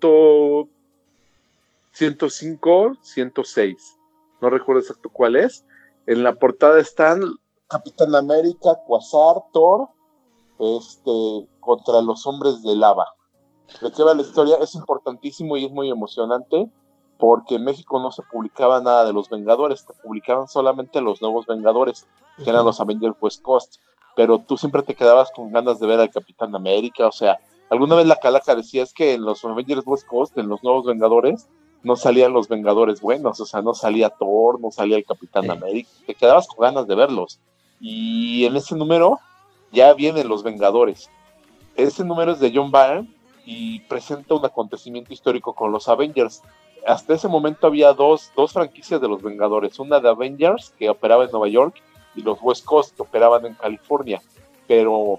105, 1.90 2.96
106. 3.02 3.98
No 4.42 4.50
recuerdo 4.50 4.80
exacto 4.80 5.08
cuál 5.08 5.36
es. 5.36 5.64
En 6.06 6.22
la 6.22 6.34
portada 6.34 6.78
están 6.78 7.22
Capitán 7.68 8.14
América, 8.14 8.78
Quasar, 8.86 9.36
Thor, 9.52 9.88
este, 10.58 11.48
contra 11.60 12.02
los 12.02 12.26
hombres 12.26 12.62
de 12.62 12.76
lava. 12.76 13.06
¿De 13.80 13.90
qué 13.90 14.02
va 14.02 14.12
la 14.12 14.20
historia? 14.20 14.56
Es 14.60 14.74
importantísimo 14.74 15.56
y 15.56 15.64
es 15.64 15.72
muy 15.72 15.88
emocionante 15.88 16.70
porque 17.18 17.54
en 17.54 17.64
México 17.64 17.98
no 18.00 18.10
se 18.10 18.22
publicaba 18.30 18.82
nada 18.82 19.06
de 19.06 19.14
los 19.14 19.30
Vengadores, 19.30 19.80
se 19.80 20.02
publicaban 20.02 20.48
solamente 20.48 21.00
los 21.00 21.22
nuevos 21.22 21.46
Vengadores, 21.46 22.06
que 22.36 22.50
eran 22.50 22.66
los 22.66 22.80
Avengers 22.80 23.16
West 23.20 23.40
Coast 23.42 23.76
pero 24.14 24.38
tú 24.38 24.56
siempre 24.56 24.82
te 24.82 24.94
quedabas 24.94 25.30
con 25.32 25.52
ganas 25.52 25.78
de 25.80 25.86
ver 25.86 26.00
al 26.00 26.10
Capitán 26.10 26.54
América, 26.54 27.06
o 27.06 27.12
sea, 27.12 27.38
alguna 27.70 27.96
vez 27.96 28.06
la 28.06 28.16
calaca 28.16 28.54
decía 28.54 28.82
es 28.82 28.92
que 28.92 29.14
en 29.14 29.22
los 29.22 29.44
Avengers 29.44 29.86
West 29.86 30.06
Coast, 30.06 30.36
en 30.36 30.48
los 30.48 30.62
nuevos 30.62 30.84
Vengadores, 30.84 31.48
no 31.82 31.96
salían 31.96 32.32
los 32.32 32.48
Vengadores 32.48 33.00
buenos, 33.00 33.40
o 33.40 33.46
sea, 33.46 33.62
no 33.62 33.74
salía 33.74 34.10
Thor, 34.10 34.60
no 34.60 34.70
salía 34.70 34.96
el 34.96 35.04
Capitán 35.04 35.44
Sí. 35.44 35.50
América, 35.50 35.90
te 36.06 36.14
quedabas 36.14 36.46
con 36.46 36.64
ganas 36.64 36.86
de 36.86 36.94
verlos. 36.94 37.40
Y 37.80 38.44
en 38.44 38.56
ese 38.56 38.76
número 38.76 39.18
ya 39.72 39.92
vienen 39.94 40.28
los 40.28 40.42
Vengadores. 40.42 41.10
Ese 41.76 42.04
número 42.04 42.32
es 42.32 42.40
de 42.40 42.52
John 42.54 42.70
Byrne 42.70 43.08
y 43.44 43.80
presenta 43.80 44.34
un 44.34 44.44
acontecimiento 44.44 45.12
histórico 45.12 45.54
con 45.54 45.72
los 45.72 45.88
Avengers. 45.88 46.42
Hasta 46.86 47.14
ese 47.14 47.28
momento 47.28 47.66
había 47.66 47.92
dos, 47.92 48.30
dos 48.36 48.52
franquicias 48.52 49.00
de 49.00 49.08
los 49.08 49.22
Vengadores, 49.22 49.78
una 49.78 49.98
de 50.00 50.08
Avengers 50.08 50.72
que 50.78 50.88
operaba 50.90 51.24
en 51.24 51.30
Nueva 51.30 51.48
York 51.48 51.82
y 52.14 52.22
los 52.22 52.38
West 52.42 52.64
Coast 52.64 52.94
que 52.94 53.02
operaban 53.02 53.46
en 53.46 53.54
California. 53.54 54.22
Pero 54.68 55.18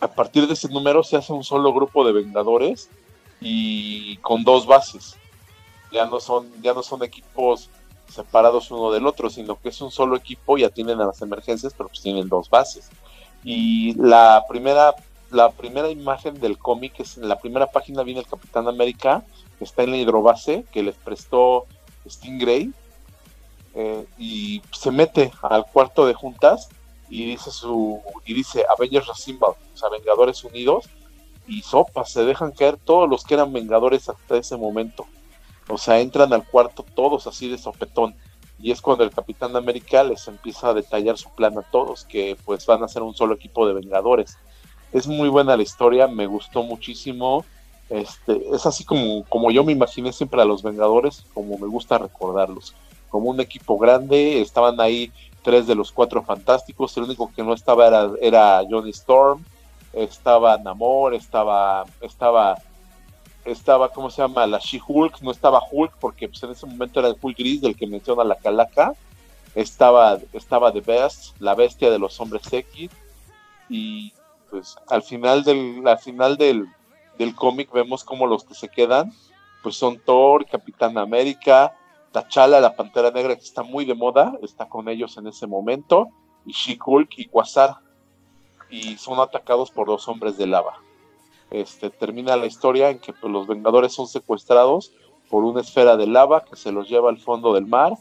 a 0.00 0.08
partir 0.08 0.46
de 0.46 0.54
ese 0.54 0.68
número 0.68 1.02
se 1.02 1.16
hace 1.16 1.32
un 1.32 1.44
solo 1.44 1.72
grupo 1.72 2.04
de 2.04 2.12
Vengadores 2.12 2.90
y 3.40 4.16
con 4.18 4.44
dos 4.44 4.66
bases. 4.66 5.16
Ya 5.90 6.06
no 6.06 6.20
son, 6.20 6.50
ya 6.62 6.74
no 6.74 6.82
son 6.82 7.02
equipos 7.02 7.70
separados 8.08 8.70
uno 8.70 8.90
del 8.90 9.06
otro, 9.06 9.30
sino 9.30 9.60
que 9.60 9.68
es 9.68 9.80
un 9.80 9.90
solo 9.90 10.16
equipo 10.16 10.58
y 10.58 10.64
atienden 10.64 11.00
a 11.00 11.06
las 11.06 11.22
emergencias, 11.22 11.74
pero 11.76 11.88
pues 11.88 12.02
tienen 12.02 12.28
dos 12.28 12.48
bases. 12.50 12.90
Y 13.44 13.94
la 13.94 14.44
primera, 14.48 14.94
la 15.30 15.50
primera 15.50 15.90
imagen 15.90 16.40
del 16.40 16.58
cómic 16.58 17.00
es 17.00 17.18
en 17.18 17.28
la 17.28 17.38
primera 17.38 17.66
página 17.66 18.02
viene 18.02 18.20
el 18.20 18.26
Capitán 18.26 18.68
América, 18.68 19.24
que 19.58 19.64
está 19.64 19.82
en 19.82 19.92
la 19.92 19.96
hidrobase 19.98 20.64
que 20.72 20.82
les 20.82 20.96
prestó 20.96 21.66
Stingray, 22.08 22.72
eh, 23.74 24.06
y 24.18 24.62
se 24.72 24.90
mete 24.90 25.30
al 25.42 25.66
cuarto 25.66 26.06
de 26.06 26.14
juntas 26.14 26.68
y 27.08 27.26
dice 27.26 27.50
su 27.50 28.00
y 28.24 28.34
dice 28.34 28.64
Avengers 28.76 29.08
Assemble, 29.08 29.48
o 29.48 29.76
sea, 29.76 29.88
Vengadores 29.88 30.42
Unidos, 30.44 30.88
y 31.46 31.62
sopa, 31.62 32.04
se 32.04 32.24
dejan 32.24 32.52
caer 32.52 32.76
todos 32.76 33.08
los 33.08 33.24
que 33.24 33.34
eran 33.34 33.52
Vengadores 33.52 34.08
hasta 34.08 34.36
ese 34.36 34.56
momento. 34.56 35.06
O 35.68 35.78
sea, 35.78 36.00
entran 36.00 36.32
al 36.32 36.46
cuarto 36.46 36.84
todos 36.94 37.26
así 37.26 37.48
de 37.48 37.58
sopetón. 37.58 38.14
Y 38.60 38.72
es 38.72 38.80
cuando 38.80 39.04
el 39.04 39.10
Capitán 39.10 39.54
América 39.54 40.02
les 40.02 40.26
empieza 40.26 40.70
a 40.70 40.74
detallar 40.74 41.16
su 41.16 41.30
plan 41.30 41.56
a 41.58 41.62
todos, 41.62 42.04
que 42.04 42.36
pues 42.44 42.66
van 42.66 42.82
a 42.82 42.88
ser 42.88 43.02
un 43.02 43.14
solo 43.14 43.34
equipo 43.34 43.66
de 43.66 43.74
Vengadores. 43.74 44.36
Es 44.92 45.06
muy 45.06 45.28
buena 45.28 45.56
la 45.56 45.62
historia, 45.62 46.08
me 46.08 46.26
gustó 46.26 46.62
muchísimo. 46.62 47.44
Este, 47.90 48.42
es 48.52 48.66
así 48.66 48.84
como, 48.84 49.24
como 49.24 49.50
yo 49.50 49.64
me 49.64 49.72
imaginé 49.72 50.12
siempre 50.12 50.42
a 50.42 50.44
los 50.44 50.62
Vengadores, 50.62 51.24
como 51.34 51.56
me 51.56 51.68
gusta 51.68 51.98
recordarlos. 51.98 52.74
Como 53.10 53.30
un 53.30 53.40
equipo 53.40 53.78
grande, 53.78 54.40
estaban 54.40 54.80
ahí 54.80 55.12
tres 55.42 55.66
de 55.66 55.74
los 55.74 55.92
cuatro 55.92 56.22
fantásticos, 56.22 56.96
el 56.96 57.04
único 57.04 57.32
que 57.34 57.42
no 57.42 57.54
estaba 57.54 57.86
era, 57.86 58.10
era 58.20 58.62
Johnny 58.68 58.90
Storm, 58.90 59.44
estaba 59.92 60.58
Namor, 60.58 61.14
estaba, 61.14 61.84
estaba, 62.00 62.58
estaba, 63.50 63.90
¿cómo 63.90 64.10
se 64.10 64.22
llama? 64.22 64.46
La 64.46 64.58
She-Hulk, 64.58 65.20
no 65.22 65.30
estaba 65.30 65.62
Hulk, 65.70 65.94
porque 66.00 66.28
pues, 66.28 66.42
en 66.42 66.50
ese 66.50 66.66
momento 66.66 67.00
era 67.00 67.08
el 67.08 67.16
Hulk 67.20 67.36
gris 67.36 67.60
del 67.60 67.76
que 67.76 67.86
menciona 67.86 68.24
la 68.24 68.36
calaca, 68.36 68.94
estaba, 69.54 70.18
estaba 70.32 70.72
The 70.72 70.80
Best, 70.80 71.40
la 71.40 71.54
bestia 71.54 71.90
de 71.90 71.98
los 71.98 72.20
hombres 72.20 72.52
X, 72.52 72.90
y 73.68 74.12
pues 74.50 74.76
al 74.88 75.02
final 75.02 75.44
del, 75.44 75.86
al 75.86 75.98
final 75.98 76.36
del, 76.36 76.66
del 77.18 77.34
cómic 77.34 77.70
vemos 77.72 78.04
como 78.04 78.26
los 78.26 78.44
que 78.44 78.54
se 78.54 78.68
quedan, 78.68 79.12
pues 79.62 79.76
son 79.76 79.98
Thor, 79.98 80.46
Capitán 80.46 80.96
América, 80.98 81.74
T'Challa, 82.12 82.60
la 82.60 82.76
Pantera 82.76 83.10
Negra, 83.10 83.36
que 83.36 83.44
está 83.44 83.62
muy 83.62 83.84
de 83.84 83.94
moda, 83.94 84.38
está 84.42 84.68
con 84.68 84.88
ellos 84.88 85.16
en 85.16 85.26
ese 85.26 85.46
momento, 85.46 86.08
y 86.46 86.52
She-Hulk 86.52 87.18
y 87.18 87.26
Quasar, 87.26 87.76
y 88.70 88.96
son 88.96 89.18
atacados 89.20 89.70
por 89.70 89.86
dos 89.86 90.06
hombres 90.08 90.36
de 90.38 90.46
lava. 90.46 90.80
Este, 91.50 91.90
termina 91.90 92.36
la 92.36 92.46
historia 92.46 92.90
en 92.90 92.98
que 92.98 93.12
pues, 93.12 93.32
los 93.32 93.46
Vengadores 93.46 93.92
son 93.92 94.06
secuestrados 94.06 94.92
por 95.30 95.44
una 95.44 95.60
esfera 95.60 95.96
de 95.96 96.06
lava 96.06 96.44
que 96.44 96.56
se 96.56 96.72
los 96.72 96.88
lleva 96.88 97.10
al 97.10 97.18
fondo 97.18 97.54
del 97.54 97.66
mar, 97.66 97.94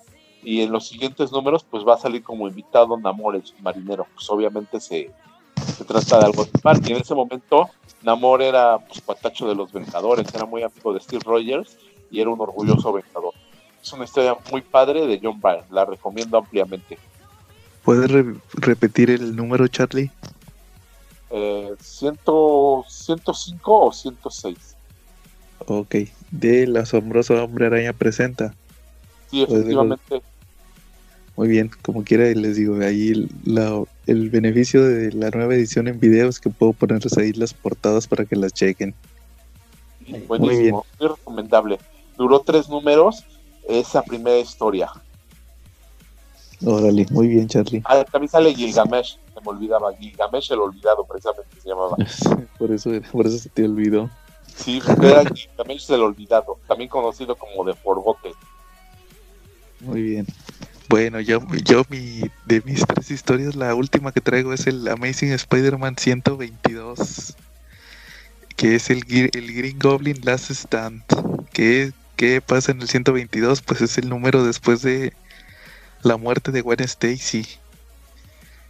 y 0.44 0.62
en 0.62 0.72
los 0.72 0.88
siguientes 0.88 1.32
números 1.32 1.66
pues 1.70 1.86
va 1.86 1.96
a 1.96 1.98
salir 1.98 2.24
como 2.24 2.48
invitado 2.48 2.98
Namor, 2.98 3.36
el 3.36 3.46
submarinero, 3.46 4.06
pues 4.14 4.30
obviamente 4.30 4.80
se, 4.80 5.12
trata 5.88 6.20
de 6.20 6.26
algo 6.26 6.46
de 6.46 6.52
mar, 6.64 6.78
y 6.86 6.92
en 6.92 6.98
ese 6.98 7.16
momento 7.16 7.70
Namor 8.02 8.42
era 8.42 8.78
pues, 8.80 9.02
patacho 9.02 9.48
de 9.48 9.56
los 9.56 9.72
Vengadores, 9.74 10.34
era 10.34 10.46
muy 10.46 10.64
amigo 10.64 10.94
de 10.94 11.00
Steve 11.00 11.22
Rogers, 11.26 11.78
y 12.12 12.22
era 12.22 12.30
un 12.30 12.40
orgulloso 12.40 12.94
Vengador. 12.94 13.34
Es 13.82 13.92
una 13.94 14.06
historia 14.06 14.36
muy 14.52 14.62
padre 14.62 15.06
de 15.08 15.20
John 15.22 15.40
Byrne, 15.42 15.64
la 15.72 15.86
recomiendo 15.86 16.38
ampliamente. 16.38 16.98
¿puedes 17.84 18.12
re- 18.12 18.36
repetir 18.54 19.10
el 19.10 19.36
número, 19.36 19.68
Charlie? 19.68 20.12
Eh, 21.30 21.74
ciento, 21.82 22.86
105 22.88 23.86
o 23.88 23.92
106. 23.92 24.76
Ok, 25.68 25.96
del 26.32 26.78
asombroso 26.78 27.34
hombre 27.44 27.66
araña 27.68 27.94
presenta. 27.94 28.54
Sí, 29.30 29.44
Pues, 29.46 29.60
efectivamente. 29.60 30.22
Muy 31.36 31.50
bien, 31.50 31.70
como 31.84 32.04
quiera 32.04 32.26
les 32.26 32.56
digo, 32.56 32.80
ahí 32.84 33.10
el, 33.10 33.30
la- 33.46 33.84
el 34.08 34.30
beneficio 34.32 34.84
de 34.84 35.12
la 35.12 35.30
nueva 35.30 35.54
edición 35.54 35.88
en 35.88 36.00
video 36.00 36.30
es 36.30 36.40
que 36.40 36.50
puedo 36.50 36.74
ponerles 36.74 37.16
ahí 37.18 37.32
las 37.34 37.54
portadas 37.54 38.08
para 38.08 38.26
que 38.26 38.36
las 38.36 38.54
chequen. 38.54 38.96
buenísimo, 40.28 40.86
muy 41.00 41.10
recomendable. 41.10 41.78
Duró 42.18 42.40
tres 42.40 42.70
números 42.70 43.24
esa 43.68 44.02
primera 44.02 44.40
historia. 44.40 44.90
Órale, 46.66 47.06
muy 47.12 47.28
bien, 47.28 47.48
Charlie. 47.48 47.84
Ah, 47.86 48.04
también 48.12 48.30
sale 48.30 48.56
Gilgamesh, 48.56 49.20
se 49.38 49.46
me 49.46 49.50
olvidaba, 49.50 49.94
Gilgamesh 49.96 50.52
el 50.52 50.60
olvidado 50.60 51.06
precisamente 51.06 51.62
se 51.62 51.70
llamaba. 51.70 51.96
por 52.58 52.72
eso, 52.72 52.90
por 53.12 53.28
eso 53.28 53.38
se 53.38 53.50
te 53.50 53.66
olvidó. 53.66 54.10
Sí, 54.56 54.82
era 55.02 55.24
Gilgamesh 55.26 55.92
el 55.92 56.02
olvidado, 56.02 56.60
también 56.68 56.90
conocido 56.90 57.36
como 57.36 57.64
de 57.64 57.74
Forgotten. 57.74 58.34
Muy 59.82 60.02
bien. 60.02 60.28
Bueno, 60.90 61.20
yo, 61.20 61.42
yo 61.66 61.84
mi, 61.90 62.22
de 62.46 62.62
mis 62.62 62.86
tres 62.88 63.12
historias, 63.12 63.56
la 63.56 63.76
última 63.76 64.12
que 64.12 64.22
traigo 64.22 64.54
es 64.54 64.68
el 64.68 64.88
Amazing 64.88 65.34
Spider-Man 65.34 65.98
122, 65.98 67.36
que 68.56 68.76
es 68.76 68.90
el, 68.90 69.04
el 69.10 69.54
Green 69.54 69.78
Goblin 69.78 70.20
Last 70.24 70.50
Stand. 70.50 71.04
¿Qué, 71.52 71.92
¿Qué 72.16 72.42
pasa 72.42 72.72
en 72.72 72.82
el 72.82 72.88
122? 72.88 73.62
Pues 73.62 73.82
es 73.82 73.98
el 73.98 74.10
número 74.10 74.44
después 74.46 74.82
de 74.82 75.14
la 76.02 76.18
muerte 76.18 76.52
de 76.52 76.62
Gwen 76.62 76.80
Stacy, 76.80 77.46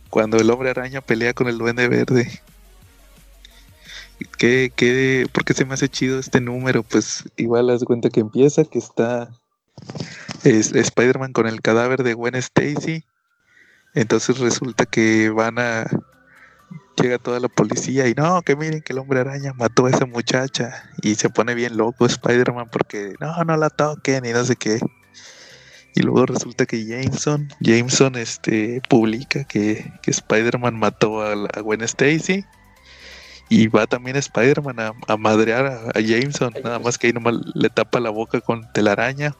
cuando 0.09 0.37
el 0.37 0.49
hombre 0.49 0.69
araña 0.69 1.01
pelea 1.01 1.33
con 1.33 1.47
el 1.47 1.57
duende 1.57 1.87
verde. 1.87 2.41
¿Qué, 4.37 4.71
qué, 4.75 5.27
¿Por 5.31 5.45
qué 5.45 5.53
se 5.53 5.65
me 5.65 5.73
hace 5.75 5.89
chido 5.89 6.19
este 6.19 6.41
número? 6.41 6.83
Pues 6.83 7.23
igual 7.35 7.69
haz 7.69 7.83
cuenta 7.83 8.09
que 8.09 8.19
empieza, 8.19 8.63
que 8.65 8.79
está 8.79 9.29
es, 10.43 10.73
Spider-Man 10.73 11.33
con 11.33 11.47
el 11.47 11.61
cadáver 11.61 12.03
de 12.03 12.13
Gwen 12.13 12.35
Stacy. 12.35 13.03
Entonces 13.93 14.39
resulta 14.39 14.85
que 14.85 15.29
van 15.29 15.59
a... 15.59 15.85
Llega 17.01 17.19
toda 17.19 17.39
la 17.39 17.47
policía 17.47 18.07
y 18.07 18.15
no, 18.15 18.41
que 18.41 18.55
miren 18.55 18.81
que 18.81 18.91
el 18.91 18.97
hombre 18.97 19.19
araña 19.19 19.53
mató 19.53 19.85
a 19.85 19.91
esa 19.91 20.07
muchacha. 20.07 20.89
Y 21.03 21.13
se 21.13 21.29
pone 21.29 21.53
bien 21.53 21.77
loco 21.77 22.07
Spider-Man 22.07 22.69
porque 22.71 23.13
no, 23.19 23.43
no 23.43 23.55
la 23.55 23.69
toquen 23.69 24.25
y 24.25 24.31
no 24.31 24.43
sé 24.43 24.55
qué. 24.55 24.79
Y 25.97 26.01
luego 26.01 26.27
resulta 26.27 26.67
que 26.67 26.85
Jameson, 26.85 27.51
Jameson 27.59 28.17
este, 28.17 28.83
publica 28.87 29.45
que, 29.45 29.91
que 30.03 30.11
Spider-Man 30.11 30.77
mató 30.77 31.23
a, 31.23 31.31
a 31.31 31.61
Gwen 31.61 31.81
Stacy 31.81 32.45
y 33.49 33.65
va 33.65 33.87
también 33.87 34.15
Spider-Man 34.15 34.75
a, 34.79 35.17
madrear 35.17 35.89
a, 35.95 35.99
Jameson, 35.99 36.53
nada 36.63 36.77
más 36.77 36.99
que 36.99 37.07
ahí 37.07 37.13
nomás 37.13 37.37
le 37.55 37.71
tapa 37.71 37.99
la 37.99 38.11
boca 38.11 38.41
con 38.41 38.71
telaraña. 38.73 39.35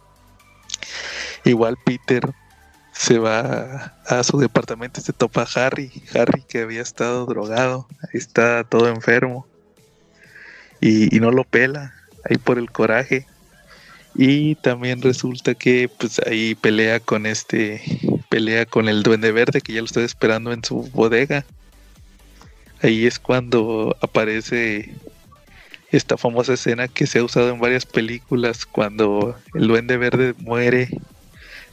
Igual 1.46 1.78
Peter 1.86 2.34
se 2.92 3.20
va 3.20 3.94
a, 4.08 4.24
su 4.24 4.40
departamento 4.40 5.00
y 5.00 5.04
se 5.04 5.14
topa 5.14 5.44
a 5.44 5.66
Harry, 5.68 5.92
Harry 6.16 6.42
que 6.42 6.62
había 6.64 6.82
estado 6.82 7.28
drogado, 7.28 7.88
ahí 8.02 8.18
está 8.18 8.64
todo 8.64 8.90
enfermo. 8.90 9.46
Y, 10.82 11.16
y 11.16 11.20
no 11.20 11.30
lo 11.30 11.44
pela, 11.44 11.94
ahí 12.28 12.40
por 12.40 12.58
el 12.58 12.72
coraje. 12.72 13.28
Y 14.18 14.56
también 14.56 15.02
resulta 15.02 15.54
que 15.54 15.90
pues 15.90 16.20
ahí 16.26 16.56
pelea 16.56 17.00
con 17.00 17.26
este, 17.26 17.82
pelea 18.30 18.66
con 18.66 18.90
el 18.90 19.04
duende 19.04 19.32
verde 19.32 19.62
que 19.62 19.74
ya 19.74 19.80
lo 19.80 19.86
estoy 19.86 20.06
esperando 20.06 20.52
en 20.52 20.64
su 20.64 20.82
bodega 20.92 21.46
Ahí 22.82 23.08
es 23.08 23.18
cuando 23.18 23.98
aparece 24.02 24.94
esta 25.92 26.16
famosa 26.18 26.54
escena 26.54 26.88
que 26.88 27.08
se 27.08 27.20
ha 27.20 27.24
usado 27.24 27.50
en 27.50 27.60
varias 27.60 27.86
películas 27.86 28.66
cuando 28.66 29.36
el 29.56 29.68
duende 29.68 29.98
verde 29.98 30.36
muere 30.38 30.90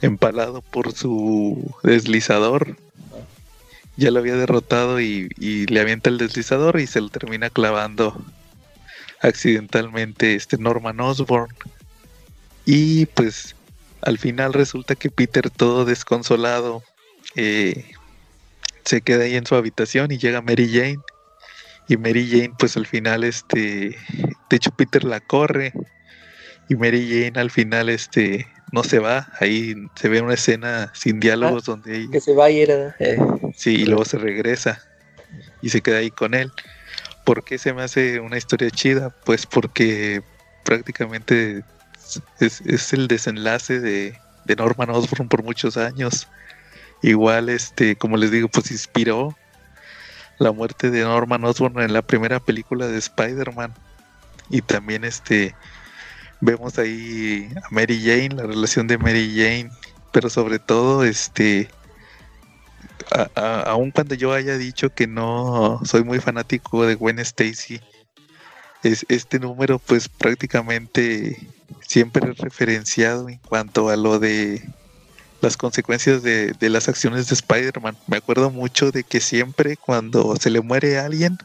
empalado 0.01 0.61
por 0.61 0.93
su 0.93 1.75
deslizador. 1.83 2.75
Ya 3.97 4.09
lo 4.09 4.19
había 4.19 4.35
derrotado 4.35 4.99
y, 4.99 5.29
le 5.37 5.79
avienta 5.79 6.09
el 6.09 6.17
deslizador 6.17 6.79
y 6.79 6.87
se 6.87 7.01
lo 7.01 7.09
termina 7.09 7.51
clavando 7.51 8.19
accidentalmente 9.21 10.33
este 10.33 10.57
Norman 10.57 10.99
Osborn. 10.99 11.53
Y 12.65 13.05
pues 13.07 13.55
al 14.01 14.17
final 14.17 14.53
resulta 14.53 14.95
que 14.95 15.09
Peter 15.09 15.49
todo 15.49 15.85
desconsolado 15.85 16.83
eh, 17.35 17.85
se 18.83 19.01
queda 19.01 19.23
ahí 19.23 19.35
en 19.35 19.45
su 19.45 19.55
habitación 19.55 20.11
y 20.11 20.17
llega 20.17 20.41
Mary 20.41 20.69
Jane. 20.71 20.99
Y 21.87 21.97
Mary 21.97 22.27
Jane, 22.27 22.53
pues 22.57 22.77
al 22.77 22.87
final, 22.87 23.23
este, 23.23 23.95
de 24.49 24.55
hecho 24.55 24.71
Peter 24.71 25.03
la 25.03 25.19
corre 25.19 25.71
y 26.67 26.75
Mary 26.75 27.07
Jane 27.07 27.39
al 27.39 27.51
final, 27.51 27.89
este, 27.89 28.47
no 28.71 28.83
se 28.83 28.99
va. 28.99 29.27
Ahí 29.39 29.75
se 29.95 30.09
ve 30.09 30.21
una 30.21 30.33
escena 30.33 30.91
sin 30.93 31.19
diálogos 31.19 31.63
ah, 31.63 31.71
donde 31.71 32.09
que 32.11 32.21
se 32.21 32.33
va 32.33 32.45
a 32.45 32.49
ir. 32.49 32.71
Eh. 32.99 33.17
Sí, 33.55 33.75
y 33.75 33.85
luego 33.85 34.05
se 34.05 34.17
regresa 34.17 34.81
y 35.61 35.69
se 35.69 35.81
queda 35.81 35.97
ahí 35.97 36.11
con 36.11 36.33
él. 36.33 36.51
¿Por 37.23 37.43
qué 37.43 37.57
se 37.57 37.73
me 37.73 37.81
hace 37.81 38.19
una 38.19 38.37
historia 38.37 38.69
chida? 38.69 39.15
Pues 39.25 39.45
porque 39.45 40.21
prácticamente 40.63 41.63
es, 42.39 42.93
el 42.93 43.07
desenlace 43.07 43.79
de, 43.79 44.17
de 44.45 44.55
Norman 44.55 44.89
Osborn 44.89 45.27
por 45.27 45.43
muchos 45.43 45.77
años. 45.77 46.27
Igual, 47.01 47.49
este, 47.49 47.95
como 47.95 48.17
les 48.17 48.31
digo, 48.31 48.47
pues 48.47 48.71
inspiró 48.71 49.35
la 50.39 50.51
muerte 50.51 50.91
de 50.91 51.03
Norman 51.03 51.43
Osborn 51.43 51.81
en 51.81 51.93
la 51.93 52.01
primera 52.01 52.39
película 52.39 52.87
de 52.87 52.97
Spider-Man. 52.97 53.73
Y 54.49 54.61
también 54.61 55.03
este 55.03 55.55
vemos 56.41 56.77
ahí 56.77 57.49
a 57.63 57.73
Mary 57.73 57.99
Jane, 57.99 58.35
la 58.35 58.43
relación 58.43 58.87
de 58.87 58.97
Mary 58.97 59.33
Jane, 59.35 59.71
pero 60.11 60.29
sobre 60.29 60.59
todo 60.59 61.03
este 61.03 61.69
aun 63.35 63.91
cuando 63.91 64.15
yo 64.15 64.33
haya 64.33 64.57
dicho 64.57 64.89
que 64.93 65.07
no 65.07 65.79
soy 65.83 66.03
muy 66.03 66.19
fanático 66.19 66.85
de 66.85 66.95
Gwen 66.95 67.19
Stacy, 67.19 67.79
es, 68.83 69.05
este 69.09 69.39
número 69.39 69.79
pues 69.79 70.09
prácticamente 70.09 71.37
siempre 71.87 72.33
referenciado 72.33 73.29
en 73.29 73.37
cuanto 73.37 73.89
a 73.89 73.95
lo 73.95 74.19
de 74.19 74.63
las 75.41 75.57
consecuencias 75.57 76.23
de, 76.23 76.55
las 76.59 76.87
acciones 76.87 77.27
de 77.27 77.35
Spider-Man. 77.35 77.97
Me 78.07 78.17
acuerdo 78.17 78.49
mucho 78.49 78.91
de 78.91 79.03
que 79.03 79.21
siempre 79.21 79.77
cuando 79.77 80.35
se 80.37 80.49
le 80.49 80.61
muere 80.61 80.97
a 80.97 81.05
alguien, 81.05 81.37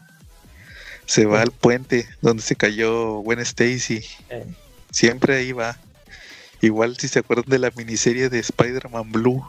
se 1.05 1.25
va 1.25 1.41
al 1.41 1.51
puente 1.51 2.07
donde 2.21 2.41
se 2.41 2.55
cayó 2.55 3.19
Gwen 3.19 3.39
Stacy. 3.39 4.03
Siempre 4.91 5.35
ahí 5.35 5.51
va. 5.51 5.77
Igual 6.61 6.97
si 6.97 7.07
se 7.07 7.19
acuerdan 7.19 7.49
de 7.49 7.59
la 7.59 7.71
miniserie 7.75 8.29
de 8.29 8.39
Spider-Man 8.39 9.11
Blue. 9.11 9.45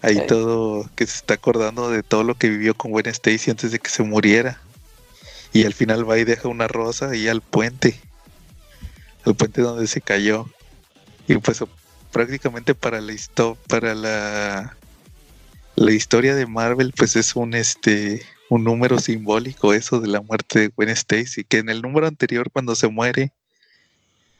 Ahí 0.00 0.24
todo, 0.28 0.88
que 0.94 1.06
se 1.06 1.16
está 1.16 1.34
acordando 1.34 1.90
de 1.90 2.04
todo 2.04 2.22
lo 2.22 2.36
que 2.36 2.48
vivió 2.48 2.74
con 2.74 2.92
Gwen 2.92 3.06
Stacy 3.06 3.50
antes 3.50 3.72
de 3.72 3.78
que 3.78 3.90
se 3.90 4.02
muriera. 4.02 4.60
Y 5.52 5.64
al 5.64 5.74
final 5.74 6.08
va 6.08 6.18
y 6.18 6.24
deja 6.24 6.48
una 6.48 6.68
rosa 6.68 7.10
ahí 7.10 7.26
al 7.26 7.40
puente. 7.40 7.98
Al 9.28 9.36
puente 9.36 9.60
donde 9.60 9.86
se 9.86 10.00
cayó. 10.00 10.46
Y 11.26 11.36
pues 11.36 11.62
prácticamente 12.10 12.74
para 12.74 13.00
la 13.00 13.14
para 13.68 13.94
la 13.94 14.76
la 15.76 15.92
historia 15.92 16.34
de 16.34 16.46
Marvel 16.46 16.92
pues 16.96 17.14
es 17.16 17.36
un 17.36 17.54
este 17.54 18.22
un 18.48 18.64
número 18.64 18.98
simbólico 18.98 19.74
eso 19.74 20.00
de 20.00 20.08
la 20.08 20.22
muerte 20.22 20.58
de 20.58 20.68
Gwen 20.68 20.88
Stacy 20.88 21.44
que 21.44 21.58
en 21.58 21.68
el 21.68 21.82
número 21.82 22.06
anterior 22.06 22.50
cuando 22.50 22.74
se 22.74 22.88
muere 22.88 23.32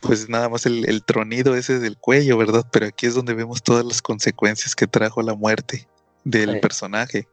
pues 0.00 0.28
nada 0.30 0.48
más 0.48 0.64
el, 0.64 1.02
tronido 1.04 1.54
ese 1.54 1.78
del 1.78 1.98
cuello 1.98 2.38
verdad 2.38 2.64
pero 2.72 2.86
aquí 2.86 3.06
es 3.06 3.14
donde 3.14 3.34
vemos 3.34 3.62
todas 3.62 3.84
las 3.84 4.00
consecuencias 4.00 4.74
que 4.74 4.86
trajo 4.86 5.20
la 5.20 5.34
muerte 5.34 5.86
del 6.24 6.60
personaje. 6.60 7.28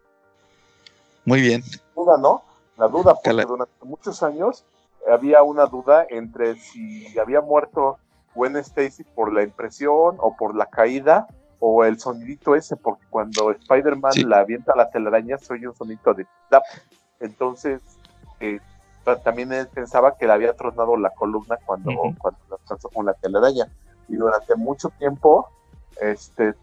Muy 1.24 1.42
bien. 1.42 1.64
Duda 1.96 2.18
no 2.18 2.44
la 2.78 2.88
duda 2.88 3.16
porque 3.16 3.46
durante 3.46 3.86
muchos 3.86 4.22
años 4.22 4.64
había 5.12 5.44
una 5.44 5.66
duda 5.66 6.06
entre 6.10 6.56
si 6.56 7.18
había 7.20 7.42
muerto 7.42 7.98
Gwen 8.34 8.58
Stacy 8.58 9.04
por 9.04 9.34
la 9.34 9.44
impresión 9.44 10.18
o 10.20 10.36
por 10.38 10.56
la 10.56 10.66
caída 10.66 11.28
o 11.60 11.84
el 11.84 12.00
sonidito 12.00 12.56
ese, 12.56 12.76
porque 12.76 13.06
cuando 13.10 13.52
Spider-Man 13.52 14.14
la 14.28 14.40
avienta 14.40 14.76
la 14.76 14.90
telaraña 14.90 15.38
se 15.38 15.54
oye 15.54 15.68
un 15.68 15.76
sonito 15.76 16.14
de 16.14 16.28
tap. 16.50 16.64
Entonces, 17.20 17.82
eh, 18.40 18.60
también 19.24 19.54
él 19.54 19.68
pensaba 19.68 20.18
que 20.18 20.26
le 20.26 20.34
había 20.34 20.54
tronado 20.54 20.98
la 20.98 21.12
columna 21.12 21.58
cuando, 21.66 21.92
cuando 22.20 22.40
la 22.50 22.58
alcanzó 22.58 22.90
con 22.90 23.06
la 23.06 23.14
telaraña. 23.14 23.68
Y 24.08 24.16
durante 24.16 24.56
mucho 24.56 24.90
tiempo, 24.90 25.50
este, 26.02 26.54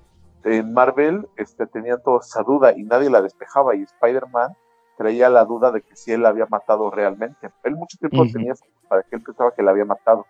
en 0.45 0.73
Marvel 0.73 1.29
este, 1.37 1.67
tenían 1.67 2.03
toda 2.03 2.21
esa 2.21 2.43
duda 2.43 2.73
y 2.77 2.83
nadie 2.83 3.11
la 3.11 3.23
despejaba. 3.23 3.75
Y 3.75 3.83
Spider-Man 3.83 4.57
creía 4.97 5.29
la 5.29 5.45
duda 5.45 5.71
de 5.71 5.83
que 5.83 5.97
si 5.97 6.13
él 6.13 6.23
la 6.23 6.31
había 6.31 6.47
matado 6.47 6.91
realmente. 6.91 7.51
Él 7.65 7.75
mucho 7.75 7.99
tiempo 7.99 8.25
tenía 8.33 8.55
para 8.89 9.03
que 9.03 9.17
él 9.17 9.23
pensaba 9.23 9.55
que 9.55 9.63
la 9.63 9.71
había 9.71 9.85
matado. 9.85 10.27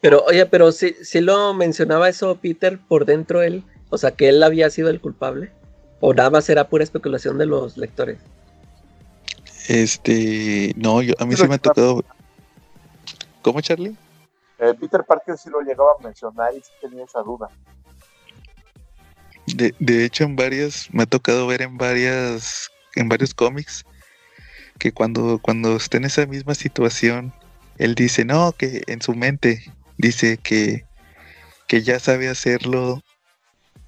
Pero, 0.00 0.22
oye, 0.24 0.44
pero 0.46 0.72
si 0.72 0.92
si 1.04 1.20
lo 1.20 1.54
mencionaba 1.54 2.08
eso 2.08 2.36
Peter 2.36 2.78
por 2.86 3.06
dentro 3.06 3.42
él, 3.42 3.64
o 3.88 3.96
sea, 3.96 4.10
que 4.10 4.28
él 4.28 4.42
había 4.42 4.68
sido 4.68 4.90
el 4.90 5.00
culpable, 5.00 5.52
o 6.00 6.12
nada 6.12 6.30
más 6.30 6.48
era 6.50 6.68
pura 6.68 6.84
especulación 6.84 7.38
de 7.38 7.46
los 7.46 7.76
lectores. 7.76 8.18
Este, 9.68 10.74
no, 10.76 11.00
yo, 11.00 11.14
a 11.18 11.24
mí 11.24 11.34
sí, 11.34 11.48
me 11.48 11.54
ha 11.54 11.58
tocado. 11.58 12.04
¿Cómo, 13.40 13.60
Charlie? 13.60 13.96
Eh, 14.58 14.74
Peter 14.78 15.02
Parker 15.04 15.38
sí 15.38 15.48
lo 15.48 15.60
llegaba 15.60 15.92
a 15.98 16.02
mencionar 16.02 16.54
y 16.54 16.60
sí 16.60 16.70
tenía 16.80 17.04
esa 17.04 17.22
duda. 17.22 17.48
De, 19.46 19.74
de 19.78 20.04
hecho, 20.04 20.24
en 20.24 20.36
varias, 20.36 20.88
me 20.92 21.04
ha 21.04 21.06
tocado 21.06 21.46
ver 21.46 21.62
en 21.62 21.76
varias, 21.76 22.70
en 22.96 23.08
varios 23.08 23.34
cómics, 23.34 23.84
que 24.78 24.92
cuando, 24.92 25.38
cuando 25.40 25.76
esté 25.76 25.98
en 25.98 26.04
esa 26.04 26.26
misma 26.26 26.54
situación, 26.54 27.32
él 27.78 27.94
dice, 27.94 28.24
no, 28.24 28.52
que 28.52 28.82
en 28.86 29.02
su 29.02 29.14
mente 29.14 29.62
dice 29.98 30.38
que, 30.38 30.84
que 31.66 31.82
ya 31.82 31.98
sabe 31.98 32.28
hacerlo 32.28 33.02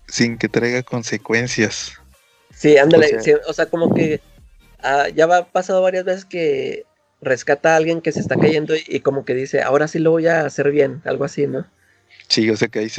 sin 0.09 0.39
que 0.39 0.49
traiga 0.49 0.83
consecuencias. 0.83 1.93
Sí, 2.55 2.79
ándale, 2.79 3.19
o 3.47 3.53
sea, 3.53 3.67
como 3.67 3.93
que 3.93 4.21
ah, 4.83 5.09
ya 5.15 5.25
ha 5.25 5.45
pasado 5.47 5.83
varias 5.83 6.05
veces 6.05 6.25
que 6.25 6.85
rescata 7.21 7.75
a 7.75 7.77
alguien 7.77 8.01
que 8.01 8.13
se 8.13 8.21
está 8.21 8.37
cayendo 8.37 8.75
y, 8.75 9.01
como 9.01 9.25
que 9.25 9.35
dice, 9.35 9.63
ahora 9.63 9.89
sí 9.89 9.99
lo 9.99 10.13
voy 10.13 10.27
a 10.27 10.47
hacer 10.47 10.71
bien, 10.71 11.03
algo 11.05 11.25
así, 11.25 11.47
¿no? 11.47 11.67
Sí, 12.29 12.51
o 12.51 12.57
sea 12.57 12.69
que 12.69 12.81
ahí 12.81 12.91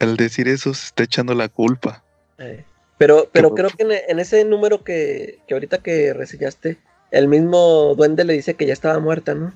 al 0.00 0.16
decir 0.16 0.48
eso 0.48 0.72
se 0.74 0.86
está 0.86 1.04
echando 1.04 1.34
la 1.34 1.48
culpa. 1.48 2.02
Eh, 2.38 2.64
pero 2.98 3.28
pero 3.32 3.54
creo 3.54 3.70
que 3.70 4.04
en, 4.08 4.18
ese 4.18 4.44
número 4.44 4.84
que, 4.84 5.40
que 5.46 5.54
ahorita 5.54 5.78
que 5.78 6.12
reseñaste, 6.12 6.78
el 7.10 7.28
mismo 7.28 7.94
duende 7.96 8.24
le 8.24 8.32
dice 8.32 8.54
que 8.54 8.66
ya 8.66 8.72
estaba 8.72 8.98
muerta, 8.98 9.34
¿no? 9.34 9.52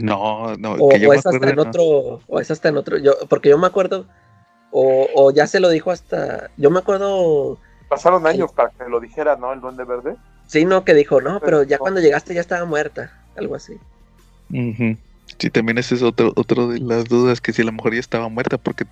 No, 0.00 0.56
no. 0.56 0.72
O, 0.74 0.92
es 0.92 1.26
hasta 1.26 1.50
en 1.50 1.58
otro, 1.58 2.20
o 2.26 2.40
es 2.40 2.50
hasta 2.50 2.68
en 2.68 2.76
otro, 2.76 2.98
yo, 2.98 3.12
porque 3.28 3.50
yo 3.50 3.58
me 3.58 3.66
acuerdo, 3.66 4.06
o, 4.70 5.30
ya 5.32 5.46
se 5.46 5.60
lo 5.60 5.68
dijo 5.68 5.90
hasta, 5.90 6.50
yo 6.56 6.70
me 6.70 6.78
acuerdo. 6.78 7.58
Pasaron 7.88 8.26
años 8.26 8.52
para 8.52 8.70
que 8.70 8.88
lo 8.88 9.00
dijera, 9.00 9.36
¿no? 9.36 9.52
El 9.52 9.60
Duende 9.60 9.84
Verde. 9.84 10.16
Sí, 10.46 10.64
no, 10.64 10.84
que 10.84 10.94
dijo, 10.94 11.20
no, 11.20 11.40
pero 11.40 11.62
ya 11.62 11.78
cuando 11.78 12.00
llegaste 12.00 12.34
ya 12.34 12.40
estaba 12.40 12.64
muerta, 12.64 13.12
algo 13.36 13.54
así. 13.54 13.78
Sí, 14.50 15.50
también 15.50 15.78
ese 15.78 15.94
es 15.94 16.02
otro, 16.02 16.32
otro 16.36 16.68
de 16.68 16.80
las 16.80 17.04
dudas, 17.04 17.40
que 17.40 17.52
si 17.52 17.62
a 17.62 17.66
lo 17.66 17.72
mejor 17.72 17.94
ya 17.94 18.00
estaba 18.00 18.28
muerta, 18.28 18.56
porque, 18.56 18.86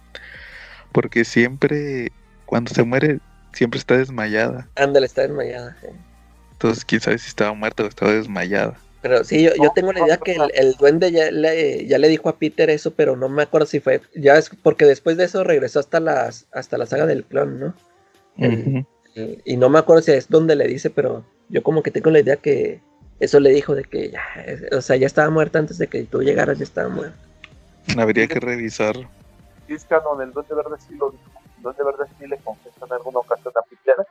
porque 0.92 1.24
siempre, 1.24 2.12
cuando 2.44 2.72
se 2.74 2.82
muere, 2.82 3.20
siempre 3.52 3.78
está 3.78 3.96
desmayada. 3.96 4.68
Ándale, 4.76 5.06
está 5.06 5.22
desmayada. 5.22 5.76
Entonces, 6.52 6.84
quién 6.84 7.00
sabe 7.00 7.18
si 7.18 7.28
estaba 7.28 7.52
muerta 7.52 7.84
o 7.84 7.86
estaba 7.86 8.12
desmayada. 8.12 8.76
Pero 9.02 9.24
sí, 9.24 9.42
yo, 9.42 9.50
yo 9.56 9.70
tengo 9.74 9.92
la 9.92 10.00
idea 10.00 10.18
que 10.18 10.36
el, 10.54 10.74
duende 10.74 11.10
ya 11.10 11.30
le, 11.30 11.86
ya 11.86 11.96
le 11.98 12.08
dijo 12.08 12.28
a 12.28 12.36
Peter 12.36 12.68
eso, 12.68 12.92
pero 12.92 13.16
no 13.16 13.30
me 13.30 13.42
acuerdo 13.42 13.66
si 13.66 13.80
fue, 13.80 14.02
ya 14.14 14.36
es 14.36 14.50
porque 14.62 14.84
después 14.84 15.16
de 15.16 15.24
eso 15.24 15.42
regresó 15.42 15.80
hasta 15.80 16.00
las, 16.00 16.46
hasta 16.52 16.76
la 16.76 16.84
saga 16.84 17.06
del 17.06 17.24
clon, 17.24 17.58
¿no? 17.60 17.74
y 19.44 19.56
no 19.56 19.68
me 19.68 19.78
acuerdo 19.78 20.02
si 20.02 20.12
es 20.12 20.28
donde 20.28 20.54
le 20.54 20.66
dice, 20.66 20.90
pero 20.90 21.24
yo 21.48 21.62
como 21.62 21.82
que 21.82 21.90
tengo 21.90 22.10
la 22.10 22.20
idea 22.20 22.36
que 22.36 22.80
eso 23.20 23.40
le 23.40 23.50
dijo 23.50 23.74
de 23.74 23.84
que 23.84 24.10
ya, 24.10 24.22
o 24.72 24.80
sea, 24.80 24.96
ya 24.96 25.06
estaba 25.06 25.30
muerta 25.30 25.58
antes 25.58 25.78
de 25.78 25.88
que 25.88 26.04
tú 26.04 26.22
llegaras, 26.22 26.58
ya 26.58 26.64
estaba 26.64 26.88
muerta. 26.88 27.16
Habría 27.96 28.26
que 28.26 28.40
revisar. 28.40 28.96
Sí, 29.66 29.74
es 29.74 29.84
canon, 29.84 30.20
el 30.22 30.32
Duende 30.32 30.54
Verde 30.54 30.76
sí 30.78 30.94
lo 30.94 31.10
dijo. 31.10 31.39
El 31.60 31.64
Duende 31.64 31.84
Verde 31.84 32.12
sí 32.18 32.26
le 32.26 32.38
confesó 32.38 32.86
en 32.86 32.92
alguna 32.92 33.18
ocasión 33.18 33.52
a 33.54 33.62
Peter 33.62 34.06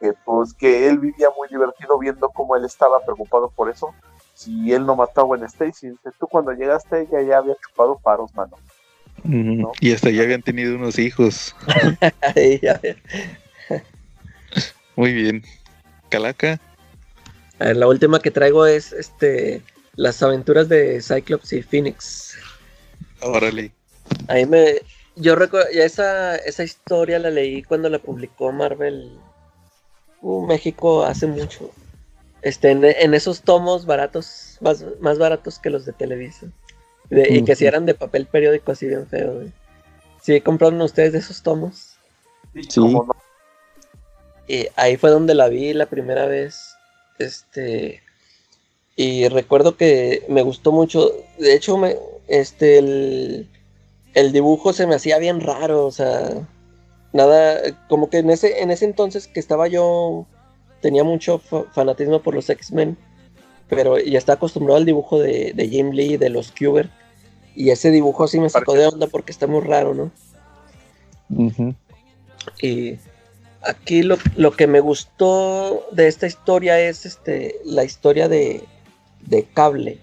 que 0.00 0.12
pues 0.24 0.54
que 0.54 0.88
él 0.88 0.98
vivía 0.98 1.28
muy 1.36 1.48
divertido 1.48 1.98
viendo 1.98 2.28
cómo 2.30 2.56
él 2.56 2.64
estaba 2.64 3.00
preocupado 3.04 3.50
por 3.50 3.68
eso. 3.68 3.92
Si 4.34 4.72
él 4.72 4.86
no 4.86 4.96
mataba 4.96 5.36
a 5.36 5.44
Stacy, 5.46 5.94
tú 6.18 6.26
cuando 6.26 6.52
llegaste 6.52 7.02
ella 7.02 7.22
ya 7.22 7.38
había 7.38 7.54
chupado 7.56 7.98
paros, 7.98 8.32
mano. 8.34 8.56
Y 9.80 9.92
hasta 9.92 10.10
ya 10.10 10.22
habían 10.22 10.42
tenido 10.42 10.76
unos 10.76 10.98
hijos. 10.98 11.54
Muy 14.96 15.12
bien. 15.12 15.42
Calaca. 16.08 16.60
A 17.58 17.66
ver, 17.66 17.76
la 17.76 17.86
última 17.86 18.20
que 18.20 18.30
traigo 18.30 18.66
es 18.66 18.92
este 18.92 19.62
las 19.94 20.22
aventuras 20.22 20.68
de 20.68 21.00
Cyclops 21.00 21.52
y 21.52 21.62
Phoenix. 21.62 22.36
Órale. 23.20 23.72
Ahí 24.28 24.46
me. 24.46 24.80
Yo 25.16 25.34
recuerdo. 25.34 25.68
Esa, 25.70 26.36
esa 26.36 26.64
historia 26.64 27.18
la 27.18 27.30
leí 27.30 27.62
cuando 27.62 27.88
la 27.88 27.98
publicó 27.98 28.52
Marvel 28.52 29.18
uh, 30.22 30.46
México 30.46 31.04
hace 31.04 31.26
mucho. 31.26 31.70
Este, 32.42 32.70
en, 32.70 33.14
esos 33.14 33.42
tomos 33.42 33.86
baratos, 33.86 34.58
más, 34.60 34.84
más, 35.00 35.18
baratos 35.18 35.58
que 35.58 35.70
los 35.70 35.84
de 35.84 35.92
Televisa. 35.92 36.46
Y 37.10 37.44
que 37.44 37.54
si 37.54 37.66
eran 37.66 37.84
de 37.86 37.94
papel 37.94 38.26
periódico 38.26 38.72
así 38.72 38.86
bien 38.86 39.06
feo. 39.06 39.42
¿Sí 40.22 40.40
compraron 40.40 40.80
ustedes 40.80 41.12
de 41.12 41.18
esos 41.18 41.42
tomos? 41.42 41.94
Sí. 42.68 42.80
Y 44.48 44.66
ahí 44.76 44.96
fue 44.96 45.10
donde 45.10 45.34
la 45.34 45.48
vi 45.48 45.72
la 45.74 45.86
primera 45.86 46.26
vez. 46.26 46.74
Este. 47.18 48.02
Y 48.96 49.28
recuerdo 49.28 49.76
que 49.76 50.24
me 50.28 50.42
gustó 50.42 50.72
mucho. 50.72 51.12
De 51.38 51.54
hecho, 51.54 51.76
me, 51.76 51.96
este, 52.28 52.78
el, 52.78 53.48
el 54.14 54.32
dibujo 54.32 54.72
se 54.72 54.86
me 54.86 54.94
hacía 54.94 55.18
bien 55.18 55.40
raro. 55.40 55.86
O 55.86 55.90
sea, 55.90 56.30
nada. 57.12 57.60
Como 57.88 58.10
que 58.10 58.18
en 58.18 58.30
ese, 58.30 58.62
en 58.62 58.70
ese 58.70 58.84
entonces 58.84 59.28
que 59.28 59.40
estaba 59.40 59.68
yo. 59.68 60.26
Tenía 60.80 61.04
mucho 61.04 61.38
fanatismo 61.38 62.22
por 62.22 62.34
los 62.34 62.50
X-Men. 62.50 62.98
Pero 63.68 63.98
ya 63.98 64.18
estaba 64.18 64.36
acostumbrado 64.36 64.78
al 64.78 64.84
dibujo 64.84 65.20
de, 65.20 65.52
de 65.54 65.68
Jim 65.68 65.90
Lee, 65.92 66.16
de 66.16 66.28
los 66.28 66.50
Kubert. 66.50 66.90
Y 67.54 67.70
ese 67.70 67.90
dibujo 67.90 68.26
sí 68.26 68.40
me 68.40 68.50
sacó 68.50 68.74
de 68.74 68.86
onda 68.86 69.06
porque 69.06 69.30
está 69.30 69.46
muy 69.46 69.60
raro, 69.60 69.94
¿no? 69.94 70.10
Y 72.60 72.98
aquí 73.62 74.02
lo, 74.02 74.52
que 74.56 74.66
me 74.66 74.80
gustó 74.80 75.86
de 75.92 76.08
esta 76.08 76.26
historia 76.26 76.80
es 76.80 77.06
este, 77.06 77.56
la 77.64 77.84
historia 77.84 78.28
de, 78.28 78.66
cable. 79.54 79.98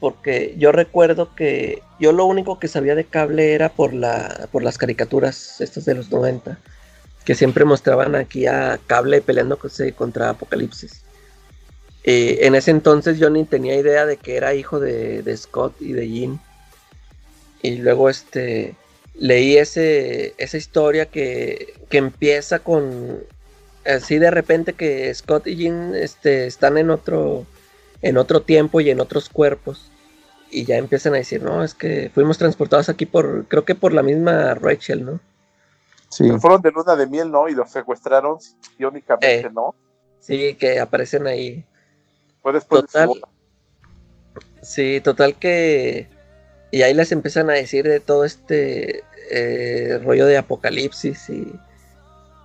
Porque 0.00 0.54
yo 0.58 0.72
recuerdo 0.72 1.34
que 1.34 1.82
yo 2.00 2.12
lo 2.12 2.24
único 2.24 2.58
que 2.58 2.68
sabía 2.68 2.94
de 2.94 3.04
cable 3.04 3.52
era 3.52 3.68
por, 3.68 3.92
la, 3.92 4.48
por 4.50 4.62
las 4.62 4.78
caricaturas 4.78 5.60
estas 5.60 5.84
de 5.84 5.94
los 5.94 6.10
90. 6.10 6.58
Que 7.24 7.34
siempre 7.34 7.64
mostraban 7.64 8.16
aquí 8.16 8.46
a 8.46 8.80
cable 8.86 9.20
peleando 9.20 9.58
contra 9.94 10.30
Apocalipsis. 10.30 11.02
Eh, 12.02 12.38
en 12.42 12.54
ese 12.54 12.70
entonces 12.70 13.18
yo 13.18 13.28
ni 13.28 13.44
tenía 13.44 13.76
idea 13.76 14.06
de 14.06 14.16
que 14.16 14.36
era 14.36 14.54
hijo 14.54 14.80
de, 14.80 15.22
de 15.22 15.36
Scott 15.36 15.80
y 15.80 15.92
de 15.92 16.08
Jean. 16.08 16.40
Y 17.62 17.76
luego 17.76 18.08
este 18.08 18.74
leí 19.20 19.58
ese, 19.58 20.34
esa 20.38 20.56
historia 20.56 21.06
que, 21.06 21.74
empieza 21.90 22.60
con 22.60 23.18
así 23.84 24.18
de 24.18 24.30
repente 24.30 24.74
que 24.74 25.12
Scott 25.14 25.46
y 25.46 25.56
Jean 25.56 25.94
este, 25.94 26.46
están 26.46 26.78
en 26.78 26.90
otro, 26.90 27.46
en 28.02 28.16
otro 28.16 28.42
tiempo 28.42 28.80
y 28.80 28.90
en 28.90 29.00
otros 29.00 29.28
cuerpos. 29.28 29.90
Y 30.50 30.64
ya 30.64 30.76
empiezan 30.76 31.14
a 31.14 31.18
decir, 31.18 31.42
no, 31.42 31.62
es 31.62 31.74
que 31.74 32.10
fuimos 32.12 32.38
transportados 32.38 32.88
aquí 32.88 33.06
por, 33.06 33.46
creo 33.46 33.64
que 33.64 33.74
por 33.74 33.92
la 33.92 34.02
misma 34.02 34.54
Rachel, 34.54 35.04
¿no? 35.04 35.20
Sí. 36.08 36.28
fueron 36.40 36.60
de 36.60 36.72
luna 36.72 36.96
de 36.96 37.06
miel, 37.06 37.30
¿no? 37.30 37.48
Y 37.48 37.54
los 37.54 37.70
secuestraron 37.70 38.38
iónicamente, 38.78 39.46
eh, 39.46 39.50
¿no? 39.52 39.76
Sí, 40.18 40.54
que 40.54 40.80
aparecen 40.80 41.28
ahí. 41.28 41.64
Fue 42.42 42.52
después 42.52 42.82
total, 42.86 43.10
Sí, 44.62 45.00
total 45.00 45.36
que... 45.36 46.08
Y 46.72 46.82
ahí 46.82 46.94
les 46.94 47.12
empiezan 47.12 47.48
a 47.50 47.54
decir 47.54 47.84
de 47.84 48.00
todo 48.00 48.24
este 48.24 49.04
eh, 49.30 50.00
rollo 50.04 50.26
de 50.26 50.38
apocalipsis 50.38 51.30
y, 51.30 51.52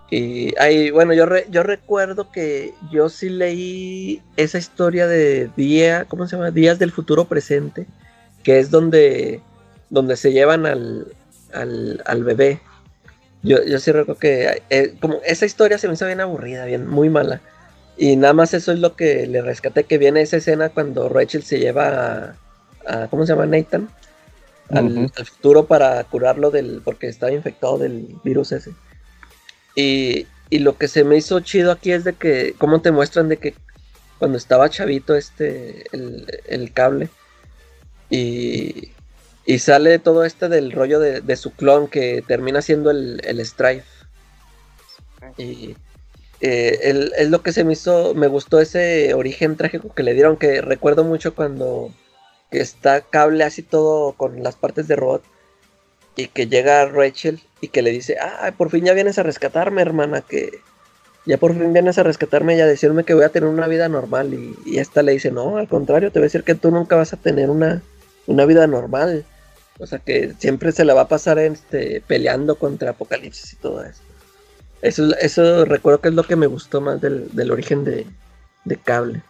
y 0.09 0.53
ahí, 0.59 0.91
bueno, 0.91 1.13
yo, 1.13 1.25
yo 1.49 1.63
recuerdo 1.63 2.31
que 2.31 2.73
yo 2.91 3.09
sí 3.09 3.29
leí 3.29 4.21
esa 4.37 4.57
historia 4.57 5.07
de 5.07 5.49
día, 5.55 6.05
¿cómo 6.05 6.27
se 6.27 6.35
llama? 6.35 6.51
Días 6.51 6.77
del 6.77 6.91
futuro 6.91 7.25
presente, 7.25 7.87
que 8.43 8.59
es 8.59 8.69
donde, 8.69 9.41
donde 9.89 10.15
se 10.15 10.31
llevan 10.31 10.65
al, 10.65 11.13
al, 11.53 12.23
bebé. 12.23 12.61
Yo, 13.41 13.63
yo 13.63 13.79
sí 13.79 13.91
recuerdo 13.91 14.19
que 14.19 14.61
eh, 14.69 14.95
como 15.01 15.19
esa 15.25 15.45
historia 15.45 15.77
se 15.77 15.87
me 15.87 15.95
hizo 15.95 16.05
bien 16.05 16.21
aburrida, 16.21 16.65
bien, 16.65 16.87
muy 16.87 17.09
mala. 17.09 17.41
Y 17.97 18.15
nada 18.15 18.33
más 18.33 18.53
eso 18.53 18.71
es 18.71 18.79
lo 18.79 18.95
que 18.95 19.25
le 19.25 19.41
rescaté, 19.41 19.85
que 19.85 19.97
viene 19.97 20.21
esa 20.21 20.37
escena 20.37 20.69
cuando 20.69 21.09
Rachel 21.09 21.43
se 21.43 21.59
lleva 21.59 22.35
a 22.85 23.07
¿cómo 23.09 23.25
se 23.25 23.33
llama? 23.33 23.45
Nathan 23.45 23.89
al, 24.69 25.09
futuro 25.25 25.65
para 25.65 26.03
curarlo 26.05 26.51
del, 26.51 26.81
porque 26.83 27.07
estaba 27.07 27.31
infectado 27.31 27.77
del 27.77 28.15
virus 28.23 28.51
ese. 28.51 28.71
Y, 29.75 30.27
lo 30.51 30.77
que 30.77 30.87
se 30.87 31.03
me 31.03 31.17
hizo 31.17 31.39
chido 31.41 31.71
aquí 31.71 31.91
es 31.91 32.05
de 32.05 32.13
que, 32.13 32.55
cómo 32.57 32.81
te 32.81 32.91
muestran 32.91 33.27
de 33.27 33.37
que 33.37 33.55
cuando 34.19 34.37
estaba 34.37 34.69
chavito 34.69 35.15
este, 35.15 35.83
el, 35.91 36.71
cable, 36.71 37.09
y, 38.09 38.91
y, 39.45 39.59
sale 39.59 39.99
todo 39.99 40.23
este 40.23 40.47
del 40.47 40.71
rollo 40.71 40.99
de, 40.99 41.35
su 41.35 41.51
clon 41.51 41.87
que 41.89 42.23
termina 42.25 42.61
siendo 42.61 42.89
el, 42.91 43.21
el 43.25 43.45
Strife. 43.45 43.85
Y 45.37 45.75
eh, 46.41 47.11
es 47.17 47.29
lo 47.29 47.41
que 47.41 47.51
se 47.51 47.63
me 47.63 47.73
hizo, 47.73 48.13
me 48.13 48.27
gustó 48.27 48.59
ese 48.59 49.13
origen 49.13 49.55
trágico 49.55 49.93
que 49.93 50.03
le 50.03 50.13
dieron, 50.13 50.37
que 50.37 50.61
recuerdo 50.61 51.03
mucho 51.03 51.33
cuando 51.33 51.91
que 52.51 52.59
está 52.59 53.01
cable 53.01 53.43
así 53.43 53.63
todo 53.63 54.13
con 54.13 54.43
las 54.43 54.55
partes 54.55 54.87
de 54.87 54.95
robot 54.95 55.23
y 56.15 56.27
que 56.27 56.47
llega 56.47 56.85
Rachel 56.85 57.41
y 57.65 57.67
que 57.67 57.81
le 57.81 57.91
dice, 57.91 58.17
ah, 58.21 58.53
por 58.57 58.69
fin 58.69 58.85
ya 58.85 58.93
vienes 58.93 59.17
a 59.17 59.23
rescatarme, 59.23 59.81
hermana, 59.81 60.21
que 60.21 60.61
ya 61.25 61.37
por 61.37 61.53
fin 61.53 61.73
vienes 61.73 61.97
a 61.97 62.03
rescatarme 62.03 62.55
y 62.55 62.61
a 62.61 62.67
decirme 62.67 63.03
que 63.03 63.15
voy 63.15 63.23
a 63.23 63.29
tener 63.29 63.49
una 63.49 63.67
vida 63.67 63.89
normal. 63.89 64.33
Y, 64.33 64.77
esta 64.77 65.01
le 65.01 65.13
dice, 65.13 65.31
no, 65.31 65.57
al 65.57 65.67
contrario, 65.67 66.11
te 66.11 66.19
voy 66.19 66.25
a 66.25 66.27
decir 66.27 66.43
que 66.43 66.55
tú 66.55 66.71
nunca 66.71 66.95
vas 66.95 67.13
a 67.13 67.17
tener 67.17 67.49
una, 67.49 67.81
una 68.27 68.45
vida 68.45 68.67
normal. 68.67 69.25
O 69.79 69.87
sea 69.87 69.99
que 69.99 70.33
siempre 70.37 70.71
se 70.71 70.85
la 70.85 70.93
va 70.93 71.01
a 71.01 71.07
pasar 71.07 71.39
este, 71.39 72.01
peleando 72.07 72.55
contra 72.55 72.91
Apocalipsis 72.91 73.53
y 73.53 73.55
todo 73.57 73.83
eso. 73.83 74.01
Eso, 74.81 75.15
eso 75.19 75.65
recuerdo 75.65 75.99
que 76.01 76.09
es 76.09 76.13
lo 76.13 76.23
que 76.23 76.35
me 76.35 76.47
gustó 76.47 76.79
más 76.79 77.01
del, 77.01 77.35
del 77.35 77.51
origen 77.51 77.83
de, 77.83 78.05
de 78.63 78.77
Cable. 78.77 79.23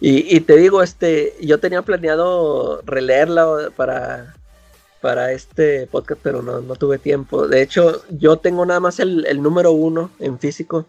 Y, 0.00 0.40
te 0.40 0.56
digo, 0.56 0.82
este, 0.82 1.34
yo 1.40 1.60
tenía 1.60 1.80
planeado 1.80 2.82
releerla 2.82 3.70
para, 3.74 4.34
para 5.04 5.32
este 5.32 5.86
podcast, 5.86 6.18
pero 6.24 6.40
no, 6.40 6.62
tuve 6.76 6.96
tiempo. 6.96 7.46
De 7.46 7.60
hecho, 7.60 8.00
yo 8.08 8.38
tengo 8.38 8.64
nada 8.64 8.80
más 8.80 9.00
el, 9.00 9.42
número 9.42 9.70
uno 9.70 10.10
en 10.18 10.38
físico. 10.38 10.86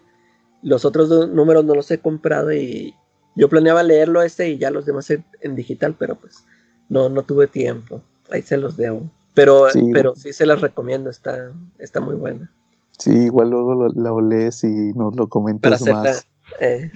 Los 0.62 0.86
otros 0.86 1.10
dos 1.10 1.28
números 1.28 1.66
no 1.66 1.74
los 1.74 1.90
he 1.90 1.98
comprado 1.98 2.50
y 2.50 2.94
yo 3.34 3.50
planeaba 3.50 3.82
leerlo 3.82 4.22
este 4.22 4.48
y 4.48 4.56
ya 4.56 4.70
los 4.70 4.86
demás 4.86 5.10
en, 5.10 5.54
digital, 5.54 5.96
pero 5.98 6.14
pues 6.14 6.46
no, 6.88 7.10
no 7.10 7.24
tuve 7.24 7.46
tiempo. 7.46 8.00
Ahí 8.30 8.40
se 8.40 8.56
los 8.56 8.78
debo. 8.78 9.02
Pero 9.34 9.68
sí, 9.68 9.90
pero 9.92 10.16
sí 10.16 10.32
se 10.32 10.46
las 10.46 10.62
recomiendo, 10.62 11.10
está, 11.10 11.52
está 11.78 12.00
muy 12.00 12.14
buena. 12.14 12.50
Sí, 12.98 13.10
igual 13.10 13.50
luego 13.50 13.74
lo, 13.74 14.20
lees 14.22 14.64
y 14.64 14.94
nos 14.94 15.14
lo 15.14 15.28
comentas 15.28 15.82
más. 15.82 16.26
Eh, 16.60 16.90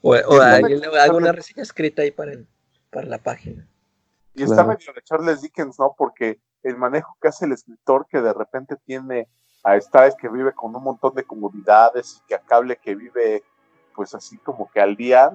o, 0.00 0.16
o 0.16 1.16
una 1.16 1.30
reseña 1.30 1.62
escrita 1.62 2.02
ahí 2.02 2.10
para, 2.10 2.32
el, 2.32 2.48
para 2.90 3.06
la 3.06 3.18
página. 3.18 3.64
Y 4.34 4.42
está 4.44 4.64
medio 4.64 4.92
de 4.92 5.02
Charles 5.02 5.42
Dickens, 5.42 5.78
¿no? 5.78 5.94
Porque 5.96 6.40
el 6.62 6.76
manejo 6.76 7.16
que 7.20 7.28
hace 7.28 7.44
el 7.44 7.52
escritor, 7.52 8.06
que 8.08 8.20
de 8.20 8.32
repente 8.32 8.76
tiene 8.84 9.28
a 9.64 9.78
Stiles 9.80 10.14
que 10.16 10.28
vive 10.28 10.52
con 10.54 10.74
un 10.74 10.82
montón 10.82 11.14
de 11.14 11.24
comodidades 11.24 12.18
y 12.22 12.26
que 12.26 12.34
a 12.34 12.40
Cable 12.40 12.76
que 12.76 12.94
vive 12.94 13.42
pues 13.94 14.14
así 14.14 14.38
como 14.38 14.70
que 14.70 14.80
al 14.80 14.96
día, 14.96 15.30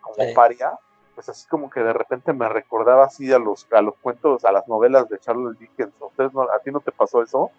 como 0.00 0.14
Sí. 0.24 0.32
paria, 0.34 0.78
pues 1.14 1.28
así 1.28 1.46
como 1.48 1.68
que 1.68 1.80
de 1.80 1.92
repente 1.92 2.32
me 2.32 2.48
recordaba 2.48 3.04
así 3.06 3.32
a 3.32 3.38
los, 3.38 3.66
a 3.72 3.82
los 3.82 3.96
cuentos, 3.96 4.44
a 4.44 4.52
las 4.52 4.68
novelas 4.68 5.08
de 5.08 5.18
Charles 5.18 5.58
Dickens. 5.58 5.92
¿A, 6.00 6.04
ustedes 6.06 6.32
no- 6.32 6.42
¿A 6.42 6.58
ti 6.60 6.70
no 6.70 6.80
te 6.80 6.92
pasó 6.92 7.22
eso 7.22 7.50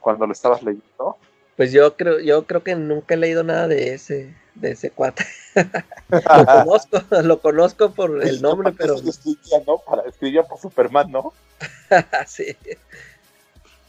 cuando 0.00 0.26
lo 0.26 0.32
estabas 0.32 0.62
leyendo? 0.62 1.16
Pues 1.56 1.72
yo 1.72 1.96
creo, 1.96 2.20
yo 2.20 2.46
creo 2.46 2.62
que 2.62 2.74
nunca 2.74 3.14
he 3.14 3.16
leído 3.16 3.42
nada 3.42 3.66
de 3.66 3.94
ese, 3.94 4.34
de 4.54 4.72
ese 4.72 4.90
cuate. 4.90 5.24
lo 6.08 6.22
conozco, 6.46 7.02
lo 7.22 7.40
conozco 7.40 7.90
por 7.92 8.22
el 8.22 8.42
nombre, 8.42 8.72
pero 8.76 8.94
escribía, 8.94 9.58
¿no? 9.66 9.78
Para, 9.78 10.02
escribía 10.08 10.42
por 10.42 10.60
Superman, 10.60 11.10
¿no? 11.10 11.32
sí. 12.26 12.56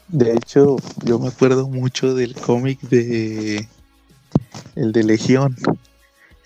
De 0.08 0.32
hecho, 0.32 0.76
yo 1.04 1.18
me 1.18 1.28
acuerdo 1.28 1.68
mucho 1.68 2.14
del 2.14 2.34
cómic 2.34 2.80
de. 2.80 3.68
El 4.74 4.92
de 4.92 5.02
Legión. 5.02 5.54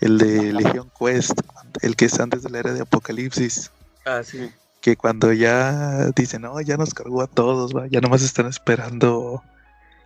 El 0.01 0.17
de 0.17 0.51
Legión 0.51 0.91
Quest. 0.99 1.39
El 1.81 1.95
que 1.95 2.05
es 2.05 2.19
antes 2.19 2.43
de 2.43 2.49
la 2.49 2.59
era 2.59 2.73
de 2.73 2.81
Apocalipsis. 2.81 3.71
Ah, 4.05 4.21
sí. 4.23 4.51
Que 4.81 4.97
cuando 4.97 5.31
ya 5.31 6.11
dicen, 6.13 6.41
no, 6.41 6.59
ya 6.59 6.75
nos 6.75 6.93
cargó 6.93 7.21
a 7.21 7.27
todos, 7.27 7.73
va, 7.73 7.87
ya 7.87 8.01
nomás 8.01 8.21
están 8.21 8.47
esperando 8.47 9.41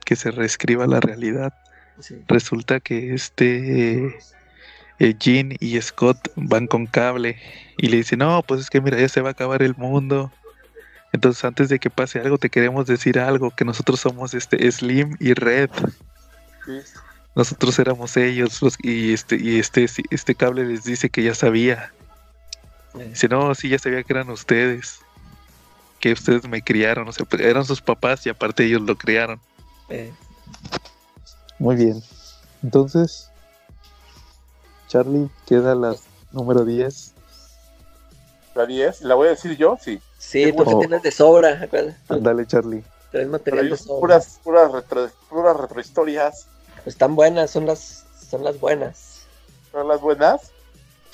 que 0.08 0.16
se 0.16 0.32
reescriba 0.32 0.88
la 0.88 1.02
realidad. 1.02 1.54
sí. 2.00 2.16
Resulta 2.30 2.80
que 2.80 3.14
este. 3.14 4.06
eh, 5.00 5.14
Jean 5.20 5.56
y 5.60 5.80
Scott 5.82 6.32
van 6.38 6.66
con 6.66 6.88
cable 6.88 7.38
y 7.78 7.90
le 7.90 7.98
dicen, 7.98 8.20
no, 8.20 8.42
pues 8.42 8.62
es 8.62 8.70
que 8.70 8.80
mira, 8.82 8.98
ya 8.98 9.10
se 9.10 9.22
va 9.22 9.30
a 9.30 9.32
acabar 9.34 9.62
el 9.62 9.76
mundo. 9.76 10.32
Entonces 11.12 11.44
antes 11.46 11.68
de 11.70 11.78
que 11.80 11.90
pase 11.90 12.20
algo, 12.20 12.38
te 12.38 12.50
queremos 12.50 12.88
decir 12.88 13.20
algo, 13.20 13.52
que 13.52 13.66
nosotros 13.66 14.00
somos 14.00 14.34
este 14.34 14.72
Slim 14.72 15.18
y 15.20 15.34
Red. 15.34 15.70
Sí. 16.66 16.80
Nosotros 17.36 17.78
éramos 17.80 18.16
ellos 18.18 18.62
los- 18.62 18.78
y 18.82 19.14
este 19.14 19.36
y 19.36 19.60
este 19.60 19.86
este 20.10 20.36
cable 20.36 20.66
les 20.66 20.84
dice 20.86 21.10
que 21.10 21.22
ya 21.24 21.36
sabía. 21.36 21.92
Eh, 22.98 23.10
Dice, 23.10 23.28
no, 23.28 23.54
sí, 23.56 23.70
ya 23.70 23.78
sabía 23.78 24.02
que 24.04 24.14
eran 24.14 24.30
ustedes. 24.30 25.00
Que 26.00 26.14
ustedes 26.14 26.48
me 26.48 26.62
criaron, 26.64 27.08
o 27.08 27.12
sea, 27.12 27.26
pues, 27.26 27.42
eran 27.42 27.66
sus 27.66 27.82
papás 27.82 28.26
y 28.26 28.30
aparte 28.30 28.64
ellos 28.66 28.82
lo 28.82 28.96
criaron. 28.98 29.40
Eh, 29.90 30.14
Muy 31.60 31.76
bien. 31.76 32.02
Entonces, 32.64 33.30
Charlie, 34.88 35.30
queda 35.46 35.76
la 35.76 35.96
número 36.32 36.66
10. 36.66 37.14
La 38.56 38.66
10, 38.66 39.02
¿la 39.02 39.16
voy 39.16 39.28
a 39.28 39.32
decir 39.32 39.56
yo? 39.58 39.78
Sí. 39.80 40.02
Sí, 40.18 40.46
Qué 40.46 40.52
tú 40.52 40.58
que 40.60 40.64
bueno. 40.64 40.80
tienes 40.80 41.04
de 41.04 41.12
sobra, 41.12 41.62
acuérdate. 41.62 41.98
Dale, 42.20 42.46
Charlie. 42.48 42.82
Traes 43.12 43.28
Pero 43.28 43.30
material 43.32 43.66
yo 43.66 43.72
de 43.72 43.78
son 43.78 43.88
sobra. 43.88 44.00
puras, 44.00 44.40
puras, 44.44 44.72
retro, 44.72 45.10
puras 45.30 45.58
retrohistorias. 45.58 46.48
Están 46.86 47.16
buenas, 47.16 47.52
son 47.52 47.66
las, 47.66 48.06
son 48.30 48.44
las 48.44 48.60
buenas. 48.60 49.22
¿Son 49.72 49.88
las 49.88 50.02
buenas? 50.02 50.52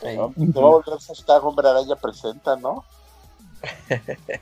¿no? 0.03 0.33
Te 0.33 0.59
va 0.59 0.67
a 0.67 0.71
volver 0.71 0.99
hashtag 0.99 1.45
Hombre 1.45 1.67
Araña 1.69 1.95
presenta, 1.95 2.55
¿no? 2.55 2.83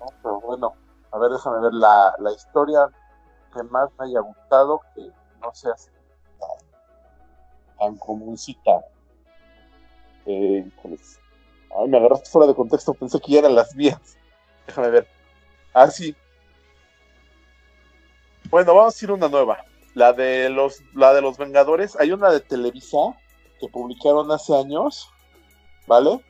No, 0.00 0.06
pero 0.22 0.40
bueno, 0.40 0.74
a 1.10 1.18
ver, 1.18 1.30
déjame 1.30 1.60
ver 1.60 1.74
la, 1.74 2.14
la 2.18 2.32
historia 2.32 2.88
que 3.52 3.62
más 3.64 3.88
me 3.98 4.06
haya 4.06 4.20
gustado, 4.20 4.80
que 4.94 5.10
no 5.40 5.54
sea 5.54 5.74
tan, 7.78 7.96
comuncita. 7.96 8.84
Eh. 10.26 10.70
Ay, 11.76 11.88
me 11.88 11.98
agarraste 11.98 12.28
fuera 12.28 12.46
de 12.46 12.54
contexto, 12.54 12.94
pensé 12.94 13.20
que 13.20 13.32
ya 13.32 13.38
eran 13.40 13.54
las 13.54 13.74
mías. 13.74 14.18
Déjame 14.66 14.90
ver. 14.90 15.08
Ah, 15.72 15.88
sí. 15.88 16.14
Bueno, 18.50 18.74
vamos 18.74 19.00
a 19.00 19.04
ir 19.04 19.12
una 19.12 19.28
nueva. 19.28 19.64
La 19.94 20.12
de 20.12 20.48
los, 20.50 20.82
la 20.94 21.14
de 21.14 21.22
los 21.22 21.38
Vengadores. 21.38 21.96
Hay 21.98 22.12
una 22.12 22.30
de 22.30 22.40
Televisa 22.40 23.16
que 23.60 23.68
publicaron 23.68 24.30
hace 24.30 24.56
años, 24.56 25.10
¿vale? 25.86 26.22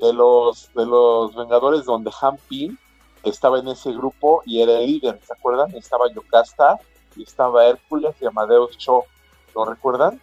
De 0.00 0.12
los, 0.12 0.72
de 0.74 0.86
los 0.86 1.34
Vengadores 1.34 1.84
donde 1.84 2.10
Han 2.20 2.36
Pym 2.48 2.76
estaba 3.24 3.58
en 3.58 3.68
ese 3.68 3.92
grupo 3.92 4.42
y 4.44 4.60
era 4.62 4.78
el 4.78 4.86
líder, 4.86 5.20
¿se 5.26 5.32
acuerdan? 5.32 5.74
Estaba 5.74 6.12
Yocasta 6.12 6.78
y 7.16 7.22
estaba 7.22 7.66
Hércules 7.66 8.14
y 8.20 8.26
Amadeus 8.26 8.76
Cho, 8.78 9.04
¿lo 9.54 9.64
recuerdan? 9.64 10.20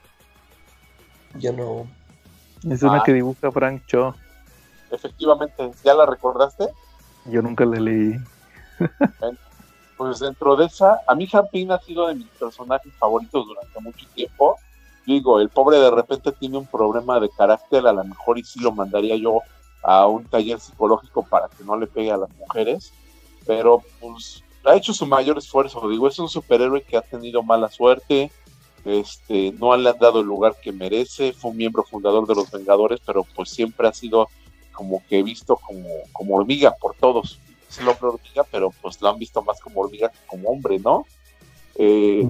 Yo 1.36 1.54
no. 1.54 1.88
Es 2.70 2.82
una 2.84 2.92
una 2.92 3.02
Ah. 3.02 3.04
que 3.06 3.14
dibuja 3.14 3.52
Frank 3.52 3.84
Cho. 3.88 4.16
Efectivamente, 4.92 5.72
¿ya 5.84 5.94
la 5.94 6.06
recordaste? 6.06 6.70
Yo 7.26 7.42
nunca 7.42 7.64
la 7.66 7.80
leí. 7.80 8.16
Pues 9.98 10.20
dentro 10.20 10.56
de 10.56 10.66
esa, 10.66 11.02
a 11.08 11.14
mí 11.14 11.28
Pym 11.52 11.72
ha 11.72 11.80
sido 11.80 12.08
de 12.08 12.16
mis 12.16 12.28
personajes 12.30 12.92
favoritos 12.98 13.46
durante 13.46 13.80
mucho 13.82 14.08
tiempo. 14.16 14.58
Digo, 15.06 15.40
el 15.40 15.50
pobre 15.50 15.78
de 15.78 15.92
repente 15.92 16.32
tiene 16.32 16.58
un 16.58 16.66
problema 16.66 17.20
de 17.20 17.30
carácter, 17.30 17.86
a 17.86 17.92
lo 17.94 18.04
mejor 18.04 18.38
y 18.40 18.44
sí 18.44 18.60
lo 18.62 18.72
mandaría 18.72 19.16
yo 19.18 19.42
a 19.84 20.08
un 20.08 20.26
taller 20.26 20.60
psicológico 20.60 21.24
para 21.24 21.48
que 21.48 21.64
no 21.64 21.78
le 21.78 21.88
pegue 21.88 22.12
a 22.12 22.18
las 22.18 22.30
mujeres, 22.36 22.94
pero 23.46 23.82
pues 24.00 24.44
ha 24.66 24.76
hecho 24.76 24.94
su 24.94 25.06
mayor 25.06 25.38
esfuerzo. 25.38 25.88
Digo, 25.90 26.08
es 26.08 26.20
un 26.20 26.30
superhéroe 26.30 26.84
que 26.84 26.98
ha 26.98 27.02
tenido 27.02 27.44
mala 27.44 27.70
suerte, 27.70 28.32
este, 28.86 29.52
no 29.54 29.76
le 29.76 29.90
han 29.90 30.00
dado 30.00 30.22
el 30.22 30.28
lugar 30.28 30.56
que 30.62 30.72
merece, 30.72 31.34
fue 31.34 31.52
un 31.52 31.58
miembro 31.58 31.84
fundador 31.84 32.28
de 32.28 32.36
los 32.36 32.50
Vengadores, 32.52 33.00
pero 33.06 33.24
pues 33.36 33.50
siempre 33.50 33.88
ha 33.88 33.94
sido 33.94 34.30
como 34.72 35.04
que 35.08 35.22
visto 35.24 35.58
como, 35.58 35.90
como 36.14 36.36
hormiga 36.36 36.76
por 36.80 36.96
todos. 36.96 37.40
Es 37.70 37.78
el 37.80 37.88
hombre 37.88 38.08
hormiga, 38.08 38.44
pero 38.50 38.72
pues 38.82 39.02
lo 39.02 39.10
han 39.10 39.20
visto 39.20 39.42
más 39.44 39.60
como 39.60 39.82
hormiga 39.82 40.10
que 40.10 40.18
como 40.26 40.50
hombre, 40.50 40.80
¿no? 40.80 41.06
Eh, 41.76 42.28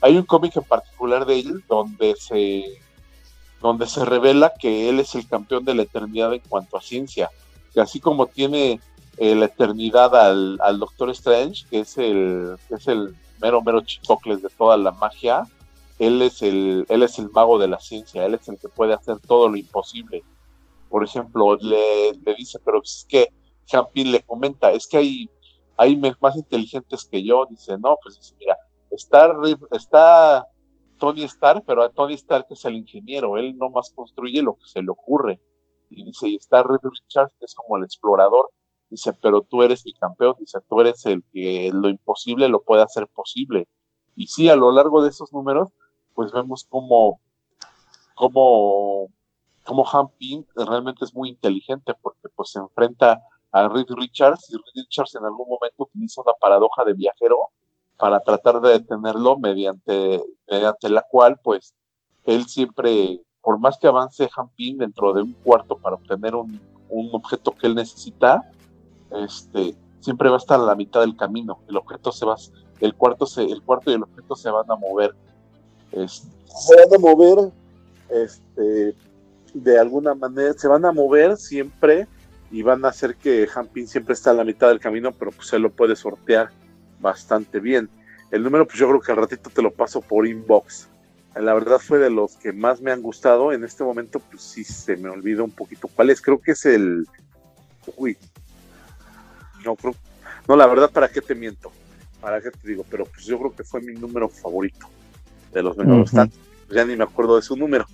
hay 0.00 0.16
un 0.16 0.24
cómic 0.24 0.56
en 0.56 0.64
particular 0.64 1.24
de 1.24 1.40
él 1.40 1.64
donde 1.68 2.14
se 2.16 2.64
donde 3.60 3.86
se 3.86 4.04
revela 4.04 4.52
que 4.58 4.88
él 4.88 5.00
es 5.00 5.14
el 5.14 5.28
campeón 5.28 5.64
de 5.64 5.74
la 5.74 5.82
eternidad 5.82 6.32
en 6.32 6.42
cuanto 6.48 6.76
a 6.76 6.80
ciencia 6.80 7.30
que 7.72 7.80
así 7.80 8.00
como 8.00 8.26
tiene 8.26 8.80
eh, 9.16 9.34
la 9.34 9.46
eternidad 9.46 10.14
al, 10.16 10.58
al 10.62 10.78
Doctor 10.78 11.10
Strange 11.10 11.66
que 11.70 11.80
es 11.80 11.98
el 11.98 12.56
es 12.70 12.88
el 12.88 13.14
mero 13.40 13.62
mero 13.62 13.80
chicocles 13.82 14.42
de 14.42 14.48
toda 14.50 14.76
la 14.76 14.92
magia 14.92 15.46
él 15.98 16.22
es 16.22 16.42
el 16.42 16.86
él 16.88 17.02
es 17.02 17.18
el 17.18 17.30
mago 17.30 17.58
de 17.58 17.68
la 17.68 17.80
ciencia 17.80 18.24
él 18.24 18.34
es 18.34 18.48
el 18.48 18.58
que 18.58 18.68
puede 18.68 18.94
hacer 18.94 19.18
todo 19.20 19.48
lo 19.48 19.56
imposible. 19.56 20.24
Por 20.88 21.04
ejemplo 21.04 21.56
le, 21.56 22.12
le 22.14 22.34
dice 22.34 22.58
pero 22.64 22.80
es 22.82 23.06
que 23.08 23.28
Jampin 23.66 24.10
le 24.10 24.22
comenta 24.22 24.72
es 24.72 24.86
que 24.86 24.96
hay 24.96 25.30
hay 25.76 25.96
más 25.96 26.36
inteligentes 26.36 27.04
que 27.04 27.22
yo 27.22 27.46
dice 27.48 27.76
no 27.78 27.96
pues 28.02 28.16
dice, 28.16 28.34
mira 28.38 28.56
está, 28.90 29.32
está 29.72 30.46
Tony 31.00 31.24
Stark, 31.24 31.64
pero 31.66 31.82
a 31.82 31.88
Tony 31.88 32.14
Stark 32.14 32.46
es 32.50 32.64
el 32.64 32.76
ingeniero, 32.76 33.38
él 33.38 33.56
no 33.58 33.70
más 33.70 33.90
construye 33.92 34.42
lo 34.42 34.54
que 34.54 34.66
se 34.66 34.82
le 34.82 34.90
ocurre. 34.90 35.40
Y 35.88 36.04
dice, 36.04 36.28
y 36.28 36.36
está 36.36 36.62
Reed 36.62 36.78
Richards, 36.82 37.34
que 37.40 37.46
es 37.46 37.54
como 37.54 37.76
el 37.76 37.84
explorador, 37.84 38.50
dice, 38.90 39.12
pero 39.14 39.42
tú 39.42 39.62
eres 39.62 39.84
mi 39.84 39.94
campeón, 39.94 40.36
dice, 40.38 40.58
tú 40.68 40.80
eres 40.80 41.04
el 41.06 41.24
que 41.32 41.70
lo 41.72 41.88
imposible 41.88 42.48
lo 42.48 42.62
puede 42.62 42.82
hacer 42.82 43.08
posible. 43.08 43.66
Y 44.14 44.28
sí, 44.28 44.48
a 44.48 44.56
lo 44.56 44.70
largo 44.70 45.02
de 45.02 45.08
esos 45.08 45.32
números, 45.32 45.70
pues 46.14 46.30
vemos 46.32 46.64
como, 46.68 47.20
como, 48.14 49.08
como 49.64 49.84
Han 49.90 50.08
Pym 50.18 50.44
realmente 50.54 51.04
es 51.04 51.14
muy 51.14 51.30
inteligente, 51.30 51.94
porque 52.00 52.28
pues 52.36 52.50
se 52.50 52.58
enfrenta 52.58 53.20
a 53.52 53.68
Reed 53.68 53.86
Richards, 53.88 54.50
y 54.50 54.56
Reed 54.56 54.84
Richards 54.84 55.14
en 55.16 55.24
algún 55.24 55.48
momento 55.48 55.84
utiliza 55.84 56.20
una 56.20 56.34
paradoja 56.40 56.84
de 56.84 56.92
viajero, 56.92 57.38
para 58.00 58.20
tratar 58.20 58.60
de 58.60 58.70
detenerlo 58.70 59.38
mediante, 59.38 60.22
mediante 60.50 60.88
la 60.88 61.02
cual 61.08 61.38
pues 61.42 61.74
él 62.24 62.46
siempre, 62.46 63.20
por 63.42 63.58
más 63.58 63.78
que 63.78 63.86
avance 63.86 64.28
Jampín 64.28 64.78
dentro 64.78 65.12
de 65.12 65.22
un 65.22 65.32
cuarto 65.34 65.76
para 65.76 65.96
obtener 65.96 66.34
un, 66.34 66.60
un 66.88 67.10
objeto 67.12 67.52
que 67.52 67.66
él 67.66 67.74
necesita, 67.74 68.50
este, 69.10 69.74
siempre 70.00 70.28
va 70.28 70.36
a 70.36 70.38
estar 70.38 70.58
a 70.58 70.62
la 70.64 70.74
mitad 70.74 71.00
del 71.00 71.16
camino. 71.16 71.60
El 71.68 71.76
objeto 71.76 72.10
se 72.10 72.24
va, 72.24 72.36
el 72.80 72.94
cuarto 72.94 73.26
se, 73.26 73.42
el 73.44 73.62
cuarto 73.62 73.90
y 73.90 73.94
el 73.94 74.02
objeto 74.02 74.34
se 74.34 74.50
van 74.50 74.70
a 74.70 74.76
mover. 74.76 75.14
Es- 75.92 76.26
se 76.46 76.74
van 76.76 76.94
a 76.94 76.98
mover, 76.98 77.52
este, 78.08 78.94
de 79.54 79.78
alguna 79.78 80.14
manera, 80.14 80.52
se 80.54 80.68
van 80.68 80.84
a 80.84 80.92
mover 80.92 81.36
siempre 81.36 82.06
y 82.50 82.62
van 82.62 82.84
a 82.84 82.88
hacer 82.88 83.16
que 83.16 83.46
Jampín 83.46 83.86
siempre 83.86 84.14
está 84.14 84.30
a 84.30 84.34
la 84.34 84.44
mitad 84.44 84.68
del 84.68 84.80
camino, 84.80 85.12
pero 85.12 85.30
pues 85.32 85.52
él 85.52 85.62
lo 85.62 85.70
puede 85.70 85.94
sortear 85.96 86.50
bastante 87.00 87.60
bien. 87.60 87.88
El 88.30 88.42
número, 88.42 88.66
pues 88.66 88.78
yo 88.78 88.88
creo 88.88 89.00
que 89.00 89.12
al 89.12 89.18
ratito 89.18 89.50
te 89.50 89.62
lo 89.62 89.72
paso 89.72 90.00
por 90.00 90.26
inbox. 90.26 90.88
La 91.34 91.54
verdad 91.54 91.78
fue 91.78 91.98
de 91.98 92.10
los 92.10 92.36
que 92.36 92.52
más 92.52 92.80
me 92.80 92.92
han 92.92 93.02
gustado. 93.02 93.52
En 93.52 93.64
este 93.64 93.84
momento, 93.84 94.20
pues 94.20 94.42
sí 94.42 94.64
se 94.64 94.96
me 94.96 95.08
olvida 95.08 95.42
un 95.42 95.50
poquito 95.50 95.88
cuál 95.88 96.10
es. 96.10 96.20
Creo 96.20 96.40
que 96.40 96.52
es 96.52 96.64
el. 96.66 97.06
Uy. 97.96 98.16
No 99.64 99.76
creo. 99.76 99.94
No, 100.48 100.56
la 100.56 100.66
verdad, 100.66 100.90
¿para 100.90 101.08
qué 101.08 101.20
te 101.20 101.34
miento? 101.34 101.72
¿Para 102.20 102.40
qué 102.40 102.50
te 102.50 102.68
digo? 102.68 102.84
Pero 102.90 103.04
pues 103.04 103.24
yo 103.26 103.38
creo 103.38 103.54
que 103.54 103.64
fue 103.64 103.80
mi 103.80 103.94
número 103.94 104.28
favorito 104.28 104.88
de 105.52 105.62
los. 105.62 105.76
Ujú. 105.76 106.04
Tanto, 106.04 106.36
pues, 106.66 106.76
ya 106.76 106.84
ni 106.84 106.96
me 106.96 107.04
acuerdo 107.04 107.36
de 107.36 107.42
su 107.42 107.56
número. 107.56 107.86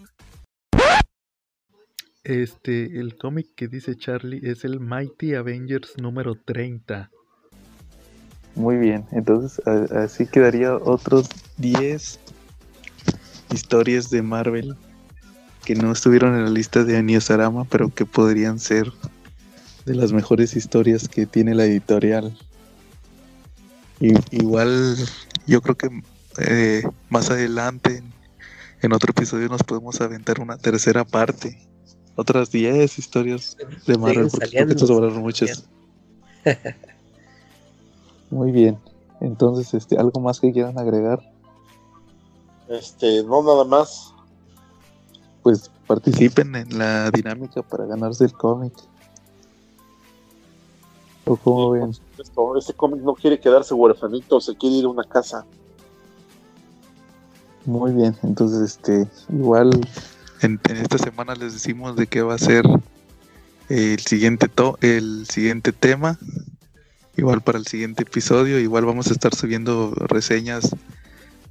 Este, 2.24 2.98
el 2.98 3.16
cómic 3.16 3.54
que 3.54 3.68
dice 3.68 3.96
Charlie 3.96 4.40
es 4.42 4.64
el 4.64 4.80
Mighty 4.80 5.34
Avengers 5.34 5.96
número 5.98 6.34
30. 6.34 7.10
Muy 8.56 8.76
bien, 8.78 9.04
entonces 9.12 9.60
a- 9.66 10.02
así 10.02 10.26
quedaría 10.26 10.74
otros 10.74 11.28
10. 11.58 12.18
historias 13.52 14.10
de 14.10 14.22
Marvel 14.22 14.76
que 15.64 15.74
no 15.74 15.92
estuvieron 15.92 16.34
en 16.34 16.44
la 16.44 16.50
lista 16.50 16.84
de 16.84 16.96
Aniosarama, 16.96 17.64
pero 17.64 17.92
que 17.92 18.04
podrían 18.04 18.58
ser 18.58 18.92
de 19.84 19.94
las 19.94 20.12
mejores 20.12 20.56
historias 20.56 21.08
que 21.08 21.26
tiene 21.26 21.54
la 21.54 21.64
editorial. 21.64 22.36
Y, 24.00 24.14
igual 24.30 24.96
yo 25.46 25.60
creo 25.62 25.76
que 25.76 25.88
eh, 26.38 26.82
más 27.08 27.30
adelante 27.30 28.02
en, 28.82 28.92
otro 28.92 29.10
episodio 29.10 29.48
nos 29.48 29.62
podemos 29.62 30.00
aventar 30.00 30.40
una 30.40 30.56
tercera 30.56 31.04
parte. 31.04 31.58
Otras 32.14 32.50
10 32.50 32.98
historias 32.98 33.56
de 33.86 33.98
Marvel, 33.98 34.28
porque 34.30 34.48
creo 34.48 34.68
que 34.68 34.78
sobraron 34.78 35.20
muchas. 35.20 35.68
Muy 38.30 38.50
bien. 38.52 38.78
Entonces, 39.20 39.72
este, 39.74 39.98
¿algo 39.98 40.20
más 40.20 40.40
que 40.40 40.52
quieran 40.52 40.78
agregar? 40.78 41.20
Este, 42.68 43.22
no 43.24 43.42
nada 43.42 43.64
más. 43.64 44.12
Pues 45.42 45.70
participen 45.86 46.54
en 46.56 46.76
la 46.76 47.10
dinámica 47.10 47.62
para 47.62 47.86
ganarse 47.86 48.24
el 48.24 48.32
cómic. 48.32 48.74
¿O 51.24 51.36
cómo 51.36 51.70
ven? 51.70 51.92
este 52.58 52.72
cómic 52.74 53.02
no 53.02 53.14
quiere 53.14 53.38
quedarse 53.38 53.74
huerfanito, 53.74 54.40
se 54.40 54.56
quiere 54.56 54.76
ir 54.76 54.84
a 54.84 54.88
una 54.88 55.04
casa. 55.04 55.44
Muy 57.64 57.92
bien, 57.92 58.16
entonces 58.22 58.60
este, 58.60 59.08
igual 59.28 59.70
en, 60.42 60.60
esta 60.68 60.98
semana 60.98 61.34
les 61.34 61.54
decimos 61.54 61.96
de 61.96 62.06
qué 62.06 62.22
va 62.22 62.34
a 62.34 62.38
ser 62.38 62.64
el 63.68 63.98
siguiente 64.00 64.48
to 64.48 64.78
el 64.80 65.26
siguiente 65.26 65.72
tema. 65.72 66.18
Igual 67.16 67.40
para 67.40 67.58
el 67.58 67.66
siguiente 67.66 68.02
episodio, 68.02 68.58
igual 68.58 68.84
vamos 68.84 69.08
a 69.08 69.12
estar 69.12 69.34
subiendo 69.34 69.92
reseñas 69.94 70.76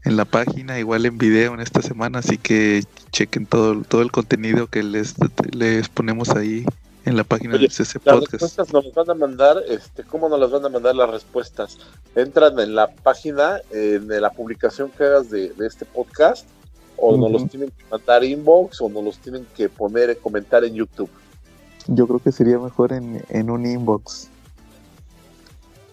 en 0.04 0.16
la 0.16 0.26
página, 0.26 0.78
igual 0.78 1.06
en 1.08 1.18
video 1.18 1.56
en 1.56 1.60
esta 1.60 1.82
semana, 1.82 2.20
así 2.20 2.38
que 2.38 2.84
chequen 3.12 3.48
todo, 3.48 3.82
todo 3.82 4.04
el 4.04 4.12
contenido 4.12 4.68
que 4.68 4.84
les, 4.84 5.16
les 5.52 5.90
ponemos 5.90 6.30
ahí 6.30 6.64
en 7.06 7.18
la 7.18 7.24
página 7.24 7.58
de 7.58 7.68
CC 7.70 8.00
Podcast. 8.00 8.06
Las 8.06 8.32
respuestas 8.32 8.74
nos 8.74 8.94
van 8.94 9.10
a 9.10 9.14
mandar, 9.16 9.58
este, 9.68 10.04
¿cómo 10.04 10.30
nos 10.30 10.40
las 10.40 10.52
van 10.52 10.66
a 10.66 10.70
mandar 10.70 10.96
las 10.96 11.10
respuestas? 11.10 11.80
Entran 12.14 12.60
en 12.60 12.76
la 12.76 12.88
página, 12.88 13.60
en 13.72 14.08
la 14.08 14.30
publicación 14.32 14.92
que 14.92 15.04
hagas 15.04 15.32
de, 15.32 15.52
este 15.66 15.86
podcast, 15.86 16.48
o 16.98 17.18
nos 17.18 17.32
los 17.32 17.50
tienen 17.50 17.72
que 17.72 17.84
mandar 17.90 18.24
inbox, 18.24 18.82
o 18.82 18.90
nos 18.90 19.04
los 19.04 19.18
tienen 19.18 19.48
que 19.58 19.70
poner, 19.70 20.16
comentar 20.20 20.64
en 20.64 20.76
YouTube. 20.76 21.10
Yo 21.88 22.08
creo 22.08 22.20
que 22.20 22.32
sería 22.32 22.60
mejor 22.60 22.94
en, 22.94 23.24
en 23.30 23.50
un 23.50 23.66
inbox. 23.66 24.30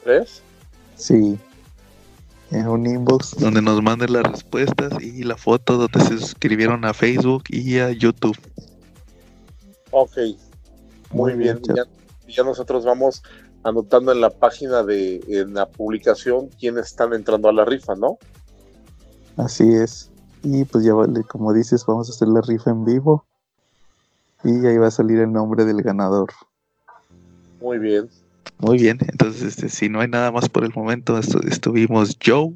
¿Crees? 0.04 0.42
Sí. 0.96 1.38
En 2.50 2.68
un 2.68 2.86
inbox 2.86 3.36
donde 3.38 3.62
nos 3.62 3.82
manden 3.82 4.12
las 4.12 4.24
respuestas 4.24 4.92
y 5.00 5.22
la 5.22 5.36
foto 5.36 5.78
donde 5.78 6.00
se 6.00 6.18
suscribieron 6.18 6.84
a 6.84 6.92
Facebook 6.92 7.44
y 7.48 7.78
a 7.78 7.90
YouTube. 7.92 8.36
Ok, 9.90 10.16
muy, 11.12 11.34
bien, 11.34 11.60
ya, 12.26 12.42
nosotros 12.42 12.84
vamos 12.84 13.22
anotando 13.62 14.12
en 14.12 14.20
la 14.20 14.30
página 14.30 14.82
de 14.82 15.20
en 15.28 15.54
la 15.54 15.66
publicación 15.66 16.48
quiénes 16.58 16.86
están 16.86 17.12
entrando 17.12 17.48
a 17.48 17.52
la 17.52 17.64
rifa, 17.64 17.94
¿no? 17.94 18.18
Así 19.36 19.74
es. 19.74 20.10
Y 20.42 20.64
pues 20.64 20.84
ya 20.84 20.94
vale, 20.94 21.22
como 21.24 21.52
dices, 21.52 21.84
vamos 21.86 22.08
a 22.08 22.12
hacer 22.12 22.28
la 22.28 22.40
rifa 22.40 22.70
en 22.70 22.84
vivo. 22.84 23.24
Y 24.44 24.66
ahí 24.66 24.76
va 24.76 24.88
a 24.88 24.90
salir 24.90 25.20
el 25.20 25.32
nombre 25.32 25.64
del 25.64 25.82
ganador. 25.82 26.30
Muy 27.60 27.78
bien. 27.78 28.10
Muy 28.58 28.78
bien, 28.78 28.98
entonces 29.00 29.42
este, 29.42 29.68
si 29.68 29.88
no 29.88 30.00
hay 30.00 30.08
nada 30.08 30.30
más 30.30 30.48
por 30.48 30.64
el 30.64 30.72
momento, 30.74 31.18
estuvimos 31.18 32.16
Joe. 32.24 32.52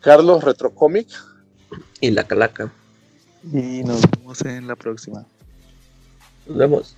Carlos 0.00 0.44
Retrocomic. 0.44 1.08
Y 2.00 2.10
la 2.10 2.24
Calaca. 2.24 2.70
Y 3.52 3.82
nos 3.82 4.02
vemos 4.10 4.42
en 4.42 4.66
la 4.66 4.76
próxima. 4.76 5.24
Nos 6.46 6.56
vemos. 6.56 6.96